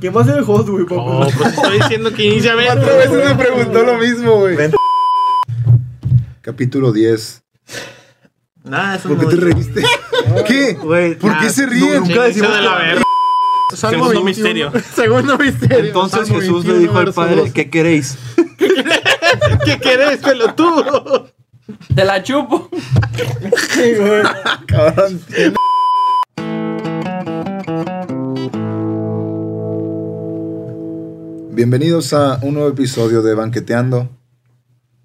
¿Quién 0.00 0.16
va 0.16 0.22
a 0.22 0.24
ser 0.24 0.38
el 0.38 0.44
host, 0.46 0.68
güey? 0.68 0.86
Oh, 0.90 1.26
pues 1.36 1.54
estoy 1.54 1.78
diciendo 1.78 2.12
que 2.12 2.24
inicialmente. 2.24 2.74
Cuatro 2.76 2.96
veces 2.96 3.24
me 3.24 3.34
preguntó 3.44 3.82
lo 3.82 3.98
mismo, 3.98 4.36
güey. 4.40 4.56
Capítulo 6.40 6.92
10. 6.92 7.42
Nada, 8.64 8.96
eso 8.96 9.08
¿Por 9.08 9.18
qué 9.18 9.24
no- 9.24 9.30
te 9.30 9.36
reíste? 9.36 9.82
¿Qué? 10.46 10.74
Güey, 10.74 11.14
¿Por 11.18 11.32
qué 11.38 11.46
ah, 11.46 11.50
se 11.50 11.66
ríen? 11.66 12.00
nunca 12.00 12.24
decimos 12.24 12.54
de 12.54 12.62
la 12.62 12.76
verga. 12.76 13.02
Segundo 13.74 14.08
21. 14.08 14.24
misterio. 14.24 14.72
Segundo 14.94 15.38
misterio. 15.38 15.86
Entonces 15.86 16.20
Salmo 16.28 16.40
Jesús 16.40 16.64
le 16.64 16.72
21, 16.72 16.78
dijo 16.80 16.98
al 16.98 17.12
padre, 17.12 17.36
dos. 17.36 17.52
¿qué 17.52 17.70
queréis? 17.70 18.18
¿Qué 19.64 19.78
querés, 19.78 20.18
pelotudo? 20.18 21.28
Te 21.94 22.04
la 22.04 22.22
chupo. 22.22 22.70
Sí, 23.70 23.94
güey. 23.94 24.22
Cabrón. 24.66 25.20
Bienvenidos 31.58 32.12
a 32.12 32.38
un 32.44 32.54
nuevo 32.54 32.68
episodio 32.68 33.20
de 33.20 33.34
Banqueteando. 33.34 34.08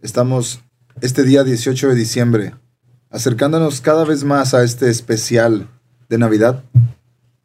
Estamos 0.03 0.61
este 1.01 1.23
día 1.23 1.43
18 1.43 1.87
de 1.89 1.95
diciembre, 1.95 2.53
acercándonos 3.09 3.81
cada 3.81 4.05
vez 4.05 4.23
más 4.23 4.53
a 4.53 4.63
este 4.63 4.91
especial 4.91 5.67
de 6.09 6.19
Navidad. 6.19 6.63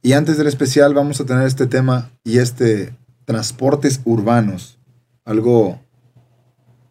Y 0.03 0.13
antes 0.13 0.37
del 0.37 0.47
especial 0.47 0.93
vamos 0.93 1.23
a 1.23 1.25
tener 1.25 1.47
este 1.47 1.67
tema 1.67 2.11
y 2.23 2.37
este 2.37 2.95
transportes 3.25 4.03
urbanos, 4.05 4.79
algo 5.25 5.81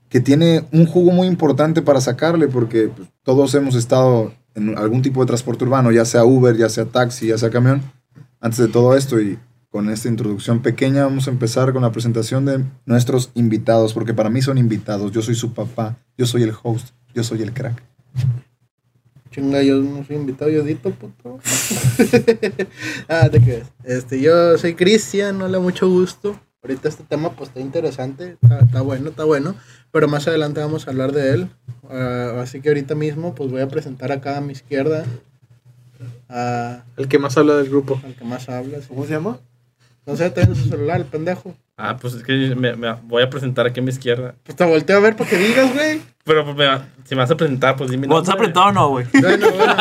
que 0.09 0.19
tiene 0.19 0.65
un 0.71 0.87
jugo 0.87 1.11
muy 1.11 1.27
importante 1.27 1.83
para 1.83 2.01
sacarle 2.01 2.47
porque 2.47 2.87
pues, 2.87 3.09
todos 3.21 3.53
hemos 3.53 3.75
estado 3.75 4.33
en 4.55 4.75
algún 4.75 5.03
tipo 5.03 5.19
de 5.19 5.27
transporte 5.27 5.65
urbano, 5.65 5.91
ya 5.91 6.03
sea 6.03 6.25
Uber, 6.25 6.57
ya 6.57 6.67
sea 6.67 6.85
taxi, 6.85 7.27
ya 7.27 7.37
sea 7.37 7.51
camión, 7.51 7.83
antes 8.41 8.57
de 8.57 8.69
todo 8.69 8.97
esto 8.97 9.21
y 9.21 9.37
con 9.77 9.91
esta 9.91 10.07
introducción 10.07 10.63
pequeña 10.63 11.03
vamos 11.03 11.27
a 11.27 11.29
empezar 11.29 11.71
con 11.71 11.83
la 11.83 11.91
presentación 11.91 12.45
de 12.45 12.63
nuestros 12.87 13.29
invitados, 13.35 13.93
porque 13.93 14.11
para 14.11 14.31
mí 14.31 14.41
son 14.41 14.57
invitados, 14.57 15.11
yo 15.11 15.21
soy 15.21 15.35
su 15.35 15.53
papá, 15.53 15.99
yo 16.17 16.25
soy 16.25 16.41
el 16.41 16.51
host, 16.63 16.95
yo 17.13 17.23
soy 17.23 17.43
el 17.43 17.53
crack. 17.53 17.83
Chinga, 19.29 19.61
yo 19.61 19.77
no 19.77 20.03
soy 20.03 20.15
invitado, 20.15 20.49
yo 20.49 20.63
edito, 20.63 20.89
puto. 20.89 21.37
ah, 23.07 23.29
te 23.29 23.39
crees. 23.39 23.67
Este, 23.83 24.19
yo 24.19 24.57
soy 24.57 24.73
Cristian, 24.73 25.39
hola, 25.43 25.59
mucho 25.59 25.87
gusto. 25.87 26.39
Ahorita 26.63 26.89
este 26.89 27.03
tema 27.03 27.33
pues 27.33 27.49
está 27.49 27.59
interesante, 27.59 28.35
está, 28.41 28.57
está 28.61 28.81
bueno, 28.81 29.11
está 29.11 29.25
bueno, 29.25 29.53
pero 29.91 30.07
más 30.07 30.27
adelante 30.27 30.59
vamos 30.59 30.87
a 30.87 30.89
hablar 30.89 31.11
de 31.11 31.33
él. 31.35 31.49
Ah, 31.87 32.39
así 32.41 32.61
que 32.61 32.69
ahorita 32.69 32.95
mismo 32.95 33.35
pues 33.35 33.51
voy 33.51 33.61
a 33.61 33.67
presentar 33.67 34.11
acá 34.11 34.37
a 34.37 34.41
mi 34.41 34.53
izquierda 34.53 35.05
a, 36.29 36.83
El 36.97 37.07
que 37.07 37.19
más 37.19 37.37
habla 37.37 37.57
del 37.57 37.69
grupo. 37.69 38.01
al 38.03 38.15
que 38.15 38.25
más 38.25 38.49
habla. 38.49 38.81
sí. 38.81 38.87
¿Cómo 38.87 39.05
se 39.05 39.11
llama? 39.11 39.39
No 40.07 40.15
sé, 40.15 40.25
está 40.27 40.41
en 40.41 40.55
su 40.55 40.69
celular, 40.69 40.97
el 41.01 41.05
pendejo. 41.05 41.53
Ah, 41.75 41.97
pues 41.99 42.13
es 42.13 42.23
que 42.23 42.55
me, 42.55 42.75
me 42.77 42.93
voy 43.03 43.21
a 43.23 43.29
presentar 43.29 43.67
aquí 43.67 43.81
a 43.81 43.83
mi 43.83 43.89
izquierda. 43.89 44.33
Pues 44.43 44.55
te 44.55 44.63
volteo 44.65 44.97
a 44.97 44.99
ver 45.01 45.15
para 45.17 45.29
que 45.29 45.37
digas, 45.37 45.71
güey. 45.73 46.01
Pero 46.23 46.45
pues, 46.45 46.55
me 46.55 46.65
va- 46.65 46.85
si 47.03 47.13
me 47.13 47.21
vas 47.21 47.29
a 47.31 47.35
presentar, 47.35 47.75
pues 47.75 47.91
dime. 47.91 48.07
¿Vos 48.07 48.27
has 48.27 48.33
apretado 48.33 48.67
o 48.67 48.71
no, 48.71 48.87
güey? 48.89 49.05
Bueno, 49.13 49.47
bueno. 49.51 49.75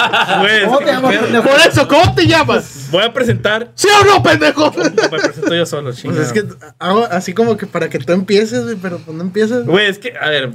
¿Cómo 0.67 0.79
te 0.79 0.87
llamas, 0.87 1.17
pendejo? 1.17 1.43
Por 1.49 1.61
eso, 1.61 1.89
¿cómo 1.89 2.15
te 2.15 2.27
llamas? 2.27 2.89
Voy 2.91 3.05
a 3.05 3.13
presentar. 3.13 3.71
¿Sí 3.77 3.87
o 3.89 4.05
no, 4.05 4.23
pendejo? 4.23 4.73
Me 4.73 4.91
presento 5.19 5.55
yo 5.55 5.65
solo, 5.65 5.85
Pues 5.91 6.03
chingada. 6.03 6.23
es 6.23 6.33
que 6.33 6.45
hago 6.81 7.05
así 7.05 7.33
como 7.33 7.57
que 7.57 7.67
para 7.67 7.89
que 7.89 7.99
tú 8.01 8.13
empieces, 8.13 8.65
güey, 8.65 8.77
pero 8.77 8.99
pues 8.99 9.17
no 9.17 9.23
empiezas. 9.23 9.65
Güey, 9.65 9.87
es 9.87 9.99
que, 9.99 10.13
a 10.21 10.29
ver. 10.29 10.55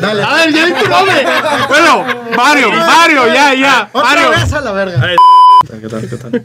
Dale. 0.00 0.22
¡A 0.24 0.34
ver, 0.34 0.52
ya 0.52 0.66
di 0.66 0.72
tu 0.72 0.88
nombre! 0.90 1.14
Bueno, 1.68 2.04
Mario, 2.36 2.70
Mario, 2.72 3.26
ya, 3.32 3.54
ya. 3.54 3.88
Otra 3.92 4.10
Mario. 4.10 4.30
vez 4.30 4.52
a 4.52 4.60
la 4.60 4.72
verga. 4.72 5.00
Ay, 5.00 5.16
¿Qué 5.80 5.88
tal? 5.88 6.08
¿Qué 6.08 6.16
tal? 6.16 6.44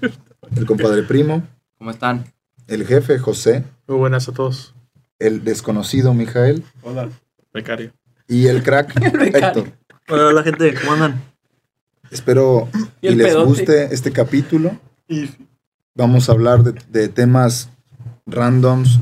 El 0.55 0.65
compadre 0.65 1.03
primo, 1.03 1.41
¿Cómo 1.77 1.91
están? 1.91 2.23
El 2.73 2.85
jefe 2.87 3.19
José, 3.19 3.63
Muy 3.87 3.97
buenas 3.97 4.27
a 4.29 4.31
todos. 4.31 4.73
el 5.19 5.43
desconocido 5.43 6.13
Mijael 6.13 6.63
Hola. 6.83 7.09
Becario. 7.53 7.91
y 8.27 8.47
el 8.47 8.63
crack 8.63 8.95
Héctor. 9.35 9.71
Hola, 10.09 10.27
hola, 10.27 10.43
gente, 10.43 10.73
¿cómo 10.75 10.93
andan? 10.93 11.21
Espero 12.09 12.67
Y 13.01 13.09
y 13.09 13.15
les 13.15 13.27
pedote. 13.27 13.45
guste 13.47 13.93
este 13.93 14.11
capítulo. 14.11 14.77
Vamos 15.95 16.29
a 16.29 16.31
hablar 16.33 16.63
de, 16.63 16.73
de 16.89 17.07
temas 17.09 17.69
randoms. 18.25 18.99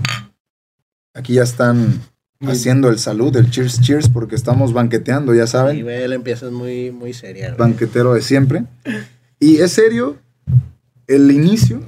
Aquí 1.13 1.33
ya 1.35 1.43
están 1.43 2.01
haciendo 2.41 2.89
el 2.89 2.99
salud, 2.99 3.35
el 3.35 3.49
cheers, 3.49 3.81
cheers, 3.81 4.09
porque 4.09 4.35
estamos 4.35 4.73
banqueteando, 4.73 5.33
ya 5.33 5.43
Y 5.43 5.47
saben, 5.47 5.83
güey, 5.83 6.07
la 6.07 6.15
empiezas 6.15 6.51
muy, 6.51 6.91
muy 6.91 7.13
seria. 7.13 7.47
güey. 7.47 7.57
banquetero 7.57 8.13
de 8.13 8.21
siempre. 8.21 8.63
Y 9.39 9.57
es 9.57 9.71
serio 9.73 10.17
el 11.07 11.31
inicio, 11.31 11.81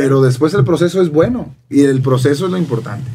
pero 0.00 0.22
después 0.22 0.54
el 0.54 0.64
proceso 0.64 1.02
es 1.02 1.10
bueno. 1.10 1.54
Y 1.68 1.84
el 1.84 2.00
proceso 2.02 2.46
es 2.46 2.52
lo 2.52 2.58
importante. 2.58 3.10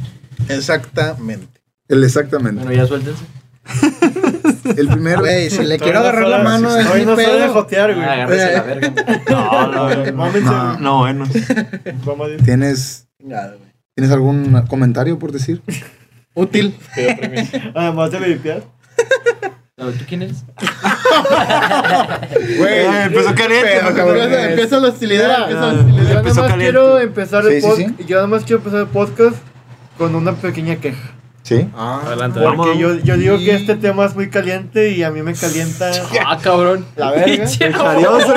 Exactamente. 0.50 1.62
El 1.88 2.04
exactamente. 2.04 2.64
Bueno, 2.64 2.76
ya 2.76 2.88
suéltense. 2.88 3.24
El 4.78 4.88
primero. 4.88 5.22
Güey, 5.22 5.50
si 5.50 5.64
le 5.64 5.78
quiero 5.78 6.00
agarrar 6.00 6.28
la 6.28 6.40
mano, 6.40 6.76
es 6.76 6.86
Hoy 6.88 7.02
mi 7.02 7.06
no 7.06 7.16
sabe 7.16 7.38
pedo. 7.38 7.54
jotear, 7.54 7.94
güey. 7.94 8.06
Ah, 8.06 8.14
agárrese 8.14 8.54
la 8.54 8.64
verga. 8.64 8.94
No, 9.30 9.72
no, 9.72 10.78
no. 10.80 11.00
Bueno. 11.00 11.26
Vamos 12.06 12.30
a 12.32 12.44
¿Tienes. 12.44 13.08
¿Tienes 13.96 14.12
algún 14.12 14.62
comentario 14.68 15.20
por 15.20 15.32
decir? 15.32 15.62
Útil. 16.34 16.76
Además 17.76 18.12
de 18.12 18.20
limpiar. 18.20 18.64
¿Tú 19.76 19.92
quién 20.08 20.22
eres? 20.22 20.44
Güey, 22.58 22.86
empezó 23.06 23.34
caliente, 23.34 23.70
Pero, 23.82 23.96
cabrón. 23.96 24.18
Empieza, 24.22 24.50
empieza 24.50 24.80
la 24.80 24.88
hostilidad. 24.90 25.28
Ya, 25.28 25.38
empieza 25.38 25.62
la 25.66 25.74
ya. 25.74 25.80
hostilidad. 25.80 26.08
Yo 26.08 26.22
nada 26.22 26.34
más 26.48 26.54
quiero 26.58 27.00
empezar 27.00 27.46
el 27.46 27.52
Sí, 27.54 27.62
sí, 27.62 27.68
podcast. 27.68 27.90
sí. 27.98 28.06
Yo 28.06 28.16
nada 28.18 28.28
más 28.28 28.44
quiero 28.44 28.58
empezar 28.58 28.80
el 28.82 28.88
podcast 28.88 29.36
con 29.98 30.14
una 30.16 30.34
pequeña 30.34 30.76
queja. 30.76 31.12
Sí. 31.42 31.68
Ah, 31.76 32.02
Adelante. 32.06 32.40
Porque 32.40 32.58
Vamos. 32.58 32.78
yo, 32.78 32.96
yo 33.00 33.18
digo 33.18 33.38
que 33.40 33.56
este 33.56 33.76
tema 33.76 34.06
es 34.06 34.16
muy 34.16 34.30
caliente 34.30 34.92
y 34.92 35.02
a 35.04 35.10
mí 35.10 35.24
me 35.24 35.34
calienta. 35.34 35.92
Ah, 36.26 36.38
cabrón. 36.42 36.86
la 36.96 37.12
verga. 37.12 37.44
El 37.60 37.74
carioso, 37.74 38.34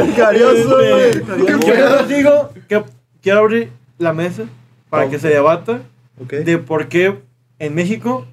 el 0.00 0.14
carioso, 0.14 0.76
güey. 0.76 1.58
Yo 1.66 1.96
les 1.96 2.08
digo 2.08 2.50
que 2.68 2.84
quiero 3.20 3.40
abrir 3.40 3.72
la 3.98 4.12
mesa 4.12 4.44
para 4.90 5.08
que 5.10 5.18
se 5.18 5.28
debata 5.28 5.80
Ok. 6.22 6.32
de 6.34 6.58
por 6.58 6.86
qué 6.88 7.18
en 7.58 7.74
México 7.74 8.26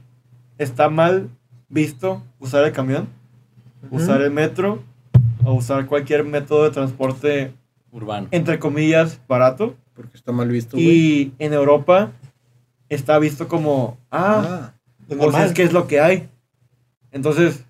está 0.60 0.90
mal 0.90 1.30
visto 1.70 2.24
usar 2.40 2.64
el 2.66 2.72
camión, 2.72 3.08
usar 3.92 4.22
el 4.22 4.32
metro 4.32 4.82
o 5.44 5.54
usar 5.54 5.86
cualquier 5.86 6.24
método 6.24 6.64
de 6.64 6.72
transporte, 6.72 7.54
Urbano. 7.92 8.28
entre 8.32 8.60
comillas, 8.60 9.20
barato. 9.28 9.76
Porque 9.94 10.16
está 10.18 10.32
mal 10.32 10.50
visto. 10.50 10.78
Y 10.78 11.34
en 11.40 11.54
Europa 11.54 12.12
está 12.90 13.18
visto 13.20 13.48
como, 13.48 13.98
ah, 14.12 14.44
Ah, 14.46 14.74
pues 15.08 15.36
es 15.38 15.54
que 15.54 15.64
es 15.64 15.74
lo 15.74 15.88
que 15.88 16.00
hay. 16.00 16.30
Entonces, 17.12 17.64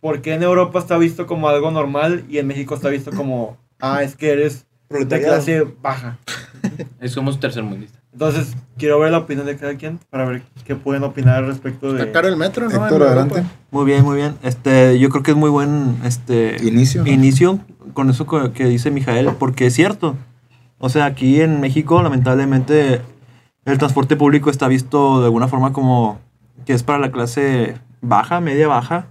¿por 0.00 0.22
qué 0.22 0.34
en 0.34 0.42
Europa 0.42 0.78
está 0.78 0.98
visto 0.98 1.26
como 1.26 1.48
algo 1.48 1.70
normal 1.70 2.24
y 2.28 2.38
en 2.38 2.46
México 2.46 2.74
está 2.74 2.88
visto 2.88 3.10
como, 3.10 3.56
ah, 3.80 4.02
es 4.02 4.14
que 4.14 4.30
eres 4.30 4.66
de 4.88 5.20
clase 5.20 5.62
baja? 5.82 6.18
Es 7.00 7.12
somos 7.12 7.40
tercermundistas. 7.40 8.00
Entonces, 8.14 8.56
quiero 8.78 9.00
ver 9.00 9.10
la 9.10 9.18
opinión 9.18 9.44
de 9.44 9.56
cada 9.56 9.74
quien 9.74 9.98
para 10.08 10.24
ver 10.24 10.42
qué 10.64 10.76
pueden 10.76 11.02
opinar 11.02 11.38
al 11.38 11.48
respecto 11.48 11.92
de... 11.92 11.98
Está 11.98 12.12
caro 12.12 12.28
el 12.28 12.36
metro, 12.36 12.68
¿no? 12.68 12.84
Héctor, 12.84 13.02
adelante. 13.02 13.42
Muy 13.72 13.84
bien, 13.84 14.04
muy 14.04 14.14
bien. 14.14 14.36
Este, 14.44 15.00
yo 15.00 15.08
creo 15.08 15.24
que 15.24 15.32
es 15.32 15.36
muy 15.36 15.50
buen 15.50 15.96
este 16.04 16.56
Inicio. 16.64 17.02
¿no? 17.02 17.10
inicio 17.10 17.58
con 17.92 18.08
eso 18.10 18.24
que 18.52 18.66
dice 18.66 18.92
Mijael, 18.92 19.30
porque 19.36 19.66
es 19.66 19.74
cierto. 19.74 20.14
O 20.78 20.90
sea, 20.90 21.06
aquí 21.06 21.40
en 21.40 21.60
México, 21.60 22.00
lamentablemente, 22.04 23.00
el 23.64 23.78
transporte 23.78 24.14
público 24.14 24.48
está 24.48 24.68
visto 24.68 25.18
de 25.18 25.24
alguna 25.24 25.48
forma 25.48 25.72
como 25.72 26.20
que 26.64 26.72
es 26.72 26.84
para 26.84 27.00
la 27.00 27.10
clase 27.10 27.74
baja, 28.00 28.40
media 28.40 28.68
baja. 28.68 29.08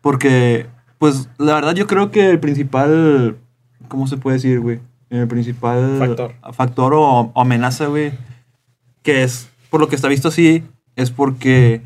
Porque, 0.00 0.68
pues, 0.98 1.28
la 1.38 1.54
verdad 1.54 1.74
yo 1.74 1.88
creo 1.88 2.12
que 2.12 2.30
el 2.30 2.38
principal, 2.38 3.38
¿cómo 3.88 4.06
se 4.06 4.18
puede 4.18 4.36
decir, 4.36 4.60
güey? 4.60 4.78
El 5.14 5.28
principal 5.28 5.96
Factor. 5.98 6.34
factor 6.52 6.94
o, 6.94 7.30
o 7.32 7.40
amenaza, 7.40 7.86
güey, 7.86 8.12
que 9.02 9.22
es, 9.22 9.48
por 9.70 9.80
lo 9.80 9.88
que 9.88 9.96
está 9.96 10.08
visto 10.08 10.28
así, 10.28 10.64
es 10.96 11.10
porque 11.10 11.82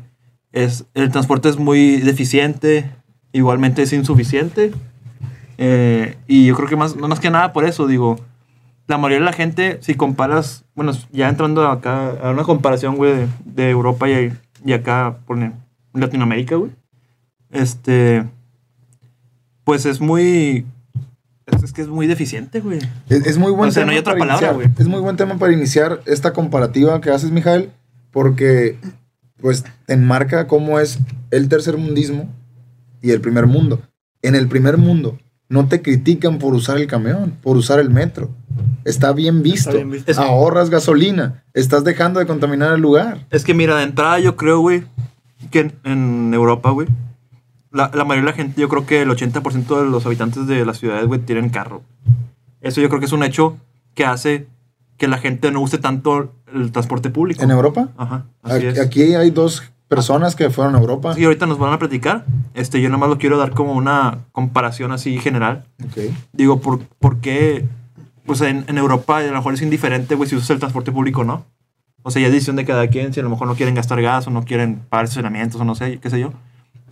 es, 0.51 0.85
el 0.93 1.11
transporte 1.11 1.49
es 1.49 1.57
muy 1.57 1.97
deficiente, 1.97 2.89
igualmente 3.31 3.83
es 3.83 3.93
insuficiente. 3.93 4.71
eh, 5.57 6.17
y 6.27 6.45
yo 6.47 6.55
creo 6.55 6.67
que 6.67 6.75
más, 6.75 6.95
más 6.95 7.19
que 7.19 7.29
nada 7.29 7.53
por 7.53 7.65
eso, 7.65 7.85
digo, 7.87 8.19
la 8.87 8.97
mayoría 8.97 9.19
de 9.19 9.25
la 9.25 9.33
gente, 9.33 9.77
si 9.81 9.93
comparas, 9.93 10.65
bueno, 10.73 10.93
ya 11.11 11.29
entrando 11.29 11.67
acá 11.67 12.09
a 12.23 12.31
una 12.31 12.43
comparación, 12.43 12.95
güey, 12.95 13.13
de, 13.15 13.27
de 13.45 13.69
Europa 13.69 14.09
y, 14.09 14.33
y 14.65 14.73
acá, 14.73 15.17
por 15.27 15.37
Latinoamérica, 15.93 16.55
güey, 16.55 16.71
este, 17.51 18.23
pues 19.63 19.85
es 19.85 20.01
muy, 20.01 20.65
es, 21.55 21.63
es 21.63 21.73
que 21.73 21.81
es 21.81 21.87
muy 21.87 22.07
deficiente, 22.07 22.59
güey. 22.61 22.79
Es, 23.09 23.25
es 23.25 23.37
muy 23.37 23.51
buen 23.51 23.69
O 23.69 23.71
sea, 23.71 23.81
tema 23.81 23.87
no 23.87 23.91
hay 23.93 23.97
otra 23.99 24.13
para 24.13 24.19
palabra, 24.19 24.47
iniciar. 24.47 24.55
güey. 24.55 24.69
Es 24.79 24.87
muy 24.87 24.99
buen 24.99 25.17
tema 25.17 25.37
para 25.37 25.53
iniciar 25.53 26.01
esta 26.05 26.33
comparativa 26.33 26.99
que 27.01 27.09
haces, 27.11 27.31
Mijael, 27.31 27.71
porque 28.11 28.77
pues 29.41 29.63
te 29.85 29.93
enmarca 29.93 30.47
cómo 30.47 30.79
es 30.79 30.99
el 31.31 31.47
tercer 31.49 31.77
mundismo 31.77 32.29
y 33.01 33.11
el 33.11 33.21
primer 33.21 33.47
mundo. 33.47 33.81
En 34.21 34.35
el 34.35 34.47
primer 34.47 34.77
mundo, 34.77 35.17
no 35.47 35.67
te 35.67 35.81
critican 35.81 36.37
por 36.39 36.53
usar 36.53 36.77
el 36.77 36.87
camión, 36.87 37.37
por 37.41 37.55
usar 37.55 37.79
el 37.79 37.89
metro. 37.89 38.29
Está 38.85 39.13
bien 39.13 39.41
visto. 39.43 39.69
Está 39.69 39.77
bien 39.77 39.91
visto. 39.91 40.21
Ahorras 40.21 40.69
gasolina. 40.69 41.43
Estás 41.53 41.83
dejando 41.83 42.19
de 42.19 42.25
contaminar 42.27 42.73
el 42.73 42.81
lugar. 42.81 43.25
Es 43.29 43.43
que 43.45 43.53
mira, 43.53 43.77
de 43.77 43.83
entrada 43.83 44.19
yo 44.19 44.35
creo, 44.35 44.59
güey, 44.59 44.83
que 45.51 45.59
en, 45.61 45.73
en 45.85 46.33
Europa, 46.33 46.71
güey, 46.71 46.87
la, 47.71 47.91
la 47.93 48.03
mayoría 48.05 48.25
de 48.31 48.31
la 48.31 48.37
gente, 48.43 48.59
yo 48.61 48.69
creo 48.69 48.85
que 48.85 49.01
el 49.01 49.09
80% 49.09 49.83
de 49.83 49.89
los 49.89 50.05
habitantes 50.05 50.47
de 50.47 50.65
las 50.65 50.77
ciudades, 50.79 51.05
güey, 51.07 51.19
tienen 51.19 51.49
carro. 51.49 51.81
Eso 52.61 52.81
yo 52.81 52.89
creo 52.89 52.99
que 52.99 53.05
es 53.05 53.11
un 53.13 53.23
hecho 53.23 53.57
que 53.95 54.05
hace 54.05 54.47
que 54.97 55.07
la 55.07 55.17
gente 55.17 55.51
no 55.51 55.61
use 55.61 55.77
tanto 55.77 56.33
el 56.53 56.71
transporte 56.71 57.09
público. 57.09 57.41
¿En 57.43 57.51
Europa? 57.51 57.89
Ajá, 57.97 58.25
así 58.43 58.55
Aquí, 58.57 58.65
es. 58.67 58.79
aquí 58.79 59.01
hay 59.15 59.29
dos 59.31 59.63
personas 59.87 60.35
que 60.35 60.49
fueron 60.49 60.75
a 60.75 60.79
Europa. 60.79 61.13
Sí, 61.15 61.23
ahorita 61.23 61.45
nos 61.45 61.57
van 61.57 61.73
a 61.73 61.79
platicar. 61.79 62.25
Este, 62.53 62.81
yo 62.81 62.89
nada 62.89 62.99
más 62.99 63.09
lo 63.09 63.17
quiero 63.17 63.37
dar 63.37 63.51
como 63.51 63.73
una 63.73 64.19
comparación 64.33 64.91
así 64.91 65.17
general. 65.19 65.63
Digo, 66.33 66.59
¿por, 66.59 66.79
por 66.99 67.21
qué? 67.21 67.65
Pues 68.25 68.41
en, 68.41 68.65
en 68.67 68.77
Europa 68.77 69.17
a 69.17 69.21
lo 69.23 69.33
mejor 69.33 69.53
es 69.53 69.61
indiferente, 69.61 70.15
güey, 70.15 70.29
si 70.29 70.35
usas 70.35 70.49
el 70.51 70.59
transporte 70.59 70.91
público 70.91 71.21
o 71.21 71.23
no. 71.23 71.45
O 72.03 72.11
sea, 72.11 72.21
ya 72.21 72.27
es 72.27 72.33
decisión 72.33 72.55
de 72.55 72.65
cada 72.65 72.87
quien, 72.87 73.13
si 73.13 73.19
a 73.19 73.23
lo 73.23 73.29
mejor 73.29 73.47
no 73.47 73.55
quieren 73.55 73.75
gastar 73.75 74.01
gas 74.01 74.27
o 74.27 74.31
no 74.31 74.43
quieren 74.43 74.79
pagar 74.89 75.05
estacionamientos 75.05 75.59
o 75.59 75.65
no 75.65 75.75
sé, 75.75 75.99
qué 75.99 76.09
sé 76.09 76.19
yo. 76.19 76.33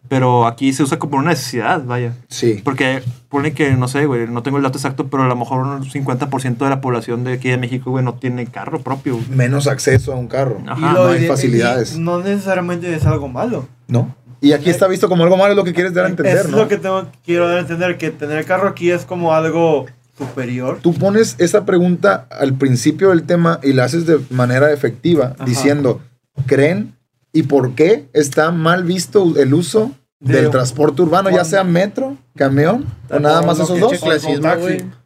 Pero 0.09 0.45
aquí 0.47 0.71
se 0.73 0.83
usa 0.83 0.99
como 0.99 1.17
una 1.17 1.31
necesidad, 1.31 1.83
vaya. 1.83 2.13
Sí. 2.29 2.61
Porque 2.63 3.01
pone 3.29 3.53
que, 3.53 3.71
no 3.71 3.87
sé, 3.87 4.05
güey, 4.05 4.27
no 4.27 4.41
tengo 4.43 4.57
el 4.57 4.63
dato 4.63 4.77
exacto, 4.77 5.07
pero 5.07 5.23
a 5.23 5.27
lo 5.27 5.35
mejor 5.35 5.65
un 5.65 5.83
50% 5.83 6.57
de 6.57 6.69
la 6.69 6.79
población 6.81 7.23
de 7.23 7.33
aquí 7.33 7.49
de 7.49 7.57
México, 7.57 7.91
güey, 7.91 8.03
no 8.05 8.13
tiene 8.13 8.45
carro 8.47 8.79
propio. 8.81 9.15
güey. 9.15 9.27
Menos 9.29 9.67
acceso 9.67 10.13
a 10.13 10.15
un 10.15 10.27
carro. 10.27 10.61
Ajá, 10.67 10.91
Y 10.91 10.93
no 10.93 11.07
hay 11.07 11.19
ide- 11.19 11.27
facilidades. 11.27 11.95
y 11.95 11.99
no 11.99 12.19
necesariamente 12.21 12.93
es 12.93 13.05
algo 13.05 13.27
malo. 13.27 13.67
¿No? 13.87 14.15
Y 14.39 14.53
aquí 14.53 14.69
está 14.69 14.87
visto 14.87 15.09
como 15.09 15.23
algo 15.23 15.35
malo, 15.35 15.51
es 15.53 15.57
lo 15.57 15.63
que 15.63 15.73
quieres 15.73 15.93
dar 15.93 16.05
a 16.05 16.09
entender, 16.09 16.37
es 16.37 16.47
¿no? 16.49 16.57
lo 16.57 16.67
que 16.67 16.77
tengo, 16.77 17.07
quiero 17.25 17.47
dar 17.47 17.57
a 17.57 17.61
entender, 17.61 17.97
que 17.97 18.11
tener 18.11 18.45
carro 18.45 18.67
aquí 18.69 18.91
es 18.91 19.03
como 19.03 19.33
algo 19.33 19.87
superior. 20.17 20.77
Tú 20.81 20.93
pones 20.93 21.35
esa 21.39 21.65
pregunta 21.65 22.27
al 22.29 22.53
principio 22.53 23.09
del 23.09 23.23
tema 23.23 23.59
y 23.63 23.73
la 23.73 23.85
haces 23.85 24.05
de 24.05 24.19
manera 24.29 24.71
efectiva, 24.71 25.33
Ajá. 25.35 25.45
diciendo, 25.45 26.01
¿creen 26.45 26.93
y 27.33 27.43
por 27.43 27.73
qué 27.75 28.09
está 28.13 28.51
mal 28.51 28.83
visto 28.83 29.33
el 29.37 29.53
uso 29.53 29.91
De- 30.19 30.41
del 30.41 30.49
transporte 30.49 31.01
urbano, 31.01 31.29
ya 31.29 31.45
sea 31.45 31.63
metro, 31.63 32.17
camión 32.35 32.85
o 33.09 33.19
nada 33.19 33.41
más 33.43 33.59
esos 33.59 33.79
dos? 33.79 33.99
Clasismo. 33.99 34.49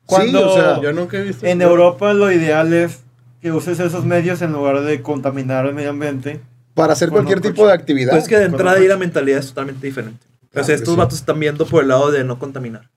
Cuando 0.05 0.51
o 0.51 0.53
sea, 0.53 0.81
Yo 0.81 0.91
nunca 0.93 1.17
he 1.17 1.23
visto. 1.23 1.45
en 1.45 1.61
Europa 1.61 2.13
lo 2.13 2.31
ideal 2.31 2.73
es 2.73 2.99
que 3.41 3.51
uses 3.51 3.79
esos 3.79 4.05
medios 4.05 4.41
en 4.41 4.51
lugar 4.53 4.81
de 4.81 5.01
contaminar 5.01 5.65
el 5.65 5.73
medio 5.73 5.89
ambiente. 5.91 6.41
Para 6.73 6.93
hacer 6.93 7.09
cualquier 7.09 7.39
coche. 7.39 7.49
tipo 7.51 7.67
de 7.67 7.73
actividad. 7.73 8.11
Pues 8.11 8.23
es 8.23 8.29
que 8.29 8.37
de 8.37 8.45
entrada 8.45 8.77
ahí 8.77 8.87
la 8.87 8.97
mentalidad 8.97 9.39
es 9.39 9.47
totalmente 9.47 9.85
diferente. 9.85 10.25
Claro 10.51 10.63
o 10.63 10.65
sea, 10.65 10.75
estos 10.75 10.93
sí. 10.93 10.97
vatos 10.99 11.17
están 11.19 11.39
viendo 11.39 11.65
por 11.65 11.81
el 11.81 11.89
lado 11.89 12.11
de 12.11 12.23
no 12.23 12.39
contaminar. 12.39 12.89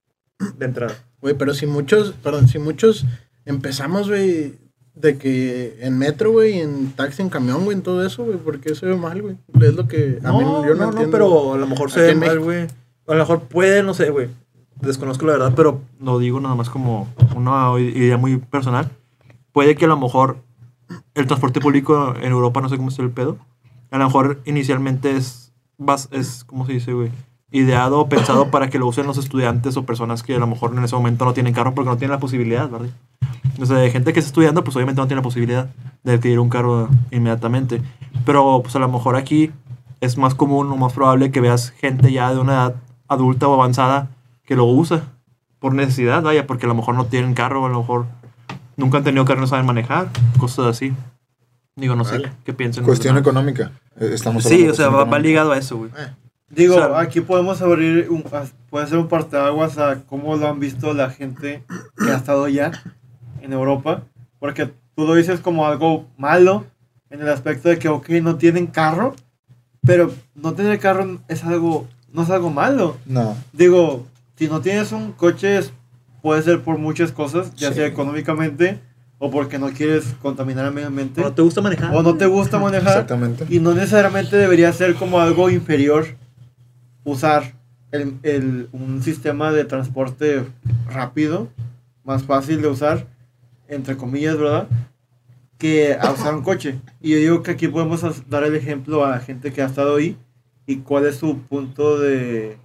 De 0.58 0.66
entrada. 0.66 0.94
Güey, 1.20 1.34
pero 1.34 1.54
si 1.54 1.66
muchos, 1.66 2.12
perdón, 2.22 2.48
si 2.48 2.58
muchos 2.58 3.06
empezamos, 3.44 4.08
güey, 4.08 4.54
de 4.94 5.18
que 5.18 5.76
en 5.80 5.98
metro, 5.98 6.30
güey, 6.32 6.60
en 6.60 6.92
taxi, 6.92 7.22
en 7.22 7.28
camión, 7.28 7.64
güey, 7.64 7.76
en 7.76 7.82
todo 7.82 8.04
eso, 8.06 8.24
güey, 8.24 8.36
¿por 8.38 8.60
qué 8.60 8.74
se 8.74 8.86
ve 8.86 8.96
mal, 8.96 9.20
güey? 9.22 9.36
Es 9.60 9.74
lo 9.74 9.88
que 9.88 10.18
a 10.22 10.28
No, 10.28 10.38
mí 10.38 10.44
yo 10.68 10.74
no, 10.74 10.90
no, 10.92 11.02
no, 11.02 11.10
pero 11.10 11.54
a 11.54 11.58
lo 11.58 11.66
mejor 11.66 11.90
se 11.90 12.00
ve 12.00 12.14
mal, 12.14 12.38
güey. 12.40 12.62
A 13.06 13.12
lo 13.12 13.18
mejor 13.18 13.40
puede, 13.42 13.82
no 13.82 13.92
sé, 13.94 14.10
güey. 14.10 14.28
Desconozco 14.80 15.26
la 15.26 15.32
verdad, 15.32 15.52
pero 15.56 15.80
lo 16.00 16.18
digo 16.18 16.40
nada 16.40 16.54
más 16.54 16.70
como 16.70 17.08
una 17.36 17.78
idea 17.80 18.16
muy 18.16 18.36
personal. 18.38 18.90
Puede 19.52 19.74
que 19.76 19.84
a 19.84 19.88
lo 19.88 19.96
mejor 19.98 20.38
el 21.14 21.26
transporte 21.26 21.60
público 21.60 22.14
en 22.20 22.32
Europa, 22.32 22.60
no 22.60 22.68
sé 22.68 22.76
cómo 22.76 22.88
está 22.90 23.02
el 23.02 23.10
pedo, 23.10 23.38
a 23.90 23.98
lo 23.98 24.04
mejor 24.04 24.40
inicialmente 24.44 25.16
es, 25.16 25.52
bas- 25.78 26.08
es 26.12 26.44
¿cómo 26.44 26.66
se 26.66 26.72
dice, 26.72 26.92
güey? 26.92 27.10
Ideado 27.54 28.00
o 28.00 28.08
pensado 28.08 28.50
para 28.50 28.68
que 28.68 28.80
lo 28.80 28.86
usen 28.88 29.06
los 29.06 29.16
estudiantes 29.16 29.76
o 29.76 29.86
personas 29.86 30.24
que 30.24 30.34
a 30.34 30.38
lo 30.40 30.46
mejor 30.48 30.72
en 30.76 30.82
ese 30.82 30.96
momento 30.96 31.24
no 31.24 31.34
tienen 31.34 31.54
carro 31.54 31.72
porque 31.72 31.88
no 31.88 31.96
tienen 31.96 32.10
la 32.10 32.18
posibilidad, 32.18 32.68
¿verdad? 32.68 32.88
O 33.60 33.66
sea, 33.66 33.76
de 33.76 33.90
gente 33.90 34.12
que 34.12 34.18
está 34.18 34.28
estudiando, 34.28 34.64
pues 34.64 34.74
obviamente 34.74 35.00
no 35.00 35.06
tiene 35.06 35.20
la 35.20 35.22
posibilidad 35.22 35.68
de 36.02 36.14
adquirir 36.14 36.40
un 36.40 36.48
carro 36.48 36.88
inmediatamente. 37.12 37.80
Pero 38.26 38.60
pues 38.62 38.74
a 38.74 38.80
lo 38.80 38.88
mejor 38.88 39.14
aquí 39.14 39.52
es 40.00 40.18
más 40.18 40.34
común 40.34 40.70
o 40.72 40.76
más 40.76 40.92
probable 40.92 41.30
que 41.30 41.40
veas 41.40 41.70
gente 41.70 42.10
ya 42.10 42.34
de 42.34 42.40
una 42.40 42.54
edad 42.54 42.74
adulta 43.06 43.46
o 43.46 43.54
avanzada 43.54 44.08
que 44.44 44.56
lo 44.56 44.64
usa 44.64 45.04
por 45.60 45.74
necesidad, 45.74 46.22
vaya, 46.22 46.46
porque 46.46 46.66
a 46.66 46.68
lo 46.68 46.74
mejor 46.74 46.94
no 46.94 47.06
tienen 47.06 47.34
carro, 47.34 47.64
a 47.64 47.68
lo 47.68 47.78
mejor 47.78 48.06
nunca 48.76 48.98
han 48.98 49.04
tenido 49.04 49.24
carro 49.24 49.40
no 49.40 49.46
saben 49.46 49.64
manejar, 49.64 50.08
cosas 50.38 50.66
así. 50.66 50.92
Digo, 51.76 51.96
no 51.96 52.04
sé 52.04 52.18
Vale. 52.18 52.32
qué 52.44 52.52
piensan. 52.52 52.82
los 52.82 52.88
Cuestión 52.88 53.16
económica. 53.16 53.72
Eh, 53.98 54.10
Estamos 54.12 54.44
Sí, 54.44 54.68
o 54.68 54.74
sea, 54.74 54.88
va, 54.88 55.18
ligado 55.18 55.52
a 55.52 55.58
eso, 55.58 55.76
güey. 55.76 55.90
Digo, 56.54 56.76
O 56.76 56.78
sea, 56.78 57.00
aquí 57.00 57.20
podemos 57.20 57.60
abrir, 57.62 58.08
un, 58.10 58.24
a- 58.32 58.44
puede 58.70 58.86
ser 58.86 58.98
un 58.98 59.08
parteaguas 59.08 59.78
a 59.78 60.02
cómo 60.08 60.36
lo 60.36 60.48
han 60.48 60.60
visto 60.60 60.92
la 60.94 61.10
gente 61.10 61.62
que 61.98 62.10
ha 62.10 62.16
estado 62.16 62.48
ya 62.48 62.70
en 63.42 63.52
Europa. 63.52 64.02
Porque 64.38 64.66
tú 64.94 65.06
lo 65.06 65.14
dices 65.14 65.40
como 65.40 65.66
algo 65.66 66.06
malo 66.16 66.64
en 67.10 67.20
el 67.20 67.28
aspecto 67.28 67.68
de 67.68 67.78
que, 67.78 67.88
ok, 67.88 68.08
no 68.22 68.36
tienen 68.36 68.66
carro, 68.66 69.14
pero 69.86 70.12
no 70.34 70.54
tener 70.54 70.78
carro 70.78 71.18
es 71.28 71.44
algo, 71.44 71.86
no 72.12 72.22
es 72.22 72.30
algo 72.30 72.50
malo. 72.50 72.96
No. 73.06 73.36
Digo, 73.52 74.06
si 74.36 74.48
no 74.48 74.60
tienes 74.60 74.92
un 74.92 75.12
coche, 75.12 75.58
es- 75.58 75.72
puede 76.22 76.42
ser 76.42 76.62
por 76.62 76.78
muchas 76.78 77.12
cosas, 77.12 77.54
ya 77.54 77.68
Sí. 77.68 77.74
sea 77.74 77.86
económicamente 77.86 78.80
o 79.18 79.30
porque 79.30 79.58
no 79.58 79.68
quieres 79.70 80.14
contaminar 80.22 80.66
el 80.66 80.72
medio 80.72 80.88
ambiente 80.88 81.20
¿No 81.20 81.32
te 81.32 81.42
gusta 81.42 81.60
manejar? 81.60 81.94
o 81.94 82.02
no 82.02 82.16
te 82.16 82.26
gusta 82.26 82.58
manejar. 82.58 82.88
Exactamente. 82.88 83.46
Y 83.48 83.60
no 83.60 83.72
necesariamente 83.74 84.36
debería 84.36 84.72
ser 84.72 84.94
como 84.96 85.20
algo 85.20 85.50
inferior 85.50 86.06
usar 87.04 87.54
el, 87.92 88.14
el- 88.22 88.68
un 88.72 89.02
sistema 89.02 89.52
de 89.52 89.64
transporte 89.64 90.44
rápido, 90.88 91.48
más 92.04 92.24
fácil 92.24 92.60
de 92.62 92.68
usar, 92.68 93.06
entre 93.68 93.96
comillas, 93.96 94.36
¿verdad? 94.36 94.68
Que 95.58 95.94
a 95.94 96.10
usar 96.10 96.34
un 96.34 96.42
coche. 96.42 96.80
Y 97.00 97.12
yo 97.12 97.16
digo 97.18 97.42
que 97.42 97.52
aquí 97.52 97.68
podemos 97.68 98.28
dar 98.28 98.44
el 98.44 98.54
ejemplo 98.56 99.04
a 99.04 99.10
la 99.10 99.20
gente 99.20 99.52
que 99.52 99.62
ha 99.62 99.66
estado 99.66 99.96
ahí 99.96 100.16
y 100.66 100.78
cuál 100.78 101.06
es 101.06 101.16
su 101.16 101.38
punto 101.38 101.98
de 101.98 102.56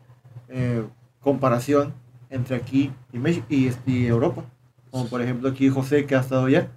eh, 0.50 0.84
comparación 1.22 1.94
entre 2.30 2.56
aquí 2.56 2.92
y, 3.14 3.20
México, 3.20 3.46
y, 3.50 3.72
y 3.86 4.06
Europa. 4.08 4.44
Como 4.92 5.08
por 5.08 5.22
ejemplo 5.22 5.50
aquí 5.50 5.70
José 5.70 6.06
que 6.06 6.16
ha 6.16 6.22
estado 6.22 6.46
allá. 6.46 6.70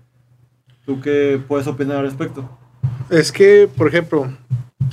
¿Tú 0.84 1.00
qué 1.00 1.40
puedes 1.48 1.66
opinar 1.66 1.98
al 1.98 2.04
respecto? 2.06 2.48
Es 3.08 3.30
que, 3.32 3.68
por 3.76 3.88
ejemplo, 3.88 4.30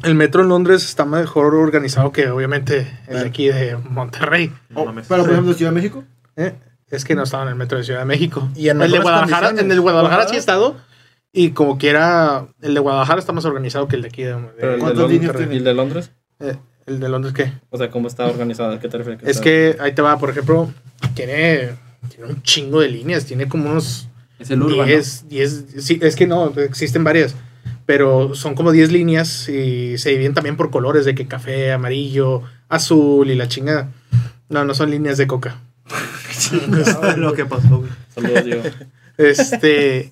el 0.04 0.16
metro 0.16 0.42
en 0.44 0.50
Londres 0.50 0.84
está 0.86 1.06
mejor 1.06 1.56
organizado 1.56 2.12
que 2.12 2.30
obviamente 2.30 2.88
el 3.08 3.20
de 3.22 3.26
aquí 3.28 3.48
de 3.48 3.78
Monterrey. 3.78 4.52
Mames. 4.70 5.06
Pero 5.08 5.24
por 5.24 5.32
ejemplo 5.34 5.54
Ciudad 5.54 5.72
de 5.72 5.76
México. 5.76 6.04
¿eh? 6.36 6.54
Es 6.90 7.06
que 7.06 7.16
no 7.16 7.24
estaba 7.24 7.44
en 7.44 7.50
el 7.50 7.56
metro 7.56 7.78
de 7.78 7.84
Ciudad 7.84 8.00
de 8.00 8.06
México. 8.06 8.50
Y 8.56 8.70
en 8.70 8.82
el 8.82 8.92
de 8.92 9.00
Guadalajara, 9.00 9.50
en 9.50 9.72
el 9.72 9.82
Guadalajara 9.82 10.28
sí 10.28 10.36
he 10.36 10.40
estado. 10.40 10.78
Y 11.32 11.52
como 11.52 11.78
quiera, 11.78 12.48
el 12.62 12.74
de 12.74 12.80
Guadalajara 12.80 13.20
está 13.20 13.32
más 13.34 13.46
organizado 13.46 13.88
que 13.88 13.96
el 13.96 14.02
de 14.02 14.08
aquí 14.08 14.24
de, 14.24 14.34
de- 14.34 14.48
Pero 14.60 14.72
el 14.74 14.80
de, 14.80 14.84
¿Cuántas 14.84 15.10
líneas 15.10 15.22
Londres, 15.36 15.38
tiene? 15.38 15.54
¿y 15.54 15.58
el 15.60 15.64
de 15.64 15.74
Londres? 15.76 16.12
eh, 16.40 16.56
el 16.88 17.00
de 17.00 17.10
Londres, 17.10 17.34
¿qué? 17.36 17.54
O 17.70 17.78
sea, 17.78 17.92
¿cómo 17.92 18.08
está 18.08 18.26
organizado? 18.26 18.74
¿A 18.74 18.80
qué 18.80 18.88
te 18.90 18.98
refieres? 18.98 19.22
Es 19.28 19.40
que 19.40 19.78
ahí 19.80 19.92
te 19.92 20.02
va, 20.02 20.18
por 20.18 20.32
ejemplo, 20.32 20.72
tiene, 21.14 21.70
tiene 22.10 22.32
un 22.32 22.42
chingo 22.42 22.82
de 22.82 22.88
líneas, 22.90 23.26
tiene 23.26 23.48
como 23.48 23.70
unos 23.70 24.08
Es 24.40 24.50
el 24.50 24.64
urbano. 24.64 24.86
10, 24.86 25.30
10, 25.30 25.66
sí, 25.78 26.00
es 26.02 26.16
que 26.16 26.26
no, 26.26 26.48
existen 26.58 27.04
varias, 27.04 27.36
pero 27.90 28.36
son 28.36 28.54
como 28.54 28.72
10 28.72 28.92
líneas 28.92 29.50
y 29.50 29.98
se 29.98 30.12
dividen 30.12 30.36
también 30.36 30.56
por 30.56 30.70
colores, 30.70 31.06
de 31.06 31.16
que 31.16 31.26
café, 31.26 31.72
amarillo, 31.72 32.44
azul 32.68 33.32
y 33.32 33.34
la 33.34 33.48
chingada. 33.48 33.90
No, 34.48 34.64
no 34.64 34.76
son 34.76 34.92
líneas 34.92 35.18
de 35.18 35.26
coca. 35.26 35.58
lo 37.18 37.34
que 37.34 37.48
pasó, 37.48 37.80
güey. 37.80 37.90
Saludos, 38.14 38.46
Diego. 38.46 38.62
Este, 39.18 40.12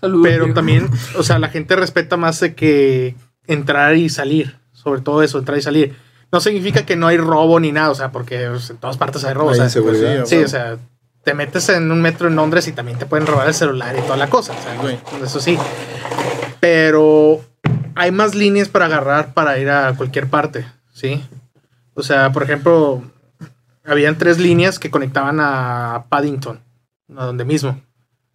Saludos, 0.00 0.22
pero 0.22 0.44
Diego. 0.44 0.54
también, 0.54 0.88
o 1.18 1.24
sea, 1.24 1.40
la 1.40 1.48
gente 1.48 1.74
respeta 1.74 2.16
más 2.16 2.38
de 2.38 2.54
que 2.54 3.16
entrar 3.48 3.96
y 3.96 4.08
salir, 4.08 4.56
sobre 4.72 5.00
todo 5.00 5.24
eso, 5.24 5.40
entrar 5.40 5.58
y 5.58 5.62
salir. 5.62 5.96
No 6.30 6.38
significa 6.38 6.86
que 6.86 6.94
no 6.94 7.08
hay 7.08 7.16
robo 7.16 7.58
ni 7.58 7.72
nada, 7.72 7.90
o 7.90 7.96
sea, 7.96 8.12
porque 8.12 8.44
en 8.44 8.76
todas 8.78 8.96
partes 8.96 9.24
hay 9.24 9.34
robo. 9.34 9.50
o 9.50 9.54
sea, 9.56 9.64
inseguridad. 9.64 10.18
pues 10.18 10.28
Sí, 10.28 10.36
Bueno. 10.36 10.46
o 10.46 10.50
sea, 10.50 10.78
te 11.24 11.34
metes 11.34 11.68
en 11.70 11.90
un 11.90 12.00
metro 12.00 12.28
en 12.28 12.36
Londres 12.36 12.68
y 12.68 12.72
también 12.72 12.96
te 12.96 13.06
pueden 13.06 13.26
robar 13.26 13.48
el 13.48 13.54
celular 13.54 13.96
y 13.98 14.02
toda 14.02 14.16
la 14.16 14.30
cosa. 14.30 14.52
O 14.52 14.62
sea, 14.62 14.76
Güey. 14.80 15.00
eso 15.24 15.40
sí. 15.40 15.58
Pero 16.60 17.40
hay 17.94 18.10
más 18.12 18.34
líneas 18.34 18.68
para 18.68 18.86
agarrar 18.86 19.32
para 19.34 19.58
ir 19.58 19.70
a 19.70 19.94
cualquier 19.96 20.28
parte, 20.28 20.66
¿sí? 20.92 21.24
O 21.94 22.02
sea, 22.02 22.32
por 22.32 22.42
ejemplo, 22.42 23.02
habían 23.84 24.16
tres 24.18 24.38
líneas 24.38 24.78
que 24.78 24.90
conectaban 24.90 25.38
a 25.40 26.04
Paddington, 26.08 26.60
a 27.16 27.24
donde 27.26 27.44
mismo. 27.44 27.80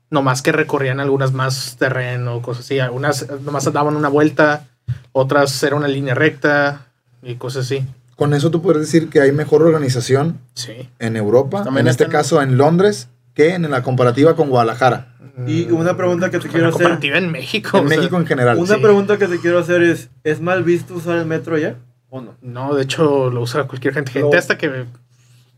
Nomás 0.09 0.41
que 0.41 0.51
recorrían 0.51 0.99
algunas 0.99 1.33
más 1.33 1.77
terreno, 1.77 2.41
cosas 2.41 2.65
así. 2.65 2.79
Algunas 2.79 3.27
nomás 3.41 3.71
daban 3.71 3.95
una 3.95 4.09
vuelta, 4.09 4.67
otras 5.11 5.61
era 5.63 5.75
una 5.75 5.87
línea 5.87 6.13
recta 6.13 6.87
y 7.23 7.35
cosas 7.35 7.65
así. 7.65 7.83
Con 8.15 8.33
eso 8.33 8.49
tú 8.51 8.61
puedes 8.61 8.81
decir 8.81 9.09
que 9.09 9.19
hay 9.19 9.31
mejor 9.31 9.61
organización 9.63 10.39
Sí. 10.53 10.89
en 10.99 11.17
Europa, 11.17 11.63
También 11.63 11.87
en 11.87 11.91
este 11.91 12.07
caso 12.07 12.41
en 12.41 12.57
Londres, 12.57 13.09
que 13.35 13.53
en 13.53 13.69
la 13.69 13.83
comparativa 13.83 14.35
con 14.35 14.49
Guadalajara. 14.49 15.11
Y 15.45 15.69
una 15.69 15.97
pregunta 15.97 16.31
que 16.31 16.39
te 16.39 16.47
quiero 16.47 16.63
la 16.63 16.69
hacer. 16.69 16.83
comparativa 16.83 17.17
en 17.17 17.31
México. 17.31 17.77
En 17.77 17.85
o 17.85 17.89
sea, 17.89 17.97
México 17.97 18.17
en 18.17 18.25
general. 18.25 18.57
Una 18.57 18.75
sí. 18.75 18.81
pregunta 18.81 19.17
que 19.17 19.27
te 19.27 19.39
quiero 19.39 19.59
hacer 19.59 19.83
es: 19.83 20.09
¿es 20.23 20.39
mal 20.39 20.63
visto 20.63 20.95
usar 20.95 21.17
el 21.17 21.25
metro 21.25 21.55
allá? 21.55 21.75
¿O 22.09 22.21
no? 22.21 22.35
No, 22.41 22.73
de 22.73 22.83
hecho 22.83 23.29
lo 23.29 23.41
usa 23.41 23.65
cualquier 23.65 23.93
gente. 23.93 24.13
Gente 24.13 24.37
hasta 24.37 24.57
que 24.57 24.85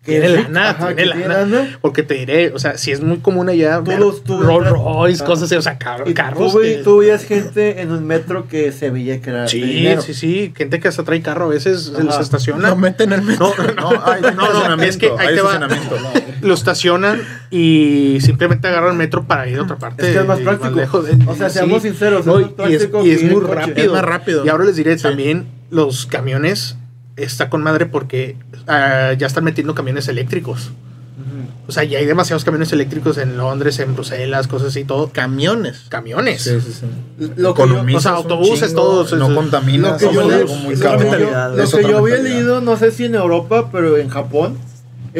Tiene 0.07 0.29
lana, 0.29 0.69
ajá, 0.71 0.95
tiene 0.95 1.11
que 1.13 1.27
lana. 1.27 1.77
Porque 1.81 2.01
te 2.03 2.13
diré, 2.15 2.51
o 2.53 2.59
sea, 2.59 2.77
si 2.77 2.91
es 2.91 3.01
muy 3.01 3.17
común 3.19 3.49
allá 3.49 3.81
los- 3.97 4.23
tú 4.23 4.41
Rolls 4.41 4.69
Royce, 4.69 5.23
ah. 5.23 5.25
cosas 5.25 5.43
así, 5.45 5.55
o 5.55 5.61
sea, 5.61 5.77
car- 5.77 6.03
Y 6.07 6.13
carros. 6.13 6.51
tú, 6.53 6.59
ve- 6.59 6.77
que- 6.77 6.83
tú 6.83 6.97
veías 6.99 7.23
gente 7.25 7.81
en 7.81 7.91
un 7.91 8.05
metro 8.05 8.47
que 8.47 8.71
se 8.71 8.89
veía 8.89 9.21
que 9.21 9.29
era 9.29 9.47
sí, 9.47 9.61
dinero. 9.61 10.01
sí, 10.01 10.13
sí, 10.13 10.53
gente 10.55 10.79
que 10.79 10.87
hasta 10.87 11.03
trae 11.03 11.21
carro 11.21 11.45
a 11.45 11.49
veces 11.49 11.91
Ajá. 11.97 12.11
se 12.13 12.21
estaciona. 12.21 12.69
No 12.69 12.75
meten 12.75 13.11
el 13.13 13.21
metro. 13.21 13.53
No, 13.75 13.91
no, 13.91 14.03
hay 14.05 14.21
no, 14.35 14.75
no, 14.77 14.83
es 14.83 14.97
que 14.97 15.11
ahí 15.17 15.35
te 15.35 15.41
va. 15.41 15.67
Lo 16.41 16.53
estacionan 16.53 17.21
y 17.49 18.19
simplemente 18.21 18.67
agarran 18.67 18.91
el 18.91 18.97
metro 18.97 19.25
para 19.25 19.47
ir 19.47 19.59
a 19.59 19.63
otra 19.63 19.77
parte. 19.77 20.05
Es 20.07 20.13
que 20.13 20.19
es 20.21 20.27
más 20.27 20.39
práctico. 20.39 20.75
lejos. 20.75 21.05
O 21.27 21.35
sea, 21.35 21.49
Sí. 21.49 21.57
seamos 21.59 21.81
sinceros, 21.81 22.25
No, 22.25 22.39
es 22.39 22.57
más 22.57 22.69
y, 22.69 22.73
es, 22.75 22.79
práctico 22.85 23.05
y 23.05 23.11
es 23.11 23.19
que 23.19 23.25
ir 23.25 23.31
muy 23.31 23.41
en 23.41 23.47
coche. 23.47 23.59
rápido. 23.61 23.85
Es 23.85 23.91
más 23.91 24.01
rápido. 24.03 24.45
Y 24.45 24.49
ahora 24.49 24.65
les 24.65 24.75
diré 24.75 24.95
también 24.97 25.47
los 25.69 26.05
camiones 26.05 26.77
está 27.17 27.50
con 27.50 27.62
madre 27.63 27.86
porque 27.86 28.38
ah, 28.67 29.13
ya 29.17 29.27
están 29.27 29.43
metiendo 29.43 29.75
camiones 29.75 30.07
eléctricos. 30.07 30.71
O 31.67 31.71
sea, 31.74 31.83
ya 31.83 32.00
hay 32.00 32.05
demasiados 32.05 32.45
camiones 32.45 32.71
eléctricos 32.71 33.17
en 33.17 33.36
Londres, 33.36 33.79
en 33.79 33.93
Bruselas, 33.93 34.47
cosas 34.47 34.69
así, 34.69 34.86
todo. 34.86 35.09
Camiones. 35.09 35.86
Camiones. 35.89 36.43
Sí, 36.43 36.62
sí, 36.62 36.71
sí. 36.71 36.86
Lo 37.36 37.53
que 37.53 37.62
yo- 37.63 37.65
Economizas 37.65 38.00
o 38.00 38.01
sea, 38.03 38.12
autobuses, 38.13 38.74
todos, 38.74 39.12
No 39.13 39.25
eso. 39.25 39.36
contaminas. 39.36 40.01
Lo 40.01 40.09
que 40.09 40.15
yo, 40.15 40.21
lo 40.29 41.67
que 41.67 41.81
yo- 41.83 41.97
había 41.97 42.17
leído, 42.17 42.62
no 42.62 42.77
sé 42.77 42.91
si 42.91 43.05
en 43.05 43.15
Europa, 43.15 43.69
pero 43.71 43.97
en 43.97 44.07
Japón, 44.09 44.57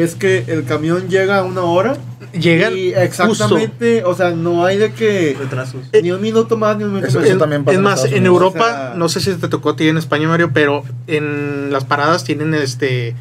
es 0.02 0.14
que 0.14 0.44
el 0.48 0.64
camión 0.64 1.08
llega 1.08 1.38
a 1.38 1.42
una 1.44 1.62
hora 1.62 1.96
Llegan 2.32 2.76
y 2.76 2.88
justo. 2.92 3.00
exactamente, 3.00 4.04
o 4.04 4.14
sea, 4.14 4.30
no 4.30 4.64
hay 4.64 4.76
de 4.76 4.92
que 4.92 5.36
Retrasos. 5.38 5.82
ni 6.02 6.10
un 6.10 6.20
minuto 6.20 6.56
más 6.56 6.76
ni 6.76 6.84
un 6.84 6.90
minuto 6.90 7.08
Eso- 7.08 7.18
menos. 7.18 7.30
eso 7.30 7.38
también 7.38 7.64
pasa 7.64 7.72
es 7.72 7.78
en 7.78 7.82
más, 7.84 8.04
en. 8.04 8.26
Europa, 8.26 8.58
O 8.58 8.64
sea- 8.68 8.92
no 8.96 9.08
sé 9.08 9.20
si 9.20 9.34
te 9.34 9.48
tocó 9.48 9.70
a 9.70 9.76
ti 9.76 9.88
en 9.88 9.96
España, 9.96 10.28
Mario, 10.28 10.50
pero 10.52 10.84
en 11.06 11.72
las 11.72 11.84
paradas 11.84 12.24
tienen 12.24 12.54
este 12.54 13.14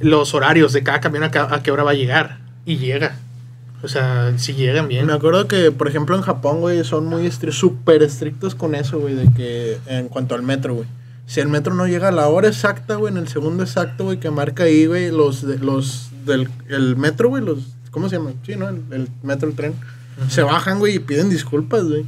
los 0.00 0.34
horarios 0.34 0.72
de 0.72 0.82
cada 0.82 1.00
camión 1.00 1.22
a, 1.24 1.30
ca- 1.30 1.54
a 1.54 1.62
qué 1.62 1.70
hora 1.70 1.82
va 1.84 1.90
a 1.90 1.94
llegar. 1.94 2.38
Y 2.64 2.76
llega. 2.78 3.16
O 3.82 3.88
sea, 3.88 4.32
si 4.36 4.54
llegan 4.54 4.88
bien. 4.88 5.06
Me 5.06 5.12
acuerdo 5.12 5.46
que, 5.46 5.70
por 5.70 5.88
ejemplo, 5.88 6.16
en 6.16 6.22
Japón, 6.22 6.60
güey, 6.60 6.82
son 6.84 7.06
muy 7.06 7.26
estri- 7.26 7.52
súper 7.52 8.02
estrictos 8.02 8.54
con 8.54 8.74
eso, 8.74 8.98
güey, 8.98 9.14
de 9.14 9.32
que 9.34 9.78
en 9.86 10.08
cuanto 10.08 10.34
al 10.34 10.42
metro, 10.42 10.74
güey. 10.74 10.86
Si 11.30 11.38
el 11.38 11.46
metro 11.46 11.74
no 11.74 11.86
llega 11.86 12.08
a 12.08 12.10
la 12.12 12.26
hora 12.28 12.48
exacta, 12.48 12.96
güey, 12.96 13.12
en 13.12 13.18
el 13.18 13.28
segundo 13.28 13.62
exacto, 13.62 14.02
güey, 14.04 14.18
que 14.18 14.30
marca 14.32 14.64
ahí, 14.64 14.86
güey, 14.86 15.12
los, 15.12 15.46
de, 15.46 15.58
los 15.58 16.08
del 16.26 16.48
el 16.68 16.96
metro, 16.96 17.28
güey, 17.28 17.44
los, 17.44 17.58
¿cómo 17.92 18.08
se 18.08 18.16
llama? 18.16 18.32
Sí, 18.44 18.56
¿no? 18.56 18.68
El, 18.68 18.82
el 18.90 19.08
metro, 19.22 19.48
el 19.48 19.54
tren. 19.54 19.74
Se 20.28 20.42
bajan, 20.42 20.80
güey, 20.80 20.96
y 20.96 20.98
piden 20.98 21.30
disculpas, 21.30 21.84
güey. 21.84 22.04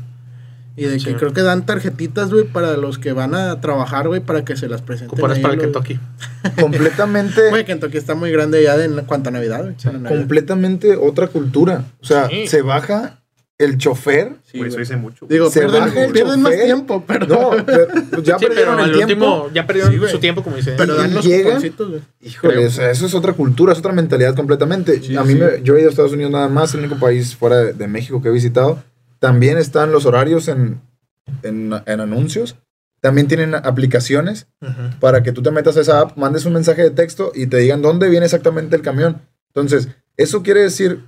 Y 0.76 0.86
de 0.86 0.98
Sí. 0.98 1.04
que 1.06 1.16
creo 1.16 1.32
que 1.32 1.42
dan 1.42 1.64
tarjetitas, 1.66 2.30
güey, 2.30 2.44
para 2.44 2.76
los 2.76 2.98
que 2.98 3.12
van 3.12 3.34
a 3.36 3.60
trabajar, 3.60 4.08
güey, 4.08 4.20
para 4.20 4.44
que 4.44 4.56
se 4.56 4.68
las 4.68 4.82
presenten. 4.82 5.16
Ahí 5.18 5.22
para 5.22 5.34
el 5.34 5.42
los- 5.42 5.56
Kentucky. 5.66 6.00
Completamente, 6.60 7.50
Güey, 7.50 7.64
Kentucky 7.64 7.98
está 7.98 8.14
muy 8.16 8.32
grande 8.32 8.60
ya 8.62 8.76
de 8.76 8.86
en 8.86 9.04
cuanto 9.04 9.28
a 9.28 9.32
Navidad, 9.32 9.62
güey. 9.62 9.76
completamente 10.08 10.96
otra 10.96 11.28
cultura. 11.28 11.84
O 12.00 12.04
sea, 12.04 12.28
Sí. 12.28 12.46
se 12.48 12.62
baja 12.62 13.21
el 13.62 13.78
chofer. 13.78 14.32
Sí, 14.44 14.58
Por 14.58 14.66
eso 14.66 14.78
dice 14.78 14.96
mucho. 14.96 15.26
Digo, 15.28 15.48
Se 15.50 15.60
pierden, 15.60 15.80
baja 15.80 16.04
el 16.04 16.12
pierden 16.12 16.42
más 16.42 16.52
tiempo, 16.54 17.04
pero... 17.06 17.26
No, 17.26 17.50
pero 17.64 17.86
pues 18.10 18.22
ya 18.22 18.38
sí, 18.38 18.46
perdieron 18.46 18.76
pero 18.76 18.86
el 18.86 19.06
tiempo. 19.06 19.24
último 19.26 19.50
ya 19.54 19.66
perdieron 19.66 19.92
Sí, 19.92 19.98
su 20.10 20.18
tiempo, 20.18 20.42
como 20.42 20.56
dicen. 20.56 20.74
Pero 20.76 20.94
Y 20.94 20.98
dan 20.98 21.14
los 21.14 21.24
llega- 21.24 21.44
cuponcitos, 21.46 21.88
güey. 21.90 22.00
Híjole, 22.20 22.54
Creo. 22.54 22.68
o 22.68 22.70
sea, 22.70 22.90
eso 22.90 23.06
es 23.06 23.14
otra 23.14 23.32
cultura, 23.32 23.72
es 23.72 23.78
otra 23.78 23.92
mentalidad 23.92 24.34
completamente. 24.34 25.00
Sí, 25.02 25.16
a 25.16 25.22
mí 25.24 25.32
sí. 25.34 25.38
me, 25.38 25.62
yo 25.62 25.76
he 25.76 25.80
ido 25.80 25.88
a 25.88 25.90
Estados 25.90 26.12
Unidos 26.12 26.32
nada 26.32 26.48
más, 26.48 26.74
el 26.74 26.80
único 26.80 26.96
país 26.98 27.34
fuera 27.36 27.56
de, 27.56 27.72
de 27.72 27.88
México 27.88 28.20
que 28.20 28.28
he 28.28 28.32
visitado. 28.32 28.82
También 29.18 29.58
están 29.58 29.92
los 29.92 30.04
horarios 30.06 30.48
en, 30.48 30.80
en, 31.42 31.72
en 31.86 32.00
anuncios. 32.00 32.56
También 33.00 33.26
tienen 33.26 33.54
aplicaciones 33.54 34.46
Ujú. 34.60 34.72
para 35.00 35.22
que 35.22 35.32
tú 35.32 35.42
te 35.42 35.50
metas 35.50 35.76
a 35.76 35.80
esa 35.80 36.00
app, 36.00 36.16
mandes 36.16 36.44
un 36.44 36.52
mensaje 36.52 36.82
de 36.82 36.90
texto 36.90 37.32
y 37.34 37.46
te 37.46 37.56
digan 37.58 37.82
dónde 37.82 38.08
viene 38.08 38.26
exactamente 38.26 38.76
el 38.76 38.82
camión. 38.82 39.22
Entonces, 39.48 39.88
eso 40.16 40.42
quiere 40.42 40.60
decir 40.62 41.00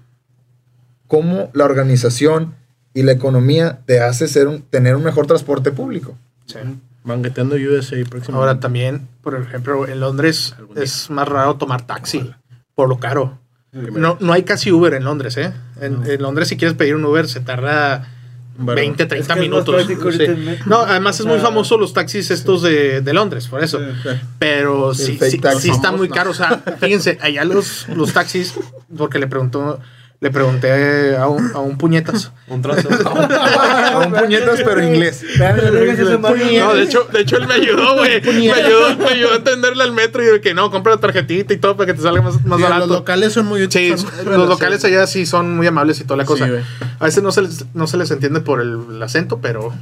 cómo 1.09 1.51
la 1.53 1.65
organización 1.65 2.55
y 2.95 3.03
la 3.03 3.13
economía 3.13 3.81
te 3.87 4.01
hace 4.01 4.29
ser 4.29 4.49
un, 4.49 4.63
tener 4.63 4.97
un 4.97 5.03
mejor 5.03 5.27
transporte 5.27 5.73
público. 5.73 6.17
Sí. 6.47 6.59
Banqueteando 7.03 7.57
USA 7.57 7.97
próximo. 8.09 8.39
Ahora 8.39 8.61
también, 8.61 9.09
por 9.23 9.35
ejemplo, 9.35 9.87
en 9.87 10.01
Londres 10.01 10.55
es 10.77 11.11
más 11.11 11.29
raro 11.29 11.57
tomar 11.57 11.87
taxi 11.87 12.33
por 12.75 12.89
lo 12.89 12.99
caro. 12.99 13.39
No, 13.73 14.17
no 14.21 14.33
hay 14.33 14.45
casi 14.45 14.71
Uber 14.71 14.95
en 14.95 15.05
Londres, 15.05 15.37
¿eh? 15.37 15.53
En, 15.81 16.09
en 16.09 16.23
Londres 16.23 16.49
si 16.49 16.57
quieres 16.57 16.77
pedir 16.77 16.95
un 16.95 17.05
Uber 17.05 17.27
se 17.27 17.41
tarda 17.41 18.09
Bueno, 18.57 18.77
20, 18.77 19.03
Es 19.03 19.09
30 19.09 19.15
que 19.17 19.21
es 19.21 19.29
más 19.29 19.39
minutos. 19.39 19.87
Sí. 19.87 20.27
No, 20.67 20.83
además 20.83 21.19
es 21.19 21.27
muy 21.27 21.41
famoso 21.41 21.77
los 21.77 21.93
taxis 21.93 22.31
estos 22.31 22.63
de, 22.63 23.01
de 23.01 23.13
Londres, 23.13 23.49
por 23.49 23.65
eso. 23.65 23.81
Sí. 23.81 24.11
Pero 24.39 24.95
sí, 24.95 25.19
sí, 25.21 25.41
sí 25.59 25.71
está 25.71 25.91
muy 25.91 26.09
¿no? 26.09 26.15
caro. 26.15 26.31
O 26.31 26.35
sea, 26.35 26.63
fíjense, 26.81 27.19
allá 27.21 27.45
los, 27.45 27.89
los 27.89 28.13
taxis, 28.13 28.55
porque 28.97 29.19
le 29.19 29.27
preguntó, 29.27 29.81
le 30.25 30.31
pregunté 30.31 31.17
a 31.19 31.29
un, 31.29 31.51
a 31.55 31.59
un 31.61 31.77
puñetas. 31.77 32.33
Un 32.49 32.63
trazo. 32.63 32.89
A 32.91 33.99
un 34.07 34.13
puñetas, 34.13 34.61
pero 34.65 34.83
inglés. 34.83 35.23
No 35.39 36.75
de 36.75 36.83
hecho, 36.83 37.05
de 37.13 37.21
hecho 37.21 37.37
él 37.37 37.47
me 37.47 37.55
ayudó, 37.55 37.97
güey. 37.97 38.23
Me 38.23 38.53
ayudó, 38.53 38.97
me 38.97 39.05
ayudó 39.09 39.33
a 39.33 39.37
entenderle 39.37 39.83
al 39.85 39.93
metro 39.93 40.23
y 40.23 40.27
de 40.27 40.41
que 40.41 40.55
no, 40.55 40.71
compra 40.71 40.95
la 40.95 41.01
tarjetita 41.01 41.53
y 41.53 41.59
todo 41.59 41.77
para 41.77 41.87
que 41.89 41.95
te 41.95 42.03
salga 42.03 42.23
más, 42.23 42.43
más 42.45 42.57
Sí, 42.59 42.63
barato. 42.63 42.87
los 42.87 42.97
locales 42.99 43.33
son 43.35 43.47
muy 43.47 43.67
Sí, 43.71 43.93
son- 43.97 44.11
los 44.25 44.49
locales 44.49 44.83
allá 44.85 45.07
sí 45.07 45.27
son 45.27 45.57
muy 45.57 45.67
amables 45.67 46.01
y 46.01 46.05
toda 46.05 46.17
la 46.17 46.25
cosa. 46.25 46.47
Sí, 46.47 46.53
a 47.01 47.05
veces 47.05 47.23
no 47.23 47.31
se 47.33 47.43
les, 47.43 47.67
no 47.75 47.87
se 47.87 47.97
les 47.99 48.11
entiende 48.11 48.41
por 48.41 48.61
el, 48.63 48.79
el 48.93 49.03
acento, 49.03 49.41
pero 49.43 49.67
o 49.67 49.75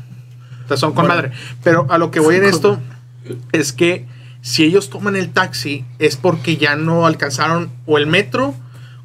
sea, 0.69 0.77
son 0.77 0.93
con 0.93 1.07
Bueno. 1.07 1.15
madre. 1.23 1.33
Pero 1.63 1.87
a 1.89 1.99
lo 1.99 2.11
que 2.11 2.19
voy 2.21 2.35
en 2.37 2.45
esto 2.45 2.79
es 3.53 3.73
que 3.73 4.07
si 4.41 4.65
ellos 4.65 4.91
toman 4.91 5.15
el 5.15 5.33
taxi 5.33 5.85
es 6.01 6.17
porque 6.17 6.57
ya 6.57 6.75
no 6.77 7.07
alcanzaron 7.07 7.71
o 7.87 7.97
el 7.99 8.07
metro 8.09 8.55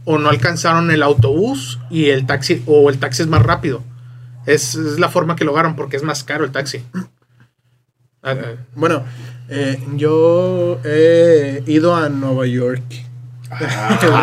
o 0.09 0.17
no 0.17 0.29
alcanzaron 0.29 0.89
el 0.89 1.03
autobús 1.03 1.79
y 1.89 2.05
el 2.05 2.25
taxi 2.25 2.63
o 2.65 2.89
el 2.89 2.97
taxi 2.97 3.23
es 3.23 3.27
más 3.27 3.43
rápido. 3.43 3.83
Es, 4.45 4.73
es 4.75 4.99
la 4.99 5.09
forma 5.09 5.35
que 5.35 5.43
lo 5.43 5.51
agarran 5.51 5.75
porque 5.75 5.97
es 5.97 6.03
más 6.03 6.23
caro 6.23 6.45
el 6.45 6.51
taxi. 6.53 6.81
Ah, 8.23 8.33
ah. 8.33 8.55
Bueno, 8.73 9.03
eh, 9.49 9.77
yo 9.95 10.79
he 10.85 11.61
ido 11.67 11.93
a 11.93 12.07
Nueva 12.07 12.47
York. 12.47 12.83
perro! 13.49 14.15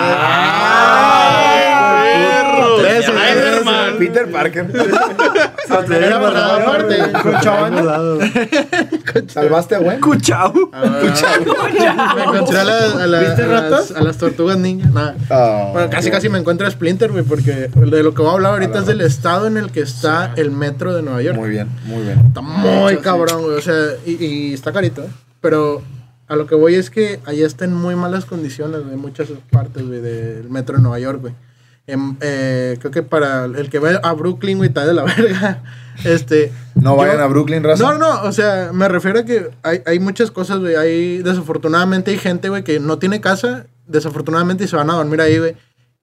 Tres, 2.80 3.04
Spider-Man. 3.04 3.98
Peter 3.98 4.32
Parker. 4.32 4.66
Era 5.90 6.16
aparte. 6.16 6.96
¿Salvaste 9.28 9.74
a 9.76 9.78
Gwen? 9.78 10.00
Cuchao. 10.00 10.52
Ah, 10.72 12.14
me 12.16 12.22
encontré 12.22 12.58
a, 12.58 12.64
la- 12.64 13.02
a 13.04 13.06
la- 13.06 13.20
¿Viste 13.20 13.42
a 13.42 13.46
las, 13.46 13.62
ratas? 13.62 13.92
a 13.92 14.02
las 14.02 14.18
tortugas 14.18 14.58
ninja. 14.58 14.88
Nah. 14.90 15.12
Ah, 15.30 15.70
Bueno, 15.72 15.90
casi 15.90 16.10
casi 16.10 16.28
me 16.28 16.38
encuentro 16.38 16.66
a 16.66 16.70
Splinter, 16.70 17.10
güey, 17.12 17.24
porque 17.24 17.68
de 17.74 18.02
lo 18.02 18.14
que 18.14 18.22
voy 18.22 18.30
a 18.30 18.34
hablar 18.34 18.52
ahorita 18.52 18.80
es 18.80 18.86
del 18.86 19.00
estado 19.00 19.46
en 19.46 19.56
el 19.56 19.70
que 19.70 19.80
está 19.80 20.32
el 20.36 20.50
metro 20.50 20.94
de 20.94 21.02
Nueva 21.02 21.22
York. 21.22 21.36
Muy 21.36 21.50
bien, 21.50 21.68
muy 21.84 22.02
bien. 22.02 22.18
Está 22.28 22.40
muy 22.40 22.96
cabrón, 22.98 23.42
güey. 23.42 23.56
O 23.56 23.62
sea, 23.62 23.74
y, 24.06 24.24
y 24.24 24.54
está 24.54 24.72
carito, 24.72 25.02
¿eh? 25.02 25.08
Pero 25.40 25.82
a 26.28 26.36
lo 26.36 26.46
que 26.46 26.54
voy 26.54 26.74
es 26.74 26.90
que 26.90 27.20
allá 27.26 27.46
está 27.46 27.64
en 27.64 27.74
muy 27.74 27.94
malas 27.96 28.24
condiciones, 28.24 28.80
güey, 28.82 28.94
en 28.94 29.00
muchas 29.00 29.28
partes, 29.50 29.86
güey, 29.86 30.00
del 30.00 30.48
metro 30.50 30.76
de 30.76 30.82
Nueva 30.82 30.98
York, 30.98 31.20
güey. 31.20 31.34
Em, 31.86 32.16
eh, 32.20 32.76
creo 32.80 32.90
que 32.90 33.02
para 33.02 33.44
el 33.44 33.68
que 33.68 33.78
va 33.78 33.90
a 34.02 34.12
Brooklyn, 34.14 34.56
güey, 34.58 34.68
está 34.68 34.86
de 34.86 34.94
la 34.94 35.02
verga. 35.16 35.62
Este. 36.04 36.50
No 36.74 36.92
yo- 36.92 36.96
vayan 36.96 37.20
a 37.20 37.26
Brooklyn, 37.26 37.62
raza. 37.62 37.82
No, 37.84 37.98
no, 37.98 38.22
o 38.22 38.32
sea, 38.32 38.70
me 38.72 38.88
refiero 38.88 39.20
a 39.20 39.24
que 39.24 39.50
hay, 39.62 39.82
hay 39.86 39.98
muchas 40.00 40.30
cosas, 40.30 40.60
güey. 40.60 40.76
Hay, 40.76 41.18
desafortunadamente, 41.22 42.10
hay 42.10 42.18
gente, 42.18 42.48
güey, 42.48 42.64
que 42.64 42.80
no 42.80 42.98
tiene 42.98 43.20
casa, 43.20 43.66
desafortunadamente, 43.86 44.64
y 44.64 44.68
se 44.68 44.76
van 44.76 44.90
a 44.90 44.94
dormir 44.94 45.20
ahí, 45.20 45.38
güey. 45.38 45.56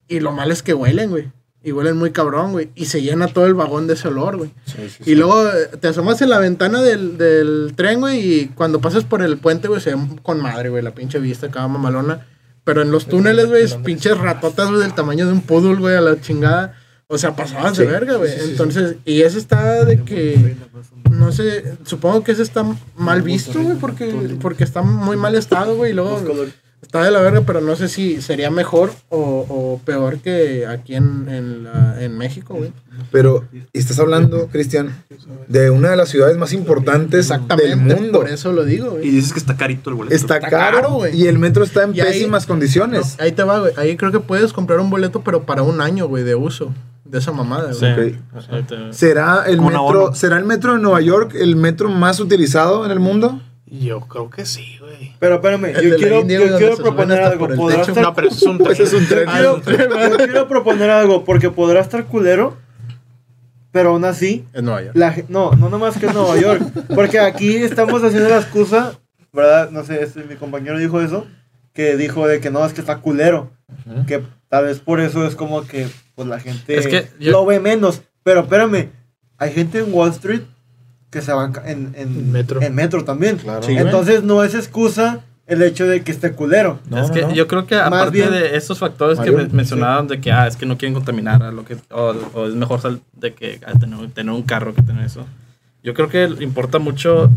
Y 0.07 0.19
lo 0.19 0.31
malo 0.31 0.53
es 0.53 0.61
que 0.63 0.73
huelen, 0.73 1.09
güey. 1.09 1.31
Y 1.63 1.71
huelen 1.71 1.97
muy 1.97 2.11
cabrón, 2.11 2.53
güey. 2.53 2.69
Y 2.75 2.85
se 2.85 3.01
llena 3.01 3.27
todo 3.27 3.45
el 3.45 3.53
vagón 3.53 3.85
de 3.88 3.93
ese 3.93 4.07
olor, 4.07 4.38
güey. 4.38 4.51
Sí, 4.65 4.88
sí, 4.89 4.97
Y 5.01 5.03
sí. 5.05 5.15
luego 5.15 5.47
eh, 5.47 5.77
te 5.79 5.88
asomas 5.89 6.21
en 6.21 6.29
la 6.29 6.39
ventana 6.39 6.81
del, 6.81 7.17
del 7.17 7.73
tren, 7.75 8.00
güey, 8.00 8.19
y 8.19 8.47
cuando 8.47 8.81
pasas 8.81 9.03
por 9.03 9.21
el 9.21 9.38
puente, 9.38 9.67
güey, 9.67 9.79
se 9.81 9.93
ve 9.95 10.01
con 10.23 10.41
madre, 10.41 10.69
güey, 10.69 10.83
la 10.83 10.91
pinche 10.91 11.19
vista 11.19 11.47
acá 11.47 11.67
mamalona. 11.67 12.25
Pero 12.63 12.82
en 12.82 12.91
los 12.91 13.08
túneles, 13.08 13.48
güey, 13.48 13.63
es 13.63 13.74
pinches 13.75 14.18
ratotas, 14.18 14.70
güey, 14.70 14.82
del 14.82 14.94
tamaño 14.94 15.25
de 15.25 15.34
un 15.34 15.41
poodle, 15.41 15.75
güey, 15.75 15.96
a 15.96 16.01
la 16.01 16.20
chingada. 16.22 16.75
O 17.08 17.18
sea, 17.18 17.36
pasaban 17.36 17.74
de 17.74 17.84
Sí, 17.86 17.91
verga, 17.91 18.15
güey. 18.15 18.30
sí, 18.32 18.38
sí, 18.38 18.46
sí. 18.46 18.51
Entonces, 18.51 18.96
y 19.03 19.22
ese 19.24 19.38
está 19.39 19.84
de 19.84 20.01
que, 20.03 20.56
no 21.10 21.32
sé, 21.34 21.75
supongo 21.86 22.24
que 22.24 22.32
ese 22.32 22.44
está 22.44 22.63
mal 22.96 23.22
visto, 23.22 23.62
güey, 23.62 23.75
porque, 23.77 24.38
porque 24.41 24.63
está 24.63 24.82
muy 24.82 25.18
mal 25.18 25.36
estado, 25.36 25.75
güey, 25.75 25.91
y 25.91 25.94
luego 25.96 26.22
está 26.82 27.03
de 27.03 27.12
la 27.12 27.20
verga, 27.20 27.41
pero 27.46 27.60
no 27.62 27.75
sé 27.75 27.89
si 27.89 28.22
sería 28.22 28.50
mejor 28.50 28.91
o, 29.10 29.20
o 29.20 29.82
peor 29.84 30.20
que 30.20 30.65
aquí 30.68 30.96
en, 30.96 31.27
en, 31.27 31.63
la- 31.65 32.01
en 32.01 32.18
México, 32.18 32.53
güey. 32.56 32.72
Pero 33.12 33.46
estás 33.74 34.00
hablando, 34.00 34.48
Cristian, 34.48 35.03
de 35.48 35.70
una 35.70 35.89
de 35.89 35.98
las 35.98 36.10
ciudades 36.10 36.38
más 36.38 36.53
importantes 36.53 37.30
del 37.58 37.77
mundo. 37.77 38.20
Por 38.22 38.30
eso 38.30 38.51
lo 38.53 38.63
digo, 38.63 38.91
güey. 38.91 39.08
Y 39.08 39.12
dices 39.12 39.34
que 39.34 39.39
está 39.39 39.58
carito 39.58 39.89
el 39.89 39.98
boleto. 39.98 40.15
Está, 40.15 40.38
Está 40.38 40.50
caro, 40.50 40.77
caro, 40.77 40.94
güey. 40.94 41.15
y 41.20 41.27
el 41.27 41.38
metro 41.38 41.63
está 41.63 41.84
en 41.84 41.94
Y 41.96 42.00
ahí- 42.01 42.13
pésimas 42.13 42.46
condiciones. 42.46 43.18
Ahí 43.20 43.32
te 43.34 43.44
va, 43.44 43.60
güey. 43.60 43.74
Ahí 43.77 43.98
creo 43.98 44.12
que 44.12 44.20
puedes 44.22 44.53
comprar 44.53 44.80
un 44.80 44.89
boleto, 44.89 45.22
pero 45.24 45.44
para 45.44 45.62
un 45.63 45.82
año, 45.82 46.08
güey, 46.08 46.24
de 46.24 46.36
uso. 46.36 46.74
De 47.03 47.18
esa 47.20 47.34
mamada, 47.34 47.74
Sí. 47.74 47.86
güey. 47.94 48.10
Ok. 48.12 48.38
Ajá, 48.38 48.62
te- 48.65 48.94
¿Será 48.94 49.44
el 49.46 49.60
metro. 49.62 50.15
¿Será 50.15 50.38
el 50.38 50.46
metro 50.46 50.74
de 50.74 50.80
Nueva 50.80 51.01
York 51.01 51.34
el 51.36 51.58
metro 51.58 51.89
más 51.89 52.22
utilizado 52.22 52.86
en 52.86 52.91
el 52.91 53.01
mundo? 53.01 53.41
Yo 53.65 54.01
creo 54.01 54.30
que 54.30 54.46
sí, 54.46 54.77
güey. 54.80 55.13
Pero 55.20 55.36
espérame, 55.36 55.74
yo 55.82 55.96
quiero, 55.98 56.25
yo 56.60 56.77
proponer 56.77 57.22
algo. 57.22 57.48
Podrá 57.50 57.82
estar- 57.82 58.01
No, 58.03 58.13
pero 58.13 58.27
eso 58.30 58.38
es 58.38 58.44
un 58.44 58.58
tren. 58.63 58.72
Ese 58.72 58.84
es 58.84 58.94
un 58.94 59.06
tren. 59.08 59.25
Quiero, 59.30 59.62
yo 59.62 60.18
quiero 60.18 60.48
proponer 60.48 60.89
algo, 60.89 61.24
porque 61.25 61.50
podrá 61.50 61.80
estar 61.82 62.06
culero, 62.06 62.56
pero 63.71 63.89
aún 63.91 64.05
así, 64.05 64.45
En 64.53 64.65
Nueva 64.65 64.81
York. 64.83 64.95
la, 64.95 65.15
no, 65.29 65.51
no 65.53 65.69
nomás 65.69 65.97
que 65.97 66.05
en 66.07 66.13
Nueva 66.13 66.37
York, 66.39 66.61
porque 66.93 67.19
aquí 67.19 67.55
estamos 67.57 68.03
haciendo 68.03 68.29
la 68.29 68.37
excusa, 68.37 68.93
¿verdad? 69.33 69.69
No 69.71 69.83
sé, 69.83 70.01
este, 70.03 70.23
mi 70.23 70.35
compañero 70.35 70.77
dijo 70.77 71.01
eso, 71.01 71.25
que 71.73 71.95
dijo 71.95 72.27
de 72.27 72.39
que 72.41 72.49
no, 72.51 72.65
es 72.65 72.73
que 72.73 72.81
está 72.81 72.97
culero, 72.97 73.51
que 74.07 74.21
tal 74.49 74.65
vez 74.65 74.79
por 74.79 74.99
eso 74.99 75.25
es 75.25 75.35
como 75.35 75.63
que 75.65 75.87
pues 76.15 76.27
la 76.27 76.39
gente 76.39 76.77
Es 76.77 76.87
que 76.87 77.07
yo- 77.19 77.31
lo 77.31 77.45
ve 77.45 77.59
menos, 77.61 78.01
pero 78.23 78.41
espérame, 78.41 78.89
hay 79.37 79.51
gente 79.53 79.79
en 79.79 79.93
Wall 79.93 80.09
Street 80.11 80.41
que 81.09 81.21
se 81.21 81.31
van 81.33 81.53
en, 81.65 81.93
en, 81.95 82.31
Metro. 82.31 82.61
en 82.61 82.75
metro 82.75 83.03
también, 83.05 83.37
Claro. 83.37 83.63
Sí, 83.63 83.75
entonces 83.77 84.23
no 84.23 84.43
es 84.43 84.53
excusa 84.55 85.21
el 85.51 85.62
hecho 85.63 85.86
de 85.88 86.01
que 86.03 86.12
esté 86.12 86.31
culero. 86.31 86.79
No, 86.89 87.00
es 87.03 87.12
que 87.12 87.22
no. 87.24 87.34
yo 87.34 87.48
creo 87.48 87.65
que 87.67 87.75
aparte 87.75 88.12
bien- 88.12 88.31
de 88.31 88.55
esos 88.55 88.79
factores 88.79 89.17
Mario, 89.17 89.36
que 89.38 89.43
me- 89.43 89.50
mencionaban 89.50 90.08
de 90.08 90.20
que 90.22 90.31
ah, 90.31 90.48
es 90.48 90.55
que 90.55 90.65
no 90.65 90.77
quieren 90.77 90.93
contaminar 90.93 91.43
a 91.43 91.51
lo 91.51 91.65
que 91.65 91.77
o, 91.91 92.13
o 92.34 92.48
es 92.48 92.55
mejor 92.55 92.79
sal- 92.81 93.01
de 93.13 93.34
que 93.34 93.60
ah, 93.65 93.74
tener, 93.79 94.10
tener 94.12 94.34
un 94.34 94.43
carro 94.43 94.74
que 94.74 94.81
tener 94.81 95.05
eso. 95.05 95.25
Yo 95.84 95.93
creo 95.93 96.10
que 96.10 96.24
importa 96.43 96.79
mucho 96.79 97.29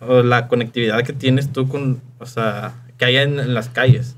o, 0.00 0.22
la 0.22 0.48
conectividad 0.48 1.02
que 1.02 1.12
tienes 1.12 1.52
tú 1.52 1.68
con, 1.68 2.00
o 2.18 2.26
sea, 2.26 2.72
que 2.98 3.04
haya 3.04 3.22
en, 3.22 3.38
en 3.38 3.52
las 3.54 3.68
calles. 3.68 4.14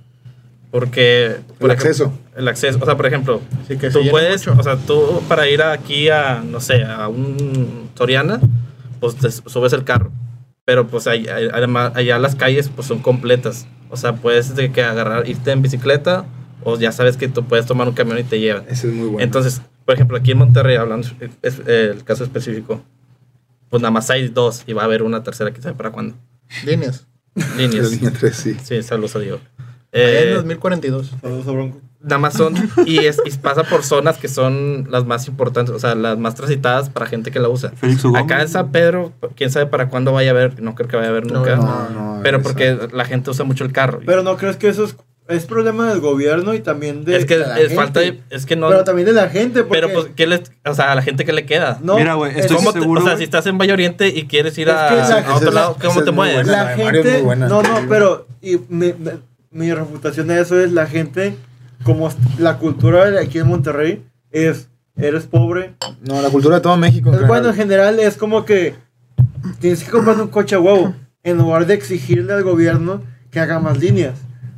Porque 0.71 1.37
por 1.59 1.71
El 1.71 1.77
ejemplo, 1.77 2.07
acceso. 2.07 2.13
el 2.37 2.49
acceso, 2.49 2.79
o 2.83 2.85
sea, 2.85 2.97
por 2.97 3.07
ejemplo, 3.07 3.41
Sí, 3.67 3.77
que 3.79 3.89
tú 3.91 4.01
puedes, 4.11 4.47
mucho. 4.47 4.61
o 4.61 4.63
sea, 4.63 4.77
tú 4.77 5.23
para 5.29 5.49
ir 5.49 5.63
aquí 5.63 6.11
a, 6.11 6.43
no 6.45 6.61
sé, 6.61 6.85
a 6.85 7.09
un 7.09 7.89
Soriana, 7.97 8.41
pues 9.01 9.15
te 9.17 9.31
subes 9.31 9.73
el 9.73 9.85
carro. 9.85 10.11
Pero 10.67 10.89
pues 10.89 11.07
además 11.07 11.93
allá 11.95 12.19
las 12.19 12.35
calles 12.35 12.69
pues 12.69 12.87
son 12.89 12.99
completas. 13.01 13.67
O 13.89 13.97
sea, 13.97 14.17
puedes 14.17 14.55
de 14.57 14.73
que 14.73 14.83
agarrar, 14.83 15.27
irte 15.29 15.53
en 15.53 15.63
bicicleta 15.63 16.27
o 16.65 16.77
ya 16.77 16.91
sabes 16.93 17.17
que 17.17 17.29
tú 17.29 17.45
puedes 17.45 17.65
tomar 17.67 17.87
un 17.89 17.95
camión 17.95 18.19
y 18.19 18.25
te 18.25 18.41
llevan. 18.41 18.65
Ese 18.69 18.89
es 18.89 18.93
muy 18.95 19.07
bueno. 19.07 19.21
Entonces, 19.23 19.63
por 19.85 19.95
ejemplo, 19.95 20.17
aquí 20.19 20.33
en 20.33 20.39
Monterrey, 20.39 20.77
hablando 20.77 21.07
es- 21.21 21.31
es- 21.43 21.63
el 21.67 22.03
caso 22.03 22.25
específico, 22.25 22.83
pues 23.71 23.81
nada 23.81 23.93
más 23.93 24.11
hay 24.11 24.27
dos 24.29 24.65
y 24.67 24.73
va 24.73 24.83
a 24.83 24.85
haber 24.87 25.03
una 25.05 25.23
tercera, 25.23 25.51
quién 25.53 25.63
sabe 25.63 25.77
para 25.77 25.91
cuándo. 25.93 26.17
Líneas. 26.65 27.07
la 27.37 27.47
Líneas. 27.57 27.91
línea 27.93 28.11
3, 28.11 28.35
sí. 28.35 28.57
Sí, 28.63 28.83
saludos 28.83 29.15
a 29.15 29.21
Diego. 29.21 29.39
Allá 29.93 30.21
en 30.23 30.29
Eh, 30.31 30.35
2042. 30.35 31.13
Saludos 31.23 31.47
a 31.47 31.51
Bronco. 31.53 31.81
Nada 32.07 32.19
más 32.19 32.35
son 32.35 32.55
y, 32.87 32.99
es, 33.05 33.21
y 33.27 33.31
pasa 33.33 33.65
por 33.65 33.83
zonas 33.83 34.17
que 34.17 34.29
son 34.29 34.87
las 34.91 35.05
más 35.05 35.29
importantes, 35.29 35.75
o 35.75 35.79
sea, 35.79 35.95
las 35.95 36.17
más 36.19 36.35
transitadas 36.35 36.89
para 36.89 37.07
gente 37.07 37.31
que 37.31 37.41
la 37.41 37.49
usa. 37.51 37.73
Acá 38.17 38.41
en 38.41 38.49
San 38.49 38.73
Pedro, 38.73 39.13
quién 39.37 39.51
sabe 39.51 39.67
para 39.67 39.89
cuándo 39.91 40.13
vaya 40.13 40.31
a 40.31 40.33
haber, 40.35 40.63
no 40.63 40.75
creo 40.75 40.89
que 40.89 40.97
vaya 40.97 41.09
a 41.09 41.11
haber 41.11 41.27
nunca. 41.31 41.57
No, 41.57 41.89
no. 41.91 42.21
pero 42.23 42.39
exacto. 42.39 42.43
porque 42.43 42.97
la 42.97 43.05
gente 43.05 43.31
usa 43.31 43.45
mucho 43.45 43.65
el 43.65 43.73
carro. 43.73 44.01
Pero 44.07 44.23
no 44.23 44.37
crees 44.37 44.57
que 44.57 44.69
eso 44.69 44.85
es, 44.85 44.97
es 45.29 45.45
problema 45.47 45.89
del 45.89 45.99
gobierno 46.01 46.55
y 46.55 46.61
también 46.61 47.05
de, 47.05 47.17
es 47.17 47.25
que 47.25 47.39
de 47.39 47.47
la 47.47 47.55
es 47.57 47.61
gente? 47.63 47.75
falta 47.75 47.99
de- 48.01 48.21
es 48.31 48.47
que 48.47 48.55
no 48.55 48.69
Pero 48.69 48.85
también 48.85 49.07
de 49.07 49.13
la 49.13 49.29
gente, 49.29 49.65
porque... 49.65 49.81
pero 49.83 49.93
pues 49.93 50.13
qué 50.15 50.29
les, 50.29 50.43
o 50.65 50.73
sea, 50.75 50.93
a 50.93 50.95
la 50.95 51.03
gente 51.03 51.25
que 51.25 51.33
le 51.33 51.45
queda. 51.45 51.79
no, 51.83 51.97
Mira, 51.97 52.15
güey, 52.15 52.31
es- 52.31 52.39
estoy 52.43 52.57
¿Cómo 52.59 52.73
te- 52.73 52.79
seguro, 52.81 53.03
o 53.03 53.05
sea, 53.05 53.17
si 53.17 53.25
estás 53.25 53.45
en 53.47 53.59
Valle 53.59 53.73
Oriente 53.73 54.07
y 54.09 54.27
quieres 54.29 54.57
ir 54.59 54.69
Es 54.69 54.75
a, 54.75 55.25
que 55.25 55.33
otro 55.33 55.51
lado, 55.51 55.77
¿cómo 55.83 56.05
te 56.05 56.13
mueves? 56.13 56.47
la 56.47 56.69
gente... 56.77 57.23
No, 57.37 57.63
no, 57.63 57.81
pero... 57.89 58.29
Y 58.41 58.59
mi, 58.69 58.93
mi- 58.93 59.11
mi 59.51 59.73
reputación 59.75 60.29
de 60.29 60.41
eso 60.41 60.61
es 60.61 60.71
la 60.71 60.87
gente, 60.87 61.35
como 61.87 62.11
la 62.39 62.59
cultura 62.59 63.09
de 63.11 63.21
aquí 63.21 63.39
en 63.39 63.47
Monterrey, 63.47 64.05
es... 64.31 64.69
Eres 64.99 65.27
pobre. 65.27 65.75
No, 66.09 66.23
la 66.23 66.31
cultura 66.31 66.57
de 66.57 66.63
todo 66.63 66.75
México. 66.79 67.11
en 67.11 67.21
Es 67.21 67.29
bueno, 67.29 67.51
en 67.51 67.55
general. 67.55 68.01
es 68.01 68.17
como 68.17 68.47
que 68.47 68.75
tienes 69.61 69.85
que 69.85 69.91
comprar 69.91 70.19
un 70.19 70.29
coche 70.29 70.57
a 70.57 70.59
huevo 70.59 70.95
en 71.23 71.37
lugar 71.37 71.67
de 71.67 71.75
exigirle 71.75 72.33
al 72.33 72.43
gobierno 72.43 73.03
que 73.31 73.39
haga 73.39 73.61
más 73.61 73.79
líneas. 73.79 74.15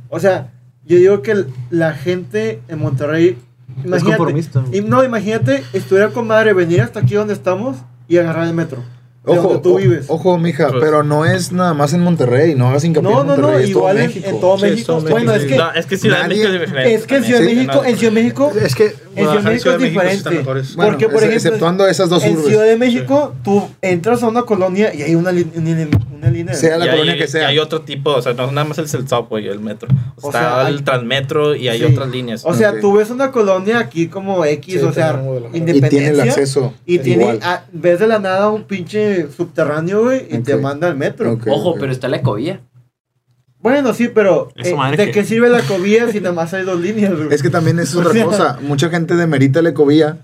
O 0.07 0.17
sea, 0.17 0.53
yo 0.85 0.95
digo 0.95 1.21
que 1.21 1.45
la 1.69 1.93
gente 1.93 2.61
en 2.69 2.79
Monterrey, 2.79 3.37
imagínate, 3.83 4.17
conformista. 4.17 4.63
y 4.71 4.79
no, 4.79 5.03
imagínate, 5.03 5.61
estuviera 5.73 6.09
con 6.09 6.25
madre 6.25 6.53
venir 6.53 6.81
hasta 6.81 7.01
aquí 7.01 7.15
donde 7.15 7.33
estamos 7.33 7.75
y 8.07 8.17
agarrar 8.17 8.47
el 8.47 8.53
metro. 8.53 8.81
De 9.25 9.37
Ojo, 9.37 9.47
donde 9.49 9.63
tú 9.63 9.73
o- 9.73 9.77
vives. 9.77 10.05
ojo, 10.07 10.37
mija, 10.37 10.69
Pues- 10.69 10.81
pero 10.83 11.03
no 11.03 11.25
es 11.25 11.51
nada 11.51 11.73
más 11.73 11.93
en 11.93 11.99
Monterrey. 12.01 12.55
No 12.55 12.69
hagas 12.69 12.83
hincapié 12.85 13.09
no, 13.11 13.21
en 13.21 13.27
no, 13.27 13.33
Monterrey. 13.35 13.51
no, 13.51 13.59
es 13.59 13.71
todo 13.71 13.79
igual 13.79 13.97
en, 13.97 14.07
México. 14.07 14.29
en 14.29 14.39
todo 14.39 14.57
Sí, 14.57 14.65
es 14.65 14.71
México. 14.71 14.93
todo 14.97 15.09
Bueno, 15.09 15.33
es 15.33 15.43
que, 15.45 15.55
No, 15.57 15.71
es 15.73 15.85
que 15.85 15.97
Ciudad 15.97 16.21
de 16.23 16.27
México 16.29 16.47
es 16.47 16.53
diferente. 16.61 16.93
es 16.95 17.05
que 17.07 17.15
en. 17.17 17.23
Ciudad 17.23 17.39
de 17.41 17.45
México, 17.55 17.83
en 17.85 17.97
Ciudad 17.97 18.13
de 18.13 18.21
México, 18.21 18.51
Es 18.63 18.75
que 18.75 18.95
en 19.15 19.25
Ciudad 19.27 19.33
de 19.33 19.49
México 19.49 19.69
es 19.71 19.79
México 19.79 20.01
sí 20.01 20.37
diferente. 20.37 20.75
Bueno, 20.75 20.91
porque, 20.91 21.05
por 21.07 21.17
ejemplo, 21.17 21.35
exceptuando 21.35 21.87
esas 21.87 22.09
dos 22.09 22.23
en 22.23 22.33
urbes. 22.33 22.47
Ciudad 22.47 22.65
de 22.65 22.77
México, 22.77 23.33
tú 23.43 23.67
entras 23.81 24.23
a 24.23 24.27
una 24.27 24.43
colonia 24.43 24.93
y 24.93 25.01
hay 25.01 25.15
una, 25.15 25.31
una, 25.31 25.87
una 26.15 26.29
línea. 26.29 26.53
de 26.53 26.59
Sea 26.59 26.77
la 26.77 26.85
Y 26.85 26.89
colonia 26.89 27.13
hay, 27.13 27.19
que 27.19 27.27
sea. 27.27 27.41
y 27.43 27.45
hay 27.45 27.59
otro 27.59 27.81
tipo, 27.81 28.11
o 28.11 28.21
sea, 28.21 28.33
no 28.33 28.51
nada 28.51 28.65
más 28.67 28.77
es 28.77 28.93
el 28.93 29.07
subway, 29.07 29.47
el 29.47 29.59
metro. 29.59 29.87
O 30.21 30.27
Está 30.27 30.39
sea, 30.39 30.65
hay- 30.65 30.73
el 30.73 30.83
transmetro 30.83 31.55
y 31.55 31.67
hay 31.69 31.79
Sí. 31.79 31.85
otras 31.85 32.09
líneas. 32.09 32.43
O 32.45 32.53
sea, 32.53 32.71
Ok. 32.71 32.79
tú 32.81 32.93
ves 32.97 33.09
una 33.09 33.31
colonia 33.31 33.79
aquí 33.79 34.07
como 34.07 34.45
X, 34.45 34.73
Sí, 34.75 34.79
o 34.85 34.93
sea, 34.93 35.13
la- 35.13 35.21
Y 35.53 35.57
independencia. 35.57 35.89
tiene 35.89 36.07
el 36.09 36.19
acceso. 36.21 36.73
Y 36.85 36.99
tiene, 36.99 37.23
igual. 37.23 37.39
a- 37.41 37.63
ves 37.71 37.99
de 37.99 38.07
la 38.07 38.19
nada 38.19 38.49
un 38.49 38.63
pinche 38.63 39.27
subterráneo, 39.35 40.03
güey, 40.03 40.25
y 40.29 40.37
te 40.39 40.53
Ok. 40.55 40.61
manda 40.61 40.87
al 40.87 40.95
metro. 40.97 41.33
Ok, 41.33 41.47
Ojo, 41.47 41.75
pero 41.79 41.91
está 41.91 42.07
la 42.07 42.17
ecovía. 42.17 42.61
Bueno, 43.59 43.93
sí, 43.93 44.07
pero 44.13 44.51
eh, 44.55 44.73
¿de 44.97 45.05
que- 45.07 45.11
qué 45.11 45.23
sirve 45.25 45.49
la 45.49 45.61
cobilla 45.61 46.09
si 46.11 46.19
nada 46.21 46.33
más 46.33 46.53
hay 46.53 46.63
dos 46.63 46.79
líneas, 46.79 47.13
güey? 47.15 47.27
Es 47.31 47.41
que 47.41 47.49
también 47.49 47.77
es 47.79 47.93
O 47.95 47.99
otra 47.99 48.13
sea- 48.13 48.25
cosa. 48.25 48.59
Mucha 48.61 48.89
gente 48.89 49.15
demerita 49.15 49.61
la 49.61 49.69
ecovía 49.69 50.19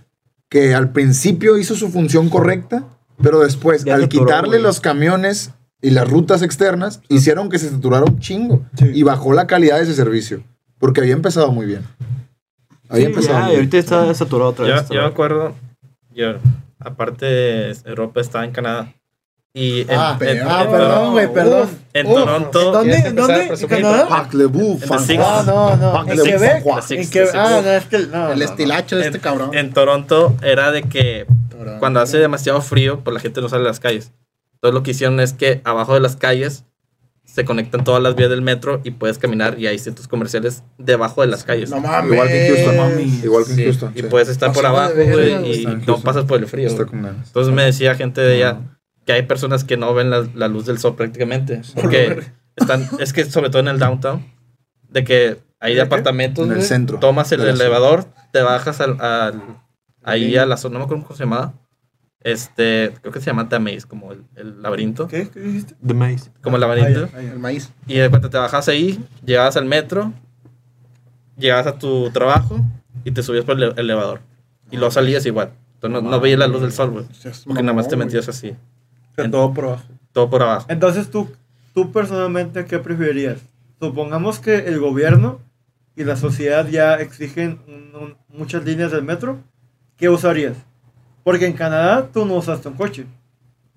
que 0.50 0.74
al 0.74 0.92
principio 0.92 1.58
hizo 1.58 1.76
su 1.76 1.90
función 1.90 2.30
correcta, 2.30 2.86
pero 3.22 3.42
después, 3.42 3.84
Ya 3.84 3.96
al 3.96 4.02
saturó, 4.04 4.26
quitarle 4.26 4.50
güey. 4.52 4.62
los 4.62 4.80
camiones 4.80 5.52
y 5.82 5.90
las 5.90 6.10
rutas 6.10 6.42
externas, 6.44 7.02
hicieron 7.10 7.50
que 7.50 7.60
se 7.60 7.70
saturara 7.70 8.06
un 8.06 8.20
chingo 8.20 8.66
Sí. 8.78 8.92
y 8.94 9.04
bajó 9.04 9.34
la 9.34 9.48
calidad 9.48 9.78
de 9.78 9.84
ese 9.84 9.96
servicio. 9.96 10.42
Porque 10.80 11.02
había 11.02 11.14
empezado 11.14 11.52
muy 11.52 11.66
bien. 11.66 11.82
Había 12.90 13.06
Sí, 13.08 13.12
empezado 13.12 13.34
ya, 13.34 13.40
muy 13.40 13.48
y 13.48 13.50
bien. 13.52 13.60
ahorita 13.60 13.78
está 13.78 14.14
saturado 14.14 14.50
otra 14.52 14.68
Yo, 14.68 14.74
vez. 14.76 14.90
yo 14.90 15.02
me 15.02 15.08
acuerdo, 15.08 15.56
yo, 16.14 16.36
aparte, 16.80 17.72
Europa 17.86 18.22
estaba 18.22 18.46
en 18.46 18.52
Canadá. 18.52 18.94
Y 19.58 19.82
en, 19.84 19.88
Ah, 19.92 20.18
en- 20.20 20.42
ah, 20.46 20.64
en- 20.66 20.70
perdón, 20.72 21.12
güey, 21.14 21.34
perdón. 21.34 21.70
En 21.94 22.06
Toronto. 22.08 22.60
¿En 22.60 22.66
dónde? 22.74 22.92
¿Quieres 22.92 23.06
¿En 23.06 23.16
dónde? 23.16 23.44
¿En? 23.62 23.68
Canadá? 23.70 24.28
Six. 25.00 25.18
No, 25.18 25.44
no, 25.46 25.76
no. 25.78 26.12
¿En 26.12 26.24
Quebec? 26.24 26.64
Ah, 27.34 27.62
no, 27.64 27.72
es 27.72 27.86
que 27.86 28.00
no. 28.00 28.32
El 28.34 28.40
no, 28.40 28.46
estilacho 28.46 28.98
de 28.98 29.06
este 29.08 29.20
cabrón. 29.20 29.52
en 29.56 29.72
Toronto 29.72 30.36
era 30.44 30.72
de 30.72 30.84
que 30.84 31.26
cuando 31.80 32.02
hace 32.02 32.18
demasiado 32.18 32.60
frío, 32.62 33.00
pues 33.02 33.14
la 33.14 33.22
gente 33.22 33.40
no 33.40 33.48
sale 33.48 33.64
a 33.64 33.68
las 33.68 33.80
calles. 33.80 34.12
Entonces 34.56 34.74
lo 34.74 34.84
que 34.84 34.92
hicieron 34.92 35.22
es 35.22 35.32
que 35.32 35.62
abajo 35.64 35.94
de 35.94 36.02
las 36.02 36.18
calles 36.18 36.66
se 37.24 37.46
conectan 37.46 37.84
todas 37.86 38.04
las 38.04 38.16
vías 38.16 38.30
del 38.30 38.42
metro 38.42 38.82
y 38.84 38.92
puedes 38.92 39.18
caminar 39.20 39.58
y 39.58 39.68
hay 39.68 39.80
centros 39.80 40.08
comerciales 40.10 40.64
debajo 40.78 41.22
de 41.22 41.28
las 41.28 41.46
calles. 41.46 41.70
No 41.70 41.80
mames. 41.80 42.12
Igual 42.12 42.28
que 42.28 42.48
en 42.48 42.56
Houston. 42.56 42.78
Mami. 42.78 43.20
Igual 43.24 43.46
que 43.46 43.52
en 43.52 43.56
Sí, 43.58 43.64
Houston. 43.64 43.92
y 43.96 44.02
sí. 44.02 44.08
puedes 44.10 44.28
estar 44.28 44.52
por 44.52 44.66
abajo 44.66 44.94
güey, 44.96 45.62
y 45.62 45.66
no 45.88 46.02
pasas 46.02 46.26
por 46.26 46.40
el 46.40 46.48
frío. 46.48 46.70
Entonces 46.70 47.54
me 47.54 47.64
decía 47.64 47.96
gente 47.96 48.20
de 48.22 48.36
allá 48.36 48.58
que 49.06 49.14
hay 49.14 49.22
personas 49.24 49.64
que 49.64 49.78
no 49.78 49.94
ven 49.94 50.10
la, 50.10 50.28
la 50.34 50.48
luz 50.48 50.66
del 50.66 50.78
sol 50.80 50.96
prácticamente. 50.96 51.62
Porque 51.76 52.24
están, 52.56 52.88
es 53.00 53.14
que 53.14 53.26
sobre 53.26 53.50
todo 53.50 53.60
en 53.62 53.68
el 53.68 53.80
downtown, 53.80 54.26
de 54.90 55.04
que 55.04 55.38
hay 55.60 55.76
de 55.76 55.82
apartamentos, 55.82 56.46
En 56.48 56.54
el 56.54 56.64
centro 56.64 57.00
tomas 57.00 57.32
el 57.32 57.40
ciudad. 57.42 57.56
elevador, 57.56 58.06
te 58.32 58.42
bajas 58.42 58.82
al, 58.82 59.00
al- 59.02 59.42
ahí 60.04 60.36
a 60.38 60.46
la 60.46 60.58
zona, 60.58 60.74
no 60.74 60.80
me 60.80 60.86
acuerdo 60.86 61.04
cómo 61.04 61.16
se 61.18 61.24
llamaba. 61.24 61.54
Este, 62.22 62.92
creo 63.02 63.14
que 63.14 63.20
se 63.20 63.28
llama 63.28 63.48
The 63.50 63.60
Maze, 63.60 63.84
como 63.88 64.12
el, 64.12 64.24
el 64.36 64.62
laberinto. 64.62 65.08
¿Qué? 65.08 65.30
¿Qué 65.30 65.40
dijiste? 65.40 65.76
The 65.86 65.94
Maze. 65.94 66.32
Como 66.42 66.58
el 66.58 66.64
Ah, 66.64 66.68
laberinto. 66.68 67.06
ya, 67.08 67.18
ah, 67.18 67.22
ya. 67.22 67.32
El 67.34 67.40
maíz. 67.40 67.72
Y 67.88 67.96
de 67.96 68.10
te 68.10 68.38
bajas 68.38 68.68
ahí, 68.68 69.00
llegabas 69.24 69.56
al 69.58 69.66
metro, 69.66 70.12
llegabas 71.38 71.68
a 71.68 71.78
tu 71.78 72.10
trabajo 72.12 72.60
y 73.04 73.12
te 73.12 73.22
subías 73.22 73.46
por 73.46 73.58
el 73.58 73.64
ele- 73.64 73.74
elevador. 73.82 74.22
Y 74.72 74.78
luego 74.78 74.92
salías 74.92 75.26
igual. 75.28 75.52
Entonces 75.76 76.02
no, 76.02 76.10
no 76.10 76.20
veías 76.20 76.40
la 76.40 76.48
luz 76.48 76.62
del 76.62 76.72
sol, 76.72 76.90
güey. 76.90 77.06
Porque 77.46 77.62
nada 77.62 77.74
más 77.74 77.88
te 77.88 77.96
metías 77.96 78.28
así. 78.28 78.56
Todo 79.16 79.54
por 79.54 79.66
abajo. 79.66 79.84
Todo 80.14 80.30
por 80.30 80.42
abajo. 80.44 80.66
Entonces, 80.70 81.10
tú, 81.10 81.30
tú 81.74 81.92
personalmente, 81.92 82.66
¿qué 82.66 82.80
preferirías? 82.80 83.40
Supongamos 83.82 84.40
que 84.40 84.56
el 84.68 84.80
gobierno 84.80 85.40
y 85.96 86.04
la 86.04 86.16
sociedad 86.16 86.68
ya 86.68 86.96
exigen 86.96 87.60
un- 87.68 87.96
un- 88.02 88.18
muchas 88.30 88.64
líneas 88.66 88.92
del 88.92 89.04
metro. 89.04 89.40
¿Qué 89.98 90.10
usarías? 90.10 90.58
Porque 91.24 91.46
en 91.46 91.54
Canadá 91.54 92.08
tú 92.14 92.26
no 92.26 92.36
usaste 92.36 92.68
un 92.68 92.76
coche. 92.76 93.06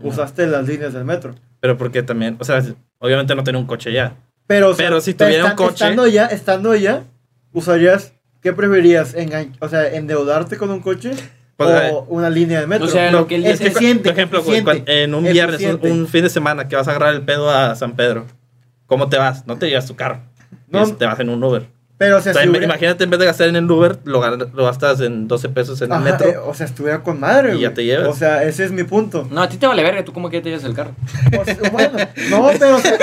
Usaste 0.01 0.47
las 0.47 0.67
líneas 0.67 0.93
del 0.93 1.05
metro. 1.05 1.35
Pero 1.61 1.77
porque 1.77 2.03
también, 2.03 2.37
o 2.39 2.45
sea, 2.45 2.63
obviamente 2.99 3.35
no 3.35 3.43
tenía 3.43 3.61
un 3.61 3.67
coche 3.67 3.93
ya. 3.93 4.17
Pero, 4.47 4.71
o 4.71 4.75
sea, 4.75 4.87
Pero 4.87 5.01
si 5.01 5.15
tuviera 5.15 5.45
un 5.45 5.51
estan- 5.51 5.57
coche- 5.57 5.73
Estando 5.85 6.07
ya, 6.07 6.27
estando 6.27 6.75
ya, 6.77 7.05
usarías... 7.53 8.13
¿Qué 8.41 8.53
preferirías? 8.53 9.17
Engan- 9.17 9.57
o 9.61 9.69
sea, 9.69 9.93
¿endeudarte 9.93 10.57
con 10.57 10.71
un 10.71 10.79
coche 10.81 11.11
o 11.59 12.07
una 12.09 12.31
línea 12.31 12.61
de 12.61 12.67
metro? 12.67 12.87
O 12.87 12.91
sea, 12.91 13.11
lo 13.11 13.27
que 13.27 13.37
él 13.37 13.47
es 13.47 13.59
dice- 13.59 13.71
eficiente, 13.71 14.11
Por 14.11 14.13
ejemplo, 14.19 14.39
eficiente, 14.41 15.03
en 15.03 15.15
un 15.15 15.25
viernes, 15.25 15.61
un, 15.61 15.67
eficiente. 15.67 15.91
un 15.93 16.07
fin 16.07 16.23
de 16.23 16.31
semana 16.31 16.69
que 16.69 16.77
vas 16.77 16.87
a 16.89 16.93
agarrar 16.93 17.15
el 17.15 17.23
pedo 17.23 17.51
a 17.51 17.75
San 17.75 17.97
Pedro, 17.97 18.27
¿cómo 18.87 19.09
te 19.09 19.19
vas? 19.19 19.47
No 19.47 19.59
te 19.59 19.69
llevas 19.69 19.87
tu 19.87 19.97
carro. 19.97 20.21
No. 20.69 20.83
Es- 20.83 20.97
te 20.97 21.05
vas 21.07 21.19
en 21.21 21.29
un 21.31 21.43
Uber. 21.43 21.67
Pero 21.99 22.19
o 22.19 22.21
sea, 22.21 22.31
O 22.31 22.35
sea, 22.35 22.45
si 22.45 22.49
hubiera- 22.49 22.65
imagínate 22.67 23.03
en 23.03 23.11
vez 23.11 23.19
de 23.19 23.27
gastar 23.27 23.49
en 23.49 23.57
el 23.57 23.69
Uber, 23.69 23.99
lo, 24.05 24.21
gastas 24.21 25.01
en 25.01 25.27
12 25.27 25.49
pesos 25.49 25.83
en 25.83 25.93
el 25.93 25.99
metro. 26.01 26.29
eh, 26.29 26.37
o 26.39 26.55
sea, 26.55 26.65
estuviera 26.67 27.03
con 27.03 27.19
madre, 27.19 27.57
Y 27.57 27.61
ya 27.61 27.69
güey. 27.71 27.75
te 27.75 27.85
llevas. 27.85 28.07
O 28.09 28.15
sea, 28.15 28.45
ese 28.45 28.65
es 28.65 28.71
mi 28.71 28.85
punto. 28.85 29.27
No, 29.33 29.43
a 29.43 29.49
ti 29.49 29.57
te 29.57 29.67
vale 29.67 29.83
verga, 29.83 30.05
tú 30.05 30.13
como 30.13 30.31
que 30.31 30.41
te 30.41 30.49
llevas 30.51 30.63
el 30.65 30.75
carro. 30.75 30.93
O 31.37 31.45
sea, 31.45 31.57
bueno, 31.73 31.99
no, 32.31 32.51
pero 32.57 32.77
o 32.77 32.79
sea, 32.79 32.95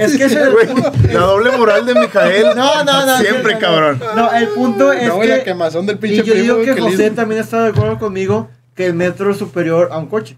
es 0.00 0.16
que 0.16 0.24
ese 0.24 0.40
es 0.40 0.46
el 0.46 0.52
Güey, 0.52 0.66
punto. 0.66 0.92
la 1.12 1.20
doble 1.20 1.56
moral 1.56 1.86
de 1.86 1.94
Mijael. 1.94 2.46
No, 2.56 2.82
no, 2.82 3.06
no. 3.06 3.18
Siempre, 3.18 3.52
no, 3.54 3.60
no. 3.60 3.66
cabrón. 3.66 4.00
No, 4.16 4.32
el 4.32 4.48
punto 4.48 4.92
es 4.92 5.06
No, 5.06 5.14
güey, 5.16 5.28
la 5.28 5.38
que. 5.38 5.44
quemazón 5.44 5.86
del 5.86 5.96
Y 5.96 5.98
pinche 6.00 6.24
yo 6.24 6.34
digo 6.34 6.58
que 6.62 6.74
que 6.74 6.80
José 6.80 7.10
también 7.12 7.40
está 7.40 7.62
de 7.62 7.68
acuerdo 7.68 7.98
conmigo 8.00 8.50
que 8.74 8.86
el 8.86 8.94
metro 8.94 9.30
es 9.30 9.36
superior 9.38 9.90
a 9.92 9.98
un 9.98 10.06
coche. 10.08 10.36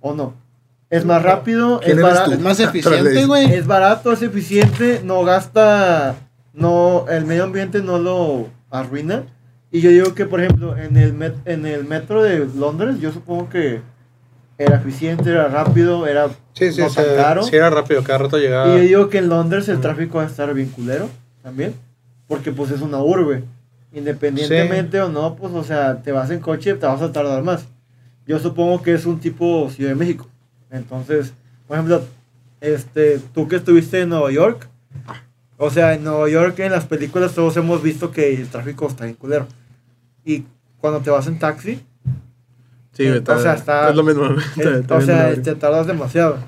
¿O 0.00 0.12
no? 0.12 0.34
Es 0.90 1.04
más 1.04 1.22
rápido, 1.22 1.78
¿Quién 1.84 1.98
es, 1.98 2.02
eres 2.04 2.14
bara- 2.14 2.24
tú? 2.24 2.32
Es 2.32 2.40
más 2.40 2.58
eficiente, 2.60 3.26
güey. 3.26 3.54
es 3.54 3.66
barato, 3.66 4.10
es 4.10 4.22
eficiente, 4.22 5.02
no 5.04 5.22
gasta, 5.22 6.16
no, 6.58 7.06
el 7.08 7.24
medio 7.24 7.44
ambiente 7.44 7.82
no 7.82 7.98
lo 7.98 8.48
arruina. 8.70 9.24
Y 9.70 9.80
yo 9.80 9.90
digo 9.90 10.14
que, 10.14 10.24
por 10.26 10.40
ejemplo, 10.40 10.76
en 10.76 10.96
el, 10.96 11.14
met- 11.16 11.36
en 11.44 11.66
el 11.66 11.84
metro 11.84 12.22
de 12.22 12.46
Londres, 12.56 13.00
yo 13.00 13.12
supongo 13.12 13.48
que 13.50 13.80
era 14.56 14.76
eficiente, 14.76 15.30
era 15.30 15.48
rápido, 15.48 16.06
era 16.06 16.28
Sí, 16.54 16.72
sí, 16.72 16.80
no 16.80 16.88
caro. 17.16 17.42
sí 17.42 17.54
era 17.54 17.70
rápido, 17.70 18.02
cada 18.02 18.18
rato 18.20 18.38
llegaba. 18.38 18.68
Y 18.74 18.78
yo 18.78 18.82
digo 18.82 19.08
que 19.10 19.18
en 19.18 19.28
Londres 19.28 19.68
el 19.68 19.80
tráfico 19.80 20.18
va 20.18 20.24
a 20.24 20.26
estar 20.26 20.52
bien 20.54 20.68
culero 20.70 21.08
también, 21.42 21.74
porque 22.26 22.50
pues 22.50 22.70
es 22.70 22.80
una 22.80 22.98
urbe. 22.98 23.44
Independientemente 23.92 25.00
o 25.00 25.08
no, 25.08 25.36
pues 25.36 25.52
o 25.54 25.62
sea, 25.64 26.02
te 26.02 26.12
vas 26.12 26.30
en 26.30 26.40
coche, 26.40 26.74
te 26.74 26.86
vas 26.86 27.02
a 27.02 27.12
tardar 27.12 27.42
más. 27.42 27.66
Yo 28.26 28.38
supongo 28.38 28.82
que 28.82 28.94
es 28.94 29.06
un 29.06 29.18
tipo 29.20 29.68
Ciudad 29.70 29.90
de 29.90 29.96
México. 29.96 30.26
Entonces, 30.70 31.32
por 31.66 31.76
ejemplo, 31.76 32.02
este, 32.60 33.20
tú 33.34 33.48
que 33.48 33.56
estuviste 33.56 34.00
en 34.02 34.08
Nueva 34.10 34.30
York, 34.32 34.68
o 35.58 35.70
sea, 35.70 35.94
en 35.94 36.04
Nueva 36.04 36.28
York 36.30 36.58
en 36.60 36.72
las 36.72 36.86
películas 36.86 37.34
todos 37.34 37.56
hemos 37.58 37.82
visto 37.82 38.10
que 38.10 38.34
el 38.34 38.48
tráfico 38.48 38.86
está 38.88 39.04
bien 39.04 39.16
culero. 39.16 39.46
Y 40.24 40.44
cuando 40.78 41.00
te 41.00 41.10
vas 41.10 41.26
en 41.26 41.38
taxi, 41.38 41.80
Sí, 42.92 43.06
güey, 43.08 43.22
o 43.24 43.38
sea, 43.40 43.54
está- 43.54 43.90
Es 43.90 43.94
lo 43.96 44.02
mismo. 44.02 44.24
eh, 44.26 44.36
Está- 44.56 44.78
está 44.78 44.94
o 44.96 45.00
sea, 45.00 45.34
te 45.42 45.54
tardas 45.54 45.86
demasiado. 45.86 46.38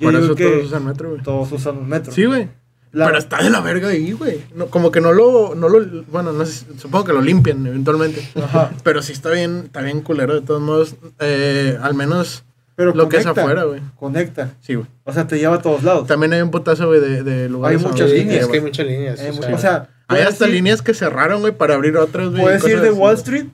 Yo 0.00 0.10
Por 0.10 0.20
eso 0.20 0.34
todos 0.34 0.64
usan 0.66 0.84
metro, 0.84 1.10
güey. 1.10 1.22
todos 1.22 1.52
usan 1.52 1.76
un 1.78 1.88
metro. 1.88 2.12
Sí, 2.12 2.24
güey. 2.24 2.48
La- 2.92 3.06
Pero 3.06 3.18
está 3.18 3.40
de 3.42 3.50
la 3.50 3.60
verga 3.60 3.88
ahí, 3.88 4.10
güey. 4.12 4.40
No, 4.56 4.66
como 4.66 4.90
que 4.90 5.00
no 5.00 5.12
lo, 5.12 5.54
no 5.54 5.68
lo, 5.68 6.02
bueno, 6.10 6.32
no 6.32 6.44
sé, 6.44 6.66
supongo 6.78 7.04
que 7.04 7.12
lo 7.12 7.20
limpian 7.20 7.64
eventualmente. 7.64 8.28
Ajá. 8.34 8.72
Pero 8.82 9.02
sí 9.02 9.12
está 9.12 9.30
bien, 9.30 9.62
está 9.66 9.82
bien 9.82 10.00
culero 10.00 10.34
de 10.34 10.40
todos 10.40 10.60
modos. 10.60 10.96
Eh, 11.20 11.78
al 11.80 11.94
menos 11.94 12.42
Pero 12.80 12.94
lo 12.94 13.08
que 13.10 13.18
es 13.18 13.24
conecta, 13.24 13.42
afuera, 13.42 13.64
güey. 13.64 13.80
Conecta. 13.96 14.50
Sí, 14.60 14.74
güey. 14.74 14.86
O 15.04 15.12
sea, 15.12 15.26
te 15.26 15.38
lleva 15.38 15.56
a 15.56 15.60
todos 15.62 15.82
lados. 15.82 16.06
También 16.06 16.32
hay 16.32 16.40
un 16.40 16.50
putazo, 16.50 16.86
güey, 16.86 16.98
de, 17.00 17.22
de 17.22 17.48
lugares. 17.50 17.78
Hay 17.78 17.86
muchas 17.86 18.10
líneas. 18.10 18.40
Es 18.42 18.48
que 18.48 18.56
hay 18.56 18.62
muchas 18.62 18.86
líneas. 18.86 19.20
Eh, 19.20 19.32
o 19.52 19.58
sea, 19.58 19.88
hay 20.08 20.22
hasta 20.22 20.46
ir- 20.48 20.52
líneas 20.52 20.80
que 20.80 20.94
cerraron, 20.94 21.40
güey, 21.42 21.52
para 21.52 21.74
abrir 21.74 21.96
otras, 21.98 22.30
güey. 22.30 22.40
Puedes 22.42 22.64
ir 22.66 22.80
de 22.80 22.88
así. 22.88 22.98
Wall 22.98 23.14
Street 23.16 23.46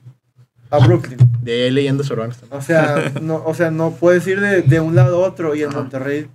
a 0.70 0.78
Brooklyn. 0.86 1.18
De 1.42 1.52
ahí 1.52 1.60
hay 1.62 1.70
leyendas 1.70 2.08
urbanas 2.10 2.38
también. 2.38 2.60
O 2.60 2.62
sea, 2.64 3.12
no, 3.20 3.42
o 3.44 3.54
sea, 3.54 3.70
no 3.70 3.92
puedes 3.92 4.26
ir 4.28 4.40
de, 4.40 4.62
de 4.62 4.80
un 4.80 4.94
lado 4.94 5.24
a 5.24 5.28
otro. 5.28 5.54
Y 5.56 5.62
en 5.62 5.70
Monterrey 5.70 6.28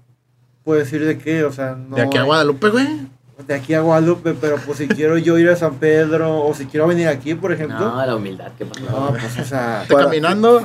puedes 0.64 0.92
ir 0.94 1.06
de 1.06 1.18
qué, 1.18 1.44
o 1.46 1.52
sea, 1.54 1.76
no. 1.76 1.96
de 1.96 2.02
aquí 2.04 2.18
a 2.18 2.22
hay- 2.22 2.26
Guadalupe, 2.28 2.70
güey. 2.70 2.88
de 3.48 3.54
aquí 3.56 3.74
a 3.74 3.82
Guadalupe, 3.82 4.34
pero 4.40 4.58
pues 4.66 4.78
si 4.78 4.88
quiero 4.88 5.18
yo 5.18 5.38
ir 5.40 5.50
a 5.50 5.56
San 5.56 5.76
Pedro 5.76 6.46
o 6.46 6.54
si 6.54 6.66
quiero 6.66 6.88
venir 6.88 7.08
aquí, 7.08 7.36
por 7.36 7.52
ejemplo. 7.54 7.80
No, 7.80 8.06
la 8.06 8.16
humildad, 8.16 8.52
¿qué 8.58 8.66
pasa? 8.66 8.82
No, 8.90 9.08
pues 9.10 9.40
o 9.40 9.44
sea. 9.46 9.86
Para- 9.90 10.04
Caminando. 10.06 10.62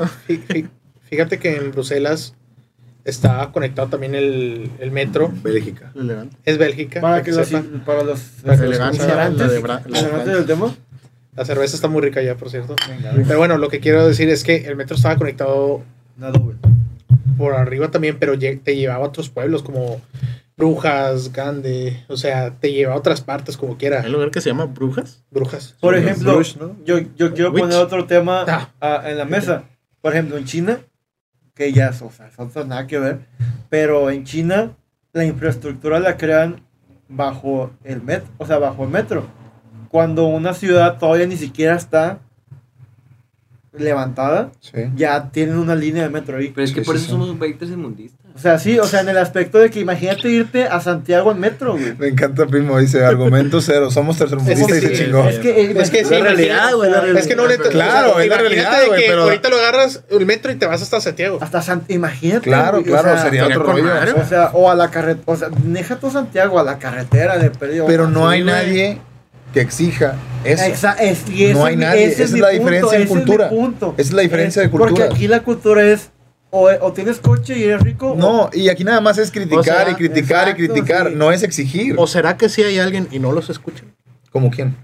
Fí- 1.06 1.10
fí- 1.10 1.10
Fíjate 1.10 1.38
que 1.38 1.56
en 1.56 1.70
Bruselas 1.72 2.34
está 3.04 3.50
conectado 3.52 3.88
también 3.88 4.14
el, 4.14 4.70
el 4.80 4.90
metro. 4.90 5.32
Bélgica. 5.42 5.92
Elegante. 5.94 6.36
Es 6.44 6.58
Bélgica. 6.58 7.00
Para 7.00 7.14
para 7.14 7.24
que 7.24 7.30
que 7.30 7.36
los, 7.36 7.48
para 7.84 8.02
los 8.02 8.20
La 8.44 8.56
de 8.56 8.78
Bra- 9.62 10.24
del 10.24 10.46
tema. 10.46 10.74
La 11.36 11.44
cerveza 11.44 11.76
está 11.76 11.88
muy 11.88 12.00
rica 12.02 12.22
ya, 12.22 12.34
por 12.34 12.48
cierto. 12.50 12.74
Pero 13.26 13.38
bueno, 13.38 13.58
lo 13.58 13.68
que 13.68 13.80
quiero 13.80 14.06
decir 14.08 14.28
es 14.30 14.42
que 14.42 14.56
el 14.66 14.74
metro 14.76 14.96
estaba 14.96 15.16
conectado 15.16 15.82
por 17.36 17.54
arriba 17.54 17.90
también, 17.90 18.16
pero 18.18 18.38
te 18.38 18.76
llevaba 18.76 19.04
a 19.04 19.08
otros 19.08 19.28
pueblos 19.28 19.62
como 19.62 20.00
Brujas, 20.56 21.32
Gande. 21.32 22.02
O 22.08 22.16
sea, 22.16 22.50
te 22.58 22.72
llevaba 22.72 22.96
a 22.96 22.98
otras 22.98 23.20
partes 23.20 23.58
como 23.58 23.72
Hay 23.72 23.78
quiera. 23.78 24.02
un 24.06 24.12
lugar 24.12 24.30
que 24.30 24.40
se 24.40 24.48
llama 24.48 24.64
Brujas. 24.64 25.22
Brujas. 25.30 25.76
Por 25.80 25.94
ejemplo, 25.94 26.40
yo, 26.86 26.98
yo 27.16 27.34
quiero 27.34 27.50
Witch. 27.50 27.60
poner 27.60 27.76
otro 27.78 28.06
tema 28.06 28.44
Ah. 28.48 28.70
ah, 28.80 29.02
en 29.10 29.18
la 29.18 29.26
mesa. 29.26 29.64
Por 30.00 30.12
ejemplo, 30.14 30.38
en 30.38 30.46
China, 30.46 30.78
que 31.56 31.70
es, 31.70 32.02
o 32.02 32.10
sea, 32.10 32.28
tiene 32.28 32.68
nada 32.68 32.86
que 32.86 32.98
ver, 32.98 33.20
pero 33.70 34.10
en 34.10 34.24
China 34.24 34.76
la 35.12 35.24
infraestructura 35.24 35.98
la 35.98 36.16
crean 36.16 36.60
bajo 37.08 37.70
el 37.82 38.02
metro, 38.02 38.28
o 38.36 38.46
sea, 38.46 38.58
bajo 38.58 38.84
el 38.84 38.90
metro. 38.90 39.26
Cuando 39.88 40.26
una 40.26 40.52
ciudad 40.52 40.98
todavía 40.98 41.26
ni 41.26 41.36
siquiera 41.36 41.74
está 41.74 42.20
levantada, 43.78 44.50
Sí. 44.60 44.82
ya 44.96 45.30
tienen 45.30 45.58
una 45.58 45.74
línea 45.74 46.02
de 46.04 46.08
metro 46.10 46.36
ahí. 46.38 46.52
Pero 46.54 46.64
es 46.64 46.72
que 46.72 46.80
Sí, 46.80 46.86
por 46.86 46.96
sí, 46.96 47.04
eso 47.04 47.14
sí. 47.16 47.20
somos 47.22 47.38
países 47.38 47.70
inmundistas. 47.70 48.20
O 48.34 48.38
sea, 48.38 48.58
sí, 48.58 48.78
o 48.78 48.84
sea, 48.84 49.00
en 49.00 49.08
el 49.08 49.16
aspecto 49.16 49.58
de 49.58 49.70
que 49.70 49.80
imagínate 49.80 50.28
irte 50.28 50.64
a 50.64 50.78
Santiago 50.80 51.32
en 51.32 51.40
metro, 51.40 51.72
güey. 51.72 51.94
Me 51.96 52.08
encanta, 52.08 52.44
primo. 52.46 52.78
Dice 52.78 53.02
argumento 53.02 53.62
cero. 53.62 53.90
Somos 53.90 54.18
tercermundistas 54.18 54.68
Es 54.76 54.84
y 54.84 54.88
que 54.88 54.94
se 54.96 55.04
chingó. 55.04 55.26
Es 55.26 55.38
que, 55.38 55.70
Es 55.80 55.90
que 55.90 56.02
la 56.04 56.20
realidad, 56.20 56.74
güey. 56.74 56.90
Es 57.16 57.26
que 57.26 57.34
no 57.34 57.48
neta. 57.48 57.70
Claro, 57.70 58.10
o 58.10 58.14
sea, 58.16 58.24
es 58.24 58.28
la 58.28 58.36
realidad, 58.36 58.78
de 58.82 58.86
güey, 58.88 59.00
que 59.02 59.08
pero- 59.08 59.22
ahorita 59.22 59.48
lo 59.48 59.56
agarras 59.56 60.02
el 60.10 60.26
metro 60.26 60.52
y 60.52 60.56
te 60.56 60.66
vas 60.66 60.82
hasta 60.82 61.00
Santiago. 61.00 61.38
Hasta 61.40 61.62
San... 61.62 61.84
Imagínate. 61.88 62.42
Claro, 62.42 62.80
güey, 62.82 62.90
o 62.90 62.92
claro, 62.92 63.08
sea, 63.14 63.22
sería 63.22 63.42
Sería 63.44 63.58
otro 63.58 63.72
rollo. 63.72 63.90
O 64.22 64.28
sea, 64.28 64.50
o 64.52 64.70
a 64.70 64.74
la 64.74 64.90
carretera, 64.90 65.22
o 65.24 65.36
sea, 65.36 65.48
deja 65.64 65.96
todo 65.96 66.10
Santiago 66.10 66.58
a 66.60 66.62
la 66.62 66.78
carretera 66.78 67.38
de 67.38 67.48
perdido. 67.50 67.86
Pero 67.86 68.06
no 68.06 68.28
hay 68.28 68.44
nadie 68.44 68.98
que 69.56 69.62
exija 69.62 70.16
eso. 70.44 70.64
Exa- 70.64 70.96
es- 71.00 71.26
y 71.30 71.44
ese 71.46 71.54
No 71.54 71.64
hay 71.64 71.72
es 71.72 71.80
nadie, 71.80 72.04
ese 72.04 72.12
esa 72.12 72.22
es 72.24 72.32
mi 72.32 72.40
la 72.40 72.48
punto, 72.48 72.60
diferencia 72.60 72.98
es 72.98 73.04
mi 73.04 73.06
cultura. 73.08 73.50
Esa 73.96 74.02
es 74.02 74.12
la 74.12 74.20
diferencia 74.20 74.60
de 74.60 74.68
Porque 74.68 74.88
culturas. 74.88 75.14
aquí 75.14 75.28
la 75.28 75.40
cultura 75.42 75.82
es 75.82 76.10
o, 76.50 76.68
o 76.82 76.92
tienes 76.92 77.20
coche 77.20 77.58
y 77.58 77.64
eres 77.64 77.80
rico. 77.80 78.14
No, 78.18 78.50
y 78.52 78.68
aquí 78.68 78.84
nada 78.84 79.00
más 79.00 79.16
es 79.16 79.30
criticar 79.30 79.60
O 79.60 79.62
sea, 79.64 79.90
y 79.90 79.94
criticar 79.94 80.48
exacto, 80.48 80.62
y 80.62 80.66
criticar. 80.68 81.08
sí. 81.08 81.14
No 81.16 81.32
es 81.32 81.42
exigir. 81.42 81.94
¿O 81.96 82.06
será 82.06 82.36
que 82.36 82.50
sí 82.50 82.62
hay 82.64 82.78
alguien 82.78 83.08
y 83.10 83.18
no 83.18 83.32
los 83.32 83.48
escuchan? 83.48 83.94
¿Como 84.30 84.50
quién? 84.50 84.76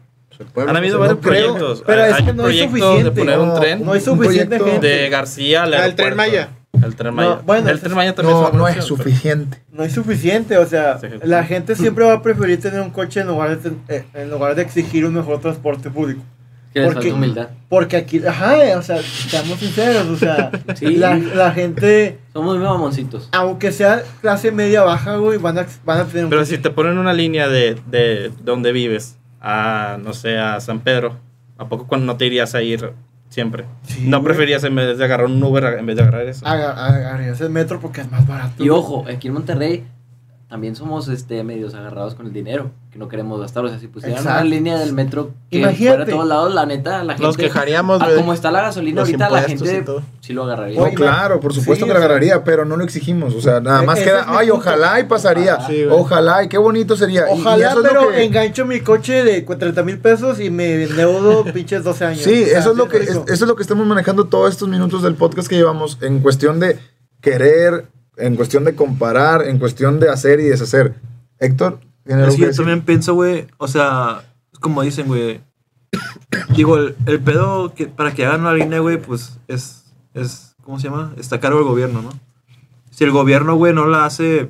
O 0.55 0.61
Han 0.63 0.75
habido 0.75 0.99
varios 0.99 1.19
no 1.19 1.21
creo, 1.23 1.53
proyectos. 1.53 1.85
pero 1.87 2.05
hay 2.05 2.11
es 2.13 2.17
que 2.17 2.23
no 2.23 2.29
hay 2.31 2.35
proyectos 2.67 2.73
de 2.73 2.81
suficiente. 2.81 3.21
poner 3.21 3.39
un 3.41 3.49
No, 3.49 3.61
tren 3.61 3.85
No 3.85 3.93
hay 3.93 3.99
un 3.99 4.05
suficiente 4.05 4.59
gente. 4.59 4.87
de 4.87 5.09
García 5.11 5.63
al 5.65 5.75
Ah, 5.75 5.85
el 5.85 5.95
Tren. 5.97 6.17
Maya. 6.17 6.49
El 6.83 6.95
Tren 6.97 7.15
Maya. 7.15 7.41
bueno, 7.47 7.69
el 7.71 7.81
Tren 7.81 7.95
Maya 7.95 8.15
también 8.15 8.37
No, 8.37 8.49
una 8.49 8.59
no 8.59 8.69
es 8.69 8.77
opción, 8.79 8.97
pero- 8.99 9.11
suficiente. 9.11 9.59
No 9.73 9.83
hay 9.85 9.91
suficiente, 9.91 10.59
o 10.59 10.67
sea, 10.67 10.99
Sí. 10.99 11.07
la 11.23 11.45
gente 11.45 11.75
siempre 11.77 12.05
va 12.05 12.15
a 12.15 12.23
preferir 12.23 12.61
tener 12.61 12.81
un 12.81 12.91
coche 12.91 13.21
en 13.21 13.29
lugar 13.29 13.51
de, 13.51 13.57
ten- 13.57 13.81
eh, 13.89 14.05
en 14.15 14.31
lugar 14.31 14.55
de 14.55 14.63
exigir 14.63 15.05
un 15.07 15.15
mejor 15.15 15.41
transporte 15.41 15.91
público. 15.91 16.23
Que 16.75 16.81
Porque- 16.85 17.13
humildad. 17.13 17.49
Porque 17.69 17.99
aquí, 17.99 18.25
ajá, 18.27 18.57
o 18.79 18.83
sea, 18.83 18.97
seamos 19.03 19.59
sinceros, 19.59 20.07
o 20.09 20.17
sea, 20.17 20.51
Sí. 20.75 20.97
la, 20.97 21.17
la 21.19 21.53
gente, 21.53 22.19
Somos 22.33 22.57
muy 22.57 22.65
mamoncitos. 22.65 23.29
aunque 23.33 23.73
sea 23.73 24.03
clase 24.23 24.51
media 24.53 24.83
baja, 24.83 25.17
güey, 25.17 25.37
van 25.37 25.59
a, 25.59 25.67
van 25.85 26.01
a 26.01 26.05
tener 26.07 26.25
un 26.25 26.31
Pero 26.31 26.47
si 26.47 26.57
te 26.57 26.71
ponen 26.71 26.97
una 26.97 27.13
línea 27.13 27.47
de, 27.49 27.77
de 27.91 28.33
donde 28.43 28.73
vives 28.73 29.19
a, 29.43 29.99
no 30.03 30.15
sé, 30.15 30.39
a 30.39 30.61
San 30.61 30.81
Pedro, 30.81 31.19
¿a 31.59 31.69
poco 31.69 31.87
cuando 31.87 32.07
no 32.07 32.17
te 32.17 32.25
irías 32.25 32.55
a 32.55 32.63
ir 32.63 32.93
siempre? 33.33 33.65
Sí, 33.87 34.05
¿No 34.07 34.23
preferías 34.23 34.63
en 34.65 34.75
vez 34.75 34.99
de 34.99 35.05
agarrar 35.05 35.27
un 35.27 35.43
Uber 35.43 35.65
en 35.79 35.87
vez 35.87 35.97
de 35.97 36.03
agarrar 36.03 36.27
eso? 36.27 36.47
Aga- 36.47 36.73
agarrarse 36.87 37.45
el 37.45 37.51
metro 37.51 37.81
porque 37.81 38.03
es 38.03 38.11
más 38.11 38.27
barato. 38.27 38.63
Y 38.63 38.69
ojo, 38.69 39.05
aquí 39.11 39.29
en 39.29 39.35
Monterrey 39.35 39.87
también 40.53 40.77
somos 40.77 41.09
este 41.09 41.43
medios 41.45 41.73
agarrados 41.73 42.15
con 42.15 42.27
el 42.27 42.33
dinero, 42.35 42.73
que 42.91 42.99
no 42.99 43.09
queremos 43.09 43.41
gastar. 43.41 43.65
O 43.65 43.69
sea, 43.71 43.79
si 43.79 43.89
pusieran 43.89 44.19
Exacto. 44.19 44.43
una 44.43 44.51
línea 44.51 44.79
del 44.79 44.93
metro 44.93 45.31
que 45.51 45.61
Imagínate. 45.61 45.87
fuera 45.97 46.03
a 46.05 46.07
todos 46.15 46.29
lados, 46.29 46.53
la 46.55 46.67
neta, 46.67 47.03
la 47.05 47.15
gente. 47.15 47.27
Nos 47.27 47.39
quejaríamos, 47.39 48.03
a 48.03 48.15
como 48.15 48.35
está 48.35 48.51
la 48.51 48.61
gasolina 48.61 49.01
ahorita, 49.01 49.31
la 49.31 49.41
gente 49.45 49.83
sí 50.21 50.35
lo 50.35 50.43
agarraría. 50.45 50.79
No, 50.79 50.91
claro, 50.91 51.41
por 51.41 51.55
supuesto 51.55 51.87
sí, 51.87 51.89
que 51.89 51.95
la 51.95 52.01
o 52.01 52.03
sea- 52.03 52.05
agarraría, 52.07 52.45
pero 52.45 52.67
no 52.67 52.77
lo 52.77 52.85
exigimos. 52.85 53.35
O 53.35 53.41
sea, 53.41 53.61
nada 53.61 53.83
E- 53.83 53.87
más 53.87 53.99
queda, 54.01 54.27
ay, 54.29 54.51
ojalá 54.51 55.01
y 55.01 55.05
pasaría. 55.05 55.59
Sí, 55.67 55.85
ojalá 55.91 56.45
y 56.45 56.49
qué 56.49 56.59
bonito 56.59 56.97
sería. 56.97 57.23
Y- 57.33 57.39
y 57.39 57.41
Ojalá, 57.41 57.75
pero 57.83 58.11
que- 58.11 58.23
engancho 58.23 58.67
mi 58.67 58.81
coche 58.81 59.25
de 59.25 59.47
cu- 59.47 59.57
30 59.57 59.83
mil 59.83 60.01
pesos 60.01 60.39
y 60.39 60.51
me 60.51 60.85
endeudo 60.85 61.45
pinches 61.55 61.83
12 61.83 62.05
años. 62.05 62.21
Sí, 62.23 62.43
O 62.43 62.47
sea, 62.47 62.59
eso 62.59 62.73
es 62.73 62.77
lo 62.77 62.89
que 62.91 62.99
es- 62.99 63.09
eso 63.09 63.23
es 63.33 63.41
lo 63.41 63.57
que 63.57 63.63
estamos 63.63 63.87
manejando 63.87 64.27
todos 64.27 64.51
estos 64.51 64.69
minutos 64.69 65.03
del 65.03 65.15
podcast 65.15 65.49
que 65.49 65.57
llevamos 65.57 65.97
en 66.03 66.21
cuestión 66.21 66.61
de 66.61 66.79
querer, 67.23 67.87
en 68.23 68.37
cuestión 68.37 68.65
de 68.65 68.75
comparar, 68.75 69.49
en 69.49 69.59
cuestión 69.59 69.99
de 69.99 70.09
hacer 70.09 70.39
y 70.41 70.45
deshacer. 70.45 70.95
Héctor, 71.39 71.81
¿tiene 72.05 72.23
algo 72.23 72.35
que 72.35 72.41
yo 72.41 72.47
decir? 72.47 72.65
también 72.65 72.83
pienso, 72.83 73.15
güey, 73.15 73.49
o 73.59 73.67
sea, 73.67 74.23
como 74.61 74.83
dicen, 74.83 75.09
güey. 75.09 75.41
Digo, 76.57 76.79
el, 76.79 76.95
el 77.07 77.21
pedo 77.21 77.75
que 77.75 77.87
para 77.87 78.15
que 78.15 78.25
hagan 78.25 78.43
una 78.43 78.55
línea, 78.55 78.79
güey, 78.79 78.97
pues 78.97 79.39
es, 79.49 79.93
es, 80.15 80.55
¿cómo 80.63 80.79
se 80.79 80.89
llama? 80.89 81.13
Está 81.19 81.41
cargo 81.41 81.59
del 81.59 81.67
gobierno, 81.67 82.01
¿no? 82.01 82.11
Si 82.91 83.05
el 83.05 83.11
gobierno, 83.11 83.57
güey, 83.57 83.75
no 83.75 83.87
la 83.87 84.05
hace 84.05 84.49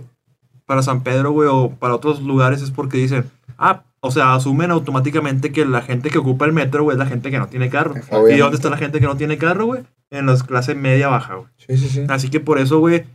para 0.66 0.82
San 0.82 1.02
Pedro, 1.02 1.32
güey, 1.32 1.48
o 1.50 1.70
para 1.70 1.94
otros 1.94 2.22
lugares, 2.22 2.61
es 2.61 2.70
porque 2.70 2.98
dicen, 2.98 3.24
ah, 3.58 3.85
o 4.00 4.11
sea, 4.11 4.35
asumen 4.35 4.70
automáticamente 4.70 5.50
que 5.50 5.64
la 5.64 5.80
gente 5.80 6.11
que 6.11 6.18
ocupa 6.18 6.44
el 6.44 6.52
metro, 6.52 6.82
güey, 6.82 6.96
es 6.96 6.98
la 6.98 7.06
gente 7.06 7.30
que 7.30 7.38
no 7.38 7.46
tiene 7.46 7.70
carro. 7.70 7.94
¿Y 7.94 8.00
Obviamente. 8.14 8.38
dónde 8.38 8.56
está 8.56 8.70
la 8.70 8.76
gente 8.76 9.00
que 9.00 9.06
no 9.06 9.16
tiene 9.16 9.38
carro, 9.38 9.66
güey? 9.66 9.82
En 10.11 10.26
las 10.26 10.42
clases 10.42 10.76
media 10.76 11.08
baja, 11.08 11.37
güey. 11.37 11.48
Sí, 11.56 11.76
sí, 11.78 11.88
sí. 11.88 12.04
Así 12.08 12.28
que 12.28 12.40
por 12.40 12.58
eso, 12.58 12.78
güey, 12.78 13.06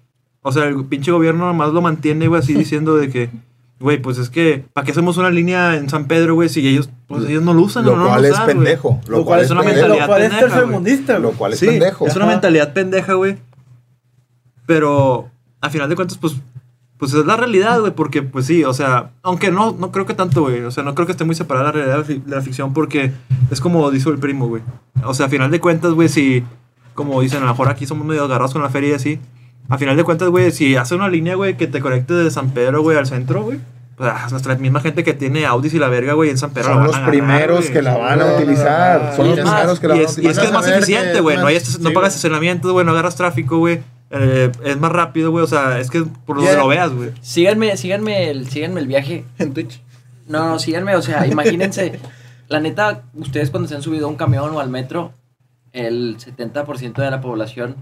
o 0.48 0.52
sea, 0.54 0.66
el 0.66 0.86
pinche 0.86 1.12
gobierno 1.12 1.46
nomás 1.46 1.74
lo 1.74 1.82
mantiene, 1.82 2.28
güey, 2.28 2.40
así 2.42 2.54
diciendo 2.56 2.96
de 2.96 3.10
que, 3.10 3.30
güey, 3.80 3.98
pues 4.02 4.18
es 4.18 4.30
que, 4.30 4.64
¿para 4.74 4.86
qué 4.86 4.92
hacemos 4.92 5.18
una 5.18 5.30
línea 5.30 5.76
en 5.76 5.90
San 5.90 6.06
Pedro, 6.08 6.36
güey? 6.36 6.50
Si 6.50 6.68
ellos, 6.68 6.90
pues 7.08 7.26
ellos 7.26 7.44
no 7.44 7.54
lo 7.54 7.62
usan, 7.62 7.86
Lo 7.86 7.96
no 7.96 8.04
lo 8.06 8.10
cual 8.10 8.26
a 8.26 8.28
es 8.30 8.40
pendejo. 8.40 9.00
Lo 9.08 9.24
cual 9.26 9.42
es 9.42 9.52
una 9.52 9.62
mentalidad 9.62 10.00
Lo 10.00 10.08
cual 10.08 10.22
es 10.22 10.30
pendeja, 10.30 10.48
tercermundista, 10.50 11.20
Lo 11.20 11.32
cual 11.32 11.54
es 11.54 11.60
Sí, 11.60 11.68
pendejo. 11.68 12.08
es 12.08 12.16
una 12.16 12.26
mentalidad 12.26 12.74
pendeja, 12.74 13.14
güey. 13.14 13.38
Pero, 14.66 15.30
a 15.62 15.70
final 15.70 15.90
de 15.90 15.96
cuentas, 15.96 16.18
pues, 16.18 16.36
pues 16.98 17.14
es 17.14 17.26
la 17.26 17.38
realidad, 17.38 17.80
güey, 17.80 17.94
porque, 17.94 18.22
pues 18.24 18.46
sí, 18.46 18.64
o 18.64 18.74
sea, 18.74 19.12
aunque 19.24 19.52
no, 19.52 19.76
no 19.80 19.92
creo 19.92 20.06
que 20.06 20.14
tanto, 20.14 20.42
güey, 20.42 20.62
o 20.64 20.72
sea, 20.72 20.84
no 20.84 20.96
creo 20.96 21.06
que 21.06 21.12
esté 21.12 21.24
muy 21.26 21.36
separada 21.36 21.68
la 21.68 21.72
realidad 21.72 21.94
de 21.94 22.00
la 22.00 22.06
fi- 22.06 22.24
de 22.26 22.36
la 22.36 22.42
ficción 22.42 22.74
porque 22.74 23.12
es 23.52 23.62
como 23.62 23.90
dijo 23.92 24.10
el 24.10 24.18
primo, 24.18 24.48
güey. 24.48 24.64
O 25.06 25.14
sea, 25.14 25.28
a 25.28 25.30
final 25.30 25.52
de 25.52 25.60
cuentas, 25.60 25.92
güey, 25.94 26.10
si, 26.10 26.44
como 26.96 27.22
dicen, 27.22 27.38
a 27.44 27.46
lo 27.46 27.52
mejor 27.52 27.70
aquí 27.70 27.86
somos 27.86 28.06
medio 28.06 28.24
agarrados 28.24 28.52
con 28.54 28.62
la 28.64 28.70
feria 28.70 28.90
y 28.90 28.94
así, 28.94 29.20
a 29.70 29.78
final 29.78 29.98
de 29.98 30.04
cuentas, 30.04 30.30
güey, 30.30 30.52
si 30.52 30.76
hace 30.76 30.96
una 30.96 31.10
línea, 31.10 31.36
güey, 31.36 31.58
que 31.58 31.68
te 31.68 31.82
conecte 31.82 32.14
de 32.14 32.32
San 32.32 32.52
Pedro, 32.52 32.82
güey, 32.82 32.98
al 32.98 33.06
centro, 33.06 33.44
güey, 33.44 33.60
pues 33.98 34.10
ah, 34.14 34.28
nuestra 34.30 34.56
misma 34.56 34.80
gente 34.80 35.04
que 35.04 35.14
tiene 35.14 35.46
Audis 35.46 35.74
y 35.74 35.80
la 35.80 35.90
verga, 35.90 36.14
güey, 36.14 36.30
en 36.30 36.38
San 36.38 36.52
Pedro 36.52 36.70
la 36.70 36.74
Son 36.76 36.82
van 36.84 36.88
los 36.88 36.96
a 36.98 37.06
primeros 37.08 37.60
güey. 37.62 37.74
que 37.74 37.82
la 37.82 37.98
van 37.98 38.22
a 38.22 38.36
utilizar. 38.36 39.16
Son 39.16 39.26
y 39.26 39.30
los 39.36 39.40
primeros 39.40 39.80
que 39.80 39.88
la 39.88 39.96
Y 39.96 39.98
van 40.00 40.06
a 40.08 40.10
es, 40.10 40.18
y 40.18 40.22
es 40.28 40.38
utilizar. 40.38 40.42
que 40.44 40.48
es 40.48 40.54
más 40.54 40.68
eficiente, 40.68 41.20
güey. 41.22 41.38
No, 41.38 41.48
hay 41.48 41.60
sí, 41.60 41.78
pagas 41.80 41.94
güey. 41.94 42.08
estacionamientos, 42.08 42.72
güey. 42.72 42.86
No 42.86 42.92
agarras 42.92 43.16
tráfico, 43.16 43.58
güey. 43.58 43.80
Eh, 44.12 44.52
es 44.64 44.80
más 44.80 44.92
rápido, 44.92 45.32
güey. 45.32 45.44
O 45.44 45.48
sea, 45.48 45.80
es 45.80 45.90
que 45.90 46.04
por 46.26 46.38
donde 46.38 46.56
lo 46.56 46.68
veas, 46.68 46.92
güey. 46.92 47.12
Síganme, 47.22 47.76
síganme 47.76 48.30
el, 48.30 48.48
síganme 48.50 48.82
el 48.82 48.88
viaje. 48.88 49.26
En 49.40 49.54
Twitch. 49.54 49.82
No, 50.28 50.48
no, 50.48 50.60
síganme, 50.60 50.96
o 50.96 51.02
sea, 51.02 51.26
imagínense. 51.26 52.00
la 52.50 52.60
neta, 52.60 53.04
ustedes 53.16 53.50
cuando 53.50 53.68
se 53.68 53.76
han 53.76 53.82
subido 53.82 54.06
a 54.06 54.10
un 54.10 54.16
camión 54.16 54.52
o 54.54 54.60
al 54.60 54.70
metro, 54.70 55.12
el 55.74 56.18
70% 56.18 56.94
de 57.02 57.10
la 57.12 57.20
población 57.22 57.78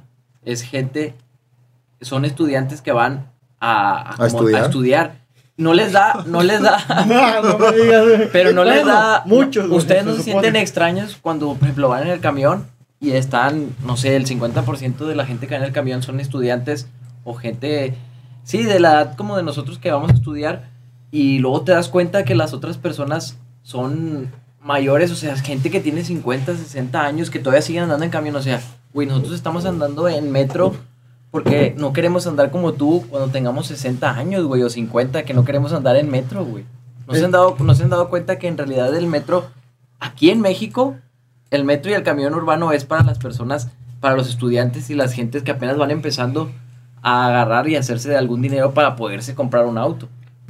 es 0.45 0.61
gente, 0.61 1.13
son 2.01 2.25
estudiantes 2.25 2.81
que 2.81 2.91
van 2.91 3.31
a, 3.59 4.11
a 4.13 4.15
como- 4.15 4.27
estudiar? 4.27 4.61
a 4.61 4.65
estudiar. 4.65 5.25
No 5.57 5.73
les 5.73 5.93
da, 5.93 6.25
no 6.27 6.43
les 6.43 6.61
da, 6.61 6.83
No, 7.07 7.57
no 7.57 7.57
me 7.57 7.77
digas, 7.77 8.29
pero 8.33 8.51
no 8.51 8.65
les 8.65 8.85
da. 8.85 9.23
Muchos, 9.25 9.69
Ustedes 9.71 10.03
no 10.03 10.13
se, 10.15 10.23
sienten 10.23 10.57
extraños 10.57 11.17
cuando, 11.21 11.53
por 11.53 11.63
ejemplo, 11.63 11.87
van 11.87 12.03
en 12.03 12.09
el 12.09 12.19
camión 12.19 12.65
y 12.99 13.11
están, 13.11 13.69
no 13.85 13.95
sé, 13.95 14.17
el 14.17 14.25
50% 14.25 15.05
de 15.05 15.15
la 15.15 15.25
gente 15.25 15.47
que 15.47 15.53
va 15.55 15.59
en 15.59 15.65
el 15.65 15.71
camión 15.71 16.03
son 16.03 16.19
estudiantes 16.19 16.87
o 17.23 17.35
gente, 17.35 17.95
sí, 18.43 18.63
de 18.63 18.81
la 18.81 18.91
edad 18.91 19.15
como 19.15 19.37
de 19.37 19.43
nosotros 19.43 19.79
que 19.79 19.91
vamos 19.91 20.11
a 20.11 20.15
estudiar 20.15 20.69
y 21.09 21.39
luego 21.39 21.61
te 21.61 21.71
das 21.71 21.87
cuenta 21.87 22.25
que 22.25 22.35
las 22.35 22.51
otras 22.53 22.77
personas 22.77 23.37
son 23.63 24.29
mayores, 24.61 25.09
o 25.11 25.15
sea, 25.15 25.37
gente 25.37 25.71
que 25.71 25.79
tiene 25.79 26.03
50, 26.03 26.53
60 26.53 27.01
años 27.01 27.29
que 27.29 27.39
todavía 27.39 27.61
siguen 27.61 27.83
andando 27.83 28.03
en 28.03 28.11
camión, 28.11 28.35
o 28.35 28.41
sea, 28.41 28.59
güey, 28.93 29.07
nosotros 29.07 29.33
estamos 29.35 29.65
andando 29.65 30.09
en 30.09 30.31
metro 30.33 30.75
porque 31.35 31.75
no 31.77 31.91
queremos 31.91 32.25
andar 32.27 32.49
como 32.49 32.71
tú 32.71 33.03
cuando 33.09 33.27
tengamos 33.29 33.67
60 33.67 34.09
años, 34.09 34.45
güey, 34.45 34.63
o 34.63 34.69
50, 34.69 35.23
que 35.23 35.33
no 35.33 35.43
queremos 35.43 35.73
andar 35.73 35.97
en 35.97 36.09
metro, 36.09 36.45
güey. 36.45 36.63
¿No 37.09 37.13
se, 37.13 37.25
han 37.25 37.31
dado, 37.31 37.57
¿No 37.59 37.75
se 37.75 37.83
han 37.83 37.89
dado 37.89 38.07
cuenta 38.07 38.39
que 38.39 38.47
en 38.47 38.57
realidad 38.57 38.95
el 38.95 39.05
metro, 39.07 39.45
aquí 39.99 40.29
en 40.29 40.39
México, 40.39 40.95
el 41.51 41.65
metro 41.65 41.91
y 41.91 41.93
el 41.93 42.03
camión 42.03 42.33
urbano 42.35 42.71
es 42.71 42.85
para 42.85 43.03
las 43.03 43.19
personas, 43.19 43.67
para 43.99 44.15
los 44.15 44.29
estudiantes 44.29 44.89
y 44.89 44.95
las 44.95 45.11
gentes 45.11 45.43
que 45.43 45.51
apenas 45.51 45.75
van 45.75 45.91
empezando 45.91 46.49
a 47.01 47.27
agarrar 47.27 47.67
y 47.67 47.75
hacerse 47.75 48.07
de 48.07 48.15
algún 48.15 48.41
dinero 48.41 48.73
para 48.73 48.95
poderse 48.95 49.35
comprar 49.35 49.65
un 49.65 49.77
auto? 49.77 50.07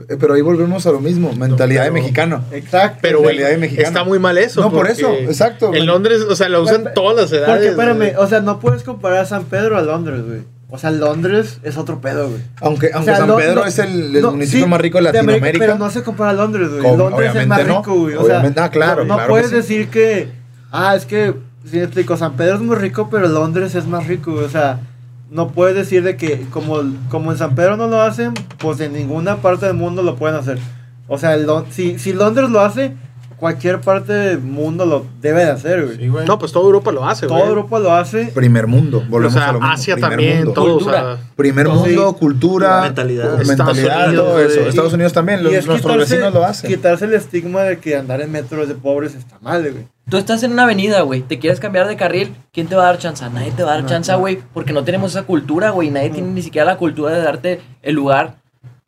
Eh, 0.07 0.17
Pero 0.19 0.35
ahí 0.35 0.41
volvemos 0.41 0.85
a 0.85 0.91
lo 0.91 0.99
mismo. 0.99 1.33
Mentalidad 1.33 1.85
de 1.85 1.89
pero- 1.89 2.03
mexicano. 2.03 2.43
Exacto. 2.51 2.99
Pero, 3.01 3.21
güey, 3.21 3.37
Realidad 3.37 3.49
de 3.49 3.57
mexicano. 3.57 3.87
está 3.87 4.03
muy 4.03 4.19
mal 4.19 4.37
eso. 4.37 4.61
No, 4.61 4.69
por 4.71 4.87
eso, 4.87 5.11
exacto. 5.13 5.73
En 5.73 5.87
Londres, 5.87 6.21
o 6.29 6.35
sea, 6.35 6.47
lo 6.47 6.61
usan 6.61 6.93
todas 6.93 7.15
las 7.17 7.31
edades. 7.31 7.47
Porque, 7.55 7.67
espérame, 7.69 7.97
güey. 8.13 8.23
o 8.23 8.27
sea, 8.27 8.41
no 8.41 8.59
puedes 8.59 8.83
comparar 8.83 9.25
San 9.25 9.45
Pedro 9.45 9.79
a 9.79 9.81
Londres, 9.81 10.21
güey. 10.23 10.54
O 10.69 10.77
sea, 10.79 10.89
Londres 10.91 11.59
es 11.63 11.77
otro 11.77 12.01
pedo, 12.01 12.27
güey. 12.29 12.41
Aunque, 12.61 12.89
aunque 12.93 13.11
O 13.11 13.13
sea, 13.13 13.17
San 13.17 13.27
no- 13.27 13.37
Pedro 13.37 13.55
no- 13.61 13.65
es 13.65 13.77
el, 13.79 14.15
el 14.15 14.21
no, 14.21 14.31
municipio 14.31 14.63
sí, 14.65 14.69
más 14.69 14.81
rico 14.81 14.97
de 14.97 15.03
de 15.03 15.09
América, 15.09 15.25
Latinoamérica. 15.31 15.65
pero 15.65 15.77
no 15.77 15.89
se 15.91 16.03
compara 16.03 16.31
a 16.31 16.33
Londres, 16.33 16.69
güey. 16.69 16.81
Con- 16.81 16.97
Londres 16.97 17.35
es 17.35 17.47
más 17.47 17.67
no, 17.67 17.77
rico, 17.79 17.93
güey. 17.95 18.15
O 18.15 18.21
obviamente- 18.23 18.55
sea, 18.59 18.63
ah, 18.65 18.69
claro, 18.71 19.05
no, 19.05 19.13
claro 19.15 19.27
que 19.27 19.29
puedes 19.29 19.49
sí. 19.49 19.55
decir 19.55 19.89
que, 19.89 20.29
ah, 20.71 20.95
es 20.95 21.05
que, 21.05 21.35
si 21.69 21.77
me 21.77 21.83
explico, 21.83 22.17
San 22.17 22.33
Pedro 22.35 22.55
es 22.55 22.61
muy 22.61 22.75
rico, 22.75 23.09
pero 23.11 23.27
Londres 23.27 23.75
es 23.75 23.85
más 23.87 24.07
rico, 24.07 24.31
güey. 24.33 24.45
O 24.45 24.49
sea, 24.49 24.79
no 25.29 25.49
puedes 25.49 25.75
decir 25.75 26.03
de 26.03 26.17
que 26.17 26.45
como, 26.51 26.81
como 27.09 27.31
en 27.31 27.37
San 27.37 27.53
Pedro 27.55 27.77
no 27.77 27.87
lo 27.87 28.01
hacen, 28.01 28.33
pues 28.57 28.79
en 28.79 28.93
ninguna 28.93 29.37
parte 29.37 29.67
del 29.67 29.75
mundo 29.75 30.01
lo 30.03 30.15
pueden 30.15 30.35
hacer. 30.35 30.57
O 31.07 31.17
sea, 31.19 31.35
el 31.35 31.47
si, 31.69 31.99
si 31.99 32.11
Londres 32.13 32.49
lo 32.49 32.59
hace, 32.61 32.93
cualquier 33.37 33.81
parte 33.81 34.13
del 34.13 34.39
mundo 34.39 34.85
lo 34.85 35.05
debe 35.21 35.45
de 35.45 35.51
hacer, 35.51 35.85
güey. 35.85 35.97
Sí, 35.97 36.07
güey. 36.07 36.25
No, 36.25 36.39
pues 36.39 36.51
toda 36.51 36.65
Europa 36.65 36.91
lo 36.91 37.05
hace, 37.05 37.27
güey. 37.27 37.37
Toda 37.39 37.49
Europa 37.49 37.79
lo 37.79 37.93
hace. 37.93 38.25
Primer 38.27 38.67
mundo. 38.67 38.99
O 39.05 39.09
Volvemos 39.09 39.33
sea, 39.33 39.49
a 39.49 39.53
lo 39.53 39.59
mismo. 39.59 39.73
Asia 39.73 39.95
primer 39.95 40.09
también, 40.11 40.37
mundo. 40.37 40.53
todo. 40.53 40.75
O 40.77 40.79
sea, 40.79 40.85
Cultura. 41.01 41.17
Primer 41.35 41.67
mundo, 41.69 42.13
cultura, 42.13 42.81
Mentalidad. 42.81 43.37
Mentalidad, 43.45 44.07
Unidos, 44.07 44.25
todo 44.25 44.39
eso. 44.39 44.55
güey. 44.57 44.69
Estados 44.69 44.93
Unidos 44.93 45.13
también, 45.13 45.43
los- 45.43 45.51
nuestros 45.51 45.81
quitarse- 45.81 45.97
vecinos 45.97 46.33
lo 46.33 46.45
hacen. 46.45 46.69
Quitarse 46.69 47.05
el 47.05 47.13
estigma 47.13 47.63
de 47.63 47.79
que 47.79 47.95
andar 47.95 48.21
en 48.21 48.31
metro 48.31 48.65
de 48.65 48.75
pobres 48.75 49.15
está 49.15 49.37
mal, 49.41 49.61
güey. 49.61 49.87
Tú 50.09 50.17
estás 50.17 50.43
en 50.43 50.51
una 50.51 50.63
avenida, 50.63 51.01
güey, 51.01 51.21
te 51.21 51.39
quieres 51.39 51.59
cambiar 51.59 51.87
de 51.87 51.95
carril, 51.95 52.35
¿quién 52.53 52.67
te 52.67 52.75
va 52.75 52.83
a 52.83 52.85
dar 52.85 52.99
chance? 52.99 53.25
Nadie 53.33 53.51
te 53.51 53.63
va 53.63 53.73
a 53.73 53.75
dar 53.81 53.85
chance, 53.87 54.13
güey, 54.15 54.37
porque 54.53 54.71
no 54.71 54.83
tenemos 54.83 55.11
esa 55.11 55.23
cultura, 55.23 55.71
güey, 55.71 55.89
nadie 55.89 56.11
tiene 56.11 56.27
ni 56.29 56.43
siquiera 56.43 56.65
la 56.65 56.77
cultura 56.77 57.11
de 57.15 57.21
darte 57.23 57.61
el 57.81 57.95
lugar. 57.95 58.35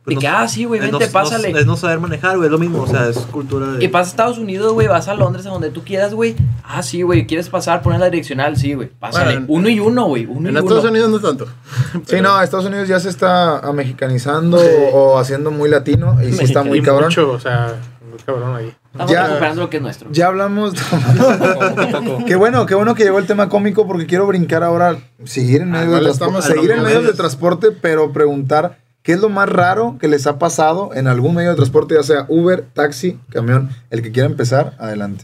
Pues 0.08 0.16
de 0.16 0.22
que, 0.22 0.28
ah, 0.30 0.48
sí, 0.48 0.64
güey, 0.64 0.80
vente, 0.80 1.06
no- 1.06 1.12
pásale. 1.12 1.52
no- 1.52 1.58
es 1.60 1.66
no 1.66 1.76
saber 1.76 2.00
manejar, 2.00 2.38
güey. 2.38 2.48
Es 2.48 2.52
lo 2.52 2.58
mismo. 2.58 2.82
O 2.84 2.88
sea, 2.88 3.10
es 3.10 3.18
cultura 3.18 3.68
de. 3.74 3.84
Y 3.84 3.88
vas 3.88 4.08
a 4.08 4.10
Estados 4.12 4.38
Unidos, 4.38 4.72
güey, 4.72 4.88
vas 4.88 5.10
a 5.10 5.14
Londres, 5.16 5.46
a 5.46 5.50
donde 5.50 5.70
tú 5.70 5.84
quieras, 5.84 6.14
güey. 6.14 6.36
Ah, 6.64 6.82
sí, 6.82 7.02
güey, 7.02 7.28
¿quieres 7.28 7.50
pasar? 7.50 7.82
Pones 7.82 8.00
la 8.00 8.10
direccional, 8.10 8.56
sí, 8.56 8.74
güey. 8.74 8.88
Pásale. 8.88 9.32
Bueno, 9.34 9.46
uno 9.50 9.70
y 9.70 9.80
uno, 9.82 10.06
güey, 10.06 10.26
uno 10.26 10.48
En 10.48 10.56
y 10.56 10.60
Estados 10.60 10.84
uno. 10.84 10.92
Unidos 10.92 11.10
no 11.12 11.20
tanto. 11.20 11.48
Sí, 12.08 12.22
no, 12.22 12.42
Estados 12.42 12.66
Unidos 12.66 12.88
ya 12.88 13.00
se 13.02 13.10
está 13.10 13.60
amexicanizando 13.60 14.58
o 14.94 15.18
haciendo 15.20 15.52
muy 15.52 15.70
latino 15.70 16.18
y 16.24 16.32
sí 16.32 16.46
está 16.46 16.64
muy 16.64 16.82
cabrón. 16.82 17.06
mucho, 17.10 17.30
o 17.32 17.40
sea, 17.42 17.76
muy 18.10 18.20
cabrón 18.20 18.56
ahí. 18.56 18.74
Estamos 18.94 19.12
Ya- 19.12 19.28
recuperando 19.28 19.62
lo 19.64 19.70
que 19.70 19.78
es 19.78 19.84
nuestro. 19.84 20.10
Ya 20.12 20.28
hablamos. 20.28 20.74
qué 22.26 22.36
bueno, 22.36 22.66
qué 22.66 22.76
bueno 22.76 22.96
que 22.96 23.04
llegó 23.04 23.20
el 23.20 23.26
tema 23.28 23.50
cómico 23.50 23.86
porque 23.88 24.06
quiero 24.06 24.26
brincar 24.28 24.64
ahora, 24.64 24.98
seguir 25.26 25.62
en 25.62 25.70
Ah, 25.76 25.80
medios 25.82 25.88
igual 26.00 26.04
de 26.06 26.18
transporte, 26.18 26.48
seguir 26.48 26.72
en 26.72 26.78
en 26.78 26.84
lo 26.84 26.90
medios 26.90 27.04
de 27.06 27.14
transporte, 27.14 27.68
pero 27.72 28.12
preguntar 28.12 28.78
qué 29.08 29.14
es 29.14 29.22
lo 29.22 29.30
más 29.30 29.48
raro 29.48 29.96
que 30.02 30.10
les 30.10 30.28
ha 30.28 30.38
pasado 30.38 30.94
en 30.94 31.08
algún 31.08 31.34
medio 31.34 31.52
de 31.52 31.56
transporte, 31.56 31.96
ya 31.96 32.04
sea 32.04 32.26
Uber, 32.28 32.66
taxi, 32.74 33.18
camión, 33.30 33.70
el 33.90 34.02
que 34.02 34.12
quiera 34.12 34.28
empezar, 34.28 34.74
adelante. 34.80 35.24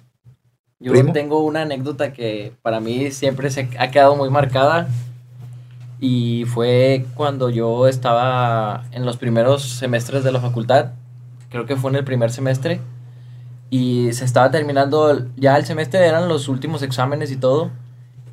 Yo 0.79 0.93
Primo. 0.93 1.11
tengo 1.11 1.43
una 1.43 1.63
anécdota 1.63 2.13
que 2.13 2.53
para 2.61 2.79
mí 2.79 3.11
siempre 3.11 3.51
se 3.51 3.67
ha 3.77 3.91
quedado 3.91 4.15
muy 4.15 4.29
marcada. 4.29 4.87
Y 5.99 6.45
fue 6.45 7.05
cuando 7.15 7.49
yo 7.49 7.89
estaba 7.89 8.85
en 8.93 9.05
los 9.05 9.17
primeros 9.17 9.63
semestres 9.63 10.23
de 10.23 10.31
la 10.31 10.39
facultad. 10.39 10.91
Creo 11.49 11.65
que 11.65 11.75
fue 11.75 11.91
en 11.91 11.97
el 11.97 12.05
primer 12.05 12.31
semestre. 12.31 12.79
Y 13.69 14.13
se 14.13 14.23
estaba 14.23 14.49
terminando 14.49 15.27
ya 15.35 15.57
el 15.57 15.65
semestre, 15.65 16.07
eran 16.07 16.29
los 16.29 16.47
últimos 16.47 16.83
exámenes 16.83 17.31
y 17.31 17.35
todo. 17.35 17.69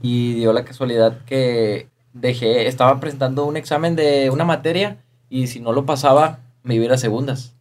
Y 0.00 0.34
dio 0.34 0.52
la 0.52 0.64
casualidad 0.64 1.18
que 1.26 1.88
dejé, 2.12 2.68
estaba 2.68 3.00
presentando 3.00 3.46
un 3.46 3.56
examen 3.56 3.96
de 3.96 4.30
una 4.30 4.44
materia. 4.44 4.98
Y 5.30 5.46
si 5.46 5.60
no 5.60 5.72
lo 5.72 5.86
pasaba, 5.86 6.40
me 6.64 6.74
iba 6.74 6.82
a 6.82 6.86
ir 6.86 6.92
a 6.92 6.98
segundas. 6.98 7.54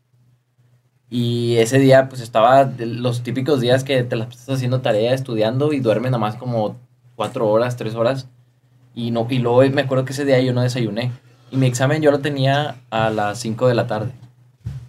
Y 1.09 1.55
ese 1.57 1.79
día, 1.79 2.09
pues 2.09 2.19
estaba 2.21 2.69
los 2.77 3.23
típicos 3.23 3.61
días 3.61 3.83
que 3.83 4.03
te 4.03 4.15
la 4.15 4.25
estás 4.25 4.49
haciendo 4.49 4.81
tarea, 4.81 5.13
estudiando 5.13 5.71
y 5.71 5.79
duermes 5.79 6.11
nada 6.11 6.19
más 6.19 6.35
como 6.35 6.75
cuatro 7.15 7.47
horas, 7.47 7.77
tres 7.77 7.95
horas. 7.95 8.27
Y, 8.93 9.11
no, 9.11 9.25
y 9.29 9.37
luego 9.39 9.61
me 9.71 9.83
acuerdo 9.83 10.03
que 10.03 10.13
ese 10.13 10.25
día 10.25 10.41
yo 10.41 10.51
no 10.51 10.61
desayuné. 10.61 11.11
Y 11.51 11.57
mi 11.57 11.67
examen 11.67 12.01
yo 12.01 12.11
lo 12.11 12.19
tenía 12.19 12.77
a 12.89 13.11
las 13.11 13.39
5 13.39 13.67
de 13.67 13.75
la 13.75 13.87
tarde. 13.87 14.11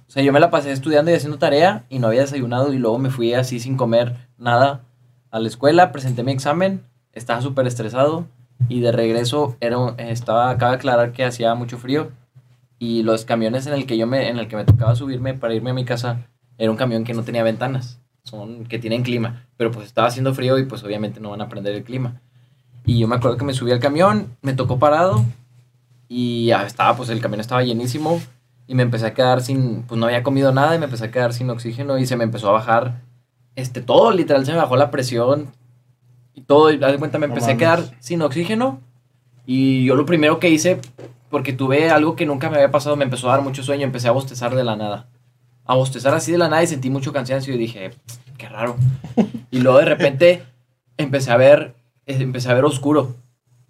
O 0.09 0.13
sea, 0.13 0.23
yo 0.23 0.33
me 0.33 0.41
la 0.41 0.51
pasé 0.51 0.73
estudiando 0.73 1.11
y 1.11 1.15
haciendo 1.15 1.39
tarea 1.39 1.85
y 1.89 1.99
no 1.99 2.09
había 2.09 2.23
desayunado. 2.23 2.73
Y 2.73 2.79
luego 2.79 2.99
me 2.99 3.11
fui 3.11 3.33
así 3.35 3.61
sin 3.61 3.77
comer 3.77 4.17
nada 4.39 4.83
a 5.31 5.39
la 5.39 5.49
escuela, 5.49 5.93
presenté 5.93 6.23
mi 6.23 6.33
examen, 6.33 6.83
estaba 7.13 7.41
súper 7.41 7.67
estresado. 7.67 8.27
Y 8.69 8.81
de 8.81 8.93
regreso 8.93 9.57
era, 9.61 9.79
estaba, 9.99 10.51
acaba 10.51 10.73
de 10.73 10.77
aclarar 10.77 11.13
que 11.13 11.25
hacía 11.25 11.55
mucho 11.55 11.79
frío 11.79 12.11
y 12.81 13.03
los 13.05 13.25
camiones 13.27 13.67
en 13.67 13.75
el 13.75 13.87
que 13.87 13.97
yo 13.99 14.09
me 14.09 14.29
en 14.29 14.39
el 14.39 14.49
que 14.49 14.57
me 14.57 14.65
tocaba 14.65 14.97
subirme 14.97 15.35
para 15.35 15.55
irme 15.55 15.71
a 15.71 15.75
mi 15.75 15.85
casa 15.85 16.27
era 16.59 16.71
un 16.71 16.77
camión 16.77 17.05
que 17.05 17.15
no 17.15 17.23
tenía 17.23 17.45
ventanas. 17.45 18.01
Son 18.25 18.65
que 18.65 18.79
tienen 18.81 19.03
clima 19.03 19.47
pero 19.57 19.71
pues 19.71 19.87
estaba 19.87 20.09
haciendo 20.09 20.35
frío 20.35 20.59
y 20.59 20.65
pues 20.65 20.83
obviamente 20.83 21.21
no 21.21 21.31
van 21.31 21.43
a 21.43 21.49
prender 21.49 21.75
el 21.75 21.85
clima. 21.85 22.21
Y 22.87 22.99
yo 22.99 23.07
me 23.07 23.17
acuerdo 23.17 23.37
que 23.37 23.45
me 23.45 23.53
subí 23.55 23.71
al 23.71 23.79
camión 23.81 24.37
me 24.43 24.55
tocó 24.55 24.79
parado 24.79 25.25
y 26.09 26.47
ya 26.47 26.65
estaba 26.65 26.97
pues 26.97 27.11
el 27.11 27.21
camión 27.21 27.41
estaba 27.41 27.63
llenísimo 27.63 28.21
y 28.67 28.75
me 28.75 28.83
empecé 28.83 29.07
a 29.07 29.15
quedar 29.15 29.43
sin 29.43 29.83
pues 29.83 30.01
no 30.01 30.07
había 30.07 30.23
comido 30.23 30.51
nada 30.51 30.75
y 30.75 30.79
me 30.79 30.87
empecé 30.87 31.05
a 31.05 31.11
quedar 31.11 31.35
sin 31.35 31.51
oxígeno 31.51 31.99
y 31.99 32.07
se 32.07 32.17
me 32.17 32.25
empezó 32.25 32.49
a 32.49 32.53
bajar 32.53 33.03
este 33.57 33.83
todo 33.83 34.11
literal 34.11 34.47
se 34.47 34.53
me 34.53 34.59
bajó 34.59 34.77
la 34.77 34.91
presión 34.91 35.49
y 36.35 36.41
todo. 36.41 36.71
Y 36.71 36.79
de 36.79 36.99
cuenta 36.99 37.19
me 37.19 37.27
No 37.27 37.35
empecé 37.35 37.51
a 37.51 37.55
mames. 37.55 37.59
quedar 37.59 37.97
sin 38.01 38.23
oxígeno 38.23 38.81
y 39.45 39.85
yo 39.85 39.97
lo 39.97 40.07
primero 40.07 40.39
que 40.39 40.49
hice 40.49 40.81
porque 41.31 41.53
tuve 41.53 41.91
algo 41.91 42.17
que 42.17 42.27
nunca 42.27 42.51
me 42.51 42.57
había 42.57 42.71
pasado, 42.71 42.97
me 42.97 43.05
empezó 43.05 43.29
a 43.29 43.37
dar 43.37 43.43
mucho 43.43 43.63
sueño, 43.63 43.85
empecé 43.85 44.09
a 44.09 44.13
bostezar 44.13 44.55
de 44.55 44.65
la 44.65 44.77
nada. 44.77 45.09
A 45.65 45.77
bostezar 45.77 46.13
así 46.13 46.33
de 46.33 46.39
la 46.39 46.49
nada 46.49 46.63
y 46.63 46.67
sentí 46.67 46.91
mucho 46.91 47.13
cansancio 47.13 47.55
y 47.55 47.59
dije, 47.59 47.93
qué 48.37 48.49
raro. 48.49 48.77
Y 49.53 49.61
luego 49.61 49.79
de 49.79 49.85
repente 49.85 50.43
empecé 50.97 51.31
a 51.31 51.37
ver, 51.37 51.75
eh, 52.07 52.17
empecé 52.21 52.51
a 52.51 52.55
ver 52.55 52.65
oscuro. 52.65 53.15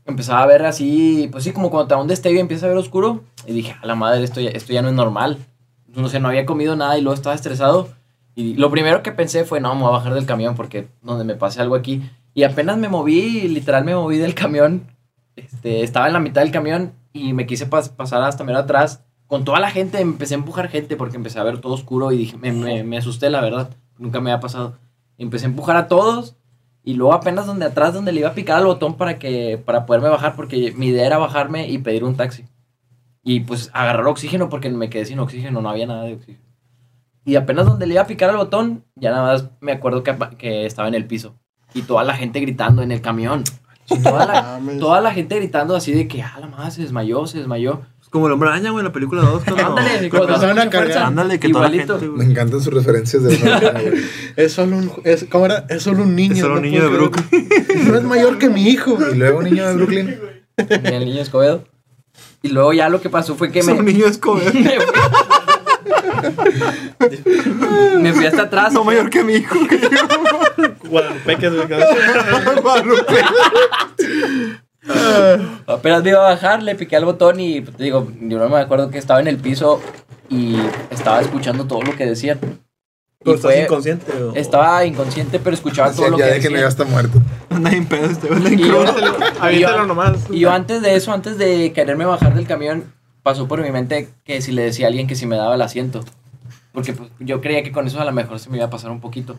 Empezaba 0.07 0.42
a 0.42 0.46
ver 0.46 0.64
así, 0.64 1.29
pues 1.31 1.44
sí, 1.44 1.53
como 1.53 1.70
cuando 1.70 1.88
te 1.88 1.94
da 1.94 2.01
un 2.01 2.38
empieza 2.38 2.66
a 2.66 2.68
ver 2.70 2.79
oscuro. 2.79 3.23
Y 3.46 3.53
dije, 3.53 3.77
a 3.81 3.87
la 3.87 3.94
madre, 3.94 4.25
esto 4.25 4.40
ya, 4.40 4.51
esto 4.51 4.73
ya 4.73 4.81
no 4.81 4.88
es 4.88 4.94
normal. 4.94 5.38
No 5.87 6.09
sé, 6.09 6.18
no 6.18 6.29
había 6.29 6.46
comido 6.46 6.77
nada 6.77 6.96
y 6.96 7.03
luego 7.03 7.14
estaba 7.14 7.35
estresado. 7.35 7.88
Y 8.35 8.55
lo 8.55 8.70
primero 8.70 9.03
que 9.03 9.12
pensé 9.12 9.44
fue, 9.44 9.61
no, 9.61 9.75
me 9.75 9.83
voy 9.83 9.90
a 9.90 9.99
bajar 9.99 10.14
del 10.14 10.25
camión 10.25 10.55
porque 10.55 10.88
donde 11.03 11.25
me 11.25 11.35
pase 11.35 11.61
algo 11.61 11.75
aquí. 11.75 12.03
Y 12.33 12.44
apenas 12.44 12.79
me 12.79 12.88
moví, 12.88 13.49
literal 13.49 13.85
me 13.85 13.94
moví 13.94 14.16
del 14.16 14.35
camión. 14.35 14.87
Este, 15.37 15.83
estaba 15.83 16.07
en 16.07 16.14
la 16.14 16.20
mitad 16.20 16.40
del 16.42 16.53
camión 16.53 16.92
y 17.12 17.33
me 17.33 17.46
quise 17.46 17.68
pas- 17.68 17.90
pasar 17.90 18.23
hasta 18.23 18.44
mero 18.44 18.59
atrás. 18.59 19.05
Con 19.27 19.44
toda 19.44 19.61
la 19.61 19.70
gente, 19.70 20.01
empecé 20.01 20.35
a 20.35 20.38
empujar 20.38 20.68
gente 20.68 20.96
porque 20.96 21.16
empecé 21.16 21.38
a 21.38 21.44
ver 21.44 21.61
todo 21.61 21.75
oscuro 21.75 22.11
y 22.12 22.18
dije, 22.18 22.37
me, 22.37 22.99
asusté, 22.99 23.31
la 23.31 23.40
verdad. 23.40 23.70
Nunca 23.99 24.20
me 24.20 24.31
había 24.31 24.40
pasado. 24.40 24.79
Empecé 25.18 25.46
a 25.46 25.51
empujar 25.51 25.77
a 25.77 25.87
todos 25.87 26.37
y 26.83 26.94
luego 26.94 27.12
apenas 27.12 27.46
donde 27.46 27.66
atrás, 27.66 27.94
donde 27.94 28.12
le 28.12 28.20
iba 28.20 28.31
a 28.31 28.35
picar 28.35 28.59
al 28.59 28.66
botón 28.66 28.96
para, 28.96 29.18
que, 29.18 29.62
para 29.64 29.87
poderme 29.87 30.09
bajar, 30.09 30.35
porque 30.35 30.73
mi 30.77 30.88
idea 30.88 31.07
era 31.07 31.18
bajarme 31.18 31.68
y 31.68 31.79
pedir 31.79 32.05
un 32.05 32.16
taxi. 32.16 32.46
Y 33.23 33.40
pues 33.40 33.70
agarrar 33.75 34.07
oxígeno 34.07 34.49
porque 34.49 34.70
me 34.70 34.88
quedé 34.88 35.05
sin 35.05 35.18
oxígeno, 35.18 35.61
no 35.61 35.68
había 35.68 35.87
nada 35.87 36.05
de 36.05 36.14
oxígeno. 36.14 36.44
Y 37.25 37.37
apenas 37.37 37.66
donde 37.66 37.87
le 37.87 37.94
iba 37.94 38.03
a 38.03 38.07
picar 38.07 38.31
al 38.31 38.38
botón, 38.38 38.85
ya 38.96 39.11
nada 39.11 39.33
más 39.33 39.51
me 39.61 39.73
acuerdo 39.73 40.03
que 40.03 40.64
estaba 40.64 40.88
en 40.88 40.94
el 40.94 41.07
piso. 41.07 41.37
Y 41.75 41.83
toda 41.83 42.03
la 42.03 42.14
gente 42.16 42.40
gritando 42.40 42.83
en 42.83 42.90
el 42.92 43.01
camión. 43.03 43.44
Toda 44.03 44.26
la, 44.26 44.61
toda 44.79 45.00
la 45.00 45.12
gente 45.12 45.37
gritando 45.37 45.74
así 45.76 45.92
de 45.92 46.07
que, 46.09 46.22
ah, 46.22 46.37
la 46.40 46.46
madre 46.46 46.70
se 46.70 46.83
desmayó, 46.83 47.26
se 47.26 47.38
desmayó. 47.38 47.83
Es 48.00 48.09
como 48.09 48.26
el 48.26 48.33
hombre 48.33 48.48
araña, 48.48 48.70
güey, 48.70 48.81
en 48.83 48.87
la 48.87 48.92
película 48.92 49.22
2. 49.22 49.42
Ándale. 49.48 49.70
Ándale, 50.98 51.40
que 51.40 51.48
toda 51.48 51.68
la 51.68 51.74
Igualito. 51.74 51.98
gente, 52.00 52.16
Me 52.16 52.24
encantan 52.24 52.61
sus 52.61 52.72
referencias 52.72 53.22
de 53.22 53.37
güey. 53.37 54.03
Es 54.37 54.53
solo 54.53 54.76
un. 54.76 54.92
Es, 55.05 55.24
¿Cómo 55.31 55.46
era? 55.46 55.66
Es 55.68 55.83
solo 55.83 56.03
un 56.05 56.14
niño. 56.16 56.35
Es 56.35 56.40
solo 56.40 56.57
un 56.57 56.62
niño 56.62 56.88
de 56.88 57.11
creer. 57.11 57.87
No 57.87 57.96
es 57.96 58.03
mayor 58.05 58.38
que 58.38 58.48
mi 58.48 58.64
hijo. 58.68 58.96
Y 59.12 59.16
luego 59.16 59.42
niño 59.42 59.66
de 59.66 59.74
Brooklyn. 59.74 60.18
El 60.57 61.05
niño 61.05 61.20
Escobedo. 61.22 61.64
Y 62.42 62.48
luego 62.48 62.72
ya 62.72 62.88
lo 62.88 63.00
que 63.00 63.11
pasó 63.11 63.35
fue 63.37 63.50
que 63.53 63.59
Es 63.61 63.66
me... 63.66 63.74
un 63.74 63.85
niño 63.85 64.07
Escobedo. 64.07 64.50
me 67.99 68.13
fui- 68.13 68.27
hasta 68.27 68.43
atrás. 68.43 68.73
No 68.73 68.85
mayor 68.85 69.11
que 69.11 69.23
mi 69.25 69.35
hijo. 69.35 69.59
Guadalupe, 70.89 71.37
que 71.37 71.47
es 71.47 71.53
el 71.53 71.69
Apenas 75.67 76.03
me 76.03 76.11
iba 76.11 76.27
a 76.27 76.31
bajar, 76.35 76.63
le 76.63 76.75
piqué 76.75 76.97
al 76.97 77.05
botón 77.05 77.39
y 77.41 77.61
te 77.61 77.85
digo, 77.85 78.11
yo 78.21 78.39
no 78.39 78.49
me 78.49 78.59
acuerdo 78.59 78.91
que 78.91 78.99
estaba 78.99 79.21
en 79.21 79.29
el 79.29 79.37
piso 79.37 79.81
y 80.29 80.57
estaba 80.91 81.21
escuchando 81.21 81.67
todo 81.67 81.83
lo 81.83 81.95
que 81.97 82.07
decían. 82.07 82.39
Pero 83.23 83.37
estás 83.37 83.53
fue- 83.53 83.63
inconsciente. 83.65 84.11
o- 84.23 84.33
Estaba 84.35 84.85
inconsciente, 84.87 85.39
pero 85.39 85.53
escuchaba 85.55 85.93
todo 85.93 86.09
lo 86.09 86.19
ya 86.19 86.27
que 86.29 86.33
déjenme, 86.35 86.61
ya 86.61 86.65
decían. 86.67 86.69
está 86.69 86.85
muerto. 86.85 87.19
Anda 87.51 87.71
en 87.73 87.85
pedo 87.87 88.07
este, 88.07 88.29
Y 88.55 89.59
yo, 89.61 89.87
nomás. 89.87 90.17
y 90.31 90.39
yo 90.39 90.51
antes 90.51 90.81
de 90.81 90.95
eso, 90.97 91.13
antes 91.13 91.37
de 91.37 91.73
quererme 91.75 92.07
bajar 92.07 92.35
del 92.35 92.47
camión, 92.47 92.85
pasó 93.22 93.48
por 93.48 93.62
mi 93.62 93.70
mente 93.70 94.09
que 94.24 94.40
si 94.40 94.52
le 94.52 94.62
decía 94.62 94.87
a 94.87 94.88
alguien 94.88 95.06
que 95.06 95.14
si 95.14 95.26
me 95.26 95.37
daba 95.37 95.54
el 95.54 95.62
asiento. 95.62 96.00
Porque 96.72 96.92
pues, 96.92 97.11
yo 97.18 97.40
creía 97.40 97.62
que 97.62 97.72
con 97.72 97.87
eso 97.87 98.00
a 98.00 98.04
lo 98.04 98.12
mejor 98.12 98.38
se 98.38 98.50
me 98.50 98.56
iba 98.56 98.66
a 98.66 98.70
pasar 98.70 98.90
un 98.90 99.00
poquito. 99.00 99.38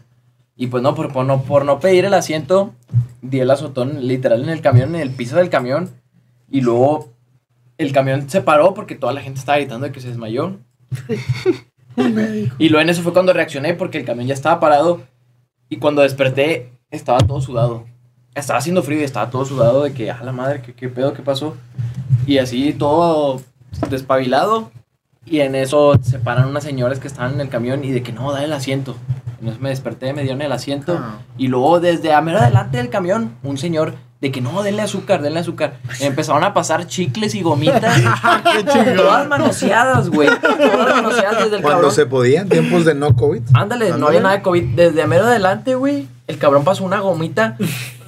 Y 0.55 0.67
pues 0.67 0.83
no, 0.83 0.95
por, 0.95 1.11
por 1.11 1.25
no, 1.25 1.43
por 1.43 1.65
no 1.65 1.79
pedir 1.79 2.05
el 2.05 2.13
asiento, 2.13 2.73
di 3.21 3.39
el 3.39 3.49
azotón 3.49 4.07
literal 4.07 4.43
en 4.43 4.49
el 4.49 4.61
camión, 4.61 4.95
en 4.95 5.01
el 5.01 5.11
piso 5.11 5.37
del 5.37 5.49
camión. 5.49 5.89
Y 6.49 6.61
luego 6.61 7.09
el 7.77 7.93
camión 7.93 8.29
se 8.29 8.41
paró 8.41 8.73
porque 8.73 8.95
toda 8.95 9.13
la 9.13 9.21
gente 9.21 9.39
estaba 9.39 9.57
gritando 9.57 9.87
de 9.87 9.91
que 9.91 10.01
se 10.01 10.09
desmayó. 10.09 10.57
y 12.59 12.69
luego 12.69 12.81
en 12.81 12.89
eso 12.89 13.01
fue 13.01 13.13
cuando 13.13 13.33
reaccioné 13.33 13.73
porque 13.73 13.97
el 13.97 14.05
camión 14.05 14.27
ya 14.27 14.33
estaba 14.33 14.59
parado. 14.59 15.01
Y 15.69 15.77
cuando 15.77 16.01
desperté, 16.01 16.69
estaba 16.89 17.19
todo 17.19 17.39
sudado. 17.39 17.85
Estaba 18.35 18.59
haciendo 18.59 18.83
frío 18.83 18.99
y 18.99 19.03
estaba 19.03 19.29
todo 19.29 19.45
sudado 19.45 19.83
de 19.83 19.93
que, 19.93 20.11
a 20.11 20.21
la 20.23 20.31
madre, 20.33 20.61
¿qué, 20.61 20.73
qué 20.73 20.89
pedo, 20.89 21.13
qué 21.13 21.21
pasó? 21.21 21.55
Y 22.27 22.37
así 22.37 22.73
todo 22.73 23.41
despabilado. 23.89 24.71
Y 25.25 25.41
en 25.41 25.55
eso 25.55 25.93
se 26.01 26.19
paran 26.19 26.47
unas 26.47 26.63
señoras 26.63 26.99
que 26.99 27.07
estaban 27.07 27.35
en 27.35 27.41
el 27.41 27.49
camión 27.49 27.83
y 27.83 27.91
de 27.91 28.01
que 28.01 28.11
no, 28.11 28.31
da 28.31 28.43
el 28.43 28.53
asiento. 28.53 28.95
Entonces 29.39 29.61
me 29.61 29.69
desperté, 29.69 30.13
me 30.13 30.23
dieron 30.23 30.41
el 30.41 30.51
asiento. 30.51 30.99
Y 31.37 31.47
luego 31.47 31.79
desde 31.79 32.13
a 32.13 32.21
mero 32.21 32.39
adelante 32.39 32.77
del 32.77 32.89
camión, 32.89 33.35
un 33.43 33.57
señor 33.57 33.95
de 34.21 34.31
que 34.31 34.39
no, 34.39 34.61
denle 34.61 34.83
azúcar, 34.83 35.21
denle 35.21 35.39
azúcar. 35.39 35.77
Empezaron 35.99 36.43
a 36.43 36.53
pasar 36.53 36.87
chicles 36.87 37.33
y 37.33 37.41
gomitas. 37.41 38.01
todas 38.95 39.27
manoseadas, 39.27 40.09
güey. 40.09 40.29
Todas 40.39 40.95
manoseadas 40.95 41.43
desde 41.43 41.55
el 41.57 41.61
Cuando 41.61 41.81
cabrón. 41.81 41.91
se 41.91 42.05
podía, 42.05 42.41
en 42.41 42.49
tiempos 42.49 42.85
de 42.85 42.93
no 42.93 43.15
COVID. 43.15 43.41
Ándale, 43.53 43.91
no 43.97 44.07
había 44.07 44.21
nada 44.21 44.35
de 44.35 44.41
COVID. 44.43 44.75
Desde 44.75 45.01
a 45.01 45.07
mero 45.07 45.25
adelante, 45.25 45.73
güey, 45.75 46.07
el 46.27 46.37
cabrón 46.37 46.63
pasó 46.63 46.83
una 46.83 46.99
gomita 46.99 47.57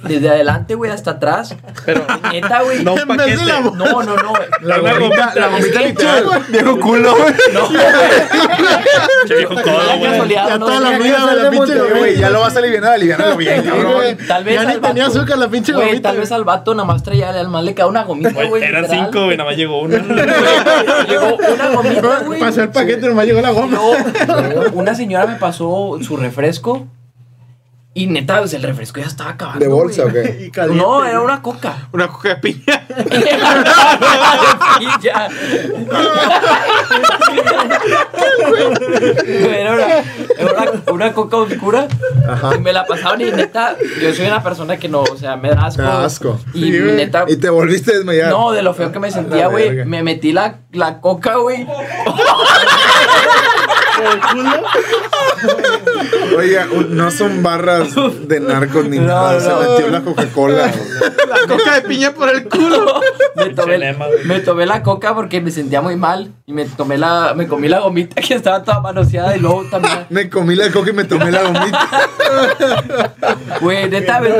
desde 0.04 0.28
adelante, 0.30 0.74
güey, 0.74 0.90
hasta 0.90 1.12
atrás. 1.12 1.54
Pero 1.84 2.06
neta, 2.32 2.62
güey. 2.62 2.84
No, 2.84 2.94
No, 2.96 3.02
un 3.02 3.16
paquete. 3.16 3.36
no, 3.44 3.70
no, 4.02 4.02
no. 4.02 4.32
La 4.62 4.80
Una 4.80 4.94
gomita, 4.98 5.32
la 5.34 5.48
gomita 5.48 5.80
literal. 5.82 6.24
Viejo 6.48 6.80
culo, 6.80 7.14
güey. 7.16 7.34
No, 7.52 7.66
güey. 7.68 9.38
Viejo 9.38 9.54
La 9.54 9.96
güey. 10.16 10.28
Ya 10.30 10.58
no 10.58 10.66
toda 10.66 10.80
la 10.80 10.98
vida 10.98 11.26
de 11.26 11.42
la 11.42 11.50
pinche 11.50 11.78
güey, 11.78 12.18
ya 12.18 12.30
lo 12.30 12.40
vas 12.40 12.54
a 12.56 12.58
aliviar, 12.58 12.84
aliviarlo 12.84 13.36
bien, 13.36 13.62
cabrón. 13.62 14.16
Tal 14.28 14.44
vez 14.44 14.54
Ya 14.54 14.64
ni 14.64 14.80
tenía 14.80 15.06
azúcar 15.06 15.38
la 15.38 15.48
pinche 15.48 15.72
Güey, 15.72 15.88
gomita. 15.88 16.10
tal 16.10 16.18
vez 16.18 16.32
al 16.32 16.44
vato 16.44 16.74
nada 16.74 16.86
más 16.86 17.02
traía, 17.02 17.30
al 17.30 17.48
mal 17.48 17.64
le 17.64 17.74
quedaba 17.74 17.90
una 17.90 18.04
gomita, 18.04 18.30
Güey. 18.44 18.62
Eran 18.62 18.86
cinco, 18.88 19.24
güey, 19.24 19.36
nada 19.36 19.50
más 19.50 19.56
llegó 19.58 19.80
uno. 19.82 19.96
Llegó 21.08 21.36
una 21.36 21.68
gomita, 21.70 22.20
güey. 22.24 22.40
Pasó 22.40 22.62
el 22.62 22.70
paquete, 22.70 23.08
nomás 23.08 23.26
llegó 23.26 23.40
la 23.40 23.50
goma. 23.50 23.78
luego, 24.28 24.64
una 24.74 24.94
señora 24.94 25.26
me 25.26 25.36
pasó 25.36 25.98
su 26.02 26.16
refresco. 26.16 26.86
Y 27.96 28.08
neta, 28.08 28.40
pues, 28.40 28.52
el 28.54 28.62
refresco 28.64 28.98
ya 29.00 29.06
estaba 29.06 29.30
acabando. 29.30 29.60
¿De 29.60 29.68
bolsa 29.68 30.04
o 30.04 30.10
güey. 30.10 30.24
qué? 30.24 30.44
Y 30.46 30.50
caliente. 30.50 30.82
No, 30.82 31.04
era 31.04 31.20
una 31.20 31.40
coca. 31.40 31.88
Una 31.92 32.08
coca 32.08 32.30
de 32.30 32.36
piña. 32.36 32.86
Era 39.26 39.72
una, 39.72 39.86
era 40.38 40.52
una, 40.52 40.92
una 40.92 41.12
coca 41.12 41.36
oscura. 41.36 41.88
Ajá. 42.28 42.56
Y 42.56 42.58
me 42.58 42.72
la 42.72 42.84
pasaban 42.84 43.20
y 43.20 43.30
neta, 43.30 43.76
yo 44.00 44.14
soy 44.14 44.26
una 44.26 44.42
persona 44.42 44.76
que 44.76 44.88
no, 44.88 45.02
o 45.02 45.16
sea, 45.16 45.36
me 45.36 45.50
da 45.50 45.66
asco. 45.66 45.82
Da 45.82 46.04
asco. 46.04 46.40
Y 46.52 46.64
Sí, 46.64 46.70
neta, 46.80 47.24
Y 47.28 47.36
te 47.36 47.50
volviste 47.50 47.92
a 47.92 47.96
desmayar. 47.96 48.30
no, 48.30 48.52
de 48.52 48.62
lo 48.62 48.74
feo 48.74 48.90
que 48.92 48.98
me 48.98 49.10
sentía, 49.10 49.44
la 49.44 49.48
güey. 49.48 49.84
Me 49.84 50.02
metí 50.02 50.32
la, 50.32 50.56
la 50.72 51.00
coca, 51.00 51.36
güey. 51.36 51.66
Oiga, 56.36 56.66
no 56.90 57.10
son 57.10 57.42
barras 57.42 57.94
de 58.26 58.40
narcos 58.40 58.88
ni 58.88 58.98
No, 58.98 59.06
nada. 59.06 59.40
Se 59.40 59.48
no. 59.48 59.60
metió 59.60 59.88
la 59.90 60.00
Coca-Cola. 60.02 60.66
La 61.28 61.46
coca 61.56 61.74
de 61.76 61.82
piña 61.82 62.12
por 62.12 62.28
el 62.28 62.48
culo. 62.48 63.00
Me 63.36 63.50
tomé, 63.50 63.96
me 64.24 64.40
tomé 64.40 64.66
la 64.66 64.82
coca 64.82 65.14
porque 65.14 65.40
me 65.40 65.50
sentía 65.50 65.80
muy 65.80 65.96
mal. 65.96 66.32
Y 66.46 66.52
me 66.52 66.64
tomé 66.66 66.98
la, 66.98 67.32
me 67.34 67.46
comí 67.46 67.68
la 67.68 67.80
gomita 67.80 68.20
que 68.20 68.34
estaba 68.34 68.62
toda 68.62 68.80
manoseada. 68.80 69.36
Y 69.36 69.40
luego 69.40 69.64
también, 69.70 70.06
Me 70.10 70.28
comí 70.28 70.54
la 70.54 70.70
coca 70.70 70.90
y 70.90 70.92
me 70.92 71.04
tomé 71.04 71.30
la 71.30 71.42
gomita. 71.44 71.88
güey, 73.60 73.88
neta, 73.88 74.20
me, 74.20 74.30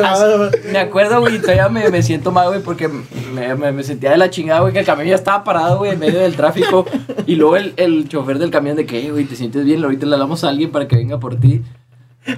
me 0.73 0.79
acuerdo, 0.79 1.21
güey. 1.21 1.39
Todavía 1.41 1.69
me, 1.69 1.89
me 1.91 2.03
siento 2.03 2.33
mal, 2.33 2.49
güey, 2.49 2.61
porque 2.61 2.89
me, 2.89 3.55
me, 3.55 3.73
me 3.73 3.83
sentía 3.83 4.11
de 4.11 4.17
la 4.19 4.31
chingada, 4.31 4.61
güey, 4.61 4.73
que 4.73 4.81
el 4.81 4.87
camión 4.87 5.09
ya 5.09 5.15
estaba 5.15 5.45
parado, 5.45 5.79
güey, 5.79 5.93
en 5.93 5.99
medio 5.99 6.21
del 6.21 6.37
tráfico. 6.37 6.87
Y 7.27 7.37
luego 7.37 7.57
el, 7.57 7.75
el 7.77 8.09
chofer 8.09 8.39
del 8.39 8.51
camión 8.51 8.77
de 8.77 8.87
que, 8.87 9.07
"Eh, 9.07 9.11
güey, 9.11 9.25
te 9.25 9.37
sientes 9.37 9.65
bien, 9.65 9.83
ahorita 9.83 10.07
le 10.07 10.15
hablamos 10.15 10.45
a 10.45 10.49
alguien 10.51 10.71
para 10.71 10.87
que 10.89 10.94
venga 10.97 11.19
por 11.19 11.37
ti. 11.37 11.63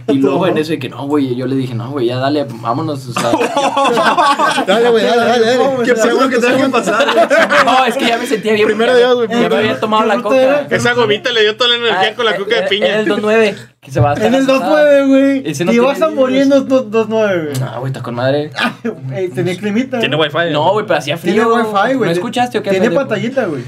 Y 0.08 0.14
luego 0.18 0.48
en 0.48 0.58
eso 0.58 0.72
de 0.72 0.80
que 0.80 0.88
no, 0.88 1.06
güey, 1.06 1.36
yo 1.36 1.46
le 1.46 1.54
dije, 1.54 1.72
no, 1.74 1.90
güey, 1.92 2.06
ya 2.06 2.16
dale, 2.18 2.44
vámonos. 2.60 3.06
O 3.06 3.12
sea, 3.20 3.30
Dale, 4.66 4.90
güey, 4.90 5.04
dale, 5.04 5.16
dale, 5.24 5.46
dale. 5.46 5.84
¿Qué 5.84 5.94
pasó? 5.94 6.28
¿Qué 6.28 6.38
tengo 6.38 6.56
que 6.64 6.68
pasar? 6.70 7.06
no, 7.64 7.84
es 7.84 7.96
que 7.96 8.06
ya 8.06 8.18
me 8.18 8.26
sentía 8.26 8.52
bien. 8.54 8.66
Primero 8.66 8.96
Dios, 8.96 9.14
güey, 9.14 9.28
Ya 9.40 9.48
me 9.48 9.56
había 9.56 9.78
tomado 9.78 10.02
¿Qué 10.02 10.08
la 10.08 10.22
coca. 10.22 10.66
Esa 10.70 10.92
gomita 10.94 11.30
le 11.32 11.42
dio 11.42 11.56
toda 11.56 11.70
la 11.70 11.76
energía 11.76 12.10
Ah, 12.12 12.16
con 12.16 12.24
la 12.24 12.36
coca 12.36 12.50
de 12.50 12.58
era- 12.58 12.68
piña. 12.68 12.86
Era 12.86 13.00
el 13.00 13.06
2.9, 13.08 13.54
que 13.80 13.90
se 13.92 14.00
va 14.00 14.10
hasta 14.12 14.26
En 14.26 14.34
el 14.34 14.46
la 14.46 14.54
2.9, 14.54 15.08
güey. 15.08 15.36
No 15.44 15.52
tiene 15.54 15.72
ibas 15.74 16.02
a 16.02 16.08
morir 16.10 16.42
en 16.42 16.48
los 16.50 16.66
2.9, 16.66 17.44
güey. 17.44 17.60
No, 17.60 17.78
güey, 17.80 17.86
está 17.92 18.02
con 18.02 18.14
madre. 18.16 18.50
Ey, 19.14 19.28
Tenía 19.28 19.56
climita. 19.56 20.00
Tiene 20.00 20.16
güey. 20.16 20.30
wifi. 20.34 20.52
No, 20.52 20.72
güey, 20.72 20.84
pero 20.84 20.98
hacía 20.98 21.16
Tiene 21.16 21.42
frío. 21.42 21.54
wifi, 21.54 21.94
güey. 21.94 22.08
¿No 22.08 22.10
escuchaste 22.10 22.58
o 22.58 22.62
qué? 22.64 22.70
Tiene 22.70 22.90
pantallita, 22.90 23.44
güey. 23.46 23.62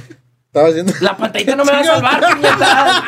Estaba 0.48 0.68
haciendo. 0.68 0.92
La 1.00 1.14
pantallita 1.14 1.56
no 1.56 1.64
me 1.66 1.72
va 1.72 1.78
a 1.80 1.84
salvar, 1.84 2.20
puñeta. 2.32 3.04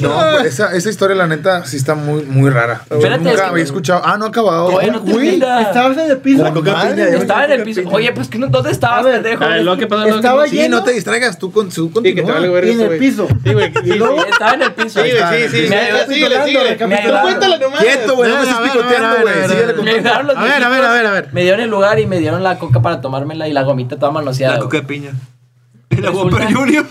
No, 0.00 0.20
pues, 0.38 0.44
esa, 0.54 0.72
esa 0.72 0.90
historia, 0.90 1.16
la 1.16 1.26
neta, 1.26 1.64
sí 1.64 1.76
está 1.76 1.96
muy, 1.96 2.22
muy 2.22 2.50
rara. 2.50 2.82
Espérate, 2.88 3.18
nunca 3.18 3.30
es 3.34 3.40
que- 3.40 3.46
había 3.46 3.64
escuchado. 3.64 4.02
Ah, 4.04 4.16
no 4.16 4.26
ha 4.26 4.28
acabado. 4.28 4.68
Todavía 4.70 4.92
no 4.92 5.00
Güey, 5.00 5.40
termina. 5.40 5.60
Estabas 5.62 5.98
en 5.98 6.10
el 6.12 6.18
piso. 6.18 6.44
La 6.44 6.52
coca 6.52 6.80
piña, 6.82 6.94
ya 7.10 7.16
Estaba 7.16 7.44
en 7.46 7.50
el 7.50 7.62
piso. 7.64 7.80
Oye, 7.90 8.12
pues, 8.12 8.28
que 8.28 8.38
no- 8.38 8.46
¿dónde 8.46 8.70
estabas, 8.70 9.00
A 9.00 9.02
ver, 9.08 9.14
pendejo? 9.22 9.42
A 9.44 9.48
ver, 9.48 9.64
lo 9.64 9.76
que 9.76 9.86
pasa 9.88 10.02
luego 10.04 10.16
Estaba 10.18 10.44
que- 10.44 10.50
Sí, 10.50 10.56
lleno 10.56 10.76
no 10.78 10.84
te 10.84 10.92
distraigas. 10.92 11.36
Tú, 11.36 11.50
con, 11.50 11.68
tú 11.68 11.90
Sí, 12.02 12.14
que 12.14 12.22
te 12.22 12.30
vale 12.30 12.48
ver 12.48 12.64
y 12.66 12.70
en 12.70 12.80
eso, 12.80 12.92
el 12.92 12.98
piso. 13.00 13.28
Sí, 13.44 13.52
güey. 13.52 13.72
Estaba 14.30 14.54
en 14.54 14.62
el 14.62 14.72
piso. 14.74 15.02
Sí, 15.02 15.10
güey, 15.10 15.48
sí, 15.48 15.48
sí. 15.48 15.66
Síguele, 15.66 16.44
síguele. 16.44 16.76
Me 16.76 16.76
Tú 16.76 16.84
ayudaron. 17.02 17.22
cuéntale 17.22 17.58
nomás. 17.58 17.80
Quieto, 17.82 18.14
güey. 18.14 18.30
No 18.30 18.36
me 18.36 18.40
A 18.40 18.44
estés 18.44 18.58
ver, 18.60 18.70
a 18.70 18.72
ver, 18.72 18.72
picoteando, 18.72 19.08
a 19.08 19.12
ver, 19.14 19.22
güey. 19.22 19.34
a 19.34 19.46
ver, 19.48 20.64
a 20.64 20.68
ver. 20.68 20.84
A 20.84 20.92
ver, 21.12 21.24
a. 21.26 21.32
Me 21.32 21.42
dieron 21.42 21.60
el 21.60 21.68
lugar 21.70 21.98
y 21.98 22.06
me 22.06 22.20
dieron 22.20 22.44
la 22.44 22.56
coca 22.60 22.80
para 22.80 23.00
tomármela 23.00 23.48
y 23.48 23.52
la 23.52 23.62
gomita 23.64 23.96
toda 23.96 24.12
manoseada. 24.12 24.54
La 24.54 24.60
coca 24.60 24.76
de 24.78 24.82
piña. 24.84 25.10
La 25.90 26.10
Resulta- 26.10 26.36
Whopper 26.36 26.54
Junior. 26.54 26.86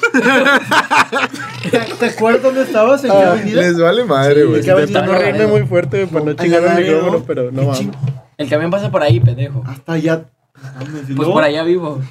¿Te, 2.00 2.06
acuerdas 2.06 2.42
dónde 2.44 2.64
estabas? 2.64 3.04
¿En 3.04 3.12
qué 3.12 3.18
avenida? 3.18 3.62
Les 3.62 3.80
vale 3.80 4.04
madre, 4.06 4.44
güey. 4.46 4.62
¿Qué 4.62 4.72
avenida? 4.72 5.00
Intento 5.00 5.14
no 5.14 5.20
reírme 5.20 5.48
muy 5.48 5.62
fuerte 5.68 6.08
para 6.08 6.26
no 6.26 6.34
chingar 6.34 6.64
el 6.64 6.84
micrófono, 6.86 7.24
pero 7.26 7.52
no 7.52 7.74
ching- 7.74 7.94
El 8.38 8.50
camión 8.50 8.72
pasa 8.72 8.92
por 8.92 9.04
ahí, 9.04 9.20
pendejo. 9.20 9.64
Hasta 9.68 9.94
allá. 9.94 10.26
Mames, 10.62 11.04
¿y 11.04 11.06
Pues 11.14 11.18
luego? 11.18 11.34
por 11.34 11.44
allá 11.44 11.64
vivo. 11.64 12.02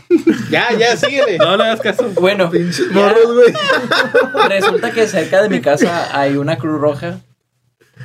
Ya, 0.50 0.68
ya, 0.78 0.96
síguele. 0.96 1.36
No 1.38 1.56
le 1.56 1.64
hagas 1.64 1.80
caso. 1.80 2.08
Bueno, 2.20 2.48
Pinches 2.50 2.90
morros, 2.92 3.34
güey. 3.34 4.48
resulta 4.48 4.92
que 4.92 5.08
cerca 5.08 5.42
de 5.42 5.48
mi 5.48 5.60
casa 5.60 6.08
hay 6.18 6.36
una 6.36 6.56
Cruz 6.56 6.80
Roja. 6.80 7.18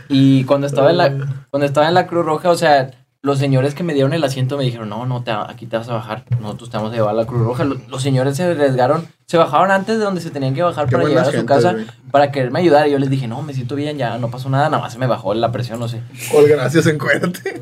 Y 0.10 0.44
cuando 0.46 0.66
estaba 0.68 0.90
en 0.90 0.98
la, 0.98 1.12
cuando 1.52 1.66
estaba 1.66 1.88
en 1.88 1.94
la 1.94 2.08
Cruz 2.08 2.26
Roja, 2.26 2.50
o 2.50 2.58
sea, 2.58 2.90
los 3.22 3.38
señores 3.38 3.76
que 3.76 3.84
me 3.84 3.94
dieron 3.94 4.14
el 4.14 4.24
asiento 4.24 4.58
me 4.58 4.64
dijeron, 4.64 4.90
no, 4.90 5.06
no, 5.06 5.24
te, 5.24 5.32
aquí 5.32 5.68
te 5.68 5.78
vas 5.78 5.90
a 5.90 5.94
bajar. 5.94 6.26
Nosotros 6.40 6.70
te 6.70 6.78
vamos 6.78 6.92
a 6.92 6.96
llevar 6.96 7.12
a 7.12 7.18
la 7.18 7.26
Cruz 7.26 7.42
Roja. 7.42 7.64
Los, 7.64 7.88
los 7.88 8.02
señores 8.02 8.36
se 8.38 8.44
arriesgaron, 8.44 9.08
se 9.32 9.38
bajaron 9.38 9.72
antes 9.72 9.98
de 9.98 10.04
donde 10.04 10.20
se 10.20 10.30
tenían 10.30 10.54
que 10.54 10.62
bajar 10.62 10.88
Qué 10.88 10.92
para 10.92 11.08
llegar 11.08 11.26
a 11.26 11.32
su 11.32 11.46
casa 11.46 11.72
güey. 11.72 11.86
para 12.12 12.34
quererme 12.34 12.60
ayudar. 12.60 12.86
Y 12.90 12.92
yo 12.92 13.00
les 13.00 13.10
dije, 13.10 13.30
no, 13.30 13.42
me 13.42 13.54
siento 13.54 13.76
bien, 13.76 13.98
ya 13.98 14.18
no 14.18 14.30
pasó 14.30 14.50
nada, 14.50 14.66
nada 14.66 14.84
más 14.84 14.92
se 14.92 15.00
me 15.00 15.08
bajó 15.08 15.34
la 15.34 15.54
presión, 15.54 15.80
no 15.80 15.88
sé. 15.88 16.02
Col, 16.30 16.50
gracias, 16.50 16.86
encuérdate. 16.88 17.62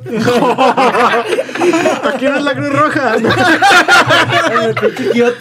Aquí 2.05 2.26
no 2.26 2.38
es 2.38 2.43
la 2.43 2.55
Cruz 2.55 2.74
Roja. 2.74 3.17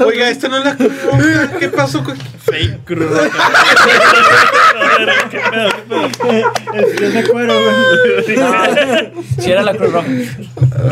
Oiga, 0.05 0.29
esto 0.29 0.51
no 0.51 0.59
es 0.59 0.65
la 0.67 0.77
Cruz 0.77 1.03
Roja. 1.03 1.51
¿Qué 1.59 1.69
pasó 1.71 2.05
con 2.05 2.19
Fake 2.49 2.85
cruz. 2.85 3.07
Güey. 3.09 3.31
Sí, 9.39 9.51
era 9.51 9.63
la 9.63 9.75
Cruz 9.75 9.93
Roja. 9.93 10.09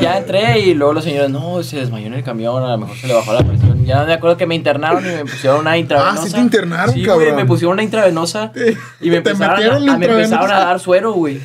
Ya 0.00 0.18
entré 0.18 0.60
y 0.60 0.74
luego 0.74 0.92
los 0.92 1.04
señores, 1.04 1.30
no, 1.30 1.62
se 1.62 1.78
desmayó 1.78 2.06
en 2.06 2.14
el 2.14 2.22
camión, 2.22 2.62
a 2.62 2.68
lo 2.68 2.78
mejor 2.78 2.96
se 2.96 3.06
le 3.06 3.14
bajó 3.14 3.32
la 3.32 3.42
presión. 3.42 3.84
Ya 3.84 4.04
me 4.04 4.12
acuerdo 4.12 4.36
que 4.36 4.46
me 4.46 4.54
internaron 4.54 5.04
y 5.04 5.08
me 5.08 5.25
pusieron 5.26 5.60
una 5.60 5.76
intravenosa. 5.76 6.22
Ah, 6.22 6.26
sí 6.26 6.32
te 6.32 6.40
internaron, 6.40 6.94
Sí, 6.94 7.02
cabrón. 7.04 7.24
güey, 7.24 7.36
me 7.36 7.44
pusieron 7.46 7.74
una 7.74 7.82
intravenosa 7.82 8.52
y 9.00 9.10
me 9.10 9.16
empezaron, 9.18 9.50
a, 9.50 9.54
metieron 9.56 9.86
la 9.86 9.92
a- 9.92 9.98
me 9.98 10.06
empezaron 10.06 10.32
a 10.32 10.34
intravenosa. 10.44 10.66
dar 10.66 10.80
suero, 10.80 11.12
güey. 11.12 11.40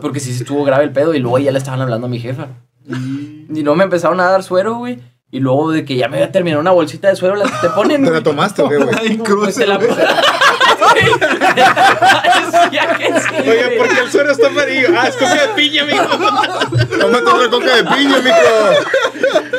Porque 0.00 0.20
sí 0.20 0.30
estuvo 0.30 0.64
grave 0.64 0.84
el 0.84 0.92
pedo 0.92 1.14
y 1.14 1.18
luego 1.18 1.38
ya 1.38 1.50
le 1.52 1.58
estaban 1.58 1.80
hablando 1.80 2.06
a 2.06 2.10
mi 2.10 2.18
jefa. 2.20 2.46
Y 2.86 3.62
luego 3.62 3.76
me 3.76 3.84
empezaron 3.84 4.18
a 4.20 4.30
dar 4.30 4.42
suero, 4.42 4.76
güey. 4.76 4.98
Y 5.30 5.40
luego 5.40 5.72
de 5.72 5.84
que 5.84 5.94
ya 5.96 6.08
me 6.08 6.16
había 6.16 6.32
terminado 6.32 6.62
una 6.62 6.70
bolsita 6.70 7.08
de 7.08 7.16
suero, 7.16 7.36
la 7.36 7.44
te 7.60 7.68
ponen. 7.70 8.02
¿Te 8.02 8.10
la 8.10 8.22
tomaste 8.22 8.62
o 8.62 8.68
qué, 8.70 8.76
güey? 8.78 9.18
Pues 9.18 9.56
te 9.56 9.66
la 9.66 9.76
Decía 9.76 9.98
que 12.98 13.06
sí, 13.20 13.34
Oiga, 13.50 13.66
güey. 13.66 13.78
¿por 13.78 13.88
qué 13.88 14.00
el 14.00 14.10
suero 14.10 14.30
está 14.32 14.46
amarillo? 14.46 14.88
Ah, 14.98 15.08
es 15.08 15.16
coca 15.16 15.34
de 15.34 15.48
piña, 15.54 15.82
amigo. 15.82 16.02
Tómate 16.98 17.30
otra 17.30 17.50
coca 17.50 17.76
de 17.76 17.84
piña, 17.84 18.16
mijo. 18.20 18.36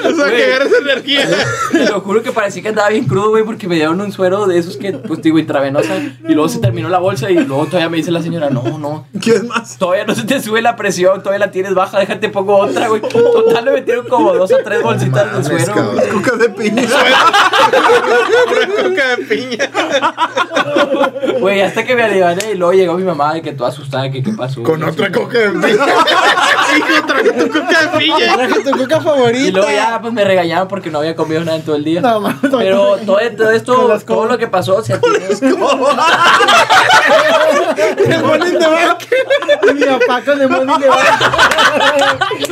O 0.06 0.16
sea, 0.16 0.26
que 0.30 0.44
agarras 0.46 0.70
energía. 0.82 1.28
Te 1.72 1.86
lo 1.86 2.02
juro 2.02 2.24
que 2.24 2.32
parecía 2.32 2.62
que 2.62 2.70
andaba 2.70 2.90
bien 2.90 3.06
crudo, 3.06 3.30
güey, 3.30 3.44
porque 3.44 3.68
me 3.68 3.76
dieron 3.76 4.00
un 4.02 4.12
suero 4.12 4.48
de 4.48 4.58
esos 4.58 4.78
que, 4.78 4.94
pues 4.94 5.22
digo, 5.22 5.40
intravenosa. 5.40 5.96
Y 6.28 6.34
luego 6.34 6.50
se 6.50 6.60
terminó 6.60 6.90
la 6.90 7.00
bolsa 7.00 7.30
y 7.30 7.36
luego 7.36 7.66
todavía 7.66 7.90
me 7.90 7.98
dice 7.98 8.12
la 8.12 8.22
señora, 8.22 8.50
no, 8.50 8.78
no. 8.78 9.06
¿Quieres 9.22 9.44
más? 9.44 9.78
Todavía 9.78 10.06
no 10.06 10.16
se 10.16 10.24
te 10.24 10.42
sube 10.42 10.62
la 10.62 10.76
presión, 10.76 11.20
todavía 11.22 11.46
la 11.46 11.52
tienes 11.52 11.74
baja, 11.74 12.00
déjate 12.00 12.30
pongo 12.30 12.58
otra, 12.58 12.88
güey. 12.88 13.02
Total, 13.02 13.66
me 13.66 13.72
metieron 13.72 14.08
como 14.08 14.34
dos 14.34 14.52
o 14.52 14.58
tres 14.64 14.82
bolsitas 14.82 15.26
de 15.26 15.32
Mames, 15.32 15.66
suero, 15.66 15.92
güey. 15.94 16.10
Coca 16.10 16.36
de 16.38 16.50
piña. 16.50 16.84
Pura 18.48 18.68
coca 18.68 19.08
de 19.16 19.18
piña. 19.26 19.70
Güey, 21.40 21.62
hasta 21.62 21.84
que 21.84 21.96
me 21.96 22.04
aliviané 22.04 22.52
y 22.54 22.56
luego 22.56 22.74
llegó 22.74 22.98
mi 22.98 23.04
mamá 23.04 23.34
de 23.34 23.42
que 23.42 23.52
tú 23.54 23.66
asustada, 23.66 24.10
que 24.12 24.22
qué 24.24 24.32
pasó. 24.34 24.64
Con 24.64 24.84
otra 24.84 25.12
coca 25.12 25.40
de 25.40 25.50
piña. 25.52 25.86
Hijo, 26.78 27.06
traje 27.06 27.32
tu 27.32 27.48
coca 27.48 27.82
de 27.82 28.00
piña. 28.00 28.36
Traje 28.36 28.64
tu 28.64 28.72
coca 28.78 29.02
favorita. 29.02 29.59
Luego 29.60 29.72
ya, 29.72 30.00
pues 30.02 30.14
me 30.14 30.24
regañaban 30.24 30.68
porque 30.68 30.90
no 30.92 31.00
había 31.00 31.16
comido 31.16 31.44
nada 31.44 31.58
en 31.58 31.64
todo 31.64 31.76
el 31.76 31.84
día. 31.84 32.02
No, 32.02 32.20
mames, 32.22 32.44
no, 32.52 32.58
Pero 32.58 32.98
todo, 33.06 33.20
esto, 33.20 34.00
todo 34.06 34.26
lo 34.26 34.38
que 34.38 34.48
pasó, 34.48 34.78
o 34.78 34.84
sea, 34.84 35.00
tiene- 35.00 35.20
El 38.16 38.24
morning 38.24 38.54
de. 38.54 39.70
Y 39.70 39.74
mi 39.74 39.84
papá 39.84 40.22
con 40.24 40.42
el 40.42 40.50
money 40.50 40.80
de 40.80 40.88
vaca. 40.90 41.20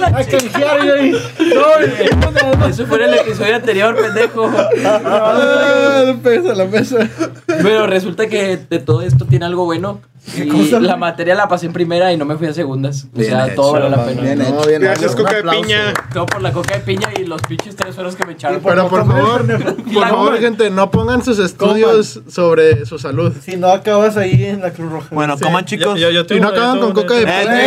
A 0.05 0.23
canjear 0.23 0.85
y 0.85 0.89
ahí. 0.89 1.11
No, 1.53 2.65
eso 2.67 2.85
fue 2.85 2.97
en 2.97 3.13
el 3.13 3.19
episodio 3.19 3.55
anterior, 3.55 3.95
pendejo. 3.95 4.49
Ah, 4.85 6.03
no 6.07 6.17
pegues 6.21 6.49
a 6.49 6.55
la 6.55 6.65
mesa. 6.65 7.07
Pero 7.47 7.87
resulta 7.87 8.27
que 8.27 8.57
de 8.69 8.79
todo 8.79 9.01
esto 9.01 9.25
tiene 9.25 9.45
algo 9.45 9.65
bueno. 9.65 10.01
Y 10.35 10.47
cosa? 10.47 10.79
la 10.81 10.97
materia 10.97 11.33
la 11.35 11.47
pasé 11.47 11.65
en 11.67 11.73
primera 11.73 12.11
y 12.11 12.17
no 12.17 12.25
me 12.25 12.35
fui 12.35 12.47
a 12.47 12.53
segundas. 12.53 13.07
O 13.17 13.21
sea, 13.21 13.45
hecho, 13.47 13.55
todo 13.55 13.71
valió 13.73 13.89
la 13.89 14.05
pena. 14.05 14.21
bien 14.21 14.39
No, 14.39 14.45
hecho. 14.59 14.67
bien 14.67 14.81
Gracias, 14.81 15.15
coca 15.15 15.35
de 15.35 15.43
piña. 15.43 15.93
Todo 16.13 16.25
por 16.25 16.41
la 16.41 16.51
coca 16.51 16.73
de 16.75 16.81
piña 16.81 17.09
y 17.17 17.23
los 17.25 17.41
pinches 17.43 17.75
tres 17.75 17.95
sueros 17.95 18.15
que 18.15 18.25
me 18.25 18.33
echaron. 18.33 18.59
Pero 18.63 18.87
por 18.89 19.07
favor, 19.07 19.45
por 19.93 20.07
favor, 20.09 20.37
gente, 20.41 20.69
no 20.69 20.91
pongan 20.91 21.23
sus 21.23 21.39
estudios 21.39 22.19
sobre 22.29 22.85
su 22.85 22.99
salud. 22.99 23.31
Si 23.41 23.55
no 23.55 23.67
acabas 23.69 24.17
ahí 24.17 24.45
en 24.45 24.61
la 24.61 24.71
Cruz 24.71 24.91
Roja. 24.91 25.07
Bueno, 25.11 25.37
Sí. 25.37 25.43
coman 25.43 25.63
chicos. 25.65 25.97
Yo, 25.99 26.09
yo, 26.09 26.25
yo 26.25 26.35
Y 26.35 26.39
no 26.41 26.49
acaban 26.49 26.79
con 26.79 26.91
coca 26.93 27.13
de 27.15 27.23
Eh, 27.23 27.25
piña. 27.25 27.57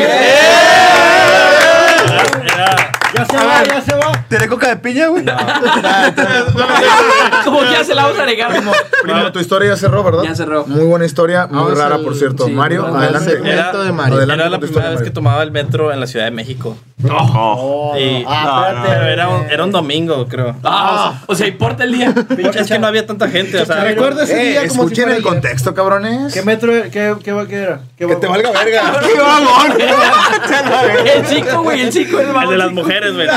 Era- 3.14 3.22
era- 3.22 3.24
Ya 3.24 3.26
se 3.26 3.36
va, 3.46 3.64
ya 3.64 3.80
se 3.80 3.94
va. 3.96 4.24
¿Tiene 4.28 4.48
coca 4.48 4.68
de 4.68 4.76
piña, 4.76 5.06
güey? 5.08 5.24
Como 7.44 7.60
que 7.60 7.70
ya 7.72 7.84
se 7.84 7.94
la 7.94 8.04
vamos 8.04 8.18
a 8.18 8.26
negar. 8.26 8.52
Primero, 9.02 9.32
tu 9.32 9.40
historia 9.40 9.70
ya 9.70 9.76
cerró, 9.76 10.02
¿verdad? 10.04 10.22
Ya 10.24 10.34
cerró. 10.34 10.66
Muy 10.66 10.84
buena 10.84 11.04
historia, 11.04 11.46
muy 11.46 11.58
Vamos 11.62 11.78
rara, 11.78 11.96
al- 11.96 12.02
por 12.04 12.14
cierto. 12.16 12.46
sí, 12.46 12.52
Mario, 12.52 12.86
adelante. 12.86 13.30
segmento 13.30 13.82
de 13.82 13.92
Mario. 13.92 14.16
Adelante 14.16 14.42
Era 14.42 14.50
la 14.50 14.58
primera 14.60 14.90
vez 14.90 15.02
que 15.02 15.10
tomaba 15.10 15.42
el 15.42 15.50
metro 15.50 15.92
en 15.92 16.00
la 16.00 16.06
Ciudad 16.06 16.24
de 16.26 16.30
México. 16.30 16.76
Oh, 17.10 17.94
Y- 17.98 18.24
ah, 18.28 18.72
espérate. 18.84 19.12
era 19.12 19.28
un, 19.28 19.50
era 19.50 19.64
un 19.64 19.72
domingo, 19.72 20.26
creo. 20.28 20.56
Ah, 20.64 21.20
o 21.26 21.34
sea, 21.34 21.46
importa 21.46 21.84
el 21.84 21.92
día. 21.92 22.14
Es 22.60 22.66
que 22.68 22.78
no 22.78 22.86
había 22.86 23.06
tanta 23.06 23.28
gente, 23.28 23.60
o 23.60 23.66
sea. 23.66 23.82
Recuerda 23.84 24.24
ese 24.24 24.40
Eh, 24.40 24.50
día 24.50 24.60
como 24.68 24.70
si 24.70 24.76
escuchen 24.80 25.04
fuera 25.04 25.16
el 25.16 25.22
ayer. 25.22 25.32
contexto, 25.32 25.74
cabrones. 25.74 26.34
¿Qué 26.34 26.42
metro 26.42 26.72
era? 26.74 26.90
¿Qué, 26.90 27.14
qué, 27.24 27.46
qué 27.48 27.56
era? 27.56 27.80
¿Qué 27.96 28.06
Que 28.06 28.16
te 28.16 28.26
valga 28.26 28.50
verga. 28.50 28.92
El 31.14 31.26
chico, 31.26 31.62
güey, 31.62 31.80
el 31.82 31.90
chico, 31.90 32.18
el 32.20 32.28
El 32.28 32.32
vagón 32.34 32.50
de 32.50 32.58
las 32.58 32.68
chico, 32.68 32.80
mujeres, 33.00 33.14
güey. 33.14 33.28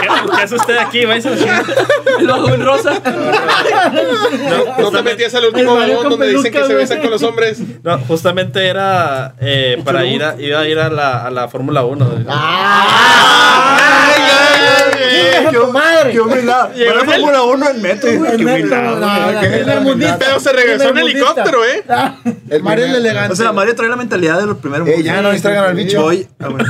¿Qué, 0.00 0.08
¿Qué 0.36 0.42
hace 0.42 0.54
usted 0.54 0.76
aquí? 0.78 1.04
Váyase 1.04 1.28
a 1.30 1.36
chingada. 1.36 1.64
El 2.18 2.26
vagón 2.26 2.64
rosa. 2.64 2.92
No 4.78 4.90
te 4.90 5.02
metías 5.02 5.34
al 5.34 5.46
último 5.46 5.74
vagón 5.76 6.08
donde 6.10 6.28
dicen 6.28 6.44
que 6.52 6.58
peluca, 6.58 6.66
se 6.66 6.74
besan 6.74 7.00
con 7.00 7.10
los 7.10 7.22
hombres. 7.22 7.60
No, 7.82 7.98
justamente 8.00 8.66
era 8.66 9.34
eh, 9.40 9.80
para 9.84 10.04
ir 10.04 10.22
a, 10.22 10.36
iba 10.40 10.60
a 10.60 10.66
ir 10.68 10.78
a 10.78 10.88
la, 10.90 11.24
a 11.26 11.30
la 11.30 11.48
Fórmula 11.48 11.84
1. 11.84 12.04
güey. 12.04 12.24
¡Chingas 15.34 15.46
a 15.54 15.58
tu 15.58 15.72
madre! 15.72 16.10
Qué 16.12 16.20
humildad. 16.20 16.72
Llegó 16.74 17.00
en 17.00 17.06
Fórmula 17.10 17.42
1 17.42 17.70
en 17.70 17.82
metro. 17.82 18.08
Qué 18.10 18.16
humildad. 18.44 20.16
Pero 20.18 20.40
se 20.40 20.52
regresó 20.52 20.88
en 20.90 20.98
helicóptero, 20.98 21.64
¿eh? 21.64 21.84
El 22.50 22.62
Mario 22.62 22.84
el 22.86 22.90
primer- 22.92 22.96
elegante. 23.10 23.32
O 23.32 23.36
sea, 23.36 23.52
Mario 23.52 23.74
trae 23.74 23.88
la 23.88 23.96
mentalidad 23.96 24.38
de 24.38 24.46
los 24.46 24.58
primeros. 24.58 24.88
Eh, 24.88 25.02
ya 25.02 25.20
no 25.22 25.30
distraigan 25.32 25.64
al 25.64 25.74
bicho. 25.74 26.08
Ah, 26.08 26.48
bueno. 26.48 26.64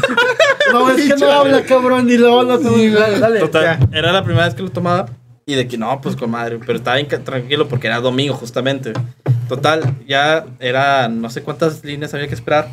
No, 0.72 0.90
es 0.90 1.12
que 1.12 1.16
no 1.16 1.30
habla, 1.30 1.62
cabrón, 1.62 2.06
ni 2.06 2.16
lo 2.16 2.40
habla 2.40 2.58
todo. 2.58 2.76
Dale, 2.76 3.18
dale. 3.18 3.40
Total, 3.40 3.78
era 3.92 4.12
la 4.12 4.24
primera 4.24 4.46
vez 4.46 4.54
que 4.54 4.62
lo 4.62 4.70
tomaba. 4.70 5.06
Y 5.48 5.54
de 5.54 5.68
que 5.68 5.78
no, 5.78 6.00
pues 6.00 6.16
con 6.16 6.30
madre. 6.30 6.58
Pero 6.66 6.78
estaba 6.78 6.96
bien 6.96 7.08
tranquilo 7.24 7.68
porque 7.68 7.86
era 7.86 8.00
domingo, 8.00 8.34
justamente. 8.34 8.92
Total, 9.48 9.94
ya 10.08 10.44
era 10.58 11.08
no 11.08 11.30
sé 11.30 11.42
cuántas 11.42 11.84
líneas 11.84 12.12
había 12.14 12.26
que 12.26 12.34
esperar. 12.34 12.68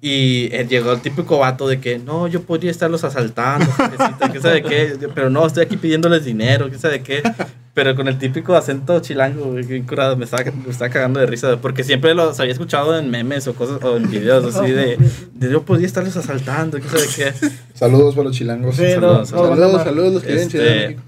Y 0.00 0.48
eh, 0.52 0.64
llegó 0.68 0.92
el 0.92 1.00
típico 1.00 1.38
vato 1.38 1.66
de 1.66 1.80
que 1.80 1.98
no, 1.98 2.28
yo 2.28 2.42
podría 2.42 2.70
estarlos 2.70 3.02
asaltando, 3.02 3.66
que 4.32 4.40
sabe 4.40 4.62
qué, 4.62 4.96
pero 5.12 5.28
no, 5.28 5.44
estoy 5.44 5.64
aquí 5.64 5.76
pidiéndoles 5.76 6.24
dinero, 6.24 6.70
que 6.70 6.78
sabe 6.78 7.02
qué. 7.02 7.20
Pero 7.74 7.96
con 7.96 8.06
el 8.06 8.16
típico 8.18 8.54
acento 8.54 9.00
chilango, 9.00 9.54
curado, 9.88 10.16
me 10.16 10.24
estaba, 10.24 10.44
me 10.44 10.70
estaba 10.70 10.90
cagando 10.90 11.18
de 11.18 11.26
risa, 11.26 11.56
porque 11.60 11.82
siempre 11.82 12.14
los 12.14 12.38
había 12.38 12.52
escuchado 12.52 12.96
en 12.96 13.10
memes 13.10 13.48
o 13.48 13.54
cosas, 13.54 13.82
o 13.82 13.96
en 13.96 14.08
videos 14.08 14.54
así 14.54 14.70
de, 14.70 14.98
de 15.34 15.50
yo 15.50 15.62
podría 15.62 15.86
estarlos 15.86 16.16
asaltando, 16.16 16.78
que 16.78 16.88
sabe 16.88 17.06
qué. 17.16 17.48
Saludos 17.74 18.14
para 18.14 18.28
los 18.28 18.36
chilangos. 18.36 18.76
Sí, 18.76 18.82
no, 19.00 19.24
Saludos, 19.24 19.32
no, 19.32 19.38
Saludos, 19.38 19.72
no, 19.72 19.84
saludos 19.84 20.14
los 20.14 20.22
que 20.22 20.32
viven 20.32 20.46
Este, 20.46 20.98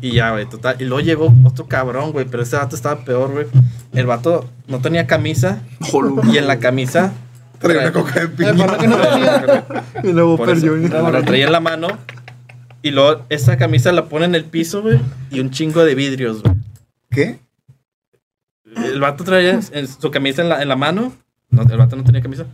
y 0.00 0.12
ya, 0.12 0.32
güey, 0.32 0.46
total. 0.48 0.76
Y 0.78 0.84
luego 0.84 1.00
llegó 1.00 1.34
otro 1.44 1.66
cabrón, 1.66 2.12
güey, 2.12 2.26
pero 2.26 2.42
ese 2.42 2.56
vato 2.56 2.76
estaba 2.76 3.04
peor, 3.04 3.32
güey. 3.32 3.46
El 3.92 4.06
vato 4.06 4.48
no 4.68 4.80
tenía 4.80 5.06
camisa. 5.06 5.62
y 6.32 6.38
en 6.38 6.46
la 6.46 6.58
camisa. 6.58 7.12
Trae 7.58 7.78
una 7.78 7.92
coca 7.92 8.20
de 8.20 8.26
Eh, 8.26 8.28
piña. 8.28 8.54
para 8.66 8.78
que 8.78 8.86
no 8.88 8.96
tenía. 8.96 9.64
Y 10.04 10.12
luego 10.12 10.36
por 10.36 10.50
eso, 10.50 10.66
perdió. 10.66 11.10
lo 11.10 11.22
traía 11.24 11.46
en 11.46 11.52
la 11.52 11.60
mano. 11.60 11.88
Y 12.82 12.90
luego 12.90 13.24
esa 13.30 13.56
camisa 13.56 13.90
la 13.92 14.04
pone 14.06 14.26
en 14.26 14.34
el 14.34 14.44
piso, 14.44 14.82
güey. 14.82 15.00
Y 15.30 15.40
un 15.40 15.50
chingo 15.50 15.84
de 15.84 15.94
vidrios, 15.94 16.42
güey. 16.42 16.54
¿Qué? 17.10 17.38
El 18.76 19.00
vato 19.00 19.24
traía 19.24 19.58
en 19.72 19.88
su 19.88 20.10
camisa 20.10 20.42
en 20.42 20.48
la, 20.50 20.62
en 20.62 20.68
la 20.68 20.76
mano. 20.76 21.12
No, 21.50 21.62
el 21.62 21.76
vato 21.78 21.96
no 21.96 22.04
tenía 22.04 22.20
camisa. 22.20 22.44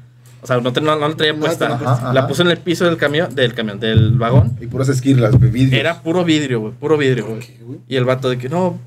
O 0.41 0.47
sea, 0.47 0.57
no, 0.61 0.71
no, 0.71 0.81
no 0.97 1.09
la 1.09 1.15
traía 1.17 1.33
No, 1.33 1.41
puesta. 1.41 1.67
ajá, 1.75 1.93
ajá. 1.93 2.13
La 2.13 2.27
puso 2.27 2.43
en 2.43 2.49
el 2.51 2.59
piso 2.59 2.85
del 2.85 2.97
camión, 2.97 3.35
del 3.35 3.55
camión, 3.55 3.79
del 3.81 4.13
vagón. 4.19 4.57
Y 4.61 4.67
puras 4.67 4.89
esquirlas, 4.89 5.37
güey, 5.37 5.51
vidrios. 5.51 5.79
Era 5.81 6.01
puro 6.03 6.25
vidrio, 6.25 6.61
güey, 6.61 6.73
puro 6.75 6.97
vidrio, 6.97 7.27
güey. 7.27 7.43
Y 7.89 7.97
el 7.97 8.05
vato 8.05 8.29
de 8.31 8.39
que, 8.39 8.49
no, 8.49 8.79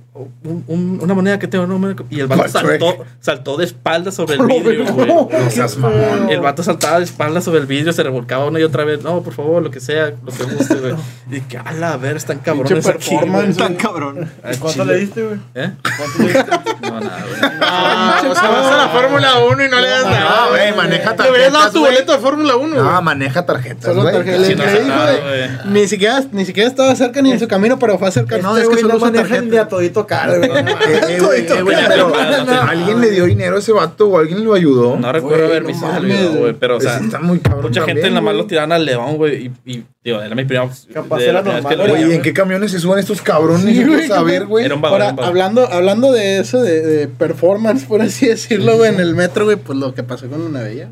un- 0.43 0.63
un- 0.68 0.99
una 1.01 1.13
moneda 1.13 1.38
que 1.39 1.47
tengo, 1.47 1.66
que-". 1.95 2.03
Y 2.09 2.20
el 2.22 2.28
vato 2.28 2.41
¿Cuál 2.43 2.51
saltó, 2.51 3.05
saltó 3.20 3.57
de 3.57 3.66
espaldas 3.66 4.16
sobre 4.16 4.36
el 4.36 4.41
vidrio, 4.47 4.86
güey. 4.93 5.07
No 5.07 5.30
seas 5.49 5.78
mamón. 5.78 6.30
El 6.30 6.39
vato 6.39 6.63
saltaba 6.63 6.99
de 6.99 7.03
espaldas 7.05 7.43
sobre 7.43 7.59
el 7.59 7.66
vidrio, 7.66 7.91
se 7.93 8.01
revolcaba 8.03 8.45
una 8.45 8.59
y 8.59 8.63
otra 8.63 8.84
vez. 8.86 9.03
No, 9.03 9.22
por 9.22 9.34
favor, 9.34 9.61
lo 9.61 9.72
que 9.72 9.80
sea, 9.80 10.13
lo 10.26 10.32
que 10.32 10.43
guste, 10.43 10.76
güey. 10.76 10.95
Y 11.32 11.41
que, 11.41 11.57
a 11.57 11.72
la 11.74 11.97
ver, 11.97 12.16
están 12.18 12.39
cabrones 12.39 12.72
Pinche 12.72 12.89
aquí, 12.91 13.09
güey". 13.09 13.20
performance, 13.20 13.57
Tan 13.57 13.76
cabrón. 13.76 14.30
¿Cuánto 14.59 14.86
le 14.86 14.95
diste, 14.97 15.24
güey? 15.24 15.39
¿Eh? 15.55 15.72
¿Cuánto 15.97 16.18
le 16.20 16.26
diste? 16.34 16.45
No, 16.86 16.99
nada, 16.99 17.24
güey. 17.28 17.51
Ah, 17.61 18.22
o 18.30 18.36
sea, 18.36 18.49
vas 18.49 18.72
a 18.72 18.78
la 18.78 18.88
Fórmula 18.89 19.39
1 19.51 19.66
y 19.66 19.70
no 19.70 19.80
le 19.80 19.89
das 19.89 20.03
nada. 20.05 20.45
No, 20.45 20.49
güey, 20.51 20.74
maneja 20.76 21.16
Le 21.16 21.32
hubieras 21.32 21.51
dado 21.53 21.63
tarjetas, 21.66 21.74
tu 21.74 21.80
boleto 21.82 22.11
de 22.13 22.18
Fórmula 22.20 22.55
1. 22.55 22.84
No, 22.84 23.01
maneja 23.01 23.45
tarjetas, 23.45 23.84
Solo 23.86 24.01
güey. 24.03 24.13
tarjeta. 24.13 24.43
Sí, 24.43 24.49
Le 24.49 24.55
no 24.55 24.63
le 24.63 24.70
hace 24.70 24.80
dijo, 24.84 24.95
nada, 24.95 25.11
güey, 25.11 25.24
güey. 25.24 25.49
Ni 25.74 25.88
siquiera, 25.88 26.24
ni 26.32 26.45
siquiera 26.45 26.70
estaba 26.70 26.95
cerca 26.95 27.22
ni 27.22 27.32
en 27.32 27.39
su 27.39 27.47
camino, 27.47 27.80
pero 27.80 27.97
fue 27.97 28.11
cerca. 28.11 28.38
No, 28.38 28.55
Este 28.55 28.72
es 28.74 28.78
que 28.82 28.88
no 28.88 28.99
manejan 28.99 29.49
de 29.49 29.57
a 29.57 29.61
tarjeta. 29.63 29.68
todito 29.68 30.05
caro, 30.06 30.38
güey. 30.38 30.49
Eh, 30.49 31.01
eh, 31.10 31.20
güey, 31.20 31.45
eh, 31.47 31.62
güey, 31.62 31.78
pero 31.88 32.14
¿alguien 32.16 33.01
le 33.01 33.12
dio 33.12 33.26
dinero 33.26 33.56
a 33.56 33.60
ese 33.60 33.72
vato 33.72 34.08
o 34.08 34.18
alguien 34.20 34.43
lo 34.43 34.53
ayudó? 34.53 34.97
No 34.97 35.12
recuerdo 35.12 35.45
haber 35.45 35.64
no 35.64 35.68
visto 35.70 35.88
ese 35.89 35.99
video, 36.01 36.34
güey. 36.34 36.53
Pero, 36.53 36.76
o 36.76 36.80
Pues 36.80 36.89
sea, 36.91 37.01
está 37.01 37.20
muy 37.20 37.39
cabrón 37.39 37.64
mucha 37.64 37.84
gente 37.84 38.01
nada 38.10 38.22
más 38.22 38.34
güey. 38.34 38.43
lo 38.43 38.47
tiraban 38.47 38.72
al 38.72 38.86
león, 38.86 39.18
güey. 39.18 39.51
Y, 39.66 39.72
y, 39.72 39.84
digo, 40.03 40.22
era 40.22 40.36
mi 40.36 40.45
primera. 40.45 40.70
Capaz 40.93 41.18
de 41.18 41.24
era 41.26 41.34
la 41.34 41.41
primera 41.41 41.70
vez 41.70 41.78
normal, 41.78 41.97
güey. 42.06 42.14
¿en 42.16 42.22
qué 42.22 42.34
camiones 42.34 42.72
se 42.72 42.80
suben 42.80 42.99
estos 42.99 43.22
cabrones? 43.22 44.08
Saber, 44.08 44.45
güey. 44.45 44.66
Era 44.66 44.76
un 44.76 44.82
vagón, 44.82 45.01
Ahora, 45.01 45.06
era 45.06 45.12
un 45.12 45.16
vagón. 45.18 45.30
hablando, 45.30 45.72
hablando 45.72 46.12
de 46.12 46.39
eso, 46.39 46.62
de, 46.62 46.82
de 46.82 47.08
performance, 47.08 47.86
por 47.86 48.01
así 48.01 48.28
decirlo, 48.28 48.78
güey, 48.78 48.93
en 48.93 48.99
el 48.99 49.16
metro, 49.16 49.45
güey, 49.45 49.58
pues 49.58 49.78
lo 49.78 49.93
que 49.93 50.03
pasó 50.03 50.28
con 50.28 50.41
una 50.41 50.62
bella. 50.62 50.89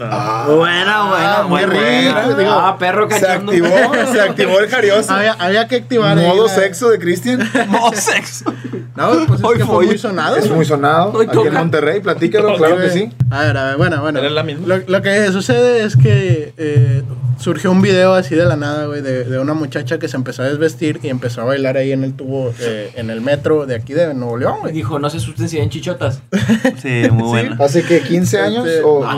Ah, 0.00 0.46
Buena, 0.48 1.08
buena, 1.08 1.42
muy 1.42 1.48
muy 1.48 1.64
rico, 1.64 2.14
buena. 2.14 2.36
digo, 2.36 2.50
Ah, 2.52 2.76
perro 2.78 3.08
Se 3.10 3.20
cachondo. 3.20 3.52
activó, 3.52 3.68
se 4.12 4.20
activó 4.20 4.58
el 4.60 4.68
jarioso. 4.68 5.12
Había, 5.12 5.32
había 5.34 5.68
que 5.68 5.76
activar. 5.76 6.16
Modo 6.16 6.46
la- 6.46 6.54
sexo 6.54 6.88
de 6.90 6.98
Cristian. 6.98 7.48
Modo 7.68 7.92
sexo. 7.92 8.52
No, 8.94 9.10
pues 9.26 9.40
es 9.40 9.44
Hoy 9.44 9.56
que 9.58 9.64
fue 9.64 9.74
fue. 9.76 9.86
muy 9.86 9.98
sonado. 9.98 10.36
Es 10.36 10.50
muy 10.50 10.64
sonado. 10.64 11.12
Hoy 11.12 11.26
Aquí 11.28 11.38
en. 11.46 11.54
Monterrey, 11.54 12.00
platícalo, 12.00 12.56
claro 12.56 12.78
que 12.78 12.90
sí. 12.90 13.10
A 13.30 13.40
ver, 13.42 13.56
a 13.56 13.64
ver, 13.68 13.76
bueno, 13.76 14.00
bueno. 14.00 14.18
Era 14.18 14.30
la 14.30 14.42
misma. 14.42 14.66
Lo, 14.66 14.82
lo 14.86 15.02
que 15.02 15.26
sucede 15.32 15.84
es 15.84 15.96
que 15.96 16.52
eh, 16.56 17.02
surgió 17.38 17.70
un 17.70 17.80
video 17.82 18.14
así 18.14 18.34
de 18.34 18.44
la 18.44 18.56
nada, 18.56 18.86
güey, 18.86 19.00
de, 19.02 19.24
de 19.24 19.38
una 19.38 19.54
muchacha 19.54 19.98
que 19.98 20.08
se 20.08 20.16
empezó 20.16 20.42
a 20.42 20.46
desvestir 20.46 21.00
y 21.02 21.08
empezó 21.08 21.40
a 21.42 21.44
bailar 21.44 21.76
ahí 21.76 21.92
en 21.92 22.04
el 22.04 22.14
tubo, 22.14 22.52
eh, 22.60 22.92
en 22.96 23.10
el 23.10 23.20
metro 23.20 23.66
de 23.66 23.74
aquí 23.76 23.94
de 23.94 24.12
Nuevo 24.14 24.36
León, 24.36 24.54
Y 24.58 24.60
güey. 24.60 24.72
dijo, 24.74 24.98
no 24.98 25.08
se 25.10 25.16
asusten 25.18 25.48
si 25.48 25.58
ven 25.58 25.70
chichotas. 25.70 26.20
Sí, 26.82 27.08
muy 27.12 27.28
buena. 27.28 27.56
¿Hace 27.64 27.82
que 27.84 28.00
15 28.02 28.40
años? 28.40 28.66
Este, 28.66 28.82
o... 28.82 29.04
Ah, 29.06 29.14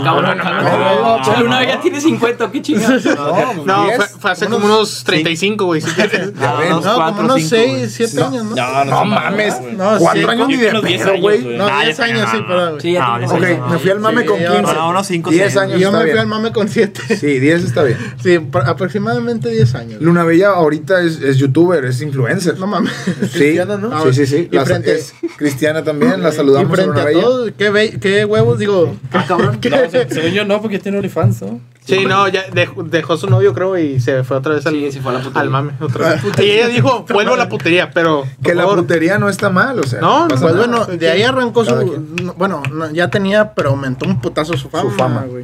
cabrón, 0.63 0.95
cálmate. 1.05 1.31
La 1.33 1.41
luna 1.41 1.65
ya 1.67 1.81
tiene 1.81 2.01
50, 2.01 2.51
qué 2.53 2.63
chingados. 2.63 3.05
No, 3.05 3.65
No, 3.65 3.85
10, 3.85 3.97
fue, 3.97 4.07
fue 4.21 4.31
hace 4.31 4.47
como 4.47 4.67
unos 4.67 5.05
35, 5.05 5.65
güey. 5.65 5.81
quieres. 5.83 6.33
Ah, 6.41 6.57
ven, 6.61 6.73
unos 6.73 6.85
No, 6.85 6.95
como 7.07 7.21
unos 7.21 7.37
cinco, 7.37 7.49
6, 7.51 7.71
güey. 7.71 7.89
7 7.91 8.13
No. 8.17 8.27
años, 8.27 8.45
¿no? 8.45 8.55
No, 8.57 8.85
No 8.85 9.05
mames. 9.05 9.55
No, 9.77 9.99
Cuatro 9.99 10.23
sí, 10.23 10.29
años 10.29 10.49
ni 10.49 10.57
de 10.57 10.69
unos 10.71 10.83
10 10.85 11.01
pedo, 11.03 11.11
años, 11.13 11.23
güey. 11.23 11.45
No, 11.57 11.67
Ah, 11.67 11.83
10 11.85 11.97
ya 11.97 12.05
años, 12.05 12.29
sí, 12.31 12.37
no, 12.39 12.47
perdón. 12.47 12.81
Sí, 12.81 12.93
ya 12.93 13.01
No, 13.07 13.15
Ok, 13.15 13.21
sé. 13.21 13.47
50. 13.47 13.67
me 13.69 13.79
fui 13.79 13.91
al 13.91 14.01
mame 14.01 14.21
Sí, 14.23 14.27
con 14.29 14.41
ya, 14.41 14.53
15. 14.57 14.75
no, 14.75 14.89
unos 14.91 15.07
cinco, 15.07 15.31
10 15.31 15.43
seis. 15.45 15.57
años 15.57 15.77
Y 15.79 15.81
yo 15.81 15.89
está 15.89 15.99
me 15.99 16.03
fui 16.05 16.11
bien. 16.13 16.19
al 16.21 16.27
mame 16.27 16.53
con 16.53 16.69
7. 16.69 17.17
Sí, 17.17 17.39
10 17.39 17.65
está 17.65 17.83
bien. 17.83 17.99
Sí, 18.23 18.39
aproximadamente 18.67 19.49
10 19.51 19.75
años. 19.75 20.01
Luna 20.01 20.25
Bella 20.25 20.51
ahorita 20.51 21.01
es, 21.03 21.21
youtuber, 21.37 21.85
es 21.85 22.01
influencer. 22.01 22.59
No 22.59 22.67
mames. 22.67 22.93
Sí, 23.05 23.39
Cristiana, 23.39 23.77
¿no? 23.77 24.05
sí, 24.05 24.13
sí, 24.13 24.27
sí. 24.27 24.49
Y 24.51 24.57
es 24.57 25.15
cristiana 25.37 25.83
también, 25.83 26.23
la 26.23 26.29
Y 26.31 26.33
saludamos 26.33 26.71
a 26.79 26.83
frente 26.83 27.01
a 27.01 27.13
todos, 27.13 27.51
¿qué, 27.57 28.25
huevos, 28.25 28.59
digo. 28.59 28.95
Ah, 29.13 29.25
cabrón. 29.27 29.59
No, 29.75 29.91
se- 29.91 30.09
según 30.09 30.33
no, 30.45 30.61
porque 30.61 30.79
tiene 30.79 30.99
OnlyFans, 30.99 31.43
¿no? 31.43 31.61
Sí, 31.85 32.07
no, 32.07 32.27
ya 32.29 32.45
dejó, 32.53 32.83
dejó 32.83 33.17
su 33.17 33.29
novio, 33.29 33.53
creo, 33.53 33.77
y 33.79 34.01
se 34.01 34.25
fue 34.25 34.39
otra 34.39 34.55
vez 34.55 34.65
al, 34.67 34.73
Sí, 34.75 34.93
se 34.93 35.01
fue 35.01 35.13
a 35.13 35.15
la 35.15 35.21
putería. 35.21 35.41
al 35.43 35.51
mame. 35.51 35.73
Otra 35.81 36.11
vez. 36.11 36.23
Y 36.39 36.51
ella 36.51 36.69
dijo, 36.69 37.05
vuelvo 37.11 37.35
a 37.35 37.37
la 37.37 37.49
putería, 37.49 37.91
pero. 37.91 38.25
Que 38.43 38.55
la 38.55 38.67
putería 38.67 39.19
no 39.19 39.29
está 39.29 39.51
mal, 39.51 39.79
o 39.79 39.83
sea. 39.83 40.01
No, 40.01 40.27
pasa 40.29 40.43
Pues 40.43 40.57
bueno, 40.57 40.87
de 40.87 41.11
ahí 41.11 41.23
arrancó 41.23 41.65
Cada 41.65 41.83
su. 41.83 41.89
quien. 41.89 42.17
no, 42.27 42.35
bueno, 42.35 42.63
no, 42.73 42.91
ya 42.91 43.09
tenía, 43.11 43.53
pero 43.55 43.71
aumentó 43.71 44.07
un 44.07 44.21
putazo 44.21 44.57
su 44.57 44.71
fama. 44.71 44.91
fama. 44.97 45.25
güey. 45.29 45.43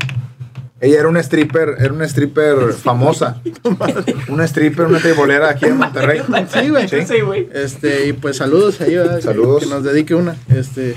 Ella 0.82 1.00
era 1.00 1.08
una 1.08 1.20
stripper, 1.20 1.76
era 1.78 1.92
una 1.92 2.06
stripper 2.06 2.72
famosa. 2.82 3.42
una 4.28 4.44
stripper, 4.44 4.86
una 4.86 4.98
teibolera 4.98 5.50
aquí 5.50 5.66
en 5.66 5.76
Monterrey. 5.76 6.22
Sí, 6.52 6.68
güey. 6.70 6.88
Sí, 6.88 7.20
güey. 7.20 7.48
Este, 7.52 8.06
y 8.08 8.12
pues 8.14 8.38
saludos 8.38 8.80
ahí, 8.80 8.94
¿verdad? 8.96 9.16
Que- 9.16 9.22
Saludos. 9.22 9.62
Que, 9.64 9.68
nos 9.68 9.84
dedique 9.84 10.14
una. 10.14 10.36
Este. 10.48 10.96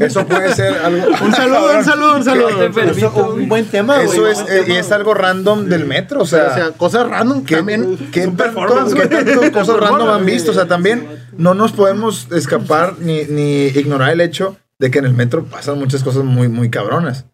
Eso 0.00 0.24
puede 0.26 0.54
ser 0.54 0.74
algo. 0.78 1.06
Un 1.24 1.32
saludo, 1.34 1.78
un 1.78 1.84
saludo, 1.84 2.16
un 2.16 2.24
saludo. 2.24 2.48
Eso, 2.64 3.32
un 3.34 3.48
buen 3.48 3.64
tema, 3.66 3.96
güey. 3.96 4.08
Eso 4.08 4.28
es, 4.28 4.42
Buen 4.42 4.52
eh, 4.56 4.62
tema. 4.64 4.78
es 4.78 4.92
algo 4.92 5.14
random 5.14 5.66
del 5.66 5.84
metro, 5.86 6.20
o 6.20 6.22
O 6.22 6.26
sea, 6.26 6.72
cosas 6.76 7.08
random 7.08 7.44
¿Qué, 7.44 7.56
también. 7.56 7.96
qué 8.12 8.26
tanto, 8.28 8.64
qué 9.40 9.50
cosas 9.52 9.76
random 9.80 10.08
han 10.10 10.24
visto? 10.26 10.52
O 10.52 10.54
sea, 10.54 10.66
también 10.68 11.06
no 11.36 11.54
nos 11.54 11.72
podemos 11.72 12.28
escapar 12.32 12.94
ni, 13.00 13.24
ni 13.24 13.66
ignorar 13.66 14.12
el 14.12 14.20
hecho 14.20 14.56
de 14.78 14.90
que 14.90 15.00
en 15.00 15.06
el 15.06 15.14
metro 15.14 15.44
pasan 15.44 15.78
muchas 15.78 16.02
cosas 16.04 16.24
muy, 16.24 16.48
muy 16.48 16.70
cabronas. 16.70 17.24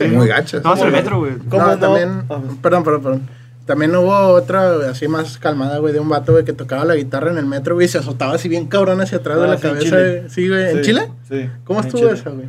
Muy 0.00 0.26
gachas. 0.28 0.62
Vamos 0.62 0.80
al 0.82 0.92
metro, 0.92 1.18
güey. 1.20 1.34
¿Cómo 1.48 1.62
No, 1.62 1.68
no? 1.72 1.78
también. 1.78 2.22
Ah, 2.28 2.40
Perdón, 2.62 2.84
perdón, 2.84 3.02
perdón. 3.02 3.28
También 3.66 3.96
hubo 3.96 4.14
otra 4.14 4.90
así 4.90 5.08
más 5.08 5.38
calmada, 5.38 5.78
güey, 5.78 5.94
de 5.94 6.00
un 6.00 6.08
vato, 6.08 6.32
güey, 6.32 6.44
que 6.44 6.52
tocaba 6.52 6.84
la 6.84 6.96
guitarra 6.96 7.30
en 7.30 7.38
el 7.38 7.46
metro, 7.46 7.74
güey, 7.74 7.86
y 7.86 7.88
se 7.88 7.96
azotaba 7.98 8.34
así 8.34 8.48
bien 8.48 8.66
cabrón 8.66 9.00
hacia 9.00 9.18
atrás 9.18 9.38
de 9.38 9.44
Ah, 9.44 9.46
la 9.46 9.56
sí, 9.56 9.62
cabeza. 9.62 9.84
Chile. 9.84 10.24
Sí, 10.28 10.48
güey. 10.48 10.70
¿En 10.70 10.76
sí, 10.76 10.82
Chile? 10.82 11.08
Sí. 11.30 11.50
¿Cómo 11.64 11.80
estuvo 11.80 12.00
Chile. 12.02 12.12
eso, 12.12 12.32
güey? 12.34 12.46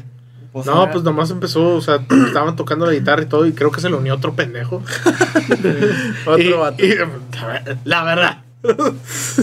Pues, 0.52 0.66
No, 0.66 0.90
pues 0.92 1.04
nomás 1.04 1.30
empezó, 1.32 1.76
o 1.76 1.82
sea, 1.82 2.00
estaban 2.28 2.56
tocando 2.58 2.86
la 2.86 2.92
guitarra 2.94 3.22
y 3.22 3.26
todo, 3.28 3.46
y 3.46 3.54
creo 3.54 3.72
que 3.72 3.80
se 3.80 3.90
le 3.90 3.96
unió 3.96 4.14
otro 4.16 4.34
pendejo. 4.36 4.82
Otro 6.26 6.40
Y- 6.40 6.52
vato. 6.54 6.84
y, 6.86 6.96
la 7.86 8.04
verdad. 8.04 8.38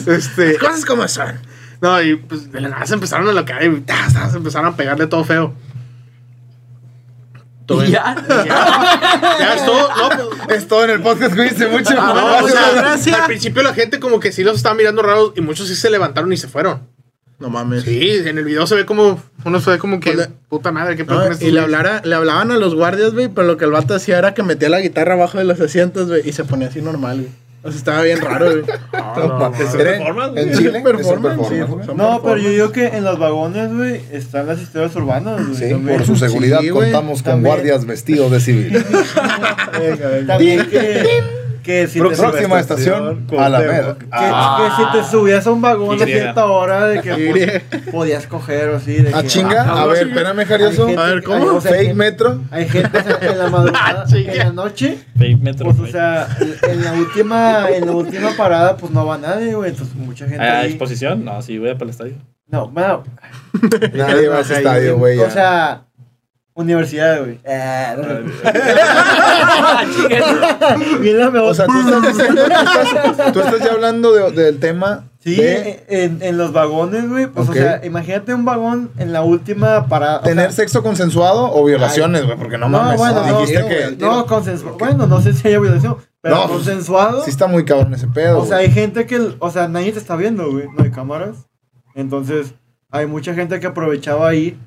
este. 0.07 0.59
Cosas 0.59 0.85
como 0.85 1.07
son. 1.09 1.35
No, 1.81 2.01
y 2.03 2.17
pues 2.17 2.53
de 2.53 2.61
la 2.61 2.69
nada 2.69 2.87
se 2.87 2.95
empezaron 2.95 3.29
a 3.29 3.33
locar 3.33 3.63
y 3.65 3.81
tas, 3.81 4.13
tas, 4.15 4.35
empezaron 4.35 4.73
a 4.73 4.77
pegarle 4.77 5.07
todo 5.07 5.25
feo. 5.25 5.53
Todo 7.67 7.83
Y 7.85 7.89
bien. 7.89 7.93
ya. 7.93 8.17
Ya 9.39 9.55
es 9.55 9.65
todo. 9.65 9.89
No, 9.97 10.09
pues, 10.47 10.59
Es 10.59 10.69
todo 10.69 10.85
en 10.85 10.91
el 10.91 11.01
podcast, 11.01 11.35
cuídense 11.35 11.69
mucho. 11.69 11.95
Ah, 11.99 12.13
no, 12.41 12.45
o 12.47 12.49
Gracias. 12.75 13.19
al 13.21 13.27
principio 13.27 13.63
la 13.63 13.75
gente 13.75 14.01
como 14.01 14.21
que 14.21 14.33
sí 14.33 14.43
los 14.43 14.57
estaba 14.57 14.75
mirando 14.75 15.03
raros 15.03 15.33
y 15.37 15.41
muchos 15.41 15.69
sí 15.69 15.75
se 15.77 15.91
levantaron 15.91 16.33
y 16.33 16.37
se 16.37 16.49
fueron. 16.49 16.81
No 17.39 17.51
mames. 17.51 17.83
Sí, 17.83 18.23
en 18.25 18.39
el 18.39 18.45
video 18.45 18.67
se 18.69 18.77
ve 18.77 18.87
como, 18.87 19.21
uno 19.45 19.61
se 19.61 19.71
ve 19.71 19.79
como 19.79 19.99
que, 19.99 20.13
Pues 20.13 20.29
puta 20.49 20.71
madre, 20.71 20.97
qué 20.97 21.05
No, 21.05 21.19
pedo 21.21 21.37
y 21.41 21.51
le, 21.51 21.61
hablara, 21.61 22.01
le 22.05 22.15
hablaban 22.15 22.53
a 22.53 22.57
los 22.57 22.75
guardias, 22.77 23.13
güey, 23.15 23.29
pero 23.29 23.47
lo 23.49 23.57
que 23.57 23.65
el 23.65 23.73
vato 23.73 23.95
hacía 23.97 24.19
era 24.19 24.33
que 24.35 24.45
metía 24.45 24.69
la 24.69 24.79
guitarra 24.81 25.15
abajo 25.15 25.39
de 25.39 25.45
los 25.45 25.61
asientos, 25.61 26.07
güey, 26.09 26.23
y 26.29 26.33
se 26.33 26.45
ponía 26.45 26.69
así 26.69 26.81
normal, 26.81 27.17
güey. 27.23 27.31
O 27.65 27.71
sea, 27.71 27.79
estaba 27.79 28.03
bien 28.03 28.21
raro, 28.21 28.51
güey. 28.51 28.63
Ah, 28.95 29.15
no, 29.17 29.27
no, 29.27 29.51
no. 29.51 29.57
¿Era 29.81 29.93
performance, 29.93 30.41
En. 30.41 30.53
Chile. 30.59 30.79
es 30.79 30.83
Performance, 30.85 31.49
sí, 31.49 31.55
No, 31.95 32.23
pero 32.23 32.37
yo 32.39 32.49
digo 32.51 32.73
que 32.73 32.87
en 32.89 33.05
los 33.05 33.19
vagones, 33.19 33.73
güey, 33.75 34.01
están 34.11 34.47
las 34.47 34.61
historias 34.61 34.95
urbanas, 34.97 35.47
güey. 35.47 35.55
Sí, 35.59 35.71
también. 35.71 35.97
por 35.99 36.07
su 36.07 36.17
seguridad 36.17 36.61
Sí, 36.61 36.71
contamos 36.71 37.23
con 37.23 37.33
también. 37.33 37.55
guardias 37.55 37.85
vestidos 37.85 38.31
de 38.33 38.41
civil. 38.41 38.73
Venga, 39.79 40.09
venga. 40.09 40.27
También 40.27 40.67
que, 40.69 41.23
que 41.63 41.87
si 41.87 42.01
te 42.01 42.09
Próxima 42.09 42.59
estación, 42.61 43.27
Alameda. 43.39 43.97
Que, 43.99 44.07
Ah. 44.11 44.59
que 44.77 44.85
si 44.85 44.91
te 45.05 45.11
subías 45.11 45.47
a 45.47 45.51
un 45.53 45.63
vagón 45.63 46.01
a 46.01 46.05
Y. 46.09 46.13
cierta 46.13 46.47
hora 46.47 46.87
de 46.89 47.01
que 47.01 47.63
pues, 47.71 47.83
podías 47.93 48.27
coger 48.27 48.71
o 48.71 48.77
así. 48.77 48.95
De 48.97 49.13
Ah, 49.15 49.23
que, 49.23 49.29
chinga. 49.29 49.63
ah, 49.69 49.83
A 49.83 49.87
ver, 49.87 50.09
espérame, 50.09 50.45
Jarioso. 50.45 50.87
Hay 50.89 50.97
A 50.97 51.03
ver, 51.05 51.23
¿cómo? 51.23 51.37
hay- 51.51 51.57
o 51.57 51.61
sea, 51.61 51.71
hay 51.73 51.77
Fake 51.79 51.87
gente- 51.89 51.95
metro. 52.05 52.41
Hay 52.51 52.69
gente 52.69 52.99
o 52.99 53.03
sea, 53.03 53.19
en 53.31 53.39
la 53.39 53.49
madrugada, 53.49 54.05
en 54.13 54.39
la 54.39 54.53
noche, 54.53 54.99
Fake 55.17 55.39
metro. 55.41 55.67
pues 55.67 55.79
o 55.79 55.87
sea, 55.93 56.27
en 56.69 56.85
la 56.85 56.93
última, 56.95 57.71
en 57.71 57.87
la 57.87 57.93
última 57.93 58.31
parada, 58.37 58.77
pues 58.77 58.91
no 58.93 59.07
va 59.07 59.19
nadie, 59.19 59.55
güey. 59.55 59.71
Entonces 59.71 59.95
mucha 59.95 60.27
gente 60.27 60.43
¿A 60.45 60.61
ahí. 60.61 60.71
exposición? 60.71 61.25
No, 61.25 61.41
sí, 61.43 61.59
voy 61.59 61.71
a 61.71 61.75
para 61.75 61.85
el 61.85 61.91
estadio. 61.91 62.15
No, 62.49 62.69
bueno, 62.69 63.05
Nadie 63.95 64.29
va 64.29 64.39
a 64.39 64.41
ese 64.41 64.55
estadio, 64.57 64.99
güey. 64.99 65.19
o 65.19 65.31
sea, 65.31 65.85
universidad, 66.55 67.21
güey. 67.21 67.41
Ah, 67.47 67.95
no. 67.97 68.03
Mira, 71.01 71.31
me 71.31 71.39
O 71.41 71.55
sea, 71.55 71.67
tú 71.67 71.79
estás 71.81 72.03
diciendo, 72.03 72.43
tú 72.45 72.81
estás, 72.81 73.33
tú 73.33 73.41
estás 73.41 73.59
ya 73.61 73.73
hablando 73.73 74.13
de- 74.13 74.31
del 74.33 74.59
tema 74.59 75.05
Sí, 75.21 75.37
de 75.37 75.85
en, 75.89 76.21
en 76.21 76.37
los 76.37 76.53
vagones, 76.53 77.09
güey. 77.09 77.27
Pues, 77.29 77.49
Ok. 77.49 77.55
o 77.55 77.59
sea, 77.59 77.81
imagínate 77.85 78.35
un 78.35 78.45
vagón 78.45 78.91
en 78.99 79.13
la 79.13 79.23
última 79.23 79.87
parada. 79.87 80.21
tener 80.23 80.47
sea, 80.47 80.57
sexo 80.65 80.83
consensuado 80.83 81.53
o 81.55 81.65
violaciones, 81.65 82.25
güey, 82.27 82.37
porque 82.37 82.59
no 82.59 82.69
No, 82.69 82.79
mames. 82.79 82.99
bueno, 82.99 83.25
no, 83.25 83.41
dijiste 83.41 83.63
tiro, 83.63 83.69
que 83.99 84.05
No, 84.05 84.27
consensuado. 84.27 84.79
Bueno, 84.79 85.07
no 85.07 85.21
sé 85.23 85.33
si 85.33 85.47
haya 85.47 85.61
violación, 85.61 85.97
pero 86.21 86.35
No, 86.37 86.49
consensuado. 86.49 87.23
sí 87.25 87.31
está 87.31 87.47
muy 87.47 87.65
cabrón 87.65 87.95
ese 87.95 88.09
pedo. 88.09 88.41
o 88.41 88.47
sea, 88.47 88.57
hay 88.59 88.71
gente 88.73 89.07
que, 89.07 89.35
o 89.39 89.51
sea, 89.51 89.69
nadie 89.69 89.93
te 89.93 90.01
está 90.01 90.17
viendo, 90.17 90.51
güey. 90.51 90.67
No 90.77 90.83
hay 90.83 90.91
cámaras. 90.91 91.47
Entonces, 91.95 92.55
hay 92.91 93.07
mucha 93.07 93.33
gente 93.35 93.61
que 93.61 93.67
aprovechaba 93.69 94.29
ahí 94.29 94.59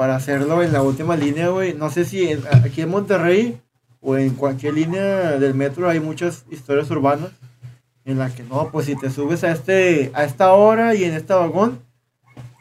para 0.00 0.16
hacerlo 0.16 0.62
en 0.62 0.72
la 0.72 0.80
última 0.80 1.14
línea, 1.14 1.48
güey. 1.50 1.74
No 1.74 1.90
sé 1.90 2.06
si 2.06 2.26
en- 2.26 2.42
aquí 2.64 2.80
en 2.80 2.88
Monterrey 2.88 3.60
o 4.00 4.16
en 4.16 4.30
cualquier 4.30 4.72
línea 4.72 5.32
del 5.38 5.52
metro 5.52 5.90
hay 5.90 6.00
muchas 6.00 6.46
historias 6.50 6.90
urbanas 6.90 7.28
en 8.06 8.16
la 8.18 8.30
que 8.30 8.42
no, 8.42 8.70
pues 8.72 8.86
si 8.86 8.96
te 8.96 9.10
subes 9.10 9.44
a 9.44 9.52
este 9.52 10.10
a 10.14 10.24
esta 10.24 10.52
hora 10.52 10.94
y 10.94 11.04
en 11.04 11.12
este 11.12 11.34
vagón 11.34 11.80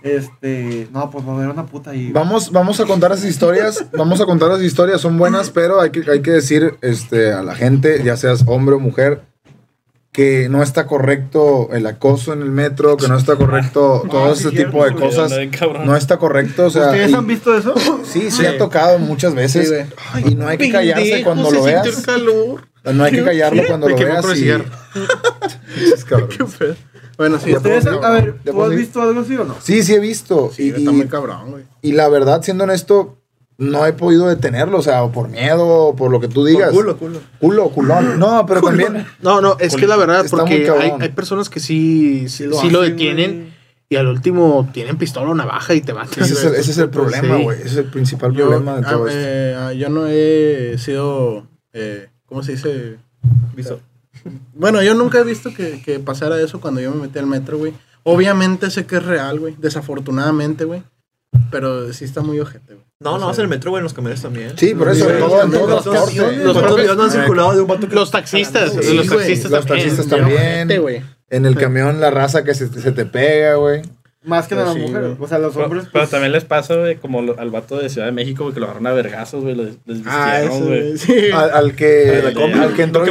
este, 0.04 0.90
no, 0.92 1.10
pues 1.10 1.26
va 1.26 1.32
a 1.32 1.36
haber 1.38 1.48
una 1.50 1.66
puta 1.66 1.92
ahí. 1.92 2.12
Vamos, 2.12 2.52
vamos 2.52 2.78
a 2.82 2.86
contar 2.86 3.14
esas 3.14 3.24
historias, 3.30 3.86
vamos 3.94 4.20
a 4.20 4.26
contar 4.26 4.50
las 4.50 4.62
historias, 4.62 5.00
son 5.00 5.18
buenas, 5.18 5.50
pero 5.50 5.80
hay 5.80 5.92
que, 5.92 6.12
hay 6.12 6.22
que 6.22 6.32
decir 6.32 6.76
este, 6.82 7.32
a 7.32 7.42
la 7.42 7.56
gente, 7.56 8.04
ya 8.04 8.18
seas 8.18 8.44
hombre 8.48 8.76
o 8.76 8.80
mujer, 8.82 9.22
que 10.12 10.49
no 10.49 10.64
está 10.64 10.88
correcto 10.88 11.70
el 11.72 11.86
acoso 11.86 12.34
en 12.34 12.41
el 12.41 12.51
metro, 12.51 12.97
que 12.97 13.07
no 13.07 13.16
está 13.18 13.36
correcto 13.36 14.03
todo 14.12 14.34
ese 14.34 14.49
cierto, 14.49 14.72
tipo 14.72 14.86
de 14.86 14.93
cosas. 14.95 15.32
No 15.86 15.95
está 15.95 16.18
correcto, 16.18 16.66
o 16.66 16.70
sea, 16.70 16.88
¿Ustedes 16.88 17.12
y- 17.12 17.14
han 17.16 17.28
visto 17.28 17.55
eso? 17.55 17.76
sí, 18.03 18.32
sí 18.32 18.45
ha 18.45 18.57
tocado 18.57 18.97
muchas 18.99 19.36
veces 19.36 19.70
Sí, 20.16 20.24
y 20.32 20.36
no 20.36 20.47
hay 20.47 20.57
que 20.57 20.72
callarse 20.72 21.03
Pendejo, 21.03 21.26
cuando 21.26 21.51
lo 21.51 21.64
veas. 21.64 22.01
calor. 22.05 22.68
No 22.93 23.03
hay 23.03 23.12
que 23.12 23.24
callarlo 23.24 23.64
cuando 23.68 23.89
lo 23.89 23.95
veas 23.95 24.26
y... 24.38 24.49
Es 24.49 26.05
cabrón. 26.05 26.30
Bueno, 27.18 27.38
sí, 27.38 27.53
¿Ustedes, 27.53 27.84
ya 27.84 27.91
a 27.91 28.12
ver, 28.12 28.36
¿tú 28.43 28.49
has 28.51 28.55
puedo 28.55 28.70
visto 28.70 29.01
algo 29.01 29.20
así 29.22 29.36
o 29.36 29.43
no? 29.43 29.55
Sí, 29.62 29.84
sí 29.84 29.93
he 29.93 29.99
visto. 29.99 30.51
Sí, 30.55 30.68
y, 30.68 30.80
está 30.80 30.91
muy 30.91 31.07
cabrón, 31.07 31.51
güey. 31.51 31.66
y 31.82 31.91
la 31.91 32.07
verdad, 32.07 32.41
siendo 32.41 32.64
honesto, 32.64 33.18
no 33.60 33.86
he 33.86 33.91
podido 33.93 34.28
detenerlo, 34.28 34.78
o 34.80 34.82
sea, 34.82 35.03
o 35.03 35.12
por 35.12 35.28
miedo, 35.30 35.68
o 35.68 35.95
por 35.95 36.10
lo 36.10 36.20
que 36.20 36.28
tú 36.30 36.45
digas. 36.45 36.72
Culo, 36.72 36.97
culo. 36.97 37.20
Culo, 37.39 37.70
culón. 37.70 38.18
No, 38.18 38.45
pero 38.47 38.62
también... 38.62 39.05
No, 39.22 39.41
no, 39.41 39.57
es 39.60 39.76
que 39.76 39.86
la 39.86 39.97
verdad, 39.97 40.24
Está 40.26 40.38
porque 40.38 40.70
hay, 40.70 40.93
hay 40.97 41.10
personas 41.10 41.49
que 41.49 41.60
sí, 41.60 42.30
sí, 42.30 42.49
sí 42.51 42.70
lo, 42.70 42.82
detienen 42.82 43.36
güey. 43.36 43.53
y 43.89 43.95
al 43.97 44.07
último 44.07 44.70
tienen 44.74 44.97
pistola 44.97 45.30
o 45.30 45.36
navaja 45.36 45.74
y 45.76 45.82
te 45.82 45.93
matan. 45.93 46.24
Ese 46.24 46.34
es 46.34 46.43
el, 46.45 46.55
ese 46.55 46.72
es 46.72 46.78
el 46.78 46.89
problema, 46.89 47.38
Sí. 47.38 47.43
güey. 47.43 47.57
Ese 47.60 47.68
es 47.68 47.78
el 47.78 47.86
principal 47.91 48.34
Yo, 48.34 48.47
problema 48.47 48.76
de 48.80 48.88
ah, 48.88 48.89
todo 48.89 49.07
esto. 49.10 49.20
eh, 49.22 49.55
ah, 49.57 49.74
yo 49.74 49.89
no 49.89 50.07
he 50.07 50.78
sido, 50.78 51.45
eh, 51.74 52.07
¿cómo 52.26 52.41
se 52.43 52.53
dice? 52.53 52.95
Visto. 53.55 53.82
Bueno, 54.53 54.82
yo 54.82 54.95
nunca 54.95 55.20
he 55.20 55.24
visto 55.26 55.53
que, 55.53 55.82
que 55.82 55.99
pasara 55.99 56.39
eso 56.41 56.62
cuando 56.62 56.80
yo 56.80 56.91
me 56.91 57.01
metí 57.01 57.20
al 57.20 57.28
metro, 57.28 57.57
güey. 57.57 57.74
Obviamente 58.03 58.72
sé 58.72 58.86
que 58.86 58.95
es 58.95 59.03
real, 59.05 59.38
güey. 59.39 59.55
Desafortunadamente, 59.57 60.64
güey. 60.64 60.82
Pero 61.51 61.91
sí 61.91 62.05
está 62.05 62.22
muy 62.22 62.39
ojete, 62.39 62.76
güey. 62.76 62.86
No, 63.02 63.18
no, 63.18 63.34
en 63.34 63.39
el 63.39 63.47
metro, 63.47 63.72
güey, 63.72 63.80
en 63.80 63.86
los 63.86 63.93
camiones 63.93 64.22
también. 64.22 64.58
Sí, 64.58 64.76
por 64.76 64.89
eso, 64.89 65.10
los 65.10 65.34
camiones, 65.34 66.95
no 66.97 67.04
han 67.04 67.12
circulado 67.12 67.54
de 67.56 67.62
un 67.62 67.68
vato 67.68 67.88
que... 67.88 67.95
Los 67.95 68.12
taxistas, 68.12 68.76
los 68.76 69.08
taxistas 69.08 69.52
los 69.52 69.66
también. 69.66 69.88
taxistas 69.89 70.08
también. 70.08 71.04
En 71.30 71.45
el 71.45 71.56
camión, 71.56 72.02
la 72.02 72.12
raza 72.12 72.43
que 72.43 72.54
se, 72.54 72.68
te 72.68 73.06
pega, 73.06 73.56
güey. 73.56 73.84
Más 74.26 74.50
que 74.50 74.56
nada 74.56 74.74
las 74.74 74.76
mujeres. 74.76 75.16
O 75.18 75.28
sea, 75.30 75.39
los 75.39 75.56
hombres. 75.56 75.84
pero 75.86 76.04
pues, 76.04 76.10
también 76.10 76.34
les 76.34 76.43
pasa, 76.43 76.76
güey, 76.76 76.97
como 76.97 77.20
al 77.38 77.50
vato 77.52 77.78
de 77.78 77.88
Ciudad 77.88 78.06
de 78.08 78.12
México, 78.12 78.43
güey, 78.43 78.54
que 78.54 78.60
lo 78.60 78.66
agarraron 78.66 78.88
a 78.88 78.91
vergazos, 78.91 79.43
güey, 79.43 79.56
lo 79.56 79.64
des- 79.64 79.78
Ah, 80.06 80.39
desvistieron, 80.41 80.93
eso, 80.93 81.08
güey. 81.08 81.32
Al, 81.32 81.76
que, 81.76 82.22
Al 82.60 82.74
que 82.74 82.84
entró 82.84 83.04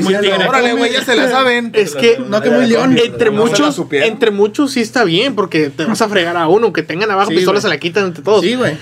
órale, 0.49 0.75
güey, 0.75 0.93
ya 0.93 1.03
se 1.03 1.17
la 1.17 1.31
saben. 1.31 1.71
Es 1.73 1.95
que 1.95 2.19
No, 2.19 2.43
que 2.43 2.51
muy 2.51 2.67
león. 2.67 2.95
entre 3.03 3.31
muchos, 3.31 3.81
entre 3.91 4.33
muchos 4.33 4.73
sí 4.73 4.83
está 4.83 5.05
bien, 5.05 5.35
porque 5.35 5.71
te 5.71 5.87
vas 5.87 6.03
a 6.03 6.11
fregar 6.11 6.37
a 6.37 6.47
uno, 6.47 6.75
que 6.75 6.83
tengan 6.83 7.11
abajo 7.11 7.31
Sí, 7.31 7.37
pistola 7.37 7.55
güey. 7.59 7.63
se 7.63 7.69
la 7.69 7.79
quitan 7.79 8.05
entre 8.05 8.23
todos. 8.23 8.43
Sí, 8.43 8.55
güey. 8.55 8.77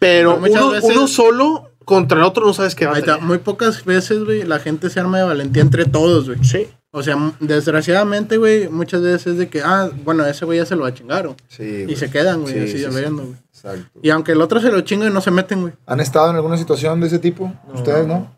Pero 0.00 0.36
uno, 0.38 0.70
veces- 0.70 0.90
uno 0.96 1.06
solo 1.06 1.70
contra 1.84 2.18
el 2.18 2.24
otro 2.24 2.44
no 2.44 2.52
sabes 2.52 2.74
qué 2.74 2.86
va 2.86 2.96
a. 2.96 3.18
Muy 3.18 3.38
pocas 3.38 3.84
veces, 3.84 4.24
güey, 4.24 4.42
la 4.42 4.58
gente 4.58 4.90
se 4.90 4.98
arma 4.98 5.18
de 5.18 5.24
valentía 5.24 5.62
entre 5.62 5.84
todos, 5.84 6.26
güey. 6.26 6.42
Sí. 6.42 6.66
O 6.92 7.04
sea, 7.04 7.16
desgraciadamente, 7.38 8.36
güey, 8.36 8.68
muchas 8.68 9.00
veces 9.02 9.28
es 9.28 9.38
de 9.38 9.48
que, 9.48 9.62
ah, 9.62 9.88
bueno, 10.04 10.26
ese 10.26 10.44
güey 10.44 10.58
ya 10.58 10.66
se 10.66 10.74
lo 10.74 10.82
va 10.82 10.92
chingaron. 10.92 11.36
Sí, 11.46 11.62
Y 11.62 11.84
güey. 11.84 11.96
se 11.96 12.10
quedan, 12.10 12.42
güey, 12.42 12.52
Sí, 12.54 12.60
así 12.60 12.78
sí, 12.84 12.84
güey. 12.90 13.04
Exacto. 13.52 14.00
Y 14.02 14.10
aunque 14.10 14.32
el 14.32 14.40
otro 14.40 14.60
se 14.60 14.72
lo 14.72 14.80
chinga 14.80 15.06
y 15.06 15.10
no 15.10 15.20
se 15.20 15.30
meten, 15.30 15.60
güey. 15.60 15.72
¿Han 15.86 16.00
estado 16.00 16.30
en 16.30 16.36
alguna 16.36 16.56
situación 16.56 16.98
de 17.00 17.06
ese 17.06 17.20
tipo? 17.20 17.52
¿Ustedes 17.72 18.08
no? 18.08 18.36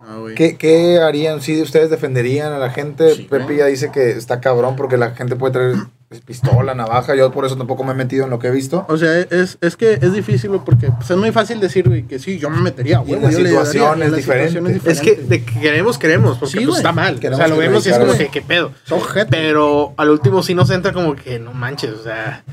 Ah, 0.00 0.16
güey. 0.18 0.34
¿Qué, 0.34 0.56
¿Qué 0.56 0.98
harían? 0.98 1.42
¿Sí 1.42 1.60
ustedes 1.62 1.90
defenderían 1.90 2.52
a 2.52 2.58
la 2.58 2.70
gente? 2.70 3.14
Sí, 3.14 3.22
Pepe 3.30 3.44
güey. 3.44 3.58
ya 3.58 3.66
dice 3.66 3.92
que 3.92 4.10
está 4.12 4.40
cabrón 4.40 4.74
porque 4.74 4.96
la 4.96 5.10
gente 5.12 5.36
puede 5.36 5.52
traer 5.52 5.76
pistola, 6.18 6.74
navaja. 6.74 7.14
Yo 7.14 7.30
por 7.30 7.44
eso 7.44 7.56
tampoco 7.56 7.84
me 7.84 7.92
he 7.92 7.94
metido 7.94 8.24
en 8.24 8.30
lo 8.30 8.40
que 8.40 8.48
he 8.48 8.50
visto. 8.50 8.84
O 8.88 8.96
sea, 8.96 9.16
es, 9.20 9.58
es 9.60 9.76
que 9.76 9.92
es 9.94 10.12
difícil, 10.12 10.50
güey, 10.50 10.62
porque 10.64 10.88
pues, 10.90 11.08
es 11.08 11.16
muy 11.16 11.30
fácil 11.30 11.60
decir, 11.60 11.88
güey, 11.88 12.02
que 12.02 12.18
sí, 12.18 12.38
yo 12.38 12.50
me 12.50 12.60
metería, 12.60 12.98
güey. 12.98 13.20
la 13.20 13.30
yo 13.30 13.38
le 13.38 13.48
situación 13.50 14.02
es 14.02 14.10
la 14.10 14.16
diferente. 14.16 14.52
situación 14.54 14.90
Es 14.90 15.00
que 15.00 15.14
de 15.14 15.44
que 15.44 15.60
queremos, 15.60 15.98
queremos, 15.98 16.38
porque 16.38 16.58
Sí, 16.58 16.66
pues, 16.66 16.78
está 16.78 16.90
mal. 16.90 17.20
Queremos 17.20 17.38
o 17.38 17.42
sea, 17.42 17.48
lo 17.48 17.54
que 17.54 17.68
vemos 17.68 17.86
y 17.86 17.90
es 17.90 17.98
como 17.98 18.12
que, 18.14 18.28
¿qué 18.28 18.42
pedo? 18.42 18.72
Es 18.84 18.90
ojete. 18.90 19.28
Pero 19.30 19.94
al 19.96 20.10
último 20.10 20.42
sí 20.42 20.54
nos 20.54 20.70
entra 20.70 20.92
como 20.92 21.14
que 21.14 21.38
no 21.38 21.52
manches, 21.54 21.92
o 21.92 22.02
sea, 22.02 22.44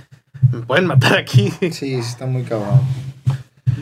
me 0.51 0.61
pueden 0.61 0.85
matar 0.85 1.17
aquí. 1.17 1.51
Sí, 1.59 1.71
sí 1.71 1.93
está 1.95 2.27
muy 2.27 2.43
cabrón. 2.43 2.81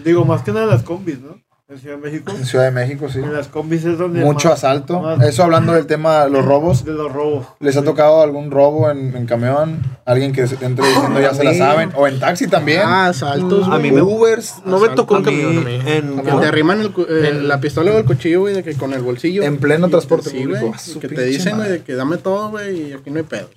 Digo, 0.05 0.23
más 0.23 0.41
que 0.43 0.51
nada 0.51 0.67
las 0.67 0.83
combis, 0.83 1.19
¿no? 1.19 1.44
En 1.67 1.79
Ciudad 1.79 1.95
de 1.97 2.01
México. 2.11 2.31
En 2.31 2.45
Ciudad 2.45 2.65
de 2.65 2.71
México, 2.71 3.09
sí. 3.09 3.17
En 3.17 3.33
las 3.33 3.47
combis 3.47 3.83
es 3.85 3.97
donde. 3.97 4.21
Mucho 4.23 4.49
más- 4.49 4.59
asalto. 4.59 4.99
más- 4.99 5.19
Eso 5.23 5.43
hablando 5.43 5.73
del 5.73 5.87
tema 5.87 6.25
de 6.25 6.29
los 6.29 6.45
robos. 6.45 6.85
De 6.85 6.91
los 6.91 7.11
robos. 7.11 7.47
¿Les 7.59 7.75
ha 7.75 7.81
tocado 7.83 8.21
algún 8.21 8.51
robo 8.51 8.91
en, 8.91 9.15
en 9.17 9.25
camión? 9.25 9.81
¿Alguien 10.05 10.31
que 10.31 10.45
se- 10.45 10.63
entre 10.63 10.87
diciendo 10.87 11.19
ya 11.19 11.33
se 11.33 11.43
la 11.43 11.55
saben? 11.55 11.91
¿O 11.95 12.07
en 12.07 12.19
taxi 12.19 12.45
también? 12.47 12.81
Ah, 12.85 13.11
saltos, 13.13 13.65
A 13.65 13.77
güey. 13.77 13.81
mí 13.81 13.91
me- 13.91 14.03
Ubers. 14.03 14.57
No 14.63 14.79
me 14.79 14.89
tocó 14.89 15.15
un 15.15 15.23
camión. 15.23 15.65
mí. 15.65 15.79
en- 15.87 16.21
Que 16.21 16.31
te 16.33 16.45
arriman 16.45 16.81
el, 16.81 16.93
eh, 17.09 17.33
la 17.41 17.59
pistola 17.59 17.91
o 17.93 17.97
el 17.97 18.05
cuchillo, 18.05 18.41
güey, 18.41 18.53
de 18.53 18.63
que 18.63 18.75
con 18.75 18.93
el 18.93 19.01
bolsillo. 19.01 19.41
En 19.41 19.57
pleno 19.57 19.89
transporte 19.89 20.29
sí, 20.29 20.37
público. 20.37 20.59
güey, 20.67 20.73
A 20.73 20.77
su 20.77 20.99
y 20.99 21.01
que 21.01 21.07
te 21.07 21.23
dicen, 21.23 21.55
güey, 21.57 21.69
de 21.69 21.81
que 21.83 21.95
dame 21.95 22.17
todo, 22.17 22.51
güey, 22.51 22.89
y 22.89 22.93
aquí 22.93 23.09
no 23.09 23.17
hay 23.17 23.23
pedos. 23.25 23.49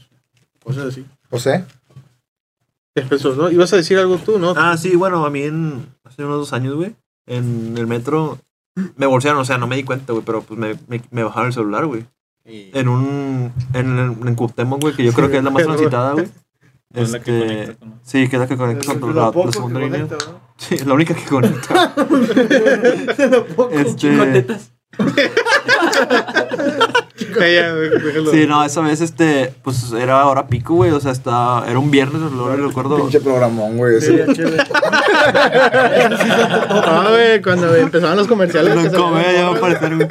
Cosas 0.65 0.87
así. 0.87 1.05
José. 1.29 1.63
Empezó, 2.95 3.35
¿no? 3.35 3.51
Ibas 3.51 3.71
a 3.75 3.77
decir 3.77 3.99
algo 3.99 4.17
tú, 4.17 4.39
¿no? 4.39 4.55
Ah, 4.57 4.77
sí, 4.79 4.97
bueno, 4.97 5.27
a 5.27 5.31
mí 5.31 5.43
en, 5.43 5.87
hace 6.05 6.25
unos 6.25 6.39
dos 6.39 6.53
años, 6.55 6.75
güey, 6.75 6.97
en 7.29 7.77
el 7.79 7.87
metro 7.87 8.39
me 8.97 9.07
bolsearon, 9.07 9.41
o 9.41 9.45
sea, 9.45 9.59
no 9.59 9.67
me 9.67 9.77
di 9.77 9.85
cuenta, 9.85 10.13
güey, 10.13 10.25
pero 10.25 10.43
pues 10.43 10.59
me, 10.59 10.75
me, 10.89 11.03
me 11.11 11.23
bajaron 11.25 11.49
el 11.49 11.53
celular, 11.53 11.87
güey. 11.87 12.05
En 12.45 12.89
un, 12.89 13.53
en, 13.75 13.99
en 14.27 14.35
Cuauhtémoc, 14.35 14.81
güey, 14.81 14.95
que 14.95 15.05
yo 15.05 15.13
creo 15.13 15.31
que 15.31 15.37
es 15.39 15.45
la 15.45 15.51
más 15.51 15.65
transitada, 15.65 16.13
güey. 16.13 16.29
Es 16.95 17.11
la 17.11 17.21
que 17.21 17.39
Este, 17.39 17.47
conecta 17.67 17.81
con- 17.81 18.01
sí, 18.03 18.29
que 18.29 18.37
es 18.37 18.41
la 18.41 18.49
que 18.49 18.57
conecta 18.57 18.99
con 18.99 19.15
la, 19.15 19.31
segunda 19.53 19.81
línea. 19.81 20.07
Sí, 20.57 20.77
es 20.77 20.87
la 20.87 20.95
única 20.95 21.13
que 21.15 21.27
conecta. 21.27 21.95
este. 23.73 24.47
sí, 28.31 28.47
no, 28.49 28.65
esa 28.65 28.81
vez, 28.81 29.01
este, 29.01 29.55
pues 29.63 29.93
era 29.93 30.27
hora 30.27 30.49
pico, 30.49 30.75
güey, 30.75 30.91
o 30.91 31.01
sea, 31.01 31.13
está, 31.13 31.65
era 31.69 31.79
un 31.79 31.91
viernes, 31.91 32.21
no 32.21 32.57
recuerdo. 32.57 32.97
Pinche 32.97 33.21
programón, 33.21 33.77
güey. 33.77 34.01
Sí, 34.01 34.17
chévere. 34.33 34.65
Ah, 35.31 37.09
güey, 37.11 37.43
cuando 37.43 37.75
empezaban 37.77 38.17
los 38.17 38.27
comerciales. 38.27 38.75
No, 38.93 39.21
ya 39.21 39.51
va 39.51 39.55
a 39.55 39.57
aparecer, 39.57 39.95
güey. 39.95 40.09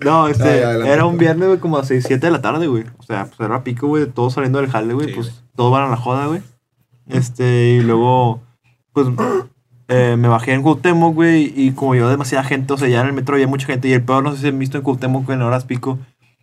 No, 0.00 0.26
este, 0.28 0.60
era 0.60 1.04
un 1.04 1.18
viernes, 1.18 1.48
güey, 1.48 1.60
como 1.60 1.76
a 1.78 1.84
6, 1.84 2.04
7 2.06 2.26
de 2.26 2.32
la 2.32 2.40
tarde, 2.40 2.66
güey. 2.66 2.84
O 2.98 3.02
sea, 3.02 3.26
pues 3.26 3.38
era 3.40 3.62
pico, 3.62 3.88
güey, 3.88 4.06
todos 4.06 4.32
saliendo 4.34 4.60
del 4.60 4.70
jale, 4.70 4.94
güey, 4.94 5.08
Sí, 5.08 5.14
pues 5.14 5.44
todos 5.54 5.70
van 5.70 5.84
a 5.84 5.90
la 5.90 5.96
joda, 5.96 6.26
güey. 6.26 6.42
Este, 7.08 7.70
y 7.70 7.80
luego, 7.80 8.42
pues, 8.92 9.08
eh, 9.94 10.16
me 10.16 10.28
bajé 10.28 10.54
en 10.54 10.62
Cuauhtémoc, 10.62 11.14
güey, 11.14 11.52
y 11.54 11.72
como 11.72 11.94
yo 11.94 12.08
demasiada 12.08 12.44
gente, 12.44 12.72
o 12.72 12.78
sea, 12.78 12.88
ya 12.88 13.02
en 13.02 13.08
el 13.08 13.12
metro 13.12 13.34
había 13.34 13.46
mucha 13.46 13.66
gente, 13.66 13.88
y 13.88 13.92
el 13.92 14.02
peor, 14.02 14.22
no 14.22 14.34
sé 14.34 14.40
si 14.40 14.48
han 14.48 14.58
visto 14.58 14.78
en 14.78 14.84
Cuauhtémoc, 14.84 15.28
en 15.28 15.42
horas 15.42 15.66
pico, 15.66 15.98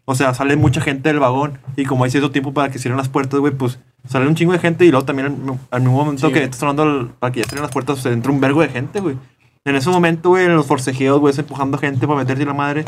o 0.06 0.14
sea, 0.14 0.36
sale 0.36 0.56
mucha 0.56 0.82
gente 0.82 1.10
del 1.10 1.20
vagón, 1.20 1.58
y 1.76 1.86
como 1.86 2.04
hay 2.04 2.12
cierto 2.12 2.30
tiempo 2.30 2.54
para 2.54 2.70
que 2.70 2.78
cierren 2.78 2.97
las 2.97 3.10
puertas, 3.10 3.39
güey, 3.39 3.54
pues, 3.54 3.80
sale 4.08 4.28
un 4.28 4.36
chingo 4.36 4.54
de 4.54 4.60
gente, 4.60 4.86
y 4.86 4.91
luego 4.91 5.04
también 5.04 5.26
al, 5.28 5.60
al 5.72 5.82
mismo 5.82 5.97
momento 5.97 6.28
Sí, 6.28 6.34
que 6.34 6.43
está 6.43 6.58
sonando 6.58 7.12
para 7.18 7.34
que 7.34 7.39
ya 7.39 7.45
cierren 7.45 7.64
las 7.64 7.72
puertas, 7.72 7.97
o 7.97 8.02
sea, 8.02 8.12
entra 8.12 8.32
un 8.32 8.39
vergo 8.39 8.62
de 8.62 8.70
gente, 8.70 9.00
güey. 9.00 9.18
En 9.66 9.76
ese 9.76 9.89
momento, 9.89 10.30
güey, 10.30 10.45
en 10.45 10.56
los 10.56 10.68
forcejeos, 10.68 11.20
güey, 11.20 11.34
empujando 11.38 11.78
gente 11.78 12.08
para 12.08 12.20
meterte 12.20 12.45
la 12.45 12.54
madre. 12.54 12.86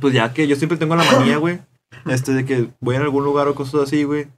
Pues 0.00 0.14
ya 0.14 0.32
que 0.32 0.46
yo 0.46 0.56
siempre 0.56 0.78
tengo 0.78 0.96
la 0.96 1.04
manía, 1.04 1.36
güey, 1.36 1.60
este, 2.06 2.32
de 2.32 2.44
que 2.44 2.68
voy 2.80 2.96
a 2.96 3.00
algún 3.00 3.24
lugar 3.24 3.48
o 3.48 3.54
cosas 3.54 3.82
así, 3.82 4.04
güey. 4.04 4.28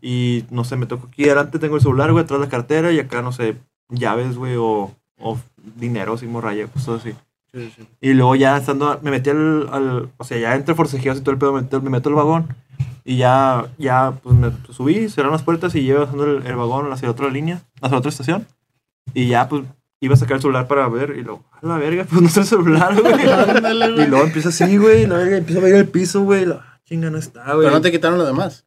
Y 0.00 0.44
no 0.50 0.62
sé, 0.64 0.76
me 0.76 0.86
toco 0.86 1.08
aquí 1.08 1.24
adelante, 1.24 1.58
tengo 1.58 1.76
el 1.76 1.82
celular, 1.82 2.12
güey, 2.12 2.24
atrás 2.24 2.40
la 2.40 2.48
cartera 2.48 2.92
y 2.92 3.00
acá, 3.00 3.22
no 3.22 3.32
sé, 3.32 3.56
llaves, 3.88 4.36
güey, 4.36 4.56
o, 4.56 4.94
o 5.20 5.38
dinero, 5.76 6.14
así, 6.14 6.26
morralla, 6.26 6.66
cosas 6.66 7.00
así. 7.00 7.14
Y 8.00 8.12
luego 8.12 8.36
ya 8.36 8.56
estando, 8.56 8.98
me 9.02 9.10
metí 9.10 9.30
al, 9.30 9.68
al- 9.72 10.08
o 10.16 10.24
sea, 10.24 10.38
ya 10.38 10.54
entre 10.54 10.74
forcejeos 10.74 11.18
y 11.18 11.20
todo 11.22 11.32
el 11.32 11.38
pedo, 11.38 11.52
me 11.54 11.62
meto, 11.62 11.80
me 11.80 11.90
meto 11.90 12.08
al 12.10 12.14
vagón. 12.14 12.46
Y 13.04 13.16
ya, 13.16 13.66
ya, 13.78 14.12
pues 14.22 14.36
me 14.36 14.52
subí, 14.70 15.08
cerraron 15.08 15.32
las 15.32 15.42
puertas 15.42 15.74
y 15.74 15.82
llevo 15.82 16.00
bajando 16.00 16.24
el, 16.24 16.46
el 16.46 16.56
vagón 16.56 16.92
hacia 16.92 17.10
otra 17.10 17.28
línea, 17.30 17.62
hacia 17.80 17.96
otra 17.98 18.10
estación. 18.10 18.46
Y 19.14 19.28
ya, 19.28 19.48
pues, 19.48 19.64
iba 20.00 20.14
a 20.14 20.18
sacar 20.18 20.36
el 20.36 20.42
celular 20.42 20.68
para 20.68 20.86
ver 20.88 21.14
y 21.18 21.22
luego, 21.22 21.42
a 21.50 21.66
la 21.66 21.78
verga, 21.78 22.04
pues 22.08 22.20
no 22.20 22.28
está 22.28 22.40
el 22.40 22.46
celular, 22.46 22.94
güey. 23.00 23.14
y 24.04 24.06
luego 24.06 24.24
empieza 24.26 24.50
así, 24.50 24.76
güey, 24.76 25.06
la 25.06 25.16
verga, 25.16 25.38
empieza 25.38 25.60
a 25.60 25.64
ver 25.64 25.74
el 25.74 25.88
piso, 25.88 26.22
güey. 26.22 26.44
la- 26.44 26.80
Chinga, 26.84 27.10
no 27.10 27.18
está, 27.18 27.44
güey. 27.54 27.66
Pero 27.66 27.70
no 27.76 27.80
te 27.80 27.90
quitaron 27.90 28.18
lo 28.18 28.24
demás. 28.26 28.66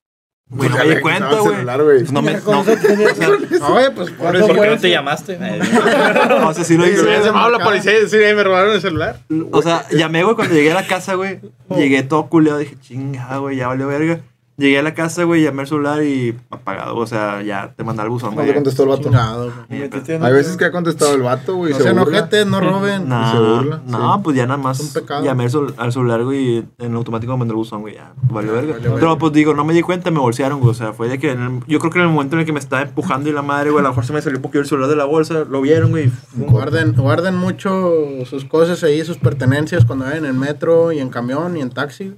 Güey, 0.54 0.70
no 0.70 0.76
Ya 0.78 0.84
me 0.84 0.96
di 0.96 1.02
cuenta, 1.02 1.30
güey. 1.40 1.64
Pues 2.00 2.12
no 2.12 2.22
me. 2.22 2.34
No, 2.42 3.74
güey, 3.74 3.96
pues 3.96 4.12
por 4.12 4.36
eso, 4.36 4.48
¿Por 4.48 4.60
qué 4.62 4.68
no 4.68 4.78
te 4.78 4.90
llamaste? 4.90 5.40
No, 6.30 6.50
o 6.50 6.54
sea, 6.54 6.64
sí 6.66 6.78
lo 6.78 6.86
hice. 6.86 6.98
se 6.98 7.24
llamado 7.24 7.46
a 7.48 7.58
la 7.58 7.64
policía 7.64 7.98
y 7.98 8.02
decir, 8.02 8.22
"Ey, 8.22 8.36
me 8.36 8.44
robaron 8.44 8.74
el 8.74 8.82
celular. 8.82 9.20
O 9.52 9.62
sea, 9.62 9.86
llamé, 9.92 10.24
güey, 10.24 10.36
cuando 10.36 10.54
llegué 10.54 10.72
a 10.72 10.76
la 10.76 10.88
casa, 10.88 11.16
güey. 11.16 11.40
Llegué 11.76 12.04
todo 12.04 12.28
culeado. 12.28 12.60
Dije, 12.60 12.76
chinga, 12.82 13.38
güey, 13.38 13.56
ya 13.58 13.68
valió 13.68 13.88
verga. 13.88 14.20
Llegué 14.62 14.78
a 14.80 14.84
la 14.84 14.94
casa, 14.94 15.24
güey, 15.24 15.42
llamé 15.44 15.64
el 15.64 15.68
celular 15.68 16.04
y 16.04 16.38
apagado. 16.52 16.96
O 16.98 17.08
sea, 17.08 17.42
ya 17.42 17.74
te 17.76 17.84
mandaba 17.84 18.06
el 18.06 18.12
buzón, 18.12 18.30
No 18.32 18.36
güey. 18.36 18.48
te 18.48 18.54
contestó 18.54 18.84
el 18.84 18.90
vato. 18.90 19.04
Chingado, 19.04 19.52
güey. 19.68 19.82
Hay 20.22 20.34
veces 20.34 20.56
que 20.58 20.66
ha 20.66 20.72
contestado 20.72 21.16
el 21.16 21.24
vato, 21.24 21.56
güey. 21.56 21.74
No 21.74 21.80
se 21.80 21.90
ojetes, 21.92 22.46
no 22.46 22.60
roben. 22.60 23.10
No, 23.10 23.32
se 23.32 23.38
burla, 23.40 23.82
no, 23.88 24.14
sí. 24.16 24.20
pues 24.24 24.38
ya 24.38 24.46
nada 24.46 24.58
más 24.58 24.80
Es 24.80 24.88
un 24.96 25.02
pecado. 25.02 25.24
llamé 25.26 25.46
al, 25.46 25.50
cel- 25.52 25.74
al 25.78 25.92
celular, 25.92 26.24
güey, 26.24 26.58
y 26.60 26.66
en 26.78 26.96
automático 26.96 27.32
me 27.34 27.40
mandó 27.40 27.54
el 27.54 27.58
buzón, 27.58 27.82
güey, 27.82 27.96
ya, 27.96 28.14
valió 28.30 28.54
verga. 28.54 28.74
valió 28.74 28.96
Pero 28.96 29.18
pues 29.18 29.34
digo, 29.34 29.54
no 29.54 29.66
me 29.66 29.74
di 29.74 29.82
cuenta, 29.82 30.12
me 30.12 30.20
bolsearon, 30.20 30.60
güey, 30.60 30.72
o 30.72 30.76
sea, 30.76 30.94
fue 30.94 31.10
de 31.10 31.18
que 31.18 31.32
en 31.32 31.42
el- 31.42 31.60
yo 31.68 31.80
creo 31.80 31.92
que 31.92 31.98
en 32.00 32.06
el 32.06 32.12
momento 32.12 32.36
en 32.36 32.42
el 32.42 32.46
que 32.46 32.54
me 32.54 32.60
estaba 32.60 32.84
empujando 32.84 33.30
y 33.30 33.34
la 33.34 33.42
madre, 33.42 33.72
güey, 33.72 33.80
a 33.80 33.84
lo 33.84 33.90
mejor 33.90 34.06
se 34.06 34.14
me 34.14 34.22
salió 34.22 34.38
un 34.38 34.44
poquito 34.44 34.60
el 34.60 34.68
celular 34.68 34.90
de 34.90 34.96
la 34.96 35.06
bolsa, 35.06 35.44
lo 35.50 35.62
vieron, 35.62 35.90
güey, 35.92 36.12
Guarden, 36.36 36.94
guarden 36.94 37.36
mucho 37.36 37.92
sus 38.26 38.46
cosas 38.46 38.84
ahí, 38.84 39.04
sus 39.04 39.18
pertenencias 39.18 39.86
cuando 39.86 40.06
vayan 40.06 40.26
en 40.26 40.38
metro 40.38 40.92
y 40.92 41.00
en 41.00 41.10
camión 41.10 41.58
y 41.58 41.62
en 41.62 41.70
taxi. 41.72 42.14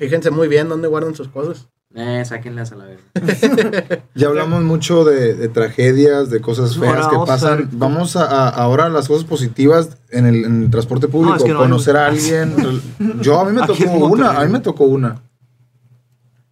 Fíjense 0.00 0.30
muy 0.30 0.48
bien 0.48 0.68
dónde 0.68 0.88
guardan 0.88 1.14
sus 1.14 1.28
cosas. 1.28 1.68
Eh, 1.94 2.22
sáquenlas 2.24 2.72
a 2.72 2.76
la 2.76 2.84
verga. 2.86 4.02
Ya 4.14 4.28
hablamos 4.28 4.62
mucho 4.62 5.04
de, 5.04 5.34
de 5.34 5.48
tragedias, 5.48 6.30
de 6.30 6.40
cosas 6.40 6.76
feas 6.78 6.94
Ahora 6.94 7.08
que 7.10 7.16
vamos 7.16 7.28
a 7.30 7.32
pasan. 7.32 7.58
ver- 7.58 7.68
Vamos 7.72 8.16
a, 8.16 8.24
a- 8.24 8.48
ahora 8.48 8.86
a 8.86 8.88
las 8.88 9.08
cosas 9.08 9.24
positivas 9.24 9.98
en 10.10 10.26
el, 10.26 10.44
en 10.44 10.62
el 10.64 10.70
transporte 10.70 11.06
público. 11.08 11.36
es 11.36 11.42
que 11.44 11.50
no 11.50 11.58
hay 11.58 11.64
conocer 11.64 11.96
a 11.96 12.06
alguien. 12.06 12.54
Yo 13.20 13.40
a 13.40 13.44
mí 13.44 13.52
me 13.52 13.66
tocó 13.66 13.84
una, 14.06 14.30
a 14.40 14.44
mí 14.46 14.52
me 14.52 14.60
tocó 14.60 14.84
una. 14.84 15.20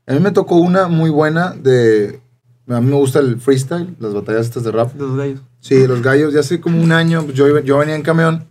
A 0.07 0.13
mí 0.13 0.21
me 0.21 0.31
tocó 0.31 0.57
una 0.57 0.89
muy 0.89 1.11
buena 1.11 1.53
de... 1.53 2.21
A 2.69 2.81
mí 2.83 2.91
me 2.91 2.97
gusta 2.97 3.19
el 3.21 3.41
freestyle, 3.41 3.95
las 3.99 4.13
batallas 4.13 4.47
estas 4.47 4.65
de 4.65 4.73
rap. 4.73 4.95
Los 4.99 5.17
gallos. 5.17 5.41
Sí, 5.61 5.87
los 5.87 6.03
gallos, 6.03 6.35
ya 6.35 6.41
hace 6.41 6.61
como 6.61 6.83
un 6.83 6.93
año, 6.93 7.27
yo, 7.33 7.47
iba- 7.49 7.61
yo 7.63 7.79
venía 7.79 7.95
en 7.95 8.03
camión 8.03 8.47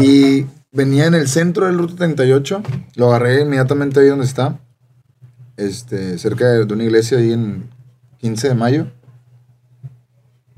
y 0.00 0.44
venía 0.72 1.06
en 1.06 1.14
el 1.14 1.28
centro 1.28 1.66
del 1.66 1.78
Ruta 1.78 1.96
38, 1.96 2.62
lo 2.96 3.08
agarré 3.08 3.42
inmediatamente 3.42 4.00
ahí 4.00 4.08
donde 4.08 4.24
está, 4.26 4.58
este, 5.56 6.18
cerca 6.18 6.46
de, 6.48 6.64
de 6.64 6.74
una 6.74 6.84
iglesia 6.84 7.18
ahí 7.18 7.32
en 7.32 7.70
15 8.18 8.48
de 8.48 8.54
mayo. 8.54 8.86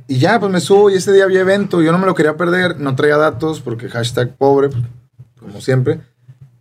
Y 0.07 0.19
ya, 0.19 0.41
pues 0.41 0.51
me 0.51 0.61
subo 0.61 0.91
y 0.91 0.95
ese 0.95 1.13
día 1.13 1.25
había 1.25 1.41
evento, 1.41 1.83
yo 1.83 1.93
no 1.93 1.99
me 1.99 2.07
lo 2.07 2.15
quería 2.15 2.37
perder, 2.37 2.81
no 2.81 2.97
traía 2.97 3.17
datos 3.17 3.61
porque 3.61 3.89
hashtag 3.89 4.37
pobre, 4.37 4.71
como 5.39 5.61
siempre. 5.61 6.01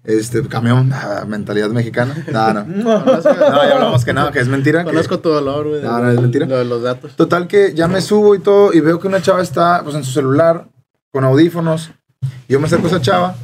Este, 0.04 0.41
camión, 0.47 0.91
ah, 0.93 1.26
mentalidad 1.28 1.70
mexicana. 1.70 2.16
No, 2.32 2.54
no. 2.54 2.64
No, 2.66 3.22
ya 3.24 3.74
hablamos 3.74 4.06
que 4.06 4.14
no, 4.14 4.32
que 4.32 4.39
es 4.39 4.47
mentira. 4.47 4.84
que- 4.84 4.91
Conozco 4.91 5.20
tu 5.20 5.30
dolor, 5.30 5.68
güey. 5.68 5.82
No, 5.84 6.00
no, 6.00 6.10
es 6.12 6.20
mentira. 6.22 6.45
Lo 6.45 6.58
de 6.58 6.66
los 6.66 6.82
datos. 6.84 7.16
Total 7.16 7.47
que 7.47 7.74
ya 7.76 7.88
me 7.88 8.02
subo 8.02 8.34
y 8.36 8.39
todo 8.39 8.72
y 8.74 8.80
veo 8.80 9.00
que 9.00 9.08
una 9.08 9.22
chava 9.22 9.41
está 9.41 9.82
pues 9.84 9.95
en 9.95 10.04
su 10.04 10.12
celular 10.12 10.68
con 11.12 11.24
audífonos. 11.26 11.91
Yo 12.47 12.59
me 12.59 12.67
acerco 12.67 12.86
a 12.86 12.89
esa 12.89 13.01
chava 13.01 13.36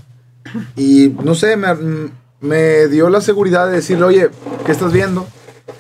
y 0.75 1.13
no 1.23 1.35
sé, 1.35 1.57
me, 1.57 1.67
me 2.41 2.87
dio 2.87 3.09
la 3.09 3.21
seguridad 3.21 3.67
de 3.67 3.73
decirle, 3.73 4.05
oye, 4.05 4.29
¿qué 4.65 4.71
estás 4.71 4.91
viendo? 4.91 5.27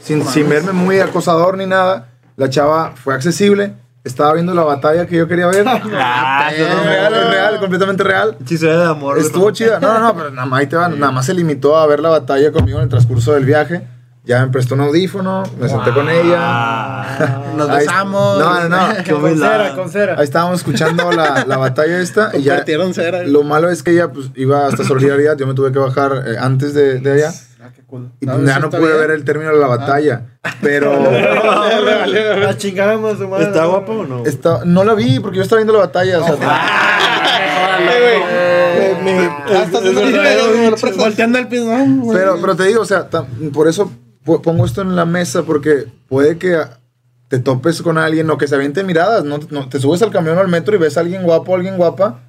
Sin, 0.01 0.25
sin 0.25 0.47
verme 0.49 0.71
muy 0.71 0.99
acosador 0.99 1.57
ni 1.57 1.65
nada. 1.65 2.09
La 2.37 2.49
chava 2.49 2.93
fue 2.95 3.13
accesible, 3.15 3.73
estaba 4.03 4.33
viendo 4.33 4.53
la 4.53 4.63
batalla 4.63 5.07
que 5.07 5.15
yo 5.17 5.27
quería 5.27 5.47
ver. 5.47 5.65
Ah, 5.93 6.51
Es 6.53 6.85
real, 6.85 7.13
es 7.13 7.29
real, 7.29 7.59
completamente 7.59 8.03
real. 8.03 8.37
Chiste 8.45 8.67
de 8.67 8.83
amor. 8.85 9.17
Estuvo 9.17 9.49
chida. 9.51 9.79
No, 9.79 9.93
no, 9.93 9.99
no, 9.99 10.15
pero 10.15 10.29
nada 10.31 10.45
más, 10.45 10.59
ahí 10.59 10.67
te 10.67 10.75
va, 10.75 10.89
nada 10.89 11.11
más 11.11 11.25
se 11.25 11.33
limitó 11.33 11.77
a 11.77 11.87
ver 11.87 11.99
la 11.99 12.09
batalla 12.09 12.51
conmigo 12.51 12.77
en 12.77 12.83
el 12.83 12.89
transcurso 12.89 13.33
del 13.33 13.45
viaje. 13.45 13.87
Ya 14.25 14.43
me 14.43 14.51
prestó 14.51 14.73
un 14.73 14.81
audífono, 14.81 15.43
me 15.59 15.69
senté 15.69 15.91
con 15.93 16.09
ella. 16.09 16.37
Ah, 16.39 17.43
Nos 17.55 17.69
Ahí- 17.69 17.77
besamos. 17.85 18.39
No, 18.39 18.67
no, 18.67 18.69
no. 18.69 18.87
qué 19.05 19.11
Con 19.11 19.37
cera, 19.37 19.75
con 19.75 19.89
cera. 19.89 20.15
Ahí 20.17 20.23
estábamos 20.23 20.59
escuchando 20.61 21.11
la, 21.11 21.45
la 21.47 21.57
batalla 21.57 21.99
esta 22.01 22.31
y 22.33 22.41
ya 22.41 22.63
cera. 22.93 23.21
lo 23.23 23.43
malo 23.43 23.69
es 23.69 23.83
que 23.83 23.91
ella 23.91 24.11
pues 24.11 24.31
iba 24.35 24.65
hasta 24.65 24.83
solidaridad, 24.83 25.37
yo 25.37 25.45
me 25.45 25.53
tuve 25.53 25.71
que 25.71 25.77
bajar 25.79 26.23
eh, 26.25 26.37
antes 26.39 26.73
de, 26.73 26.99
de 26.99 27.11
allá 27.13 27.33
Ah, 27.61 27.69
qué 27.75 27.83
culo. 27.83 28.09
y 28.19 28.25
No, 28.25 28.35
pues, 28.35 28.47
ya 28.47 28.59
no 28.59 28.69
pude 28.69 28.81
bien. 28.81 28.97
ver 28.99 29.11
el 29.11 29.23
término 29.25 29.51
de 29.51 29.59
la 29.59 29.67
batalla, 29.67 30.21
pero 30.61 30.91
La 32.39 32.57
chingamos, 32.57 33.17
su 33.19 33.27
madre. 33.27 33.45
¿Está 33.45 33.65
guapo 33.65 33.91
o 33.93 34.05
no? 34.05 34.23
está- 34.25 34.61
no 34.65 34.83
la 34.83 34.93
vi 34.95 35.19
porque 35.19 35.37
yo 35.37 35.43
estaba 35.43 35.59
viendo 35.59 35.73
la 35.73 35.79
batalla, 35.85 36.19
o 36.19 36.25
sea, 36.25 36.35
Volteando 40.97 41.37
al 41.37 41.47
piso. 41.47 41.65
¿no? 41.65 42.03
güey. 42.03 42.17
pero, 42.17 42.37
pero 42.39 42.55
te 42.55 42.63
digo, 42.65 42.81
o 42.81 42.85
sea, 42.85 43.09
tam- 43.09 43.51
por 43.51 43.67
eso 43.67 43.91
pongo 44.25 44.65
esto 44.65 44.81
en 44.81 44.95
la 44.95 45.05
mesa 45.05 45.43
porque 45.43 45.85
puede 46.09 46.37
que 46.37 46.57
te 47.27 47.39
topes 47.39 47.81
con 47.81 47.97
alguien 47.97 48.29
o 48.29 48.37
que 48.37 48.47
se 48.47 48.55
aviente 48.55 48.83
miradas, 48.83 49.23
no, 49.23 49.39
no- 49.49 49.69
te 49.69 49.79
subes 49.79 50.01
al 50.01 50.11
camión 50.11 50.37
o 50.37 50.41
al 50.41 50.47
metro 50.47 50.75
y 50.75 50.79
ves 50.79 50.97
a 50.97 51.01
alguien 51.01 51.23
guapo 51.23 51.51
o 51.51 51.55
alguien 51.55 51.77
guapa 51.77 52.19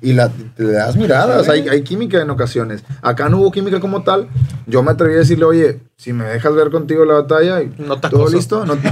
y 0.00 0.12
la, 0.12 0.28
te 0.28 0.62
le 0.62 0.72
das 0.72 0.94
miradas, 0.94 1.48
hay, 1.48 1.68
hay 1.68 1.82
química 1.82 2.20
en 2.20 2.28
ocasiones. 2.28 2.84
Acá 3.00 3.28
no 3.30 3.38
hubo 3.38 3.50
química 3.50 3.80
como 3.80 4.02
tal. 4.02 4.28
Yo 4.66 4.82
me 4.82 4.90
atreví 4.90 5.14
a 5.14 5.18
decirle, 5.18 5.46
oye, 5.46 5.80
si 5.96 6.12
me 6.12 6.24
dejas 6.26 6.54
ver 6.54 6.70
contigo 6.70 7.04
la 7.06 7.14
batalla, 7.14 7.62
y 7.62 7.72
No 7.78 7.98
¿todo 7.98 8.28
listo? 8.28 8.66
No, 8.66 8.74
no, 8.76 8.82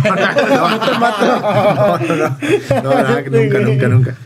no, 0.70 0.80
te 0.80 0.98
mato. 0.98 1.24
No, 1.74 1.98
no, 1.98 2.16
no. 2.16 3.30
Nunca, 3.30 3.58
nunca, 3.60 3.88
nunca. 3.88 4.16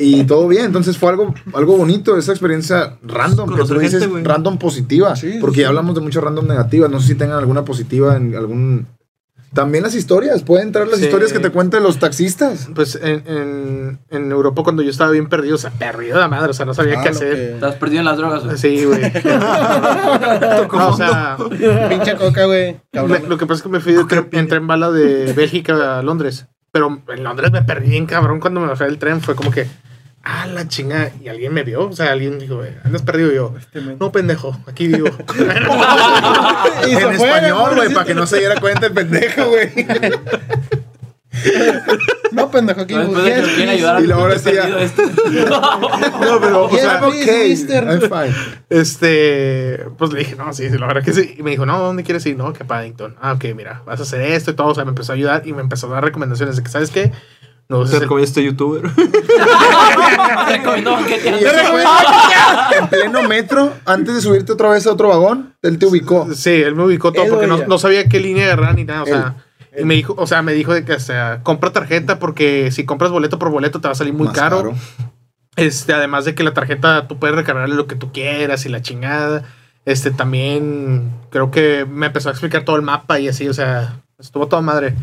Y 0.00 0.24
todo 0.24 0.48
bien, 0.48 0.64
entonces 0.66 0.96
fue 0.96 1.10
algo, 1.10 1.34
algo 1.54 1.76
bonito, 1.76 2.16
esa 2.16 2.32
experiencia 2.32 2.96
random, 3.02 3.54
que 3.54 3.64
tú 3.64 3.78
dices 3.78 4.02
gente, 4.02 4.22
random 4.28 4.58
positiva, 4.58 5.14
Sí, 5.16 5.36
porque 5.40 5.56
sí. 5.56 5.60
ya 5.62 5.68
hablamos 5.68 5.94
de 5.94 6.00
muchas 6.00 6.22
random 6.24 6.46
negativas, 6.46 6.90
no 6.90 7.00
sé 7.00 7.08
si 7.08 7.14
tengan 7.14 7.38
alguna 7.38 7.64
positiva 7.64 8.16
en 8.16 8.34
algún... 8.34 8.86
También 9.54 9.82
las 9.82 9.94
historias, 9.94 10.42
pueden 10.42 10.66
entrar 10.66 10.86
las 10.88 10.98
Sí. 10.98 11.06
historias 11.06 11.32
que 11.32 11.38
te 11.38 11.48
cuentan 11.50 11.82
los 11.82 11.98
taxistas. 11.98 12.68
Pues 12.74 12.96
en, 13.02 13.22
en, 13.26 13.98
en 14.10 14.30
Europa 14.30 14.62
cuando 14.62 14.82
yo 14.82 14.90
estaba 14.90 15.10
bien 15.10 15.26
perdido, 15.30 15.54
o 15.54 15.58
sea, 15.58 15.70
perdido 15.70 16.20
de 16.20 16.28
madre, 16.28 16.50
o 16.50 16.52
sea, 16.52 16.66
no 16.66 16.74
sabía 16.74 17.00
Ah, 17.00 17.02
qué 17.02 17.08
hacer. 17.08 17.34
que- 17.34 17.54
Estás 17.54 17.76
perdido 17.76 18.00
en 18.00 18.04
las 18.04 18.18
drogas, 18.18 18.44
güey. 18.44 18.58
Sí, 18.58 18.84
güey. 18.84 19.00
No, 20.72 20.88
o 20.88 20.96
sea, 20.96 21.36
Pinche 21.88 22.16
coca, 22.16 22.44
güey. 22.44 22.76
lo 22.92 23.38
que 23.38 23.46
pasa 23.46 23.54
es 23.58 23.62
que 23.62 23.68
me 23.70 23.80
fui, 23.80 23.94
de, 23.94 24.04
entré 24.32 24.58
en 24.58 24.66
bala 24.66 24.90
de 24.90 25.32
Bélgica 25.32 25.98
a 25.98 26.02
Londres. 26.02 26.46
Pero 26.72 27.00
en 27.08 27.24
Londres 27.24 27.50
me 27.50 27.62
perdí 27.62 27.90
bien 27.90 28.06
cabrón 28.06 28.40
cuando 28.40 28.60
me 28.60 28.66
bajé 28.68 28.84
del 28.84 28.98
tren. 28.98 29.20
Fue 29.20 29.34
como 29.34 29.50
que, 29.50 29.66
ah, 30.22 30.46
la 30.46 30.68
chinga. 30.68 31.10
Y 31.20 31.28
alguien 31.28 31.52
me 31.54 31.62
vio. 31.62 31.88
O 31.88 31.92
sea, 31.92 32.12
alguien 32.12 32.38
dijo, 32.38 32.62
"Eh, 32.64 32.76
andas 32.84 33.02
perdido. 33.02 33.32
Y 33.32 33.36
yo, 33.36 33.54
no, 33.98 34.12
pendejo, 34.12 34.56
aquí 34.66 34.86
vivo. 34.88 35.08
En 36.86 36.98
español, 37.12 37.74
güey, 37.76 37.92
para 37.92 38.06
que 38.06 38.14
no 38.14 38.26
se 38.26 38.38
diera 38.38 38.60
cuenta 38.60 38.86
el 38.86 38.92
pendejo, 38.92 39.46
güey. 39.46 39.70
No, 42.32 42.50
pendejo, 42.50 42.82
aquí 42.82 42.94
No, 42.94 43.10
que 43.14 43.32
ayudar 43.70 43.96
a 43.96 44.00
Y 44.00 44.06
luego 44.06 44.22
ahora 44.22 44.38
sí 44.38 44.50
ya- 44.52 44.68
este. 44.80 45.02
No, 45.40 46.40
pero, 46.40 46.64
o 46.66 46.70
Yeah, 46.70 46.80
sea, 46.80 47.00
please, 47.00 47.30
ok, 47.30 47.48
mister. 47.48 47.84
I'm 47.84 48.00
fine. 48.02 48.34
Este, 48.68 49.84
pues 49.96 50.12
le 50.12 50.18
dije, 50.20 50.36
no, 50.36 50.52
sí, 50.52 50.68
sí, 50.70 50.76
la 50.78 50.86
verdad 50.86 51.02
que 51.02 51.12
sí. 51.12 51.34
Y 51.38 51.42
me 51.42 51.50
dijo, 51.50 51.64
no, 51.66 51.78
¿dónde 51.78 52.02
quieres 52.04 52.24
ir? 52.26 52.36
No, 52.36 52.52
que 52.52 52.62
a 52.64 52.66
Paddington. 52.66 53.16
Ah, 53.20 53.32
ok, 53.32 53.44
mira, 53.56 53.82
vas 53.86 54.00
a 54.00 54.02
hacer 54.02 54.20
esto 54.20 54.50
y 54.50 54.54
todo. 54.54 54.68
O 54.68 54.74
sea, 54.74 54.84
me 54.84 54.90
empezó 54.90 55.12
a 55.12 55.14
ayudar 55.14 55.42
y 55.46 55.52
me 55.52 55.62
empezó 55.62 55.86
a 55.88 55.90
dar 55.94 56.04
recomendaciones 56.04 56.56
de 56.56 56.62
que, 56.62 56.68
¿sabes 56.68 56.90
qué? 56.90 57.12
No 57.70 57.82
el- 57.82 57.88
recomiendo 58.00 58.24
este 58.28 58.42
youtuber. 58.42 58.82
Recomendó 60.48 60.98
en 62.78 62.88
pleno 62.88 63.22
metro, 63.28 63.72
antes 63.84 64.14
de 64.14 64.20
subirte 64.20 64.52
otra 64.52 64.70
vez 64.70 64.86
a 64.86 64.92
otro 64.92 65.08
vagón, 65.08 65.54
él 65.62 65.78
te 65.78 65.86
ubicó. 65.86 66.28
Sí, 66.34 66.50
él 66.50 66.74
me 66.74 66.84
ubicó 66.84 67.12
todo 67.12 67.26
porque 67.28 67.46
no, 67.46 67.58
no 67.66 67.78
sabía 67.78 68.08
qué 68.08 68.20
línea 68.20 68.46
agarrar 68.46 68.74
ni 68.74 68.84
nada. 68.84 69.02
O 69.02 69.06
sea, 69.06 69.34
y 69.78 69.84
me 69.84 69.94
dijo, 69.94 70.14
o 70.16 70.26
sea, 70.26 70.42
me 70.42 70.52
dijo 70.52 70.72
de 70.74 70.84
que, 70.84 70.94
o 70.94 71.00
sea, 71.00 71.42
compra 71.42 71.72
tarjeta 71.72 72.18
porque 72.18 72.70
si 72.70 72.84
compras 72.84 73.10
boleto 73.10 73.38
por 73.38 73.50
boleto 73.50 73.80
te 73.80 73.88
va 73.88 73.92
a 73.92 73.96
salir 73.96 74.14
muy 74.14 74.28
Más 74.28 74.36
caro. 74.36 74.74
Este, 75.56 75.92
además 75.92 76.24
de 76.24 76.34
que 76.34 76.44
la 76.44 76.54
tarjeta 76.54 77.08
tú 77.08 77.18
puedes 77.18 77.34
recargarle 77.34 77.74
lo 77.74 77.86
que 77.86 77.96
tú 77.96 78.12
quieras 78.12 78.64
y 78.64 78.68
la 78.68 78.82
chingada. 78.82 79.44
Este, 79.84 80.10
también 80.10 81.10
creo 81.30 81.50
que 81.50 81.84
me 81.84 82.06
empezó 82.06 82.28
a 82.28 82.32
explicar 82.32 82.64
todo 82.64 82.76
el 82.76 82.82
mapa 82.82 83.18
y 83.18 83.28
así, 83.28 83.48
o 83.48 83.54
sea, 83.54 84.00
estuvo 84.18 84.46
toda 84.48 84.62
madre. 84.62 84.94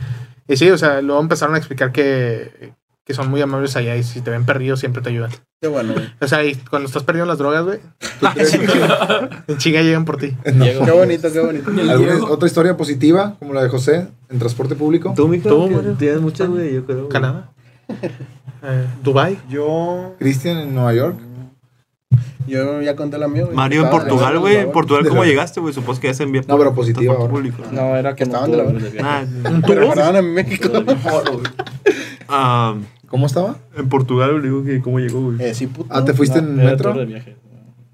Y 0.48 0.58
sí, 0.58 0.70
o 0.70 0.78
sea, 0.78 1.02
luego 1.02 1.22
empezaron 1.22 1.56
a 1.56 1.58
explicar 1.58 1.92
que, 1.92 2.74
que 3.06 3.14
son 3.14 3.30
muy 3.30 3.40
amables 3.40 3.76
allá 3.76 3.96
y 3.96 4.04
si 4.04 4.22
te 4.22 4.32
ven 4.32 4.46
perdido 4.46 4.76
siempre 4.78 5.02
te 5.04 5.10
ayudan. 5.10 5.32
Qué 5.62 5.68
bueno, 5.68 5.94
güey. 5.94 6.06
O 6.20 6.28
sea, 6.28 6.44
y 6.44 6.56
cuando 6.56 6.88
estás 6.88 7.04
perdido 7.04 7.24
en 7.24 7.30
las 7.30 7.38
drogas, 7.38 7.64
güey, 7.64 7.80
en 9.48 9.58
chinga 9.58 9.82
llegan 9.82 10.06
por 10.06 10.18
ti. 10.18 10.36
Qué 10.44 10.92
bonito, 10.92 11.32
qué 11.32 11.40
bonito. 11.40 11.70
¿Alguna 11.70 12.26
otra 12.26 12.48
historia 12.48 12.76
positiva, 12.76 13.36
como 13.40 13.54
la 13.54 13.64
de 13.64 13.70
José, 13.70 14.08
en 14.30 14.40
transporte 14.40 14.76
público? 14.76 15.14
Tú, 15.16 15.28
mijo, 15.28 15.48
Tú, 15.48 15.96
tienes 15.98 16.20
muchas, 16.20 16.50
güey, 16.50 16.74
yo 16.74 16.86
creo. 16.86 16.98
güey. 17.02 17.10
Canadá. 17.10 17.52
Eh, 17.88 18.86
Dubai. 19.04 19.38
Yo. 19.48 20.16
Cristian 20.18 20.58
en 20.58 20.74
Nueva 20.74 20.94
York. 20.94 21.18
Yo 22.48 22.82
ya 22.82 22.96
conté 22.96 23.18
la 23.18 23.28
mía, 23.28 23.44
güey. 23.44 23.56
Mario 23.56 23.84
en 23.84 23.90
Portugal, 23.90 24.40
güey. 24.40 24.58
En 24.58 24.72
Portugal, 24.72 25.08
¿cómo 25.08 25.24
llegaste, 25.26 25.60
güey? 25.60 25.74
Supongo 25.74 26.00
que 26.00 26.08
ya 26.08 26.14
se 26.14 26.24
envió. 26.24 26.42
No, 26.48 26.58
pero 26.58 26.74
positiva 26.76 27.14
ahora. 27.16 27.30
público. 27.30 27.64
No, 27.72 27.96
era 27.96 28.16
que 28.16 28.24
estaban 28.24 28.52
de 28.52 28.58
la 28.58 28.64
verga. 28.64 28.80
de 28.82 28.90
viaje. 28.92 29.26
Nah, 29.42 29.62
Pero 29.66 29.90
perdón, 29.90 30.16
en 30.18 30.34
México. 30.34 30.70
ah, 32.28 32.76
¿Cómo 33.08 33.26
estaba? 33.28 33.58
en 33.78 33.90
Portugal, 33.90 34.38
le 34.42 34.48
digo 34.50 34.64
que 34.64 34.82
cómo 34.82 35.00
llegó, 35.00 35.22
güey. 35.22 35.42
Eh, 35.44 35.54
sí, 35.54 35.68
puto. 35.68 35.94
Ah, 35.94 36.04
¿te 36.04 36.14
fuiste 36.14 36.42
No, 36.42 36.48
en 36.50 36.56
metro? 36.58 36.94
de 36.94 37.06
viaje. 37.06 37.38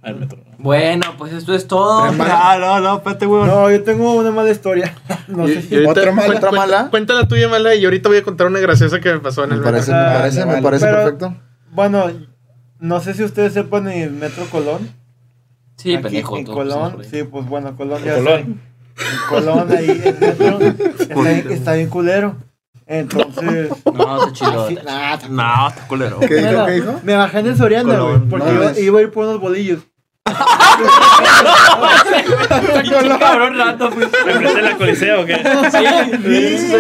Ah, 0.04 0.10
el 0.10 0.16
metro. 0.18 0.40
Bueno, 0.58 1.04
pues 1.18 1.34
esto 1.34 1.54
es 1.54 1.68
todo. 1.68 2.04
Ah, 2.20 2.58
no, 2.60 2.80
no, 2.80 2.98
espérate, 2.98 3.26
güey. 3.26 3.46
No, 3.46 3.70
yo 3.70 3.84
tengo 3.84 4.14
una 4.14 4.32
mala 4.32 4.50
historia. 4.52 4.94
No 5.28 5.48
sé 5.48 5.62
si. 5.62 5.78
Otra 5.86 6.12
mala. 6.12 6.36
¿Otra 6.36 6.52
mala? 6.52 6.88
Cuenta 6.90 7.14
la 7.14 7.28
tuya 7.28 7.48
mala 7.48 7.74
y 7.76 7.86
ahorita 7.86 8.10
voy 8.10 8.18
a 8.18 8.24
contar 8.24 8.48
una 8.48 8.60
graciosa 8.60 9.00
que 9.00 9.12
me 9.14 9.20
pasó 9.20 9.44
en 9.44 9.52
Me 9.52 9.56
el 9.56 9.62
parece, 9.62 9.92
metro. 9.92 10.06
me 10.10 10.10
Ah, 10.16 10.20
parece, 10.20 10.40
me 10.42 10.46
vale. 10.46 10.62
parece 10.62 10.86
Pero- 10.86 10.98
perfecto. 10.98 11.36
Bueno, 11.72 12.06
no 12.80 13.00
sé 13.00 13.14
si 13.14 13.24
ustedes 13.24 13.54
sepan 13.54 13.88
el 13.88 14.12
Metro 14.12 14.44
Colón. 14.52 14.90
Sí, 15.78 15.94
Aquí 15.96 16.04
pendejo. 16.04 16.38
En 16.38 16.46
Colón, 16.46 16.98
sí, 17.10 17.24
pues 17.24 17.46
bueno, 17.48 17.76
Colón 17.78 18.04
ya 18.04 18.16
Colón. 18.16 18.40
En 18.40 18.60
Colón, 19.30 19.72
ahí 19.72 19.90
el 19.90 20.20
metro 20.20 20.60
está 21.50 21.74
bien 21.76 21.88
culero. 21.90 22.36
Entonces. 22.88 23.70
No, 23.94 24.28
está 24.28 24.34
chido. 24.34 24.70
nah, 24.84 25.18
No, 25.30 25.68
está 25.70 25.88
culero. 25.88 26.20
¿Qué 26.20 26.28
¿Qué 26.28 26.72
dijo? 26.74 27.00
Me 27.04 27.16
bajé 27.16 27.40
en 27.40 27.48
el 27.48 27.58
Soriana, 27.58 28.00
güey, 28.00 28.20
porque 28.30 28.46
No, 28.48 28.54
iba, 28.54 28.80
iba 28.80 29.00
a 29.00 29.02
ir 29.04 29.12
por 29.12 29.26
unos 29.26 29.40
bolillos. 29.40 29.80
Cabrón 33.20 33.58
rato, 33.58 33.90
pues. 33.92 34.08
¿Enfrente 34.28 34.62
la 34.62 34.78
Coliseo 34.78 35.22
o 35.22 35.26
qué? 35.26 35.36
Sí, 36.24 36.58
sí. 36.58 36.74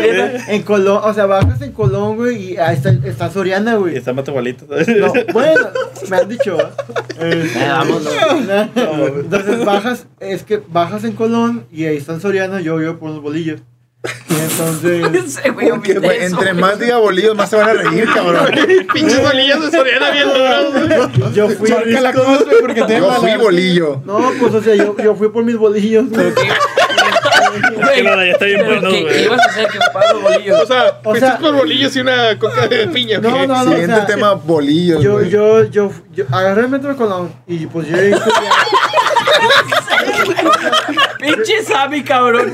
En 0.47 0.61
Colón, 0.63 1.01
o 1.03 1.13
sea, 1.13 1.25
bajas 1.25 1.61
en 1.61 1.71
Colón, 1.71 2.15
güey, 2.15 2.53
y 2.53 2.57
ahí 2.57 2.75
está, 2.75 2.89
está 3.03 3.29
Soriana, 3.29 3.73
Y 3.73 3.77
güey. 3.77 3.97
está 3.97 4.13
Matagualito. 4.13 4.65
No, 4.65 5.13
bueno, 5.33 5.67
me 6.09 6.17
han 6.17 6.29
dicho. 6.29 6.57
Eh, 7.19 7.51
Eh, 7.55 7.67
vámonos. 7.69 8.13
Entonces 9.23 9.65
bajas, 9.65 10.07
es 10.19 10.43
que 10.43 10.61
bajas 10.67 11.03
en 11.03 11.13
Colón 11.13 11.65
y 11.71 11.85
ahí 11.85 11.97
está 11.97 12.13
en 12.13 12.21
Soriana, 12.21 12.61
yo 12.61 12.77
vivo 12.77 12.97
por 12.97 13.09
los 13.09 13.21
bolillos. 13.21 13.61
Y 14.29 14.33
entonces, 14.33 15.05
Ese 15.37 15.49
güey, 15.51 15.69
Porque, 15.69 15.91
omite 15.93 15.99
güey, 15.99 16.17
eso, 16.23 16.35
entre 16.37 16.53
más 16.55 16.79
diga 16.79 16.97
bolillos, 16.97 17.35
más 17.35 17.49
se 17.49 17.55
van 17.55 17.69
a 17.69 17.73
reír, 17.73 18.09
cabrón. 18.13 18.49
Pinches 18.93 19.21
bolillas 19.23 19.61
de 19.61 19.71
Soriana 19.77 20.09
bien 20.11 20.27
duros, 20.27 20.73
güey. 21.19 21.33
yo 21.33 21.49
fui. 21.49 21.69
La 21.69 22.11
güey, 22.11 22.61
porque 22.61 22.81
te 22.83 22.97
Yo 22.97 23.11
fui 23.13 23.35
bolillo. 23.37 24.01
No, 24.05 24.31
pues 24.39 24.53
o 24.55 24.61
sea, 24.61 24.73
yo, 24.75 24.95
yo 24.97 25.15
fui 25.15 25.29
por 25.29 25.43
mis 25.43 25.55
bolillos, 25.57 26.09
güey. 26.09 26.33
Güey, 27.75 28.01
de 28.03 28.09
allá 28.09 28.31
está 28.31 28.45
bien 28.45 28.65
bueno, 28.65 28.89
¿qué- 28.89 29.01
güey. 29.01 29.13
¿Qué 29.13 29.23
ibas 29.25 29.39
a 29.39 29.45
hacer? 29.45 29.67
Que 29.67 29.79
para 29.93 30.13
los 30.13 30.21
bolillos. 30.23 30.59
O 30.61 30.65
sea, 30.65 30.99
O 31.03 31.09
fuiste 31.09 31.27
sea- 31.27 31.37
por 31.37 31.53
bolillos 31.53 31.95
y 31.95 31.99
una 31.99 32.39
coca 32.39 32.67
de 32.67 32.87
piña. 32.87 33.19
¿o 33.19 33.21
No, 33.21 33.45
no, 33.45 33.55
no. 33.65 33.71
Siguiente 33.71 33.93
o 33.93 33.97
sea, 33.97 34.05
tema, 34.05 34.33
bolillos. 34.33 35.03
Yo, 35.03 35.13
güey. 35.13 35.29
yo, 35.29 35.65
yo, 35.65 35.91
yo 36.13 36.25
agarré 36.31 36.61
el 36.61 36.69
metro 36.69 36.89
de 36.89 36.95
Colón 36.95 37.31
y 37.47 37.65
pues 37.67 37.87
yo 37.87 37.97
Pinche 41.21 41.63
Sammy, 41.63 42.03
cabrón. 42.03 42.51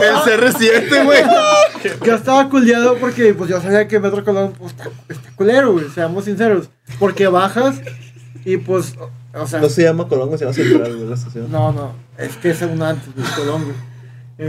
El 0.00 0.16
CR7, 0.24 1.04
güey. 1.04 1.22
Yo 2.04 2.14
estaba 2.14 2.48
culiado 2.48 2.96
porque 2.96 3.34
pues 3.34 3.50
yo 3.50 3.60
sabía 3.60 3.86
que 3.88 3.98
Metro 3.98 4.24
Colón 4.24 4.52
pues, 4.58 4.72
está, 4.72 4.90
está 5.08 5.30
culero, 5.36 5.72
güey, 5.72 5.86
seamos 5.94 6.24
sinceros. 6.24 6.68
Porque 6.98 7.26
bajas 7.28 7.80
y 8.44 8.56
pues, 8.58 8.94
o 9.34 9.46
sea, 9.46 9.60
No 9.60 9.68
se 9.68 9.82
llama 9.82 10.08
Colón, 10.08 10.30
se 10.38 10.44
llama 10.44 10.54
Central, 10.54 10.96
güey, 10.96 11.08
la 11.08 11.14
estación. 11.14 11.50
no, 11.50 11.72
no, 11.72 11.92
es 12.18 12.36
que 12.36 12.50
es 12.50 12.62
un 12.62 12.82
antes 12.82 13.14
de 13.14 13.22
Colón, 13.36 13.64
güey. 13.64 13.90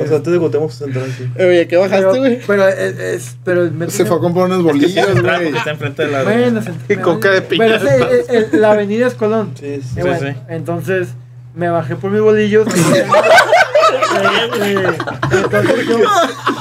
O 0.02 0.08
sea, 0.08 0.18
antes 0.18 0.32
de 0.32 0.40
Cuauhtémoc 0.40 0.72
Central, 0.72 1.14
sí. 1.18 1.30
Oye, 1.38 1.68
¿qué 1.68 1.76
bajaste, 1.76 2.18
güey? 2.18 2.40
pero 2.48 2.66
es, 2.66 2.98
es- 2.98 3.36
pero 3.44 3.64
el 3.64 3.72
metro 3.74 3.94
Se 3.94 4.06
fue 4.06 4.16
a 4.16 4.20
comprar 4.22 4.46
unos 4.46 4.64
bolillos, 4.64 5.06
Central, 5.06 5.42
güey. 5.44 5.58
está 5.58 5.72
enfrente 5.72 6.06
de 6.06 6.12
la. 6.12 6.24
Bueno, 6.24 6.62
se- 6.62 6.94
Y 6.94 6.96
coca 6.98 7.30
de 7.32 7.42
piña. 7.42 7.78
Pero 7.78 8.10
el- 8.30 8.62
la 8.62 8.72
avenida 8.72 9.08
es 9.08 9.16
Colón. 9.16 9.52
Sí, 9.60 9.82
sí. 9.82 10.00
Eh, 10.00 10.04
bueno, 10.04 10.20
sí. 10.20 10.36
Entonces 10.48 11.10
me 11.54 11.70
bajé 11.70 11.96
por 11.96 12.12
mis 12.12 12.22
bolillos. 12.22 12.68
Entonces 15.32 15.88
yo, 15.88 15.98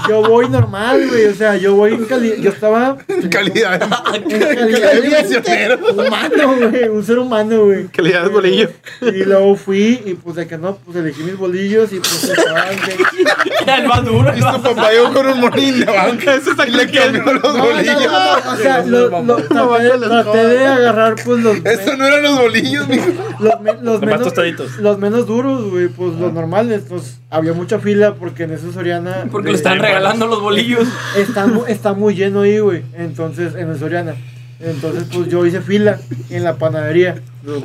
yo 0.09 0.23
voy 0.23 0.49
normal, 0.49 1.07
güey. 1.09 1.27
O 1.27 1.35
sea, 1.35 1.57
yo 1.57 1.75
voy 1.75 1.95
en 1.95 2.05
calidad. 2.05 2.37
Yo 2.37 2.51
estaba 2.51 2.97
Calidad. 3.31 3.81
en 4.15 4.29
calidad 4.29 5.25
de 5.25 5.79
humano, 5.93 6.57
güey. 6.71 6.89
Un 6.89 7.05
ser 7.05 7.19
humano, 7.19 7.65
güey. 7.65 7.87
Calidad 7.89 8.23
de 8.25 8.29
bolillo. 8.29 8.71
Y 9.01 9.25
luego 9.25 9.57
fui 9.57 10.01
y 10.05 10.15
pues 10.15 10.37
de 10.37 10.47
que 10.47 10.59
no, 10.59 10.77
pues 10.77 10.97
elegí 10.97 11.23
mis 11.23 11.37
bolillos 11.37 11.93
y 11.93 12.01
pues 12.01 12.25
estaban 12.25 12.69
de- 12.77 13.63
Era 13.63 13.77
el 13.79 13.89
más 13.89 14.05
duro. 14.05 14.33
Y 14.37 14.41
su 14.41 14.63
papá 14.63 14.91
llegó 14.93 15.13
con 15.13 15.27
un 15.27 15.41
morín 15.41 15.81
de 15.81 15.87
banca. 15.87 16.35
Eso 16.35 16.53
está 16.53 16.67
le 16.67 16.91
cambió 16.91 17.33
los 17.35 17.59
bolillos. 17.59 18.03
no, 18.07 18.41
no, 18.43 18.53
o 18.53 18.57
sea, 18.57 18.85
lo, 18.85 19.23
lo- 19.23 19.37
traté, 19.37 19.89
de- 19.99 19.99
traté 20.09 20.47
de 20.47 20.67
agarrar 20.67 21.15
pues 21.25 21.43
los, 21.43 21.57
Eso 21.65 21.97
no 21.97 22.07
eran 22.07 22.23
los 22.23 22.39
bolillos, 22.41 22.89
mijo. 22.89 23.07
los, 23.39 23.61
me- 23.61 23.73
los 23.75 23.83
Los 23.83 24.01
más 24.03 24.11
menos 24.21 24.79
los 24.81 24.99
menos 24.99 25.27
duros, 25.27 25.71
güey, 25.71 25.89
pues 25.89 26.15
los 26.15 26.33
normales, 26.33 26.83
pues 26.89 27.20
había 27.31 27.53
mucha 27.53 27.79
fila 27.79 28.15
porque 28.15 28.43
en 28.45 28.51
ese 28.53 28.73
Soriana 28.73 29.27
Porque 29.31 29.47
de- 29.47 29.53
le 29.53 29.59
están 29.59 29.79
regalando 29.79 30.27
los 30.27 30.41
bolillos. 30.43 30.89
está, 31.17 31.47
está 31.69 31.93
muy 31.95 32.15
lleno 32.15 32.41
ahí, 32.43 32.59
güey. 32.59 32.83
Entonces, 32.95 33.55
en 33.55 33.71
el 33.71 33.79
Soriana. 33.79 34.15
Entonces, 34.59 35.05
pues 35.13 35.29
yo 35.29 35.47
hice 35.47 35.61
fila 35.63 35.99
en 36.29 36.45
la 36.45 36.57
panadería. 36.57 37.17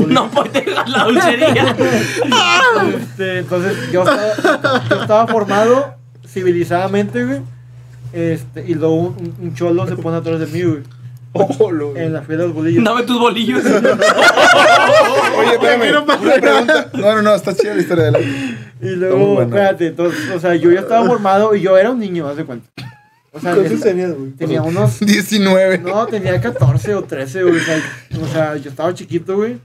No 0.07 0.29
dejar 0.53 0.87
la 0.87 1.03
dulcería. 1.05 1.75
Este, 2.97 3.39
entonces, 3.39 3.91
yo 3.91 4.03
estaba, 4.03 4.83
yo 4.89 5.01
estaba 5.01 5.27
formado 5.27 5.95
civilizadamente, 6.27 7.23
güey. 7.25 7.39
Este, 8.13 8.63
y 8.67 8.75
luego 8.75 8.95
un- 8.95 9.35
un 9.41 9.55
cholo 9.55 9.87
se 9.87 9.95
pone 9.97 10.17
atrás 10.17 10.39
de 10.39 10.47
mí, 10.47 10.61
güey. 10.61 10.83
En 11.95 12.13
la 12.13 12.21
fila 12.21 12.37
de 12.39 12.43
los 12.45 12.53
bolillos. 12.53 12.83
Dame 12.83 13.03
tus 13.03 13.19
bolillos. 13.19 13.63
Oye, 15.37 15.53
espérame. 15.53 16.03
Una 16.03 16.35
pregunta. 16.35 16.89
No, 16.93 17.15
no, 17.15 17.21
no, 17.21 17.35
está 17.35 17.53
chida 17.53 17.75
la 17.75 17.81
historia 17.81 18.05
de 18.05 18.11
la. 18.11 18.19
Y 18.19 18.95
luego, 18.95 19.35
bueno. 19.35 19.41
espérate, 19.41 19.87
entonces, 19.87 20.29
o 20.31 20.39
sea, 20.39 20.55
yo 20.55 20.71
ya 20.71 20.81
estaba 20.81 21.05
formado 21.05 21.55
y 21.55 21.61
yo 21.61 21.77
era 21.77 21.91
un 21.91 21.99
niño, 21.99 22.27
haz 22.27 22.37
de 22.37 22.45
cuenta. 22.45 22.69
O 23.31 23.39
sea, 23.39 23.53
¿Cuántos 23.53 23.81
tenías, 23.81 24.13
güey? 24.13 24.31
tenía 24.31 24.61
unos 24.61 24.99
19. 25.05 25.79
No, 25.79 26.05
tenía 26.07 26.39
14 26.39 26.95
o 26.95 27.03
13, 27.03 27.43
güey. 27.43 27.57
O 27.57 27.59
sea, 27.59 27.81
o 28.21 28.27
sea, 28.27 28.55
yo 28.57 28.69
estaba 28.69 28.93
chiquito, 28.93 29.35
güey. 29.35 29.57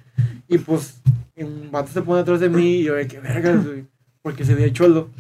Y 0.49 0.59
pues, 0.59 1.01
un 1.37 1.71
vato 1.71 1.93
se 1.93 2.03
pone 2.03 2.21
atrás 2.23 2.41
de 2.41 2.49
mí 2.49 2.79
y 2.81 2.85
yo 2.85 2.95
de 2.95 3.07
que 3.07 3.21
vergas, 3.21 3.65
güey. 3.65 3.85
Porque 4.23 4.45
se 4.45 4.55
veía 4.55 4.73
cholo. 4.73 5.11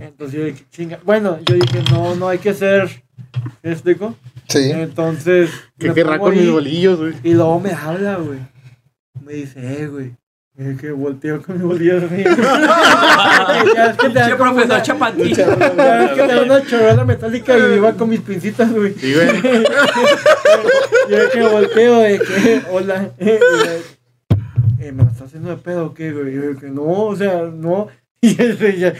Entonces 0.00 0.38
yo 0.38 0.44
dije, 0.44 0.64
chinga. 0.70 0.98
Bueno, 1.04 1.38
yo 1.46 1.54
dije, 1.54 1.84
no, 1.92 2.16
no 2.16 2.28
hay 2.28 2.38
que 2.38 2.52
ser. 2.52 3.04
¿Me 3.62 3.72
explico? 3.72 4.16
Sí. 4.50 4.70
Entonces. 4.70 5.50
¿Qué 5.78 5.92
querrá 5.94 6.18
con 6.18 6.34
mis 6.36 6.50
bolillos, 6.50 6.98
güey? 6.98 7.14
Y 7.22 7.34
luego 7.34 7.58
me 7.60 7.72
habla, 7.72 8.16
güey. 8.16 8.38
Me 9.24 9.32
dice, 9.34 9.82
eh, 9.82 9.86
güey. 9.86 10.14
Es 10.58 10.78
que 10.78 10.90
volteo 10.90 11.40
con 11.40 11.54
mis 11.56 11.64
bolillos 11.64 12.02
así. 12.04 12.22
ya 13.74 13.86
es 13.90 13.96
que 13.96 14.08
te 14.10 14.18
dan 14.18 14.30
como 14.36 14.52
profesor 14.52 14.66
una- 14.66 14.82
Chapatín. 14.82 15.34
ya 15.34 16.04
es 16.04 16.10
que 16.10 16.20
te 16.22 16.34
dan 16.34 16.44
una 16.44 16.66
chorrera 16.66 17.04
metálica 17.04 17.56
y 17.56 17.74
iba 17.76 17.92
con 17.94 18.08
mis 18.10 18.20
pincitas, 18.20 18.70
güey. 18.70 18.92
Sí, 18.94 19.14
güey. 19.14 19.28
Yo 21.08 21.16
de 21.16 21.28
que 21.32 21.42
volteo 21.48 21.98
de 22.00 22.18
que, 22.18 22.62
hola. 22.70 23.10
Eh, 24.82 24.92
¿Me 24.92 25.02
lo 25.04 25.10
estás 25.10 25.26
haciendo 25.26 25.50
de 25.50 25.58
pedo 25.58 25.84
o 25.86 25.94
qué, 25.94 26.10
güey? 26.10 26.32
Yo 26.34 26.58
que 26.58 26.68
no, 26.70 26.82
o 26.84 27.14
sea, 27.14 27.42
no. 27.52 27.88
Los 28.22 28.58
bolillos. 28.58 28.94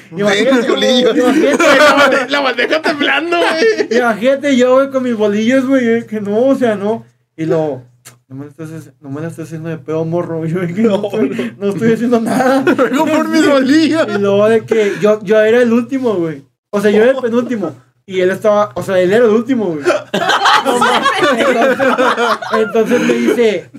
Imagínate, 1.16 2.28
La 2.30 2.40
bandeja 2.40 2.80
temblando, 2.80 3.36
güey. 3.36 3.98
imagínate 3.98 4.56
yo, 4.56 4.74
güey, 4.74 4.90
con 4.90 5.02
mis 5.02 5.14
bolillos, 5.14 5.66
güey. 5.66 5.84
de 5.84 6.06
que 6.06 6.20
no, 6.20 6.46
o 6.46 6.54
sea, 6.54 6.74
no. 6.74 7.04
Y 7.36 7.44
lo. 7.44 7.82
No 8.28 8.36
me, 8.36 8.44
la 8.44 8.50
estás, 8.50 8.92
no 9.00 9.10
me 9.10 9.20
la 9.20 9.28
estás 9.28 9.46
haciendo 9.46 9.68
de 9.68 9.76
pedo, 9.76 10.04
morro. 10.04 10.46
Yo 10.46 10.60
que 10.60 10.72
no, 10.82 11.04
estoy, 11.04 11.54
no 11.58 11.68
estoy 11.68 11.92
haciendo 11.92 12.20
nada. 12.20 12.64
Por 12.64 13.28
mis 13.28 13.46
bolillos. 13.46 14.06
Y 14.08 14.18
luego 14.18 14.48
de 14.48 14.64
que 14.64 14.94
yo, 15.02 15.20
yo 15.22 15.38
era 15.40 15.60
el 15.60 15.72
último, 15.72 16.14
güey. 16.14 16.44
O 16.70 16.80
sea, 16.80 16.90
yo 16.90 17.02
era 17.02 17.10
el 17.10 17.18
penúltimo. 17.18 17.74
Y 18.06 18.20
él 18.20 18.30
estaba, 18.30 18.72
o 18.74 18.82
sea, 18.82 18.98
él 18.98 19.12
era 19.12 19.24
el 19.24 19.30
último, 19.30 19.66
güey. 19.66 19.84
entonces, 20.58 21.78
entonces 22.52 23.00
me 23.02 23.12
dice, 23.12 23.70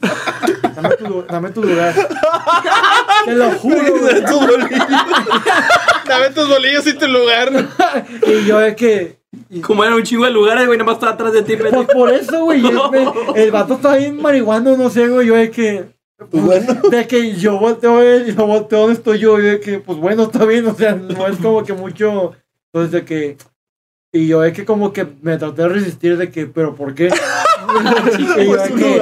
dame 0.81 0.95
tu, 0.97 1.07
lu- 1.07 1.25
dame 1.29 1.49
tu 1.51 1.63
lugar. 1.63 1.93
Te 3.25 3.35
lo 3.35 3.51
juro, 3.51 3.99
güey. 3.99 4.21
Dame 6.07 6.29
tus 6.33 6.47
bolillos 6.47 6.87
y 6.87 6.93
tu 6.93 7.07
lugar. 7.07 7.51
Y 8.27 8.45
yo 8.45 8.59
de 8.59 8.75
que, 8.75 9.17
Como 9.61 9.83
eran 9.83 9.95
un 9.95 10.03
chingo 10.03 10.25
de 10.25 10.31
lugares, 10.31 10.65
güey, 10.67 10.77
nomás 10.77 10.95
estaba 10.95 11.13
atrás 11.13 11.33
de 11.33 11.43
ti, 11.43 11.55
pues 11.55 11.73
por 11.93 12.11
eso, 12.11 12.43
güey. 12.45 12.61
El 13.35 13.51
vato 13.51 13.75
estaba 13.75 13.95
bien 13.97 14.21
marihuano, 14.21 14.75
no 14.77 14.89
sé, 14.89 15.07
güey. 15.07 15.27
Yo 15.27 15.35
de 15.35 15.51
que, 15.51 15.85
de 16.89 17.07
que 17.07 17.33
yo 17.35 17.57
volteo 17.59 18.01
él 18.01 18.25
y 18.27 18.35
yo 18.35 18.45
volteo 18.45 18.79
donde 18.79 18.93
estoy 18.95 19.19
yo. 19.19 19.39
Y 19.39 19.43
de 19.43 19.59
que, 19.59 19.79
pues 19.79 19.97
bueno, 19.97 20.23
está 20.23 20.45
bien, 20.45 20.65
o 20.67 20.73
sea, 20.75 20.93
no 20.95 21.27
es 21.27 21.37
como 21.37 21.63
que 21.63 21.73
mucho. 21.73 22.33
Entonces, 22.73 22.91
de 22.91 23.05
que. 23.05 23.37
Y 24.13 24.27
yo 24.27 24.41
de 24.41 24.51
que 24.51 24.65
como 24.65 24.91
que 24.91 25.07
me 25.21 25.37
traté 25.37 25.61
de 25.61 25.69
resistir 25.69 26.17
de 26.17 26.29
que, 26.29 26.45
pero 26.45 26.75
¿por 26.75 26.93
qué? 26.93 27.09
Y 28.19 28.25
yo 28.45 28.55
de 28.57 28.69
que, 28.69 29.01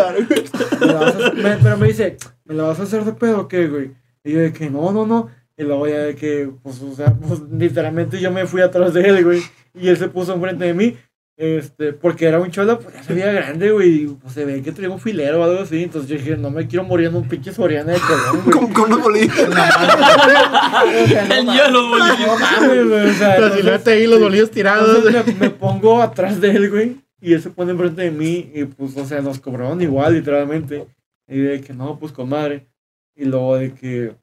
"¿Me 0.80 0.86
la 0.86 0.93
vas 0.93 1.16
a 1.16 1.18
hacer-?" 1.18 1.34
me- 1.36 1.57
pero 1.57 1.78
me 1.78 1.88
dice, 1.88 2.18
¿me 2.45 2.55
la 2.55 2.64
vas 2.64 2.80
a 2.80 2.84
hacer 2.84 3.03
de 3.05 3.14
pedo 3.14 3.41
o 3.41 3.47
qué, 3.47 3.68
güey? 3.68 3.91
Y 4.24 4.34
yo 4.34 4.39
de 4.39 4.53
que, 4.53 4.70
no, 4.70 4.91
no, 4.91 5.05
no. 5.05 5.30
Y 5.57 5.64
luego 5.64 5.88
ya 5.88 5.99
de 5.99 6.16
que, 6.16 6.49
pues, 6.64 6.82
o 6.82 6.95
sea, 6.95 7.14
pues 7.14 7.41
literalmente 7.51 8.20
yo 8.20 8.32
me 8.32 8.45
fui 8.45 8.62
atrás 8.62 8.93
de 8.93 9.01
él, 9.10 9.24
güey. 9.26 9.41
Y 9.74 9.89
él 9.89 9.97
se 9.97 10.07
puso 10.07 10.34
enfrente 10.34 10.66
de 10.66 10.74
mí. 10.74 10.97
Este, 11.41 11.93
porque 11.93 12.26
era 12.26 12.41
un 12.41 12.51
cholo, 12.51 12.80
pues 12.82 12.93
ya 12.95 13.01
se 13.03 13.14
veía 13.14 13.32
grande, 13.32 13.72
güey. 13.72 13.89
y, 14.03 14.07
Pues 14.07 14.34
se 14.34 14.43
ve 14.43 14.62
que 14.62 14.74
tenía 14.74 14.89
un 14.89 14.99
filero 14.99 15.39
o 15.39 15.43
algo 15.45 15.62
así. 15.62 15.84
Entonces 15.84 16.10
yo 16.10 16.18
dije, 16.18 16.36
no 16.36 16.49
me 16.51 16.68
quiero 16.68 16.84
morir 16.84 17.07
en 17.07 17.16
un 17.16 17.28
pinche 17.30 17.53
Soriana 17.53 17.93
de 17.93 17.99
Colón, 17.99 18.41
güey. 18.43 18.57
Con, 18.57 18.74
con 18.74 18.84
unos 18.91 19.01
bolillos. 19.03 19.38
O 19.39 19.51
sea, 19.53 21.26
no 21.28 21.36
El 21.36 21.45
mames, 21.45 21.72
los 21.72 21.89
bolillos. 21.89 22.20
no 22.20 22.38
mames, 22.39 22.88
güey, 22.89 23.10
o 23.10 23.14
sea, 23.14 23.36
entonces- 23.38 23.88
ahí, 23.88 24.07
los 24.07 24.20
bolillos 24.20 24.51
tirados. 24.51 24.97
entonces 24.97 25.26
me, 25.28 25.34
me 25.39 25.49
pongo 25.49 26.01
atrás 26.01 26.39
de 26.41 26.51
él, 26.51 26.70
güey. 26.70 26.97
Y 27.22 27.34
él 27.34 27.41
se 27.41 27.49
pone 27.49 27.72
enfrente 27.72 28.01
de 28.03 28.11
mí. 28.11 28.49
Y 28.53 28.65
pues, 28.65 28.95
o 28.97 29.05
sea, 29.05 29.22
nos 29.22 29.39
cobraron 29.39 29.82
igual, 29.82 30.13
literalmente. 30.13 30.88
Y 31.28 31.38
de 31.39 31.61
que 31.61 31.74
no, 31.74 31.99
pues 31.99 32.11
con 32.11 32.30
madre. 32.30 32.67
Y 33.15 33.26
luego 33.26 33.57
de 33.57 33.74
que, 33.74 34.15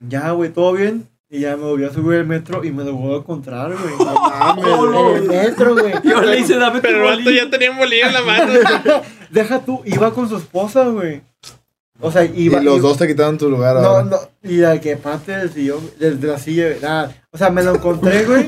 ya, 0.00 0.30
güey, 0.32 0.50
todo 0.50 0.72
bien. 0.72 1.08
Y 1.30 1.40
ya 1.40 1.56
me 1.58 1.64
volví 1.64 1.84
a 1.84 1.92
subir 1.92 2.20
al 2.20 2.26
metro 2.26 2.64
y 2.64 2.72
me 2.72 2.84
lo 2.84 2.94
voy 2.94 3.14
a 3.14 3.18
encontrar, 3.18 3.70
güey. 3.72 3.94
No 4.90 5.10
en 5.16 5.22
el 5.22 5.28
metro, 5.28 5.74
güey. 5.76 5.92
Yo 6.04 6.22
le 6.22 6.40
hice, 6.40 6.56
dame 6.56 6.76
tu 6.80 6.82
Pero 6.82 7.10
el 7.12 7.18
vato 7.18 7.30
ya 7.30 7.50
tenía 7.50 7.76
bolillo 7.76 8.06
en 8.06 8.12
la 8.14 8.22
mano. 8.22 8.52
Deja 9.30 9.60
tú, 9.60 9.82
iba 9.84 10.12
con 10.14 10.28
su 10.28 10.36
esposa, 10.38 10.84
güey. 10.88 11.20
O 12.00 12.10
sea, 12.10 12.24
Y 12.24 12.44
iba. 12.44 12.60
los 12.62 12.78
iba- 12.78 12.88
dos 12.88 12.96
te 12.96 13.06
quitaron 13.06 13.36
tu 13.36 13.50
lugar 13.50 13.74
No, 13.76 13.80
ahora. 13.82 14.04
no. 14.04 14.16
Y 14.42 14.56
de 14.56 14.80
que 14.80 14.96
parte 14.96 15.32
del 15.32 15.50
sillón, 15.52 15.80
desde 15.98 16.26
la 16.26 16.38
silla, 16.38 16.68
nada. 16.80 17.14
O 17.30 17.36
sea, 17.36 17.50
me 17.50 17.62
lo 17.62 17.74
encontré, 17.74 18.24
güey. 18.24 18.46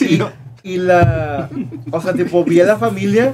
y, 0.00 0.18
y 0.64 0.78
la. 0.78 1.48
O 1.92 2.00
sea, 2.00 2.12
tipo, 2.14 2.42
vi 2.42 2.60
a 2.60 2.64
la 2.64 2.76
familia 2.78 3.32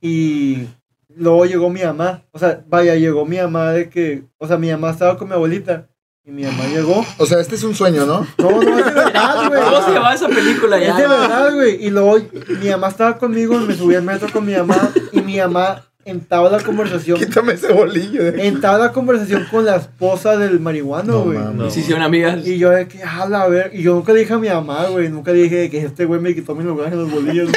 y. 0.00 0.68
luego 1.14 1.44
llegó 1.44 1.68
mi 1.68 1.82
mamá. 1.82 2.22
O 2.30 2.38
sea, 2.38 2.64
vaya, 2.68 2.94
llegó 2.94 3.26
mi 3.26 3.36
mamá 3.36 3.72
de 3.72 3.90
que. 3.90 4.22
O 4.38 4.46
sea, 4.46 4.56
mi 4.56 4.70
mamá 4.70 4.90
estaba 4.90 5.18
con 5.18 5.28
mi 5.28 5.34
abuelita. 5.34 5.88
Y 6.24 6.30
mi 6.30 6.44
mamá 6.44 6.64
llegó. 6.68 7.04
O 7.18 7.26
sea, 7.26 7.40
este 7.40 7.56
es 7.56 7.64
un 7.64 7.74
sueño, 7.74 8.06
¿no? 8.06 8.24
No, 8.38 8.62
no, 8.62 8.78
es 8.78 8.84
de 8.86 8.92
verdad, 8.92 9.48
güey. 9.48 9.60
¿Cómo 9.60 9.82
se 9.82 9.92
llama 9.92 10.14
esa 10.14 10.28
película 10.28 10.78
Es 10.78 10.86
ya? 10.86 10.96
de 10.96 11.08
verdad, 11.08 11.52
güey. 11.52 11.84
Y 11.84 11.90
luego 11.90 12.18
mi 12.60 12.70
mamá 12.70 12.88
estaba 12.88 13.18
conmigo, 13.18 13.58
me 13.58 13.74
subí 13.74 13.96
al 13.96 14.04
metro 14.04 14.28
con 14.32 14.46
mi 14.46 14.54
mamá. 14.54 14.92
Y 15.10 15.20
mi 15.20 15.38
mamá 15.38 15.82
entabla 16.04 16.58
la 16.58 16.62
conversación. 16.64 17.18
Quítame 17.18 17.52
ese 17.52 17.72
bolillo. 17.72 18.24
de- 18.24 18.46
Entabla 18.48 18.86
la 18.86 18.92
conversación 18.92 19.46
con 19.50 19.64
la 19.64 19.76
esposa 19.76 20.36
del 20.36 20.58
marihuano, 20.60 21.12
No 21.12 21.24
güey. 21.24 21.38
mames. 21.38 21.72
Sí, 21.74 21.80
hicieron 21.80 22.02
amigas. 22.02 22.46
Y 22.46 22.58
yo 22.58 22.70
de 22.70 22.88
que, 22.88 23.02
a 23.02 23.26
la 23.28 23.46
ver, 23.48 23.70
y 23.74 23.82
yo 23.82 23.94
nunca 23.94 24.12
le 24.12 24.20
dije 24.20 24.32
a 24.32 24.38
mi 24.38 24.48
mamá, 24.48 24.86
güey, 24.88 25.08
nunca 25.08 25.32
le 25.32 25.42
dije 25.44 25.70
que 25.70 25.78
este 25.82 26.04
güey 26.04 26.20
me 26.20 26.34
quitó 26.34 26.54
mi 26.54 26.64
lugar 26.64 26.92
en 26.92 26.98
los 26.98 27.10
bolillos. 27.10 27.50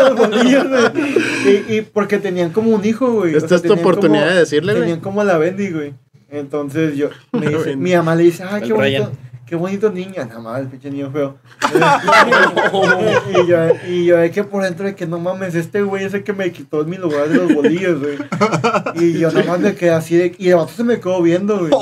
los 0.00 0.16
bolillos, 0.16 0.66
güey. 0.68 1.64
y, 1.68 1.74
y 1.76 1.80
porque 1.82 2.18
tenían 2.18 2.50
como 2.50 2.70
un 2.70 2.84
hijo, 2.84 3.10
güey. 3.12 3.34
Esta 3.36 3.56
es 3.56 3.62
tu 3.62 3.72
oportunidad 3.72 4.22
como- 4.22 4.34
de 4.34 4.38
decirle, 4.40 4.72
güey. 4.72 4.82
Tenían 4.84 5.00
como 5.00 5.24
la 5.24 5.38
Bendy, 5.38 5.70
güey. 5.70 5.94
Entonces 6.30 6.94
yo, 6.96 7.08
me 7.32 7.48
dice, 7.50 7.76
mi 7.76 7.94
mamá 7.94 8.14
le 8.14 8.24
dice, 8.24 8.44
ay, 8.44 8.60
qué 8.60 8.66
El 8.68 8.72
bonito, 8.74 9.04
Ryan. 9.04 9.10
Qué 9.48 9.56
bonito 9.56 9.90
niño. 9.90 10.24
Nada 10.26 10.40
más, 10.40 10.60
el 10.60 10.68
pinche 10.68 10.90
niño 10.90 11.10
feo. 11.10 11.38
y 13.30 13.46
yo, 13.46 13.58
y 13.88 14.04
yo 14.06 14.16
de 14.16 14.30
que 14.30 14.44
por 14.44 14.62
dentro 14.62 14.86
de 14.86 14.94
que 14.94 15.06
no 15.06 15.18
mames, 15.18 15.54
este 15.54 15.82
güey 15.82 16.04
es 16.04 16.14
el 16.14 16.22
que 16.24 16.32
me 16.32 16.50
quitó 16.52 16.84
mi 16.84 16.96
lugar 16.96 17.28
de 17.28 17.36
los 17.36 17.54
bolillos, 17.54 18.00
güey. 18.00 18.18
Y 18.94 19.18
yo 19.18 19.30
nada 19.30 19.44
más 19.46 19.60
me 19.60 19.74
quedé 19.74 19.90
así 19.90 20.16
de, 20.16 20.34
y 20.38 20.50
el 20.50 20.56
vato 20.56 20.72
se 20.76 20.84
me 20.84 21.00
quedó 21.00 21.22
viendo, 21.22 21.58
güey. 21.58 21.72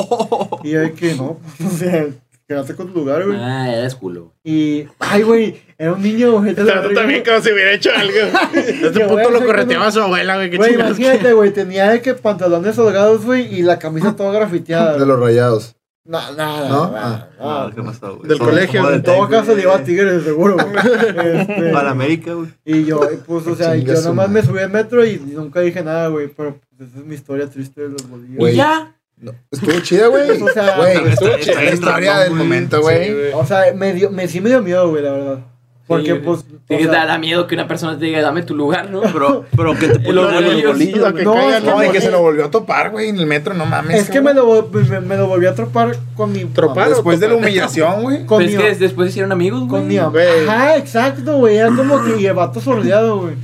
Y 0.65 0.71
yo 0.71 0.81
de 0.81 0.93
que 0.93 1.15
no, 1.15 1.39
pues, 1.59 1.73
o 1.75 1.77
sea, 1.77 2.07
quedaste 2.49 2.75
con 2.75 2.93
tu 2.93 3.01
lugar, 3.01 3.25
güey. 3.27 3.39
Ah, 3.41 3.73
eres 3.73 3.95
culo. 3.95 4.33
Y, 4.45 4.87
ay, 5.01 5.23
güey, 5.23 5.61
era 5.79 5.93
un 5.93 6.03
niño, 6.03 6.33
güey. 6.41 6.55
Pero 6.55 6.89
tú 6.89 6.95
también 6.95 7.23
como 7.25 7.41
si 7.41 7.53
hubiera 7.53 7.73
hecho 7.73 7.91
algo. 7.95 8.13
Este 8.55 9.01
puto 9.07 9.31
lo 9.31 9.45
correteaba 9.45 9.87
a 9.89 9.93
su 9.93 10.01
abuela, 10.01 10.37
güey. 10.37 10.51
Qué 10.51 10.57
Güey, 10.57 10.71
chingados. 10.73 10.99
imagínate, 10.99 11.33
güey, 11.33 11.51
tenía 11.53 11.91
de 11.91 12.01
que 12.01 12.15
pantalones 12.15 12.79
holgados, 12.79 13.25
güey, 13.25 13.55
y 13.55 13.63
la 13.63 13.79
camisa 13.79 14.17
toda 14.17 14.33
grafiteada. 14.33 14.99
De 14.99 15.07
los 15.07 15.19
rayados. 15.21 15.76
No, 16.09 16.33
nada, 16.35 16.69
¿No? 16.69 16.87
no, 16.91 16.97
Ah. 16.97 17.29
no, 17.39 17.69
No, 17.69 17.75
¿qué 17.75 17.83
pasó, 17.83 18.17
güey? 18.17 18.29
Del 18.29 18.39
colegio, 18.39 18.91
En 18.93 19.03
todo 19.03 19.29
caso 19.29 19.55
le 19.55 19.63
iba 19.63 19.75
a. 19.75 19.83
Tigres, 19.85 20.23
seguro, 20.23 20.55
güey. 20.57 20.67
Este, 21.41 21.71
Para 21.73 21.91
América, 21.91 22.35
güey. 22.35 22.49
y 22.65 22.85
yo, 22.85 23.01
pues, 23.27 23.47
o 23.47 23.57
sea, 23.57 23.75
yo 23.77 23.93
nomás 23.95 24.29
madre. 24.29 24.31
me 24.31 24.43
subí 24.43 24.59
al 24.61 24.71
metro 24.71 25.05
y 25.05 25.19
nunca 25.19 25.61
dije 25.61 25.83
nada, 25.83 26.09
güey, 26.09 26.29
pero 26.29 26.59
pues, 26.77 26.89
esa 26.91 27.01
es 27.01 27.05
mi 27.05 27.15
historia 27.15 27.49
triste 27.49 27.83
de 27.83 27.89
los 27.89 28.09
bolillos. 28.09 28.37
Güey. 28.39 28.55
¿Y 28.55 28.57
ya? 28.57 28.93
No, 29.19 29.33
Estuvo 29.51 29.81
chida, 29.81 30.09
güey. 30.09 30.31
O 30.43 30.49
sea, 30.51 30.77
Güey, 30.77 31.09
estuvo 31.09 31.37
chida 31.39 31.63
la 31.63 31.71
historia 31.73 32.19
del 32.19 32.35
momento, 32.35 32.83
güey. 32.83 33.33
O 33.33 33.45
sea, 33.47 33.73
me 33.75 33.95
dio, 33.95 34.11
me, 34.11 34.29
sí 34.29 34.41
me 34.41 34.51
dio 34.51 34.61
miedo, 34.63 34.89
güey, 34.91 35.03
la 35.03 35.13
verdad. 35.13 35.39
Porque, 35.87 36.15
Sí, 36.15 36.21
pues, 36.25 36.45
sí, 36.69 36.85
da, 36.85 36.93
sea, 36.93 37.07
da 37.07 37.19
miedo 37.19 37.47
que 37.47 37.55
una 37.55 37.69
persona 37.69 37.99
te 37.99 38.05
diga, 38.07 38.21
dame 38.23 38.43
tu 38.43 38.55
lugar, 38.57 38.91
¿no? 38.91 39.01
Pero, 39.13 39.45
pero 39.57 39.75
que 39.79 39.89
te 39.89 40.01
Y 40.09 40.13
los 40.13 40.33
bolillos, 40.33 40.79
lo 40.99 41.15
que 41.15 41.23
No, 41.25 41.35
caiga 41.35 41.61
No, 41.61 41.85
y 41.85 41.91
que 41.91 42.01
se 42.01 42.11
lo 42.11 42.21
volvió 42.21 42.47
a 42.47 42.51
topar, 42.51 42.91
güey, 42.91 43.09
en 43.09 43.19
el 43.19 43.27
metro, 43.27 43.55
no 43.55 43.67
mames. 43.67 44.03
es 44.03 44.11
que 44.11 44.21
me 44.21 44.35
lo, 44.35 44.69
me, 44.71 45.01
me 45.01 45.17
lo 45.17 45.27
volví 45.29 45.47
a 45.47 45.55
tropar 45.55 45.97
con 46.17 46.33
mi 46.33 46.45
¿Tropar? 46.47 46.89
Después 46.89 47.21
de 47.21 47.29
la 47.29 47.37
humillación, 47.37 48.03
güey. 48.03 48.27
Con 48.27 48.39
Pero 48.39 48.51
mi, 48.51 48.67
es 48.67 48.77
que 48.79 48.85
después 48.85 49.11
hicieron 49.11 49.33
amigos, 49.33 49.61
güey. 49.61 49.71
con 49.71 49.89
mi. 49.89 49.99
Ajá, 49.99 50.77
exacto, 50.77 51.37
güey. 51.39 51.57
Era 51.57 51.69
como 51.69 52.03
que 52.03 52.33
vato 52.33 52.61
sordeado, 52.61 53.21
güey. 53.21 53.35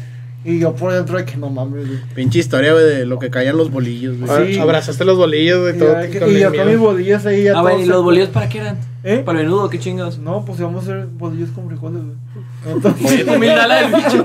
Y 0.44 0.58
yo 0.58 0.74
por 0.74 0.92
dentro 0.92 1.18
de 1.18 1.24
que 1.24 1.36
no 1.36 1.50
mames, 1.50 1.86
güey. 1.86 2.00
Pinche 2.14 2.40
historia, 2.40 2.72
güey, 2.72 2.84
de 2.84 3.06
lo 3.06 3.18
que 3.18 3.30
caían 3.30 3.56
los 3.56 3.70
bolillos, 3.70 4.18
güey. 4.18 4.54
Sí. 4.54 4.58
Abrazaste 4.58 5.04
los 5.04 5.16
bolillos, 5.16 5.60
güey. 5.60 5.76
Y, 5.76 5.78
Todo 5.78 5.94
con 5.94 6.30
y 6.30 6.40
yo 6.40 6.52
con 6.52 6.66
mis 6.66 6.78
bolillos 6.78 7.24
ahí 7.26 7.44
ya 7.44 7.58
Ah, 7.58 7.62
bueno, 7.62 7.76
todos 7.76 7.86
¿y 7.86 7.90
los 7.90 8.02
bolillos 8.02 8.28
para 8.30 8.48
qué 8.48 8.58
eran? 8.58 8.78
¿Eh? 9.04 9.22
¿Para 9.24 9.40
el 9.40 9.46
menudo? 9.46 9.68
¿Qué 9.70 9.78
chingados? 9.78 10.18
No, 10.18 10.44
pues 10.44 10.58
íbamos 10.58 10.80
a 10.80 10.92
hacer 10.92 11.06
bolillos 11.06 11.50
con 11.50 11.68
frijoles, 11.68 12.02
güey. 12.02 13.36
Humildad 13.36 13.68
la 13.68 13.82
del 13.82 13.94
bicho. 13.94 14.24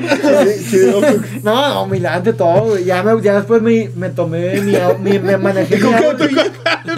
no, 1.44 1.74
no, 1.74 1.84
humilante 1.84 2.34
todo, 2.34 2.70
güey. 2.70 2.86
Ya, 2.86 3.04
me, 3.04 3.22
ya 3.22 3.36
después 3.36 3.62
me, 3.62 3.90
me 3.96 4.10
tomé 4.10 4.60
mi, 4.62 4.74
mi 5.00 5.20
me 5.20 5.38
manejé 5.38 5.78
mi 5.78 5.94
Audi. 5.94 6.36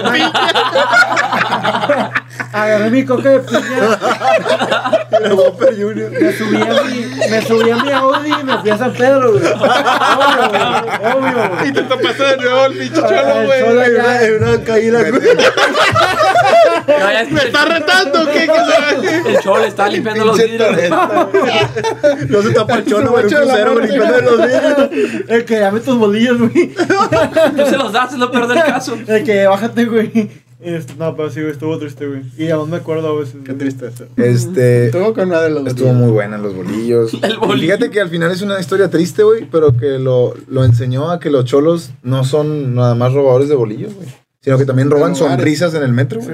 Agarré 2.54 2.90
mi 2.90 3.06
coca 3.06 3.30
de 3.30 3.40
piña. 3.42 3.62
Me 6.10 6.32
subí 6.34 6.62
a 6.62 6.84
mi, 6.84 7.06
me 7.30 7.42
subí 7.42 7.70
a 7.70 7.76
mi 7.78 7.92
Audi 7.92 8.32
y 8.40 8.44
me 8.44 8.58
fui 8.60 8.70
a 8.70 8.78
San 8.78 8.94
Pedro, 8.94 9.32
güey. 9.34 9.44
Obvio, 9.46 10.50
güey. 10.50 10.62
Obvio, 11.14 11.50
güey. 11.50 11.70
Y 11.70 11.74
te 11.74 11.82
topaste 11.84 12.24
de 12.24 12.38
nuevo 12.38 12.66
el 12.66 12.74
pinche 12.78 13.02
cholo, 13.02 13.46
güey. 13.46 13.62
ya- 13.96 14.20
una 14.40 14.64
caída, 14.64 15.00
güey. 15.10 15.22
¿Me 17.32 17.42
está 17.44 17.66
retando? 17.66 18.26
¿Qué? 18.32 18.48
¿Qué 18.48 19.32
El 19.32 19.40
cholo 19.40 19.62
le 19.62 19.68
estaba 19.68 19.90
limpiando 19.90 20.26
los 20.26 20.38
vidrios. 20.38 20.70
No 22.30 22.42
se 22.42 22.52
tapa 22.52 22.76
el 22.76 22.86
cholo, 22.86 23.12
güey, 23.12 23.26
un 23.26 23.32
crucero, 23.32 23.80
limpiando 23.80 24.22
los 24.22 24.48
vidrios. 24.48 25.24
El 25.28 25.46
que 25.46 25.60
dame 25.60 25.80
tus 25.80 25.98
bolillos, 25.98 26.38
güey. 26.38 26.74
Tú 26.74 27.66
se 27.66 27.78
los 27.78 27.94
das, 27.94 28.14
es 28.14 28.20
lo 28.20 28.32
peor 28.32 28.48
del 28.48 28.64
caso. 28.64 28.98
El 29.08 29.24
que 29.24 29.48
bájate, 29.48 29.86
güey. 29.86 30.30
Este, 30.60 30.94
no, 30.96 31.16
pero 31.16 31.30
sí, 31.30 31.40
güey, 31.40 31.54
estuvo 31.54 31.78
triste, 31.80 32.06
güey. 32.06 32.22
Y 32.38 32.50
aún 32.50 32.70
me 32.70 32.78
acuerdo 32.78 33.08
a 33.08 33.20
veces. 33.20 33.38
Qué 33.46 33.54
tristeza. 33.54 34.06
Este. 34.18 34.88
Estuvo 34.88 35.14
con 35.14 35.30
una 35.30 35.42
de 35.42 35.52
los 35.52 35.66
Estuvo 35.66 35.94
muy 35.94 36.12
buena 36.12 36.38
los 36.38 36.54
bolillos. 36.54 37.14
El 37.22 37.38
bolillo. 37.38 37.62
Fíjate 37.62 37.90
que 37.92 38.02
al 38.02 38.10
final 38.10 38.32
es 38.32 38.42
una 38.42 38.60
historia 38.60 38.90
triste, 38.90 39.24
güey, 39.24 39.48
pero 39.50 39.78
que 39.78 40.00
lo, 40.00 40.34
lo 40.48 40.66
enseñó 40.66 41.12
a 41.12 41.20
que 41.20 41.30
los 41.30 41.46
cholos 41.46 41.92
no 42.04 42.26
son 42.26 42.76
nada 42.76 42.94
más 42.94 43.14
robadores 43.14 43.48
de 43.48 43.56
bolillos, 43.56 43.94
güey. 43.94 44.08
Sino 44.42 44.58
que 44.58 44.66
también 44.66 44.90
roban 44.90 45.16
sonrisas 45.16 45.74
en 45.74 45.84
el 45.84 45.92
metro. 45.92 46.22
Sí. 46.22 46.30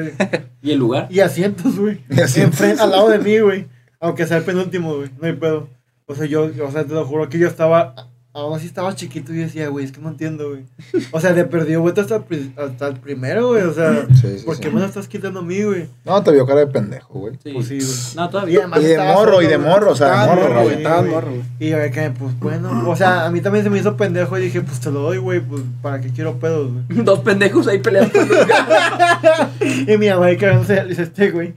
¿Y 0.61 0.71
el 0.71 0.79
lugar? 0.79 1.07
Y 1.09 1.21
asientos, 1.21 1.77
güey. 1.77 2.03
Y 2.09 2.21
asientos. 2.21 2.59
Enfrente, 2.61 2.81
al 2.81 2.91
lado 2.91 3.09
de 3.09 3.19
mí, 3.19 3.39
güey. 3.39 3.67
Aunque 3.99 4.27
sea 4.27 4.37
el 4.37 4.43
penúltimo, 4.43 4.97
güey. 4.97 5.09
No 5.19 5.27
hay 5.27 5.33
pedo. 5.33 5.69
O 6.05 6.13
sea, 6.13 6.25
yo, 6.25 6.43
o 6.63 6.71
sea, 6.71 6.85
te 6.85 6.93
lo 6.93 7.05
juro 7.05 7.29
que 7.29 7.39
yo 7.39 7.47
estaba. 7.47 7.95
Aún 8.37 8.53
así 8.57 8.67
estaba 8.67 8.93
chiquito 8.93 9.33
y 9.33 9.37
decía, 9.37 9.69
güey, 9.69 9.85
es 9.85 9.93
que 9.93 10.01
no 10.01 10.09
entiendo, 10.09 10.49
güey. 10.49 10.63
O 11.11 11.21
sea, 11.21 11.31
de 11.31 11.45
perdido, 11.45 11.79
güey, 11.79 11.93
hasta, 11.97 12.21
hasta 12.57 12.87
el 12.87 12.95
primero, 12.99 13.47
güey. 13.47 13.61
O 13.63 13.73
sea, 13.73 14.05
Sí, 14.21 14.39
sí, 14.39 14.43
¿por 14.45 14.55
sí. 14.57 14.61
qué 14.61 14.69
me 14.71 14.81
lo 14.81 14.85
estás 14.85 15.07
quitando 15.07 15.39
a 15.39 15.41
mí, 15.41 15.63
güey? 15.63 15.87
No, 16.03 16.21
te 16.21 16.31
vio 16.33 16.45
cara 16.45 16.59
de 16.59 16.67
pendejo, 16.67 17.13
güey. 17.17 17.35
Sí. 17.41 17.51
Pues 17.53 17.67
sí, 17.69 17.77
güey. 17.79 17.95
No, 18.17 18.25
Y 18.25 18.29
todavía. 18.29 18.59
además 18.59 18.79
Y 18.81 18.83
de 18.87 18.97
morro, 18.97 19.23
solo, 19.35 19.41
y 19.41 19.47
de 19.47 19.57
morro, 19.57 19.91
o 19.91 19.95
sea, 19.95 20.09
de 20.09 20.27
morro, 20.35 20.41
morro, 20.49 20.63
güey. 20.63 20.75
estaba 20.75 21.01
morro, 21.01 21.29
güey. 21.29 21.41
Y 21.61 21.69
yo 21.69 21.77
de 21.77 21.91
que, 21.91 22.09
pues 22.11 22.37
bueno, 22.41 22.89
o 22.89 22.95
sea, 22.97 23.25
a 23.25 23.31
mí 23.31 23.39
también 23.39 23.63
se 23.63 23.69
me 23.69 23.79
hizo 23.79 23.95
pendejo 23.95 24.37
y 24.37 24.41
dije, 24.41 24.59
pues 24.59 24.81
te 24.81 24.91
lo 24.91 24.99
doy, 24.99 25.17
güey, 25.17 25.39
pues 25.39 25.61
para 25.81 26.01
qué 26.01 26.09
quiero 26.09 26.37
pedos, 26.37 26.73
güey. 26.73 27.03
Dos 27.05 27.19
pendejos 27.19 27.67
ahí 27.67 27.79
peleando. 27.79 28.19
Y 29.87 29.97
mi 29.97 30.09
mamá 30.09 30.25
ahí 30.27 30.37
cagándose, 30.37 30.83
dice 30.85 31.03
este, 31.03 31.31
güey. 31.31 31.53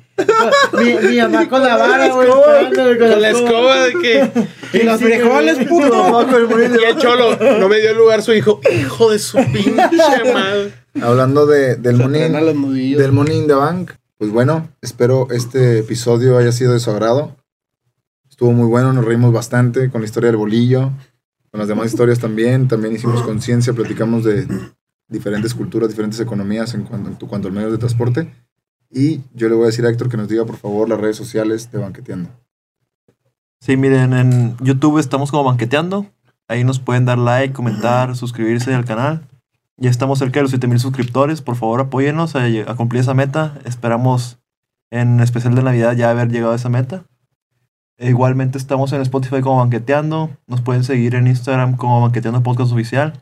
Mi, 0.73 1.09
mi 1.09 1.17
mamá 1.21 1.49
con 1.49 1.63
la 1.63 1.77
vara, 1.77 2.09
güey. 2.09 2.29
Con 2.29 3.21
la 3.21 3.31
escoba 3.31 3.85
de 3.87 3.93
que. 3.95 4.49
Y 4.71 4.83
los 4.83 5.01
frijoles, 5.01 5.67
puto. 5.67 6.27
Y 6.69 6.85
el 6.85 6.97
cholo 6.99 7.37
no 7.59 7.69
me 7.69 7.81
dio 7.81 7.95
lugar 7.95 8.23
su 8.23 8.33
hijo. 8.33 8.61
Hijo 8.73 9.11
de 9.11 9.19
su 9.19 9.39
pinche 9.53 10.33
madre. 10.33 10.73
Hablando 11.01 11.47
de, 11.47 11.77
del 11.77 11.99
nudillos. 11.99 13.01
del 13.01 13.13
Money 13.13 13.37
in 13.39 13.47
the 13.47 13.55
Bank, 13.55 13.93
pues 14.17 14.31
bueno, 14.31 14.69
espero 14.81 15.29
este 15.31 15.81
episodio 15.81 16.39
haya 16.39 16.53
sido 16.53 16.73
de 16.73 16.81
su 16.81 16.91
agrado. 16.91 17.37
Estuvo 18.29 18.53
muy 18.53 18.67
bueno, 18.67 18.93
nos 18.93 19.05
reímos 19.05 19.33
bastante 19.33 19.91
con 19.91 20.01
la 20.01 20.07
historia 20.07 20.29
del 20.29 20.37
bolillo, 20.37 20.93
con 21.51 21.59
las 21.61 21.69
demás 21.69 21.87
historias 21.87 22.19
también. 22.19 22.69
También 22.69 22.95
hicimos 22.95 23.23
conciencia, 23.23 23.73
platicamos 23.73 24.25
de 24.25 24.47
diferentes 25.09 25.55
culturas, 25.55 25.89
diferentes 25.89 26.21
economías 26.21 26.75
en 26.75 26.85
cuanto, 26.85 27.09
en 27.11 27.17
cuanto 27.17 27.49
al 27.49 27.55
medio 27.55 27.71
de 27.71 27.79
transporte. 27.79 28.33
Y 28.91 29.21
yo 29.35 29.49
le 29.49 29.55
voy 29.55 29.65
a 29.65 29.67
decir 29.67 29.85
a 29.87 29.91
Héctor 29.91 30.09
que 30.09 30.17
nos 30.17 30.29
diga 30.29 30.45
por 30.45 30.57
favor 30.57 30.89
las 30.89 31.01
redes 31.01 31.17
sociales 31.17 31.71
de 31.71 31.79
Banqueteando. 31.79 32.31
Sí, 33.61 33.77
miren, 33.77 34.13
en 34.13 34.57
YouTube 34.61 34.99
estamos 34.99 35.31
como 35.31 35.45
banqueteando. 35.45 36.07
Ahí 36.49 36.65
nos 36.65 36.79
pueden 36.81 37.05
dar 37.05 37.19
like, 37.19 37.53
comentar, 37.55 38.17
suscribirse 38.17 38.75
al 38.75 38.85
canal. 38.85 39.27
Ya 39.77 39.91
estamos 39.91 40.19
cerca 40.19 40.39
de 40.41 40.43
los 40.43 40.51
7000 40.51 40.81
suscriptores. 40.81 41.43
Por 41.43 41.57
favor, 41.57 41.81
apóyennos 41.81 42.35
a, 42.35 42.49
lle- 42.49 42.69
a 42.69 42.75
cumplir 42.75 43.01
esa 43.03 43.15
meta. 43.15 43.59
Esperamos 43.65 44.39
en 44.91 45.21
especial 45.21 45.55
de 45.55 45.63
Navidad 45.63 45.95
ya 45.95 46.11
haber 46.11 46.31
llegado 46.31 46.53
a 46.53 46.57
esa 46.57 46.69
meta. 46.69 47.05
E 47.99 48.09
igualmente 48.09 48.59
estamos 48.59 48.93
en 48.93 49.01
Spotify 49.03 49.41
como 49.41 49.59
Banqueteando. 49.59 50.31
Nos 50.47 50.63
pueden 50.63 50.85
seguir 50.85 51.15
en 51.15 51.27
Instagram 51.27 51.77
como 51.77 52.01
Banqueteando 52.01 52.43
Podcast 52.43 52.73
Oficial. 52.73 53.13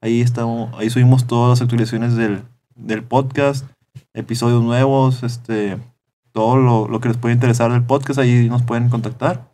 Ahí, 0.00 0.20
estamos, 0.20 0.72
ahí 0.78 0.88
subimos 0.90 1.26
todas 1.26 1.50
las 1.58 1.62
actualizaciones 1.62 2.14
del, 2.16 2.42
del 2.76 3.02
podcast, 3.02 3.66
episodios 4.14 4.62
nuevos, 4.62 5.22
este, 5.22 5.78
todo 6.32 6.56
lo, 6.58 6.86
lo 6.86 7.00
que 7.00 7.08
les 7.08 7.16
puede 7.16 7.34
interesar 7.34 7.72
del 7.72 7.82
podcast. 7.82 8.20
Ahí 8.20 8.48
nos 8.48 8.62
pueden 8.62 8.88
contactar. 8.90 9.48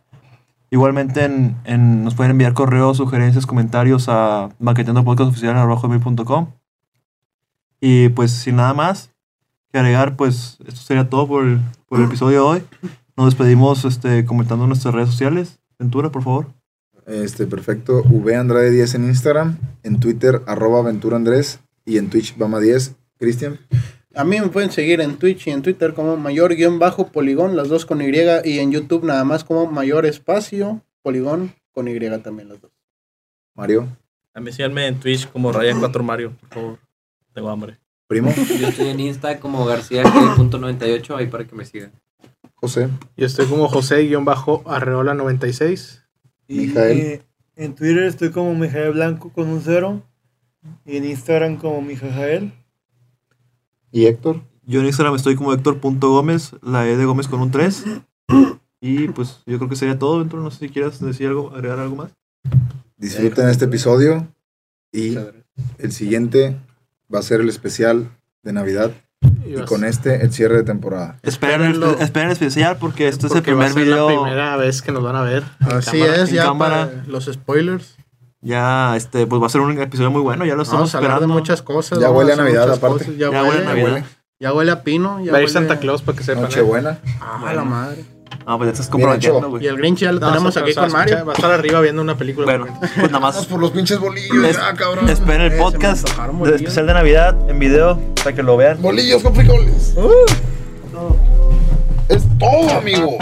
Igualmente 0.73 1.23
en, 1.23 2.03
nos 2.03 2.15
pueden 2.15 2.31
enviar 2.31 2.53
correos, 2.55 2.97
sugerencias, 2.97 3.45
comentarios 3.45 4.09
a 4.09 4.49
banqueteandopodcastoficial.com. 4.57 6.47
Y 7.79 8.09
pues 8.09 8.31
sin 8.31 8.55
nada 8.55 8.73
más 8.73 9.11
que 9.71 9.77
agregar, 9.77 10.15
pues 10.15 10.57
esto 10.65 10.81
sería 10.81 11.07
todo 11.09 11.27
por 11.27 11.45
el, 11.45 11.59
por 11.87 11.99
el 11.99 12.05
episodio 12.05 12.37
de 12.37 12.39
hoy. 12.39 12.63
Nos 13.15 13.27
despedimos 13.27 13.85
este, 13.85 14.25
comentando 14.25 14.65
nuestras 14.65 14.95
redes 14.95 15.09
sociales. 15.09 15.59
Ventura, 15.77 16.11
por 16.11 16.23
favor. 16.23 16.47
Este, 17.05 17.45
perfecto. 17.45 18.01
V 18.09 18.35
Andrade 18.35 18.71
10 18.71 18.95
en 18.95 19.03
Instagram, 19.03 19.59
en 19.83 19.99
Twitter, 19.99 20.41
arroba 20.47 20.79
Aventura 20.79 21.17
Andrés 21.17 21.59
y 21.85 21.99
en 21.99 22.09
Twitch 22.09 22.35
Bama 22.35 22.59
10. 22.59 22.95
Cristian. 23.19 23.59
A 24.15 24.23
mí 24.23 24.39
me 24.39 24.49
pueden 24.49 24.69
seguir 24.71 25.01
en 25.01 25.17
Twitch 25.17 25.47
y 25.47 25.51
en 25.51 25.63
Twitter 25.63 25.95
como 25.95 26.15
mayor-poligón, 26.17 27.55
las 27.55 27.69
dos 27.69 27.87
con 27.87 27.99
Y, 28.01 28.11
y 28.45 28.59
en 28.59 28.71
YouTube 28.71 29.03
nada 29.03 29.23
más 29.23 29.43
como 29.43 29.65
mayor 29.65 30.05
espacio, 30.05 30.83
poligón 31.01 31.55
con 31.71 31.87
Y 31.87 31.99
también 32.21 32.49
las 32.49 32.61
dos. 32.61 32.69
Mario. 33.55 33.87
A 34.35 34.39
mí 34.39 34.51
síganme 34.51 34.85
en 34.87 34.99
Twitch 34.99 35.27
como 35.31 35.51
Raya4Mario, 35.51 36.35
por 36.37 36.49
favor. 36.49 36.77
Tengo 37.33 37.49
hambre. 37.49 37.79
Primo, 38.07 38.31
Yo 38.59 38.67
estoy 38.67 38.89
en 38.89 38.99
Insta 38.99 39.39
como 39.39 39.65
García.98 39.65 41.15
ahí 41.15 41.25
para 41.27 41.45
que 41.45 41.55
me 41.55 41.63
sigan. 41.65 41.93
José, 42.55 42.89
Yo 43.17 43.25
estoy 43.25 43.47
como 43.47 43.67
José-Arreola96. 43.67 46.03
Y, 46.47 46.67
Mijael. 46.67 47.23
en 47.55 47.73
Twitter 47.75 48.03
estoy 48.03 48.29
como 48.31 48.53
Mijael 48.53 48.91
Blanco 48.91 49.31
con 49.33 49.47
un 49.47 49.61
cero. 49.61 50.03
Y 50.85 50.97
en 50.97 51.05
Instagram 51.05 51.57
como 51.57 51.81
Mijael. 51.81 52.53
Y 53.93 54.07
Héctor. 54.07 54.41
Yo 54.65 54.81
en 54.81 54.87
Instagram 54.87 55.15
estoy 55.15 55.35
como 55.35 55.53
Héctor.gómez, 55.53 56.53
la 56.61 56.85
E 56.87 56.97
de 56.97 57.05
Gómez 57.05 57.27
con 57.27 57.39
un 57.39 57.51
3. 57.51 57.85
Y 58.81 59.07
pues 59.09 59.41
yo 59.45 59.57
creo 59.57 59.69
que 59.69 59.77
sería 59.77 59.97
todo 59.97 60.19
dentro. 60.19 60.41
No 60.41 60.51
sé 60.51 60.59
si 60.59 60.69
quieras 60.69 60.99
decir 60.99 61.27
algo, 61.27 61.51
agregar 61.55 61.79
algo 61.79 61.95
más. 61.95 62.11
Disfruten 62.97 63.47
este 63.47 63.65
episodio 63.65 64.27
y 64.91 65.17
el 65.77 65.91
siguiente 65.91 66.57
va 67.13 67.19
a 67.19 67.21
ser 67.21 67.39
el 67.41 67.49
especial 67.49 68.09
de 68.43 68.53
Navidad 68.53 68.91
y 69.45 69.55
con 69.65 69.83
este 69.85 70.21
el 70.23 70.33
cierre 70.33 70.57
de 70.57 70.63
temporada. 70.63 71.17
Esperen 71.21 71.81
esperen 71.99 72.27
el 72.27 72.33
especial 72.33 72.77
porque 72.77 73.07
este 73.07 73.27
es 73.27 73.31
el 73.31 73.37
Porque 73.37 73.53
va 73.53 73.65
a 73.65 73.67
primer 73.67 73.73
ser 73.73 73.93
video. 73.93 74.09
la 74.09 74.21
primera 74.21 74.57
vez 74.57 74.81
que 74.81 74.91
nos 74.91 75.03
van 75.03 75.15
a 75.15 75.21
ver. 75.21 75.43
Así 75.59 75.99
cámara. 75.99 76.23
es, 76.23 76.31
ya 76.31 76.43
cámara. 76.43 76.85
para 76.89 77.03
los 77.07 77.25
spoilers. 77.25 77.97
Ya, 78.43 78.95
este, 78.97 79.25
pues 79.25 79.41
va 79.41 79.45
a 79.45 79.49
ser 79.49 79.61
un 79.61 79.79
episodio 79.81 80.11
muy 80.11 80.21
bueno. 80.21 80.45
Ya 80.45 80.55
lo 80.55 80.63
estamos 80.63 80.91
Vamos 80.91 80.95
a 80.95 80.97
hablar 80.97 81.11
de 81.11 81.15
esperando. 81.17 81.33
muchas 81.33 81.61
cosas. 81.61 81.99
Ya 81.99 82.11
huele 82.11 82.33
a 82.33 82.35
Navidad, 82.35 82.71
aparte. 82.71 83.05
cosas, 83.05 83.17
Ya, 83.17 83.31
Ya 83.31 83.41
huele, 83.43 83.49
huele 83.49 83.61
a 83.61 83.69
Navidad. 83.69 84.05
Ya 84.39 84.53
huele 84.53 84.71
a 84.71 84.83
pino. 84.83 85.19
Ya 85.23 85.31
Va 85.31 85.37
a 85.37 85.41
ir 85.41 85.47
huele- 85.47 85.53
Santa 85.53 85.79
Claus 85.79 86.01
para 86.01 86.17
que 86.17 86.23
sepan. 86.25 86.43
¿eh? 86.43 86.47
Nochebuena. 86.47 86.99
Ah, 87.21 87.53
la 87.55 87.63
madre. 87.63 88.03
Ah, 88.45 88.57
pues 88.57 88.67
ya 88.67 88.71
estás 88.73 88.89
comprometiendo, 88.89 89.37
hecho. 89.39 89.47
Y 89.47 89.51
güey. 89.51 89.67
el 89.67 89.77
Grinch 89.77 89.99
ya 89.99 90.11
lo 90.11 90.19
No, 90.19 90.27
tenemos 90.27 90.53
se- 90.53 90.59
aquí 90.59 90.73
se 90.73 90.79
va 90.81 90.87
a 90.87 90.89
con 90.89 90.99
Mario. 90.99 91.25
Va 91.25 91.31
a 91.31 91.35
estar 91.35 91.51
arriba 91.51 91.79
viendo 91.79 92.01
una 92.01 92.17
película. 92.17 92.45
Bueno, 92.45 92.65
pues 92.81 93.11
nada 93.11 93.19
más. 93.21 93.45
por 93.45 93.59
los 93.61 93.71
pinches 93.71 93.97
bolillos, 93.99 94.43
Es- 94.43 94.57
ya, 94.57 94.73
cabrón. 94.73 95.07
Esperen 95.07 95.41
Eh, 95.41 95.45
el 95.45 95.51
me 95.53 95.57
podcast 95.59 96.05
antojaron 96.09 96.35
de 96.35 96.39
bolillos. 96.39 96.61
especial 96.61 96.87
de 96.87 96.93
Navidad 96.95 97.49
en 97.49 97.59
video 97.59 97.97
para 98.21 98.35
que 98.35 98.43
lo 98.43 98.57
vean. 98.57 98.81
Bolillos 98.81 99.23
con 99.23 99.33
frijoles. 99.33 99.95
Es 102.09 102.23
todo, 102.37 102.77
amigo. 102.77 103.17